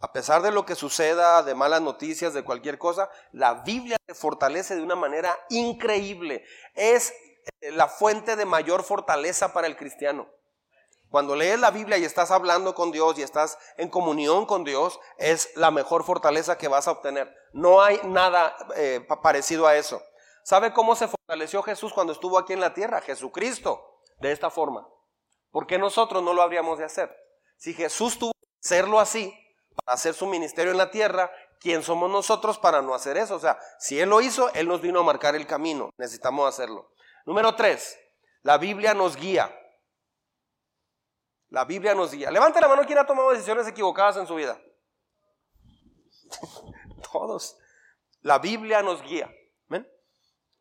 A 0.00 0.12
pesar 0.12 0.42
de 0.42 0.52
lo 0.52 0.64
que 0.64 0.74
suceda, 0.74 1.42
de 1.42 1.54
malas 1.54 1.82
noticias, 1.82 2.32
de 2.32 2.44
cualquier 2.44 2.78
cosa, 2.78 3.10
la 3.32 3.54
Biblia 3.54 3.96
te 4.06 4.14
fortalece 4.14 4.76
de 4.76 4.82
una 4.82 4.94
manera 4.94 5.36
increíble. 5.50 6.44
Es 6.74 7.12
eh, 7.60 7.72
la 7.72 7.88
fuente 7.88 8.36
de 8.36 8.44
mayor 8.44 8.84
fortaleza 8.84 9.52
para 9.52 9.66
el 9.66 9.76
cristiano. 9.76 10.28
Cuando 11.10 11.34
lees 11.34 11.58
la 11.58 11.70
Biblia 11.70 11.96
y 11.96 12.04
estás 12.04 12.30
hablando 12.30 12.74
con 12.74 12.92
Dios 12.92 13.18
y 13.18 13.22
estás 13.22 13.58
en 13.76 13.88
comunión 13.88 14.44
con 14.44 14.64
Dios, 14.64 15.00
es 15.16 15.50
la 15.56 15.70
mejor 15.70 16.04
fortaleza 16.04 16.58
que 16.58 16.68
vas 16.68 16.86
a 16.86 16.92
obtener. 16.92 17.34
No 17.52 17.80
hay 17.82 17.98
nada 18.04 18.54
eh, 18.76 19.06
parecido 19.22 19.66
a 19.66 19.76
eso. 19.76 20.02
¿Sabe 20.42 20.72
cómo 20.72 20.94
se 20.96 21.08
fortaleció 21.08 21.62
Jesús 21.62 21.92
cuando 21.92 22.12
estuvo 22.12 22.38
aquí 22.38 22.52
en 22.52 22.60
la 22.60 22.74
tierra? 22.74 23.00
Jesucristo, 23.00 24.00
de 24.20 24.32
esta 24.32 24.50
forma. 24.50 24.86
¿Por 25.50 25.66
qué 25.66 25.78
nosotros 25.78 26.22
no 26.22 26.34
lo 26.34 26.42
habríamos 26.42 26.78
de 26.78 26.84
hacer? 26.84 27.14
Si 27.56 27.72
Jesús 27.72 28.18
tuvo 28.18 28.32
que 28.32 28.48
hacerlo 28.62 29.00
así, 29.00 29.34
para 29.74 29.94
hacer 29.94 30.14
su 30.14 30.26
ministerio 30.26 30.72
en 30.72 30.78
la 30.78 30.90
tierra, 30.90 31.30
¿quién 31.60 31.82
somos 31.82 32.10
nosotros 32.10 32.58
para 32.58 32.82
no 32.82 32.94
hacer 32.94 33.16
eso? 33.16 33.36
O 33.36 33.38
sea, 33.38 33.58
si 33.78 33.98
Él 33.98 34.10
lo 34.10 34.20
hizo, 34.20 34.52
Él 34.54 34.68
nos 34.68 34.80
vino 34.80 35.00
a 35.00 35.04
marcar 35.04 35.34
el 35.34 35.46
camino. 35.46 35.90
Necesitamos 35.96 36.46
hacerlo. 36.46 36.92
Número 37.24 37.54
tres, 37.54 37.98
la 38.42 38.58
Biblia 38.58 38.94
nos 38.94 39.16
guía. 39.16 39.54
La 41.50 41.64
Biblia 41.64 41.94
nos 41.94 42.12
guía. 42.12 42.30
Levante 42.30 42.60
la 42.60 42.68
mano 42.68 42.84
quien 42.84 42.98
ha 42.98 43.06
tomado 43.06 43.30
decisiones 43.30 43.66
equivocadas 43.66 44.16
en 44.16 44.26
su 44.26 44.34
vida. 44.34 44.60
Todos. 47.12 47.56
La 48.22 48.38
Biblia 48.38 48.82
nos 48.82 49.02
guía. 49.02 49.30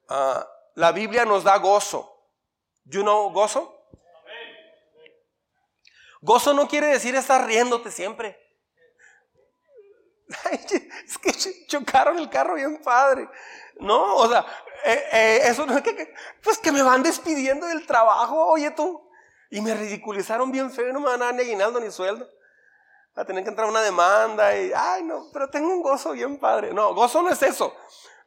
Ah, 0.09 0.47
la 0.76 0.91
Biblia 0.91 1.26
nos 1.26 1.43
da 1.43 1.57
gozo. 1.57 2.14
You 2.85 3.01
know 3.01 3.30
gozo? 3.31 3.73
Gozo 6.22 6.53
no 6.53 6.68
quiere 6.68 6.88
decir 6.88 7.15
estar 7.15 7.45
riéndote 7.45 7.91
siempre. 7.91 8.39
es 10.51 11.18
que 11.18 11.31
chocaron 11.68 12.18
el 12.18 12.30
carro 12.30 12.55
bien 12.55 12.81
padre. 12.81 13.30
No, 13.80 14.15
o 14.15 14.27
sea, 14.27 14.45
eh, 14.85 15.03
eh, 15.11 15.39
eso 15.43 15.65
no 15.65 15.77
es 15.77 15.84
que, 15.84 16.14
pues 16.41 16.57
que 16.57 16.72
me 16.72 16.81
van 16.81 17.03
despidiendo 17.03 17.68
del 17.68 17.85
trabajo, 17.85 18.47
oye 18.47 18.72
tú. 18.72 19.06
Y 19.49 19.61
me 19.61 19.74
ridiculizaron 19.74 20.52
bien 20.52 20.72
feo, 20.72 20.91
no 20.91 20.99
me 20.99 21.07
van 21.07 21.22
a 21.22 21.26
dar 21.26 21.36
ni 21.36 21.41
aguinaldo 21.41 21.80
ni 21.80 21.91
sueldo. 21.91 22.30
Va 23.18 23.24
a 23.24 23.26
tener 23.26 23.44
que 23.44 23.49
entrar 23.49 23.68
una 23.68 23.82
demanda 23.82 24.56
y, 24.56 24.72
ay 24.76 25.03
no, 25.03 25.30
pero 25.34 25.49
tengo 25.49 25.69
un 25.69 25.82
gozo 25.82 26.11
bien 26.11 26.38
padre. 26.40 26.74
No, 26.74 26.94
gozo 26.94 27.24
no 27.24 27.30
es 27.30 27.41
eso. 27.41 27.76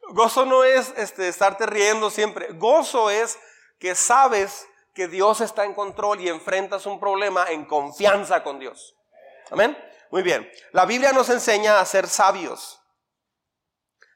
Gozo 0.08 0.44
no 0.44 0.64
es 0.64 0.92
este, 0.96 1.28
estarte 1.28 1.66
riendo 1.66 2.10
siempre. 2.10 2.48
Gozo 2.54 3.10
es 3.10 3.38
que 3.78 3.94
sabes 3.94 4.66
que 4.94 5.06
Dios 5.06 5.40
está 5.40 5.64
en 5.64 5.74
control 5.74 6.20
y 6.20 6.28
enfrentas 6.28 6.86
un 6.86 6.98
problema 6.98 7.46
en 7.50 7.64
confianza 7.64 8.42
con 8.42 8.58
Dios. 8.58 8.96
Amén. 9.50 9.78
Muy 10.10 10.22
bien. 10.22 10.50
La 10.72 10.86
Biblia 10.86 11.12
nos 11.12 11.28
enseña 11.30 11.78
a 11.78 11.84
ser 11.84 12.08
sabios. 12.08 12.80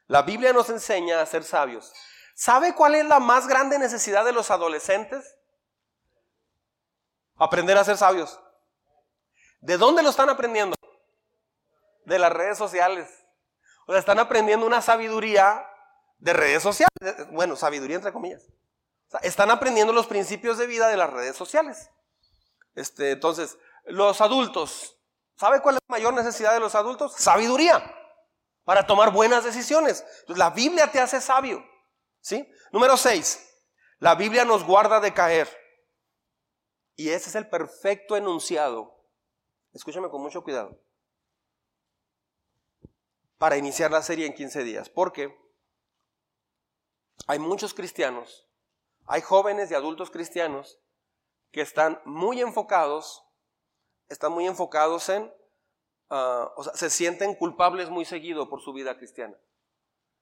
La 0.07 0.23
Biblia 0.23 0.53
nos 0.53 0.69
enseña 0.71 1.21
a 1.21 1.27
ser 1.27 1.45
sabios. 1.45 1.93
¿Sabe 2.35 2.75
cuál 2.75 2.97
es 2.97 3.07
la 3.07 3.21
más 3.21 3.47
grande 3.47 3.79
necesidad 3.79 4.25
de 4.25 4.33
los 4.33 4.51
adolescentes? 4.51 5.37
Aprender 7.37 7.77
a 7.77 7.85
ser 7.85 7.97
sabios. 7.97 8.41
¿De 9.61 9.77
dónde 9.77 10.03
lo 10.03 10.11
están 10.11 10.29
aprendiendo? 10.29 10.77
De 12.05 12.19
las 12.19 12.33
redes 12.33 12.59
sociales. 12.59 13.09
O 13.87 13.93
sea, 13.93 13.99
están 13.99 14.19
aprendiendo 14.19 14.67
una 14.67 14.83
sabiduría 14.83 15.67
de 16.19 16.33
redes 16.33 16.63
sociales. 16.63 16.91
Bueno, 17.31 17.57
sabiduría 17.57 17.97
entre 17.97 18.13
comillas. 18.13 18.43
están 19.23 19.51
aprendiendo 19.51 19.93
los 19.93 20.07
principios 20.07 20.59
de 20.59 20.67
vida 20.67 20.89
de 20.89 20.97
las 20.97 21.11
redes 21.11 21.37
sociales. 21.37 21.91
Este, 22.75 23.13
entonces, 23.13 23.59
los 23.85 24.21
adultos, 24.21 24.99
¿sabe 25.37 25.61
cuál 25.61 25.77
es 25.77 25.81
la 25.89 25.93
mayor 25.93 26.15
necesidad 26.15 26.53
de 26.53 26.61
los 26.61 26.75
adultos? 26.75 27.15
Sabiduría 27.17 27.83
para 28.65 28.87
tomar 28.87 29.13
buenas 29.13 29.45
decisiones. 29.45 30.05
Entonces, 30.21 30.39
la 30.39 30.51
Biblia 30.51 30.91
te 30.91 31.01
hace 31.01 31.21
sabio. 31.21 31.65
¿Sí? 32.21 32.49
Número 32.73 32.97
6. 32.97 33.51
La 33.99 34.15
Biblia 34.15 34.45
nos 34.45 34.65
guarda 34.65 35.01
de 35.01 35.13
caer. 35.13 35.64
Y 36.97 37.11
ese 37.11 37.29
es 37.29 37.35
el 37.35 37.49
perfecto 37.49 38.17
enunciado. 38.17 38.95
Escúchame 39.73 40.09
con 40.09 40.23
mucho 40.23 40.43
cuidado. 40.43 40.81
Para 43.39 43.57
iniciar 43.57 43.91
la 43.91 44.03
serie 44.03 44.27
en 44.27 44.35
15 44.35 44.63
días. 44.63 44.89
Porque 44.89 45.37
hay 47.27 47.39
muchos 47.39 47.75
cristianos, 47.75 48.47
hay 49.07 49.23
jóvenes 49.23 49.71
y 49.71 49.75
adultos 49.75 50.11
cristianos 50.11 50.81
que 51.51 51.61
están 51.61 52.01
muy 52.05 52.41
enfocados, 52.41 53.25
están 54.09 54.33
muy 54.33 54.47
enfocados 54.47 55.09
en, 55.09 55.33
ah, 56.11 56.53
o 56.57 56.65
sea, 56.65 56.75
se 56.75 56.91
sienten 56.91 57.35
culpables 57.35 57.91
muy 57.91 58.05
seguido 58.05 58.49
por 58.49 58.61
su 58.61 58.73
vida 58.73 58.97
cristiana. 58.97 59.37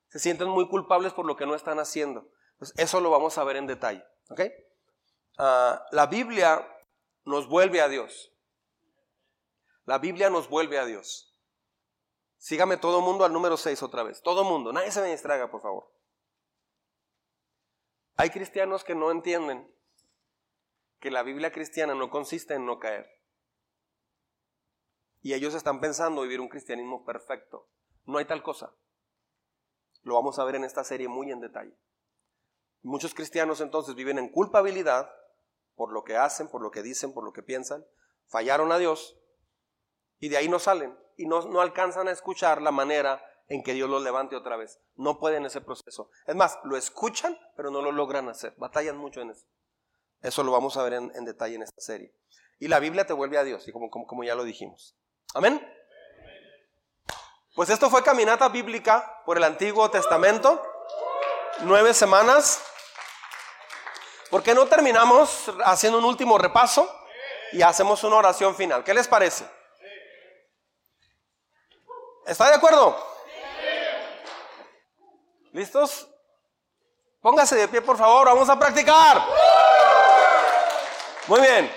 Se 0.09 0.19
sienten 0.19 0.49
muy 0.49 0.69
culpables 0.69 1.13
por 1.13 1.27
lo 1.27 1.37
que 1.37 1.47
no 1.47 1.55
están 1.55 1.79
haciendo. 1.79 2.29
Pues 2.59 2.75
eso 2.77 3.01
lo 3.01 3.11
vamos 3.11 3.39
a 3.39 3.45
ver 3.45 3.57
en 3.57 3.67
detalle. 3.67 4.05
Ah, 5.39 5.87
la 5.91 6.07
Biblia 6.07 6.67
nos 7.25 7.49
vuelve 7.49 7.81
a 7.81 7.89
Dios. 7.89 8.33
La 9.85 9.99
Biblia 9.99 10.31
nos 10.31 10.49
vuelve 10.49 10.79
a 10.79 10.85
Dios. 10.85 11.33
Sígame 12.39 12.77
todo 12.77 13.01
mundo 13.01 13.25
al 13.25 13.33
número 13.33 13.57
6 13.57 13.83
otra 13.83 14.03
vez. 14.03 14.23
Todo 14.23 14.45
mundo. 14.45 14.73
Nadie 14.73 14.91
se 14.91 15.01
me 15.01 15.11
distraiga, 15.11 15.51
por 15.51 15.63
favor. 15.63 15.93
Hay 18.17 18.31
cristianos 18.31 18.85
que 18.85 18.95
no 18.95 19.11
entienden 19.11 19.73
que 21.01 21.11
la 21.11 21.23
Biblia 21.23 21.53
cristiana 21.53 21.95
no 21.95 22.11
consiste 22.11 22.55
en 22.55 22.67
no 22.67 22.79
caer. 22.79 23.09
Y 25.21 25.35
ellos 25.35 25.55
están 25.55 25.81
pensando 25.81 26.23
vivir 26.23 26.41
un 26.41 26.49
cristianismo 26.49 27.05
perfecto. 27.05 27.69
No 28.07 28.19
hay 28.19 28.25
tal 28.25 28.43
cosa. 28.43 28.75
Lo 30.03 30.15
vamos 30.15 30.39
a 30.39 30.45
ver 30.45 30.57
en 30.57 30.65
esta 30.65 30.85
serie 30.85 31.09
muy 31.09 31.31
en 31.31 31.41
detalle. 31.41 31.77
Muchos 32.83 33.15
cristianos 33.15 33.61
entonces 33.61 33.95
viven 33.95 34.19
en 34.19 34.29
culpabilidad 34.29 35.13
por 35.83 35.93
lo 35.93 36.05
que 36.05 36.17
hacen, 36.17 36.47
por 36.47 36.63
lo 36.63 36.71
que 36.71 36.81
dicen, 36.81 37.13
por 37.13 37.25
lo 37.25 37.33
que 37.33 37.43
piensan. 37.43 37.85
Fallaron 38.29 38.71
a 38.71 38.79
Dios 38.79 39.19
y 40.21 40.29
de 40.29 40.37
ahí 40.37 40.49
no 40.49 40.61
salen 40.61 40.97
y 41.17 41.27
no, 41.27 41.43
no 41.49 41.61
alcanzan 41.61 42.07
a 42.07 42.13
escuchar 42.13 42.63
la 42.63 42.71
manera 42.71 43.21
en 43.49 43.65
que 43.65 43.73
Dios 43.73 43.91
los 43.91 44.01
levante 44.01 44.37
otra 44.37 44.57
vez. 44.57 44.79
No 44.95 45.19
pueden 45.19 45.45
ese 45.45 45.61
proceso. 45.61 46.09
Es 46.25 46.37
más, 46.37 46.61
lo 46.63 46.77
escuchan, 46.77 47.37
pero 47.57 47.73
no 47.73 47.83
lo 47.83 47.91
logran 47.91 48.29
hacer. 48.29 48.55
Batallan 48.59 48.97
mucho 48.97 49.23
en 49.23 49.31
eso. 49.31 49.45
Eso 50.21 50.45
lo 50.45 50.53
vamos 50.53 50.77
a 50.77 50.85
ver 50.85 50.93
en, 50.93 51.25
detalle 51.25 51.57
en 51.57 51.63
esta 51.63 51.81
serie. 51.81 52.15
Y 52.61 52.69
la 52.69 52.79
Biblia 52.79 53.05
te 53.05 53.13
vuelve 53.13 53.39
a 53.39 53.43
Dios, 53.43 53.67
y 53.67 53.73
como, 53.73 53.91
como, 53.91 54.07
como 54.07 54.23
ya 54.23 54.37
lo 54.37 54.45
dijimos. 54.45 54.97
Amén. 55.35 55.61
Pues 57.57 57.71
esto 57.71 57.91
fue 57.91 58.05
caminata 58.05 58.49
bíblica 58.51 59.21
por 59.27 59.37
el 59.37 59.43
Antiguo 59.43 59.91
Testamento. 59.91 60.63
Nueve 61.63 61.93
semanas. 61.93 62.63
¿Por 64.33 64.43
qué 64.43 64.55
no 64.55 64.65
terminamos 64.65 65.53
haciendo 65.63 65.99
un 65.99 66.07
último 66.07 66.39
repaso 66.39 66.91
y 67.53 67.61
hacemos 67.61 68.03
una 68.03 68.17
oración 68.17 68.57
final? 68.57 68.83
¿Qué 68.83 68.95
les 68.95 69.07
parece? 69.07 69.47
¿Está 72.27 72.49
de 72.49 72.55
acuerdo? 72.55 72.97
¿Listos? 75.53 76.09
Póngase 77.21 77.57
de 77.57 77.69
pie, 77.69 77.83
por 77.83 77.99
favor, 77.99 78.29
vamos 78.29 78.49
a 78.49 78.59
practicar. 78.59 79.23
Muy 81.27 81.41
bien. 81.43 81.71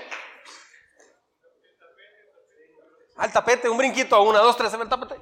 Al 3.18 3.34
tapete, 3.34 3.68
un 3.68 3.78
brinquito, 3.78 4.22
una, 4.22 4.40
dos, 4.40 4.56
tres, 4.56 4.74
el 4.74 4.88
tapete. 4.88 5.16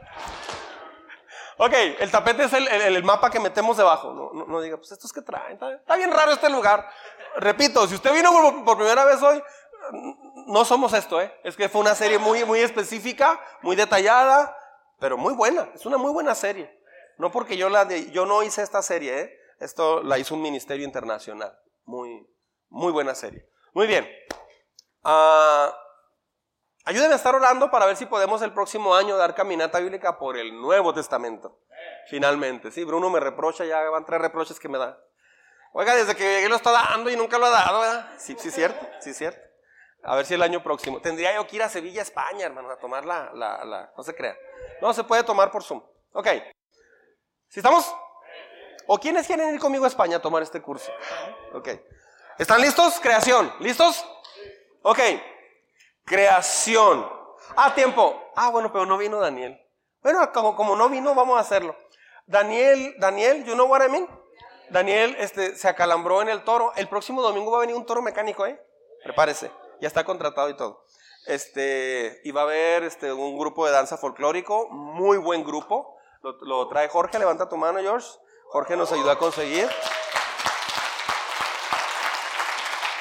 Ok, 1.57 1.73
el 1.99 2.11
tapete 2.11 2.45
es 2.45 2.53
el, 2.53 3.03
mapa 3.03 3.30
que 3.30 3.39
metemos 3.39 3.77
debajo. 3.77 4.11
No, 4.47 4.61
diga, 4.61 4.77
pues 4.77 4.91
esto 4.91 5.07
es 5.07 5.13
que 5.13 5.21
traen. 5.21 5.53
Está, 5.53 5.95
bien 5.95 6.11
raro 6.11 6.31
este 6.31 6.49
lugar. 6.49 6.88
Repito, 7.38 7.88
si 7.88 7.95
usted 7.95 8.13
vino 8.13 8.31
por, 8.63 8.77
primera 8.77 9.05
vez 9.05 9.21
hoy, 9.21 9.41
no 10.47 10.65
somos 10.65 10.93
esto, 10.93 11.21
¿eh? 11.21 11.34
Es 11.43 11.55
que 11.55 11.69
fue 11.69 11.81
una 11.81 11.95
serie 11.95 12.17
muy, 12.17 12.45
muy 12.45 12.59
específica, 12.59 13.39
muy 13.61 13.75
detallada, 13.75 14.55
pero 14.99 15.17
muy 15.17 15.34
buena. 15.34 15.69
Es 15.73 15.85
una 15.85 15.97
muy 15.97 16.11
buena 16.11 16.35
serie. 16.35 16.80
No 17.17 17.31
porque 17.31 17.57
yo, 17.57 17.69
la 17.69 17.88
yo 17.88 18.25
no 18.25 18.43
hice 18.43 18.63
esta 18.63 18.81
serie, 18.81 19.19
¿eh? 19.19 19.39
esto 19.59 20.01
la 20.03 20.17
hizo 20.17 20.35
un 20.35 20.41
ministerio 20.41 20.85
internacional. 20.85 21.57
Muy, 21.85 22.27
muy 22.69 22.91
buena 22.91 23.13
serie. 23.13 23.47
Muy 23.73 23.88
bien. 23.88 24.07
Uh, 25.03 25.69
ayúdenme 26.84 27.14
a 27.14 27.18
estar 27.18 27.35
orando 27.35 27.72
para 27.72 27.85
ver 27.85 27.95
si 27.95 28.05
podemos 28.05 28.41
el 28.41 28.53
próximo 28.53 28.95
año 28.95 29.18
dar 29.18 29.35
caminata 29.35 29.80
bíblica 29.80 30.18
por 30.18 30.38
el 30.38 30.60
Nuevo 30.60 30.93
Testamento. 30.93 31.60
Finalmente. 32.07 32.72
Sí, 32.72 32.84
Bruno 32.84 33.10
me 33.10 33.19
reprocha, 33.19 33.65
ya 33.65 33.81
van 33.89 34.05
tres 34.05 34.22
reproches 34.22 34.60
que 34.60 34.69
me 34.69 34.77
da. 34.77 34.99
Oiga, 35.73 35.95
desde 35.95 36.15
que 36.15 36.23
llegué 36.23 36.49
lo 36.49 36.55
está 36.55 36.72
dando 36.72 37.10
y 37.10 37.15
nunca 37.15 37.38
lo 37.38 37.47
ha 37.47 37.49
dado, 37.49 37.80
¿verdad? 37.80 38.07
Sí, 38.18 38.35
sí, 38.38 38.51
cierto, 38.51 38.88
sí, 38.99 39.14
cierto. 39.14 39.41
A 40.03 40.15
ver 40.15 40.26
si 40.26 40.34
el 40.34 40.41
año 40.41 40.61
próximo. 40.61 41.01
Tendría 41.01 41.34
yo 41.34 41.47
que 41.47 41.55
ir 41.55 41.64
a 41.64 41.69
Sevilla, 41.69 42.01
España, 42.01 42.45
hermano, 42.45 42.69
a 42.69 42.77
tomar 42.77 43.05
la, 43.05 43.31
la, 43.34 43.64
la, 43.64 43.91
no 43.97 44.03
se 44.03 44.14
crea. 44.14 44.38
No, 44.81 44.93
se 44.93 45.03
puede 45.03 45.23
tomar 45.23 45.49
por 45.49 45.64
Zoom. 45.64 45.81
Ok. 46.11 46.27
¿Sí 47.47 47.60
estamos? 47.60 47.95
¿O 48.85 48.99
quiénes 48.99 49.26
quieren 49.26 49.53
ir 49.53 49.60
conmigo 49.60 49.85
a 49.85 49.88
España 49.88 50.18
a 50.18 50.22
tomar 50.22 50.43
este 50.43 50.61
curso? 50.61 50.91
Ok. 51.53 51.69
¿Están 52.38 52.61
listos? 52.61 52.99
Creación. 52.99 53.53
¿Listos? 53.60 54.05
Ok. 54.81 54.99
Creación. 56.05 57.09
Ah, 57.55 57.73
tiempo. 57.73 58.21
Ah, 58.35 58.49
bueno, 58.49 58.71
pero 58.71 58.85
no 58.85 58.97
vino 58.97 59.19
Daniel. 59.19 59.59
Bueno, 60.01 60.31
como, 60.34 60.55
como 60.55 60.75
no 60.75 60.89
vino, 60.89 61.15
vamos 61.15 61.38
a 61.38 61.41
hacerlo. 61.41 61.75
Daniel, 62.25 62.95
Daniel, 62.99 63.43
you 63.45 63.53
know 63.53 63.67
what 63.67 63.85
I 63.85 63.89
mean? 63.89 64.07
Daniel 64.69 65.15
este, 65.19 65.55
se 65.55 65.67
acalambró 65.67 66.21
en 66.21 66.30
el 66.30 66.43
toro. 66.43 66.73
El 66.75 66.88
próximo 66.89 67.21
domingo 67.21 67.51
va 67.51 67.57
a 67.57 67.61
venir 67.61 67.75
un 67.75 67.85
toro 67.85 68.01
mecánico, 68.01 68.45
¿eh? 68.45 68.59
Prepárese. 69.03 69.51
Ya 69.80 69.88
está 69.88 70.03
contratado 70.03 70.49
y 70.49 70.57
todo. 70.57 70.84
Este, 71.25 72.21
y 72.23 72.31
va 72.31 72.41
a 72.41 72.43
haber 72.45 72.84
este, 72.84 73.13
un 73.13 73.38
grupo 73.38 73.65
de 73.65 73.71
danza 73.71 73.97
folclórico, 73.97 74.67
muy 74.69 75.17
buen 75.17 75.43
grupo. 75.43 75.97
Lo, 76.41 76.67
trae 76.67 76.88
Jorge, 76.89 77.19
levanta 77.19 77.49
tu 77.49 77.57
mano, 77.57 77.80
George. 77.80 78.07
Jorge 78.47 78.75
nos 78.75 78.91
ayudó 78.91 79.11
a 79.11 79.17
conseguir. 79.17 79.69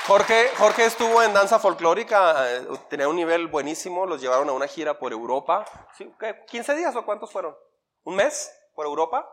Jorge, 0.07 0.49
Jorge 0.59 0.85
estuvo 0.85 1.23
en 1.23 1.33
danza 1.33 1.61
folclórica, 1.61 2.57
eh, 2.57 2.67
tenía 2.91 3.07
un 3.07 3.15
nivel 3.15 3.47
buenísimo, 3.47 4.05
los 4.05 4.21
llevaron 4.21 4.49
a 4.49 4.53
una 4.53 4.67
gira 4.67 4.99
por 4.99 5.13
Europa. 5.13 5.65
¿15 5.97 6.75
días 6.75 6.97
o 6.97 7.05
cuántos 7.05 7.31
fueron? 7.31 7.57
¿Un 8.03 8.17
mes 8.17 8.53
por 8.75 8.85
Europa? 8.85 9.29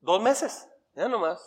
Dos 0.00 0.22
meses, 0.22 0.66
ya 0.94 1.08
nomás. 1.08 1.42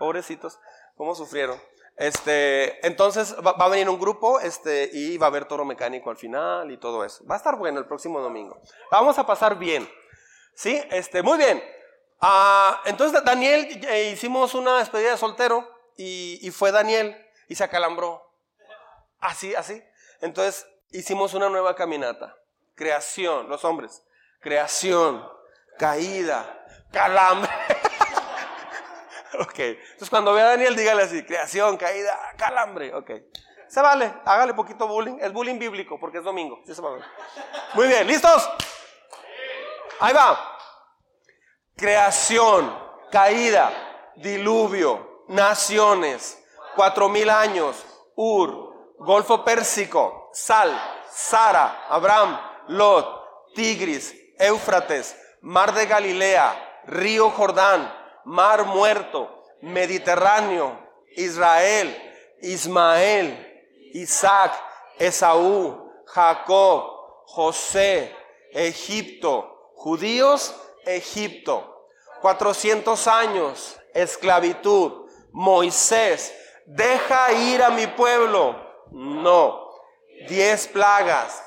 Pobrecitos, 0.00 0.58
cómo 0.96 1.14
sufrieron. 1.14 1.56
Este, 1.96 2.84
entonces 2.84 3.36
va, 3.46 3.52
a 3.52 3.68
venir 3.68 3.88
un 3.88 4.00
grupo 4.00 4.40
este, 4.40 4.90
y 4.92 5.16
va 5.16 5.26
a 5.26 5.30
haber 5.30 5.44
toro 5.44 5.64
mecánico 5.64 6.10
al 6.10 6.16
final 6.16 6.72
y 6.72 6.78
todo 6.78 7.04
eso. 7.04 7.24
Va 7.26 7.36
a 7.36 7.38
estar 7.38 7.54
bueno 7.54 7.78
el 7.78 7.86
próximo 7.86 8.20
domingo. 8.20 8.60
Vamos 8.90 9.16
a 9.20 9.24
pasar 9.24 9.56
bien. 9.56 9.88
¿Sí? 10.56 10.82
Este, 10.90 11.22
muy 11.22 11.38
bien. 11.38 11.62
Ah, 12.20 12.82
entonces 12.86 13.22
Daniel, 13.22 13.68
eh, 13.88 14.10
hicimos 14.12 14.54
una 14.54 14.78
despedida 14.78 15.12
de 15.12 15.16
soltero 15.16 15.73
y, 15.96 16.50
fue 16.50 16.72
Daniel 16.72 17.16
y 17.48 17.54
se 17.54 17.64
acalambró. 17.64 18.22
Así, 19.20 19.54
así. 19.54 19.82
Entonces 20.20 20.66
hicimos 20.90 21.34
una 21.34 21.48
nueva 21.48 21.74
caminata. 21.74 22.36
Creación, 22.74 23.48
los 23.48 23.64
hombres. 23.64 24.02
Creación, 24.40 25.26
caída, 25.78 26.66
calambre. 26.92 27.50
ok. 29.40 29.58
Entonces 29.58 30.10
cuando 30.10 30.34
vea 30.34 30.46
a 30.46 30.50
Daniel, 30.50 30.76
dígale 30.76 31.02
así, 31.02 31.24
creación, 31.24 31.76
caída, 31.76 32.18
calambre. 32.36 32.94
Ok. 32.94 33.10
Se 33.68 33.80
vale, 33.80 34.12
hágale 34.24 34.54
poquito 34.54 34.86
bullying. 34.86 35.18
Es 35.20 35.32
bullying 35.32 35.58
bíblico 35.58 35.98
porque 35.98 36.18
es 36.18 36.24
domingo. 36.24 36.62
Muy 37.74 37.88
bien, 37.88 38.06
¿listos? 38.06 38.48
Ahí 40.00 40.12
va. 40.12 40.58
Creación, 41.76 42.72
caída, 43.10 44.12
diluvio, 44.16 45.13
naciones, 45.28 46.38
cuatro 46.74 47.08
mil 47.08 47.30
años, 47.30 47.84
Ur, 48.16 48.94
Golfo 48.98 49.44
Pérsico, 49.44 50.30
Sal, 50.32 50.72
Sara, 51.10 51.86
Abraham, 51.88 52.40
Lot, 52.68 53.52
Tigris, 53.54 54.14
Éufrates, 54.38 55.16
Mar 55.40 55.74
de 55.74 55.86
Galilea, 55.86 56.82
Río 56.86 57.30
Jordán, 57.30 57.92
Mar 58.24 58.64
Muerto, 58.64 59.42
Mediterráneo, 59.60 60.78
Israel, 61.16 61.96
Ismael, 62.40 63.70
Isaac, 63.92 64.52
Esaú, 64.98 65.92
Jacob, 66.06 67.24
José, 67.26 68.14
Egipto, 68.52 69.72
judíos 69.74 70.54
Egipto. 70.86 71.70
400 72.20 73.06
años, 73.06 73.76
esclavitud. 73.92 75.03
Moisés, 75.34 76.32
deja 76.64 77.32
ir 77.32 77.60
a 77.60 77.70
mi 77.70 77.88
pueblo. 77.88 78.54
No. 78.92 79.68
Diez 80.28 80.68
plagas, 80.68 81.42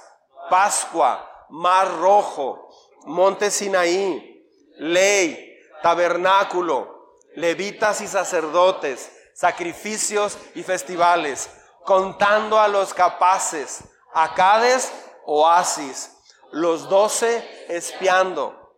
Pascua, 0.49 1.47
Mar 1.49 1.97
Rojo, 1.97 2.67
Monte 3.05 3.49
Sinaí, 3.49 4.45
ley, 4.77 5.57
tabernáculo, 5.81 7.19
levitas 7.35 8.01
y 8.01 8.07
sacerdotes, 8.07 9.09
sacrificios 9.33 10.37
y 10.53 10.63
festivales, 10.63 11.49
contando 11.85 12.59
a 12.59 12.67
los 12.67 12.93
capaces, 12.93 13.85
acades, 14.13 14.91
oasis, 15.25 16.11
los 16.51 16.89
doce 16.89 17.65
espiando, 17.69 18.75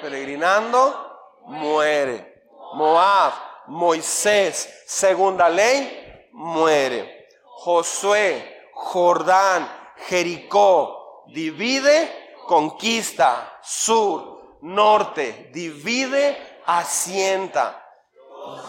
peregrinando, 0.00 1.42
muere. 1.46 2.30
Moab, 2.74 3.51
Moisés, 3.72 4.68
segunda 4.86 5.48
ley, 5.48 6.28
muere. 6.32 7.28
Josué, 7.42 8.68
Jordán, 8.74 9.66
Jericó, 10.08 11.24
divide, 11.28 12.36
conquista, 12.46 13.58
sur, 13.62 14.58
norte, 14.60 15.48
divide, 15.54 16.60
asienta. 16.66 17.82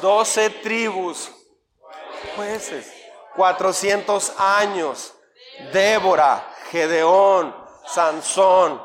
Doce 0.01 0.49
tribus, 0.49 1.29
jueces, 2.37 2.93
cuatrocientos 3.35 4.31
años. 4.37 5.13
Débora, 5.73 6.49
Gedeón, 6.71 7.53
Sansón, 7.85 8.81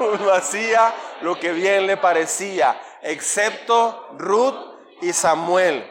uno 0.00 0.30
hacía 0.32 0.94
lo 1.22 1.38
que 1.38 1.52
bien 1.52 1.86
le 1.86 1.96
parecía, 1.96 2.78
excepto 3.02 4.08
Ruth 4.18 4.54
y 5.02 5.12
Samuel. 5.12 5.90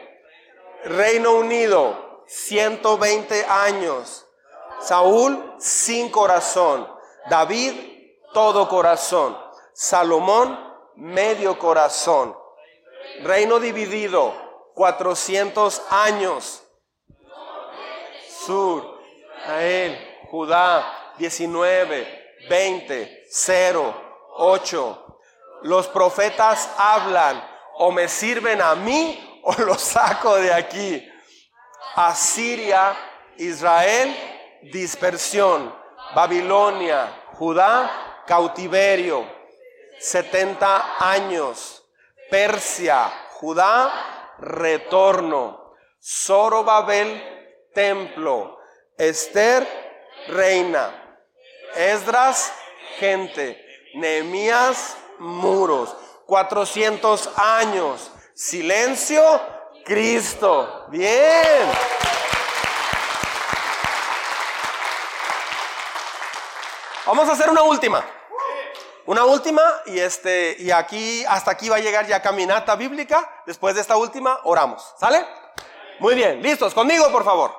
Reino 0.84 1.34
Unido, 1.34 2.22
120 2.26 3.44
años. 3.44 4.26
Saúl, 4.80 5.54
sin 5.58 6.10
corazón. 6.10 6.88
David, 7.28 7.74
todo 8.32 8.68
corazón. 8.68 9.36
Salomón, 9.72 10.58
medio 10.96 11.58
corazón. 11.58 12.36
Reino 13.22 13.58
dividido, 13.58 14.34
400 14.74 15.82
años. 15.90 16.62
Sur, 18.44 19.00
Israel, 19.42 19.98
Judá, 20.30 21.14
19, 21.18 22.06
20, 22.48 23.24
0, 23.28 23.94
8. 24.36 25.05
Los 25.62 25.88
profetas 25.88 26.70
hablan 26.76 27.42
o 27.74 27.90
me 27.90 28.08
sirven 28.08 28.60
a 28.60 28.74
mí 28.74 29.40
o 29.42 29.52
los 29.62 29.80
saco 29.80 30.36
de 30.36 30.52
aquí. 30.52 31.08
Asiria, 31.94 32.96
Israel, 33.36 34.14
dispersión. 34.72 35.74
Babilonia, 36.14 37.24
Judá, 37.34 38.22
cautiverio. 38.26 39.26
70 39.98 40.96
años. 40.98 41.82
Persia, 42.30 43.10
Judá, 43.32 44.34
retorno. 44.38 45.74
Zorobabel, 46.02 47.70
templo. 47.74 48.58
Esther, 48.98 49.66
reina. 50.28 51.20
Esdras, 51.74 52.52
gente. 52.98 53.62
Nehemías, 53.94 54.96
muros. 55.18 55.96
400 56.26 57.30
años. 57.36 58.10
Silencio, 58.34 59.22
Cristo. 59.84 60.86
Bien. 60.88 61.70
Vamos 67.06 67.28
a 67.28 67.32
hacer 67.32 67.48
una 67.48 67.62
última. 67.62 68.04
Una 69.06 69.24
última 69.24 69.62
y 69.86 70.00
este 70.00 70.56
y 70.58 70.72
aquí 70.72 71.24
hasta 71.26 71.52
aquí 71.52 71.68
va 71.68 71.76
a 71.76 71.80
llegar 71.80 72.06
ya 72.06 72.20
caminata 72.20 72.74
bíblica. 72.74 73.42
Después 73.46 73.76
de 73.76 73.80
esta 73.80 73.96
última 73.96 74.40
oramos. 74.42 74.94
¿Sale? 74.98 75.24
Muy 76.00 76.16
bien, 76.16 76.42
listos 76.42 76.74
conmigo, 76.74 77.10
por 77.12 77.24
favor. 77.24 77.54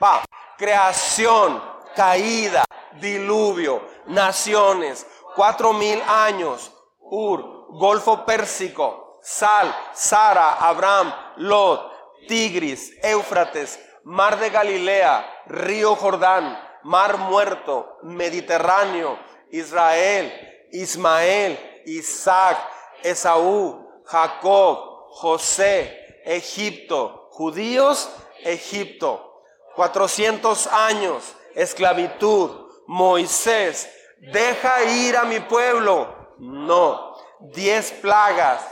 Va. 0.00 0.22
Creación, 0.56 1.60
caída, 1.96 2.64
diluvio, 3.00 3.82
naciones, 4.06 5.04
cuatro 5.34 5.72
mil 5.72 6.00
años, 6.06 6.72
Ur, 7.00 7.66
Golfo 7.70 8.24
Pérsico, 8.24 9.18
Sal, 9.22 9.74
Sara, 9.92 10.54
Abraham, 10.54 11.12
Lot, 11.36 11.92
Tigris, 12.28 12.92
Éufrates, 13.02 13.78
Mar 14.04 14.38
de 14.38 14.50
Galilea, 14.50 15.44
Río 15.46 15.94
Jordán, 15.96 16.58
Mar 16.82 17.18
Muerto, 17.18 17.98
Mediterráneo, 18.02 19.18
Israel, 19.50 20.32
Ismael, 20.72 21.82
Isaac, 21.86 22.58
Esaú, 23.02 23.88
Jacob, 24.04 24.78
José, 25.10 26.20
Egipto, 26.24 27.28
judíos, 27.30 28.10
Egipto. 28.44 29.28
400 29.76 30.66
años, 30.66 31.34
esclavitud, 31.54 32.50
Moisés, 32.86 33.88
deja 34.30 34.84
ir 34.84 35.16
a 35.16 35.24
mi 35.24 35.40
pueblo. 35.40 36.34
No. 36.38 37.16
Diez 37.40 37.90
plagas, 37.90 38.62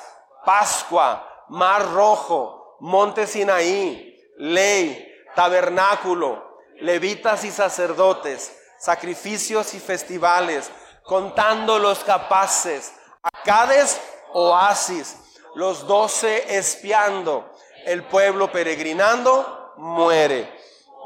Pascua, 0.44 1.46
Mar 1.48 1.92
Rojo, 1.92 2.76
Monte 2.80 3.26
Sinaí, 3.26 4.16
ley, 4.38 5.06
tabernáculo, 5.34 6.60
levitas 6.80 7.44
y 7.44 7.50
sacerdotes, 7.50 8.56
sacrificios 8.78 9.74
y 9.74 9.80
festivales, 9.80 10.70
contando 11.04 11.78
los 11.78 12.04
capaces, 12.04 12.92
acades, 13.22 14.00
oasis, 14.32 15.16
los 15.56 15.86
doce 15.86 16.56
espiando, 16.56 17.50
el 17.84 18.04
pueblo 18.04 18.52
peregrinando, 18.52 19.74
muere. 19.78 20.60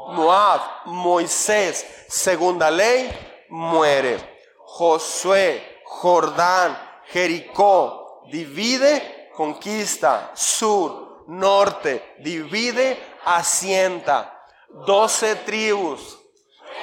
Moab, 0.09 0.61
Moisés, 0.85 2.05
segunda 2.07 2.69
ley, 2.69 3.11
muere. 3.49 4.34
Josué, 4.77 5.79
Jordán, 5.85 6.77
Jericó, 7.05 8.23
divide, 8.29 9.29
conquista. 9.33 10.31
Sur, 10.33 11.23
norte, 11.27 12.15
divide, 12.19 13.01
asienta. 13.23 14.37
Doce 14.85 15.37
tribus, 15.37 16.19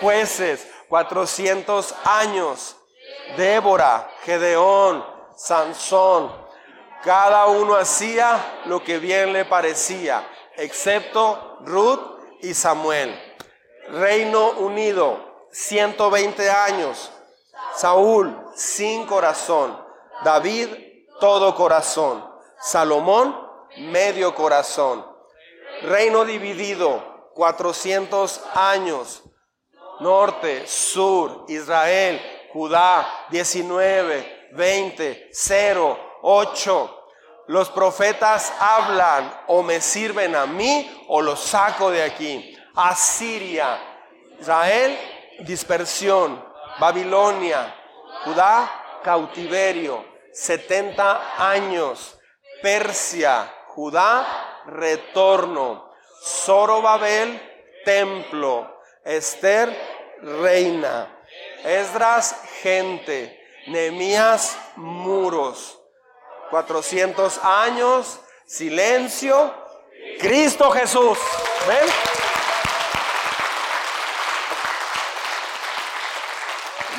jueces, 0.01 0.67
cuatrocientos 0.89 1.95
años. 2.05 2.77
Débora, 3.37 4.11
Gedeón, 4.25 5.05
Sansón. 5.37 6.33
Cada 7.05 7.45
uno 7.45 7.75
hacía 7.75 8.63
lo 8.65 8.83
que 8.83 8.97
bien 9.01 9.35
le 9.35 9.45
parecía, 9.45 10.27
excepto 10.57 11.59
Ruth 11.61 12.01
y 12.41 12.55
Samuel. 12.55 13.21
Reino 13.89 14.53
unido, 14.53 15.47
120 15.51 16.51
años. 16.51 17.13
Saúl, 17.75 18.37
sin 18.55 19.07
corazón. 19.07 19.79
David, 20.25 20.69
todo 21.21 21.55
corazón. 21.55 22.25
Salomón, 22.61 23.37
medio 23.79 24.35
corazón. 24.35 25.07
Reino 25.83 26.25
dividido, 26.25 27.31
400 27.35 28.41
años. 28.55 29.23
Norte, 30.01 30.67
sur, 30.67 31.45
Israel, 31.49 32.21
Judá, 32.53 33.27
19, 33.31 34.49
20, 34.53 35.29
0, 35.33 35.99
8. 36.23 36.99
Los 37.49 37.71
profetas 37.71 38.53
hablan 38.59 39.43
o 39.49 39.63
me 39.63 39.81
sirven 39.81 40.37
a 40.37 40.47
mí 40.47 41.05
o 41.09 41.21
los 41.21 41.41
saco 41.41 41.91
de 41.91 42.03
aquí. 42.03 42.57
Asiria, 42.75 43.79
Israel, 44.41 44.99
dispersión. 45.41 46.52
Babilonia, 46.79 47.75
Judá, 48.25 49.01
cautiverio. 49.03 50.05
70 50.33 51.51
años. 51.51 52.19
Persia, 52.63 53.53
Judá, 53.69 54.63
retorno. 54.67 55.91
Zorobabel, 56.23 57.41
templo. 57.85 58.69
Esther, 59.05 59.77
reina. 60.23 61.09
Esdras, 61.65 62.41
gente. 62.63 63.39
Nehemías, 63.67 64.57
muros. 64.77 65.79
400 66.51 67.39
años, 67.45 68.21
silencio. 68.47 69.55
Cristo 70.21 70.71
Jesús. 70.71 71.19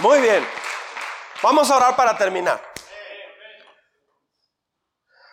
Muy 0.03 0.19
bien. 0.19 0.45
Vamos 1.41 1.71
a 1.71 1.77
orar 1.77 1.95
para 1.95 2.17
terminar. 2.17 2.61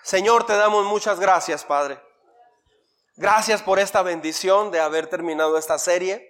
Señor, 0.04 0.46
te 0.46 0.52
damos 0.52 0.86
muchas 0.86 1.18
gracias, 1.18 1.64
Padre. 1.64 2.00
Gracias 3.16 3.62
por 3.62 3.80
esta 3.80 4.02
bendición 4.02 4.70
de 4.70 4.78
haber 4.78 5.08
terminado 5.08 5.58
esta 5.58 5.76
serie. 5.76 6.24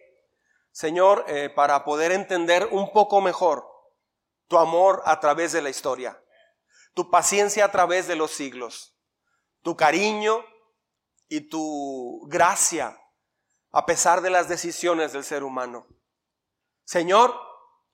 Señor, 0.73 1.27
eh, 1.29 1.51
para 1.51 1.85
poder 1.85 2.13
entender 2.13 2.67
un 2.71 2.95
poco 2.95 3.21
mejor 3.21 3.69
tu 4.49 4.57
amor 4.57 5.03
a 5.05 5.21
través 5.21 5.53
de 5.53 5.61
la 5.61 5.69
historia, 5.69 6.19
tu 6.95 7.11
paciencia 7.11 7.67
a 7.67 7.71
través 7.71 8.09
de 8.09 8.17
los 8.17 8.31
siglos, 8.31 8.97
tu 9.61 9.77
cariño 9.77 10.43
y 11.29 11.43
tu 11.51 12.27
gracia 12.27 12.99
a 13.71 13.85
pesar 13.85 14.23
de 14.23 14.31
las 14.31 14.49
decisiones 14.49 15.13
del 15.13 15.25
ser 15.25 15.45
humano. 15.45 15.87
Señor, 16.85 17.50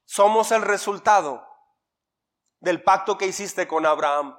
somos 0.07 0.53
el 0.53 0.63
resultado 0.63 1.47
del 2.61 2.83
pacto 2.83 3.19
que 3.19 3.27
hiciste 3.27 3.69
con 3.69 3.85
Abraham. 3.85 4.39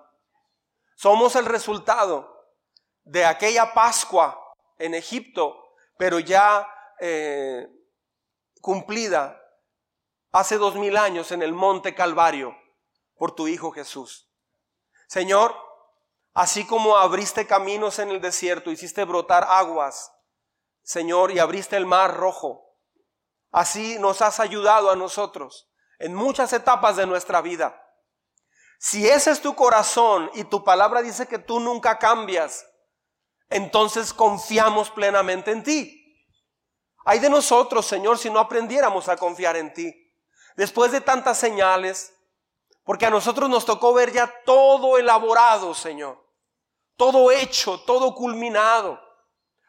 Somos 0.95 1.35
el 1.35 1.45
resultado 1.45 2.47
de 3.03 3.25
aquella 3.25 3.73
Pascua 3.73 4.55
en 4.79 4.95
Egipto, 4.95 5.75
pero 5.97 6.19
ya 6.19 6.67
eh, 6.99 7.67
cumplida 8.61 9.39
hace 10.31 10.57
dos 10.57 10.75
mil 10.75 10.97
años 10.97 11.31
en 11.31 11.43
el 11.43 11.53
monte 11.53 11.93
Calvario 11.93 12.55
por 13.17 13.35
tu 13.35 13.47
Hijo 13.47 13.71
Jesús. 13.71 14.31
Señor, 15.07 15.55
así 16.33 16.65
como 16.65 16.97
abriste 16.97 17.45
caminos 17.45 17.99
en 17.99 18.09
el 18.09 18.21
desierto, 18.21 18.71
hiciste 18.71 19.03
brotar 19.03 19.45
aguas, 19.49 20.13
Señor, 20.81 21.31
y 21.31 21.39
abriste 21.39 21.75
el 21.75 21.85
mar 21.85 22.15
rojo, 22.15 22.66
así 23.51 23.97
nos 23.99 24.21
has 24.21 24.39
ayudado 24.39 24.89
a 24.91 24.95
nosotros 24.95 25.69
en 25.99 26.13
muchas 26.13 26.53
etapas 26.53 26.95
de 26.95 27.07
nuestra 27.07 27.41
vida. 27.41 27.83
Si 28.79 29.07
ese 29.07 29.31
es 29.31 29.41
tu 29.41 29.55
corazón 29.55 30.29
y 30.35 30.43
tu 30.43 30.63
palabra 30.63 31.01
dice 31.01 31.27
que 31.27 31.39
tú 31.39 31.59
nunca 31.59 31.97
cambias, 31.97 32.67
entonces 33.49 34.13
confiamos 34.13 34.91
plenamente 34.91 35.51
en 35.51 35.63
ti. 35.63 35.97
Hay 37.05 37.19
de 37.19 37.29
nosotros, 37.29 37.85
Señor, 37.85 38.17
si 38.17 38.29
no 38.29 38.39
aprendiéramos 38.39 39.07
a 39.07 39.17
confiar 39.17 39.55
en 39.55 39.73
ti. 39.73 40.13
Después 40.55 40.91
de 40.91 41.01
tantas 41.01 41.37
señales, 41.37 42.13
porque 42.83 43.05
a 43.05 43.09
nosotros 43.09 43.49
nos 43.49 43.65
tocó 43.65 43.93
ver 43.93 44.11
ya 44.11 44.31
todo 44.45 44.97
elaborado, 44.97 45.73
Señor. 45.73 46.25
Todo 46.95 47.31
hecho, 47.31 47.79
todo 47.81 48.13
culminado. 48.13 48.99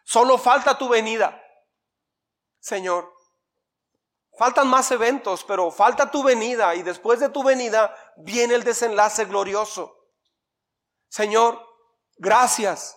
Solo 0.05 0.39
falta 0.39 0.77
tu 0.77 0.89
venida. 0.89 1.41
Señor, 2.59 3.13
Faltan 4.39 4.69
más 4.69 4.89
eventos, 4.93 5.43
pero 5.43 5.73
falta 5.73 6.13
tu 6.13 6.23
venida 6.23 6.77
y 6.77 6.83
después 6.83 7.19
de 7.19 7.29
tu 7.29 7.43
venida 7.43 7.93
viene 8.19 8.55
el 8.55 8.63
desenlace 8.63 9.25
glorioso. 9.25 9.97
Señor, 11.09 11.61
gracias. 12.19 12.97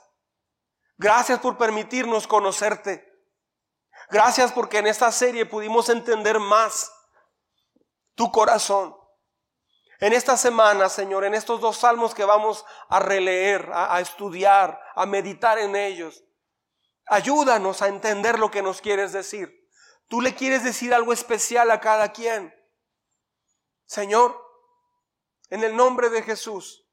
Gracias 0.97 1.39
por 1.39 1.57
permitirnos 1.57 2.27
conocerte. 2.27 3.11
Gracias 4.11 4.51
porque 4.51 4.77
en 4.77 4.87
esta 4.87 5.11
serie 5.11 5.47
pudimos 5.47 5.89
entender 5.89 6.39
más 6.39 6.93
tu 8.13 8.31
corazón. 8.31 8.95
En 9.99 10.13
esta 10.13 10.37
semana, 10.37 10.89
Señor, 10.89 11.25
en 11.25 11.33
estos 11.33 11.59
dos 11.59 11.77
salmos 11.77 12.13
que 12.13 12.23
vamos 12.23 12.65
a 12.87 12.99
releer, 12.99 13.67
a, 13.73 13.95
a 13.95 13.99
estudiar, 13.99 14.79
a 14.93 15.07
meditar 15.07 15.57
en 15.57 15.75
ellos, 15.75 16.23
ayúdanos 17.07 17.81
a 17.81 17.87
entender 17.87 18.37
lo 18.37 18.51
que 18.51 18.61
nos 18.61 18.79
quieres 18.79 19.11
decir. 19.11 19.60
Tú 20.11 20.19
le 20.19 20.35
quieres 20.35 20.65
decir 20.65 20.93
algo 20.93 21.13
especial 21.13 21.71
a 21.71 21.79
cada 21.79 22.11
quien. 22.11 22.53
Señor, 23.85 24.37
en 25.49 25.63
el 25.63 25.73
nombre 25.73 26.09
de 26.09 26.21
Jesús, 26.21 26.85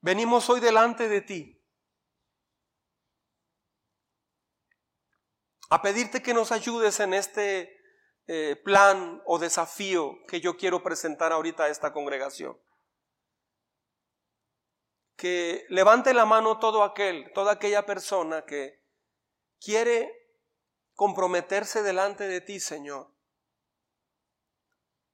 venimos 0.00 0.48
hoy 0.48 0.60
delante 0.60 1.10
de 1.10 1.20
ti 1.20 1.62
a 5.68 5.82
pedirte 5.82 6.22
que 6.22 6.32
nos 6.32 6.50
ayudes 6.50 6.98
en 7.00 7.12
este 7.12 7.78
eh, 8.26 8.56
plan 8.64 9.20
o 9.26 9.38
desafío 9.38 10.16
que 10.26 10.40
yo 10.40 10.56
quiero 10.56 10.82
presentar 10.82 11.30
ahorita 11.30 11.64
a 11.64 11.68
esta 11.68 11.92
congregación. 11.92 12.58
Que 15.16 15.66
levante 15.68 16.14
la 16.14 16.24
mano 16.24 16.58
todo 16.58 16.82
aquel, 16.82 17.30
toda 17.34 17.52
aquella 17.52 17.84
persona 17.84 18.46
que 18.46 18.82
quiere 19.60 20.21
comprometerse 20.94 21.82
delante 21.82 22.28
de 22.28 22.40
ti, 22.40 22.60
Señor, 22.60 23.10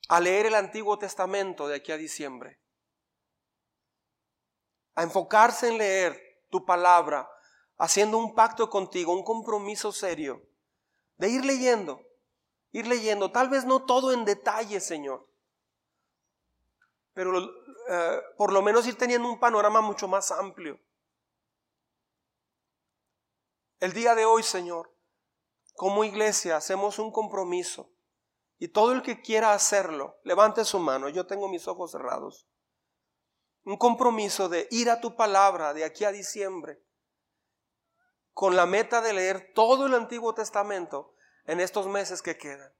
a 0.08 0.20
leer 0.20 0.46
el 0.46 0.54
Antiguo 0.54 0.98
Testamento 0.98 1.68
de 1.68 1.76
aquí 1.76 1.92
a 1.92 1.96
diciembre, 1.96 2.60
a 4.94 5.02
enfocarse 5.02 5.68
en 5.68 5.78
leer 5.78 6.44
tu 6.50 6.64
palabra, 6.64 7.30
haciendo 7.76 8.18
un 8.18 8.34
pacto 8.34 8.68
contigo, 8.68 9.12
un 9.12 9.22
compromiso 9.22 9.92
serio, 9.92 10.42
de 11.16 11.28
ir 11.28 11.44
leyendo, 11.44 12.00
ir 12.72 12.86
leyendo, 12.86 13.30
tal 13.30 13.48
vez 13.48 13.64
no 13.64 13.84
todo 13.84 14.12
en 14.12 14.24
detalle, 14.24 14.80
Señor, 14.80 15.28
pero 17.12 17.38
eh, 17.88 18.22
por 18.36 18.52
lo 18.52 18.62
menos 18.62 18.86
ir 18.86 18.96
teniendo 18.96 19.28
un 19.28 19.38
panorama 19.38 19.80
mucho 19.80 20.08
más 20.08 20.30
amplio. 20.30 20.80
El 23.80 23.92
día 23.92 24.14
de 24.14 24.24
hoy, 24.24 24.42
Señor, 24.42 24.92
como 25.78 26.02
iglesia 26.02 26.56
hacemos 26.56 26.98
un 26.98 27.12
compromiso 27.12 27.88
y 28.58 28.66
todo 28.66 28.90
el 28.90 29.00
que 29.00 29.22
quiera 29.22 29.52
hacerlo, 29.52 30.18
levante 30.24 30.64
su 30.64 30.80
mano, 30.80 31.08
yo 31.08 31.28
tengo 31.28 31.48
mis 31.48 31.68
ojos 31.68 31.92
cerrados. 31.92 32.48
Un 33.62 33.76
compromiso 33.76 34.48
de 34.48 34.66
ir 34.72 34.90
a 34.90 35.00
tu 35.00 35.14
palabra 35.14 35.72
de 35.74 35.84
aquí 35.84 36.04
a 36.04 36.10
diciembre 36.10 36.82
con 38.32 38.56
la 38.56 38.66
meta 38.66 39.00
de 39.00 39.12
leer 39.12 39.52
todo 39.54 39.86
el 39.86 39.94
Antiguo 39.94 40.34
Testamento 40.34 41.14
en 41.44 41.60
estos 41.60 41.86
meses 41.86 42.22
que 42.22 42.36
quedan. 42.36 42.74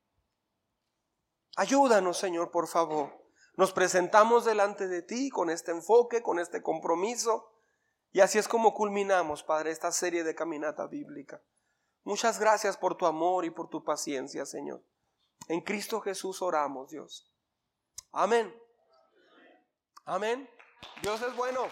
Ayúdanos, 1.55 2.19
Señor, 2.19 2.51
por 2.51 2.66
favor. 2.66 3.12
Nos 3.55 3.73
presentamos 3.73 4.45
delante 4.45 4.89
de 4.89 5.03
ti 5.03 5.31
con 5.31 5.51
este 5.51 5.70
enfoque, 5.70 6.20
con 6.20 6.41
este 6.41 6.62
compromiso. 6.62 7.53
Y 8.11 8.20
así 8.20 8.39
es 8.39 8.49
como 8.49 8.75
culminamos, 8.75 9.45
Padre, 9.45 9.70
esta 9.70 9.93
serie 9.93 10.25
de 10.25 10.35
caminata 10.35 10.89
bíblica. 10.89 11.41
Muchas 12.05 12.39
gracias 12.39 12.77
por 12.77 12.97
tu 12.97 13.07
amor 13.07 13.45
y 13.45 13.51
por 13.51 13.69
tu 13.69 13.85
paciencia, 13.85 14.47
Señor. 14.47 14.83
En 15.49 15.61
Cristo 15.61 16.01
Jesús 16.01 16.43
oramos, 16.43 16.91
Dios. 16.91 17.33
Amén. 18.12 18.55
Amén. 20.05 20.49
Dios 21.03 21.20
es 21.23 21.35
bueno. 21.37 21.69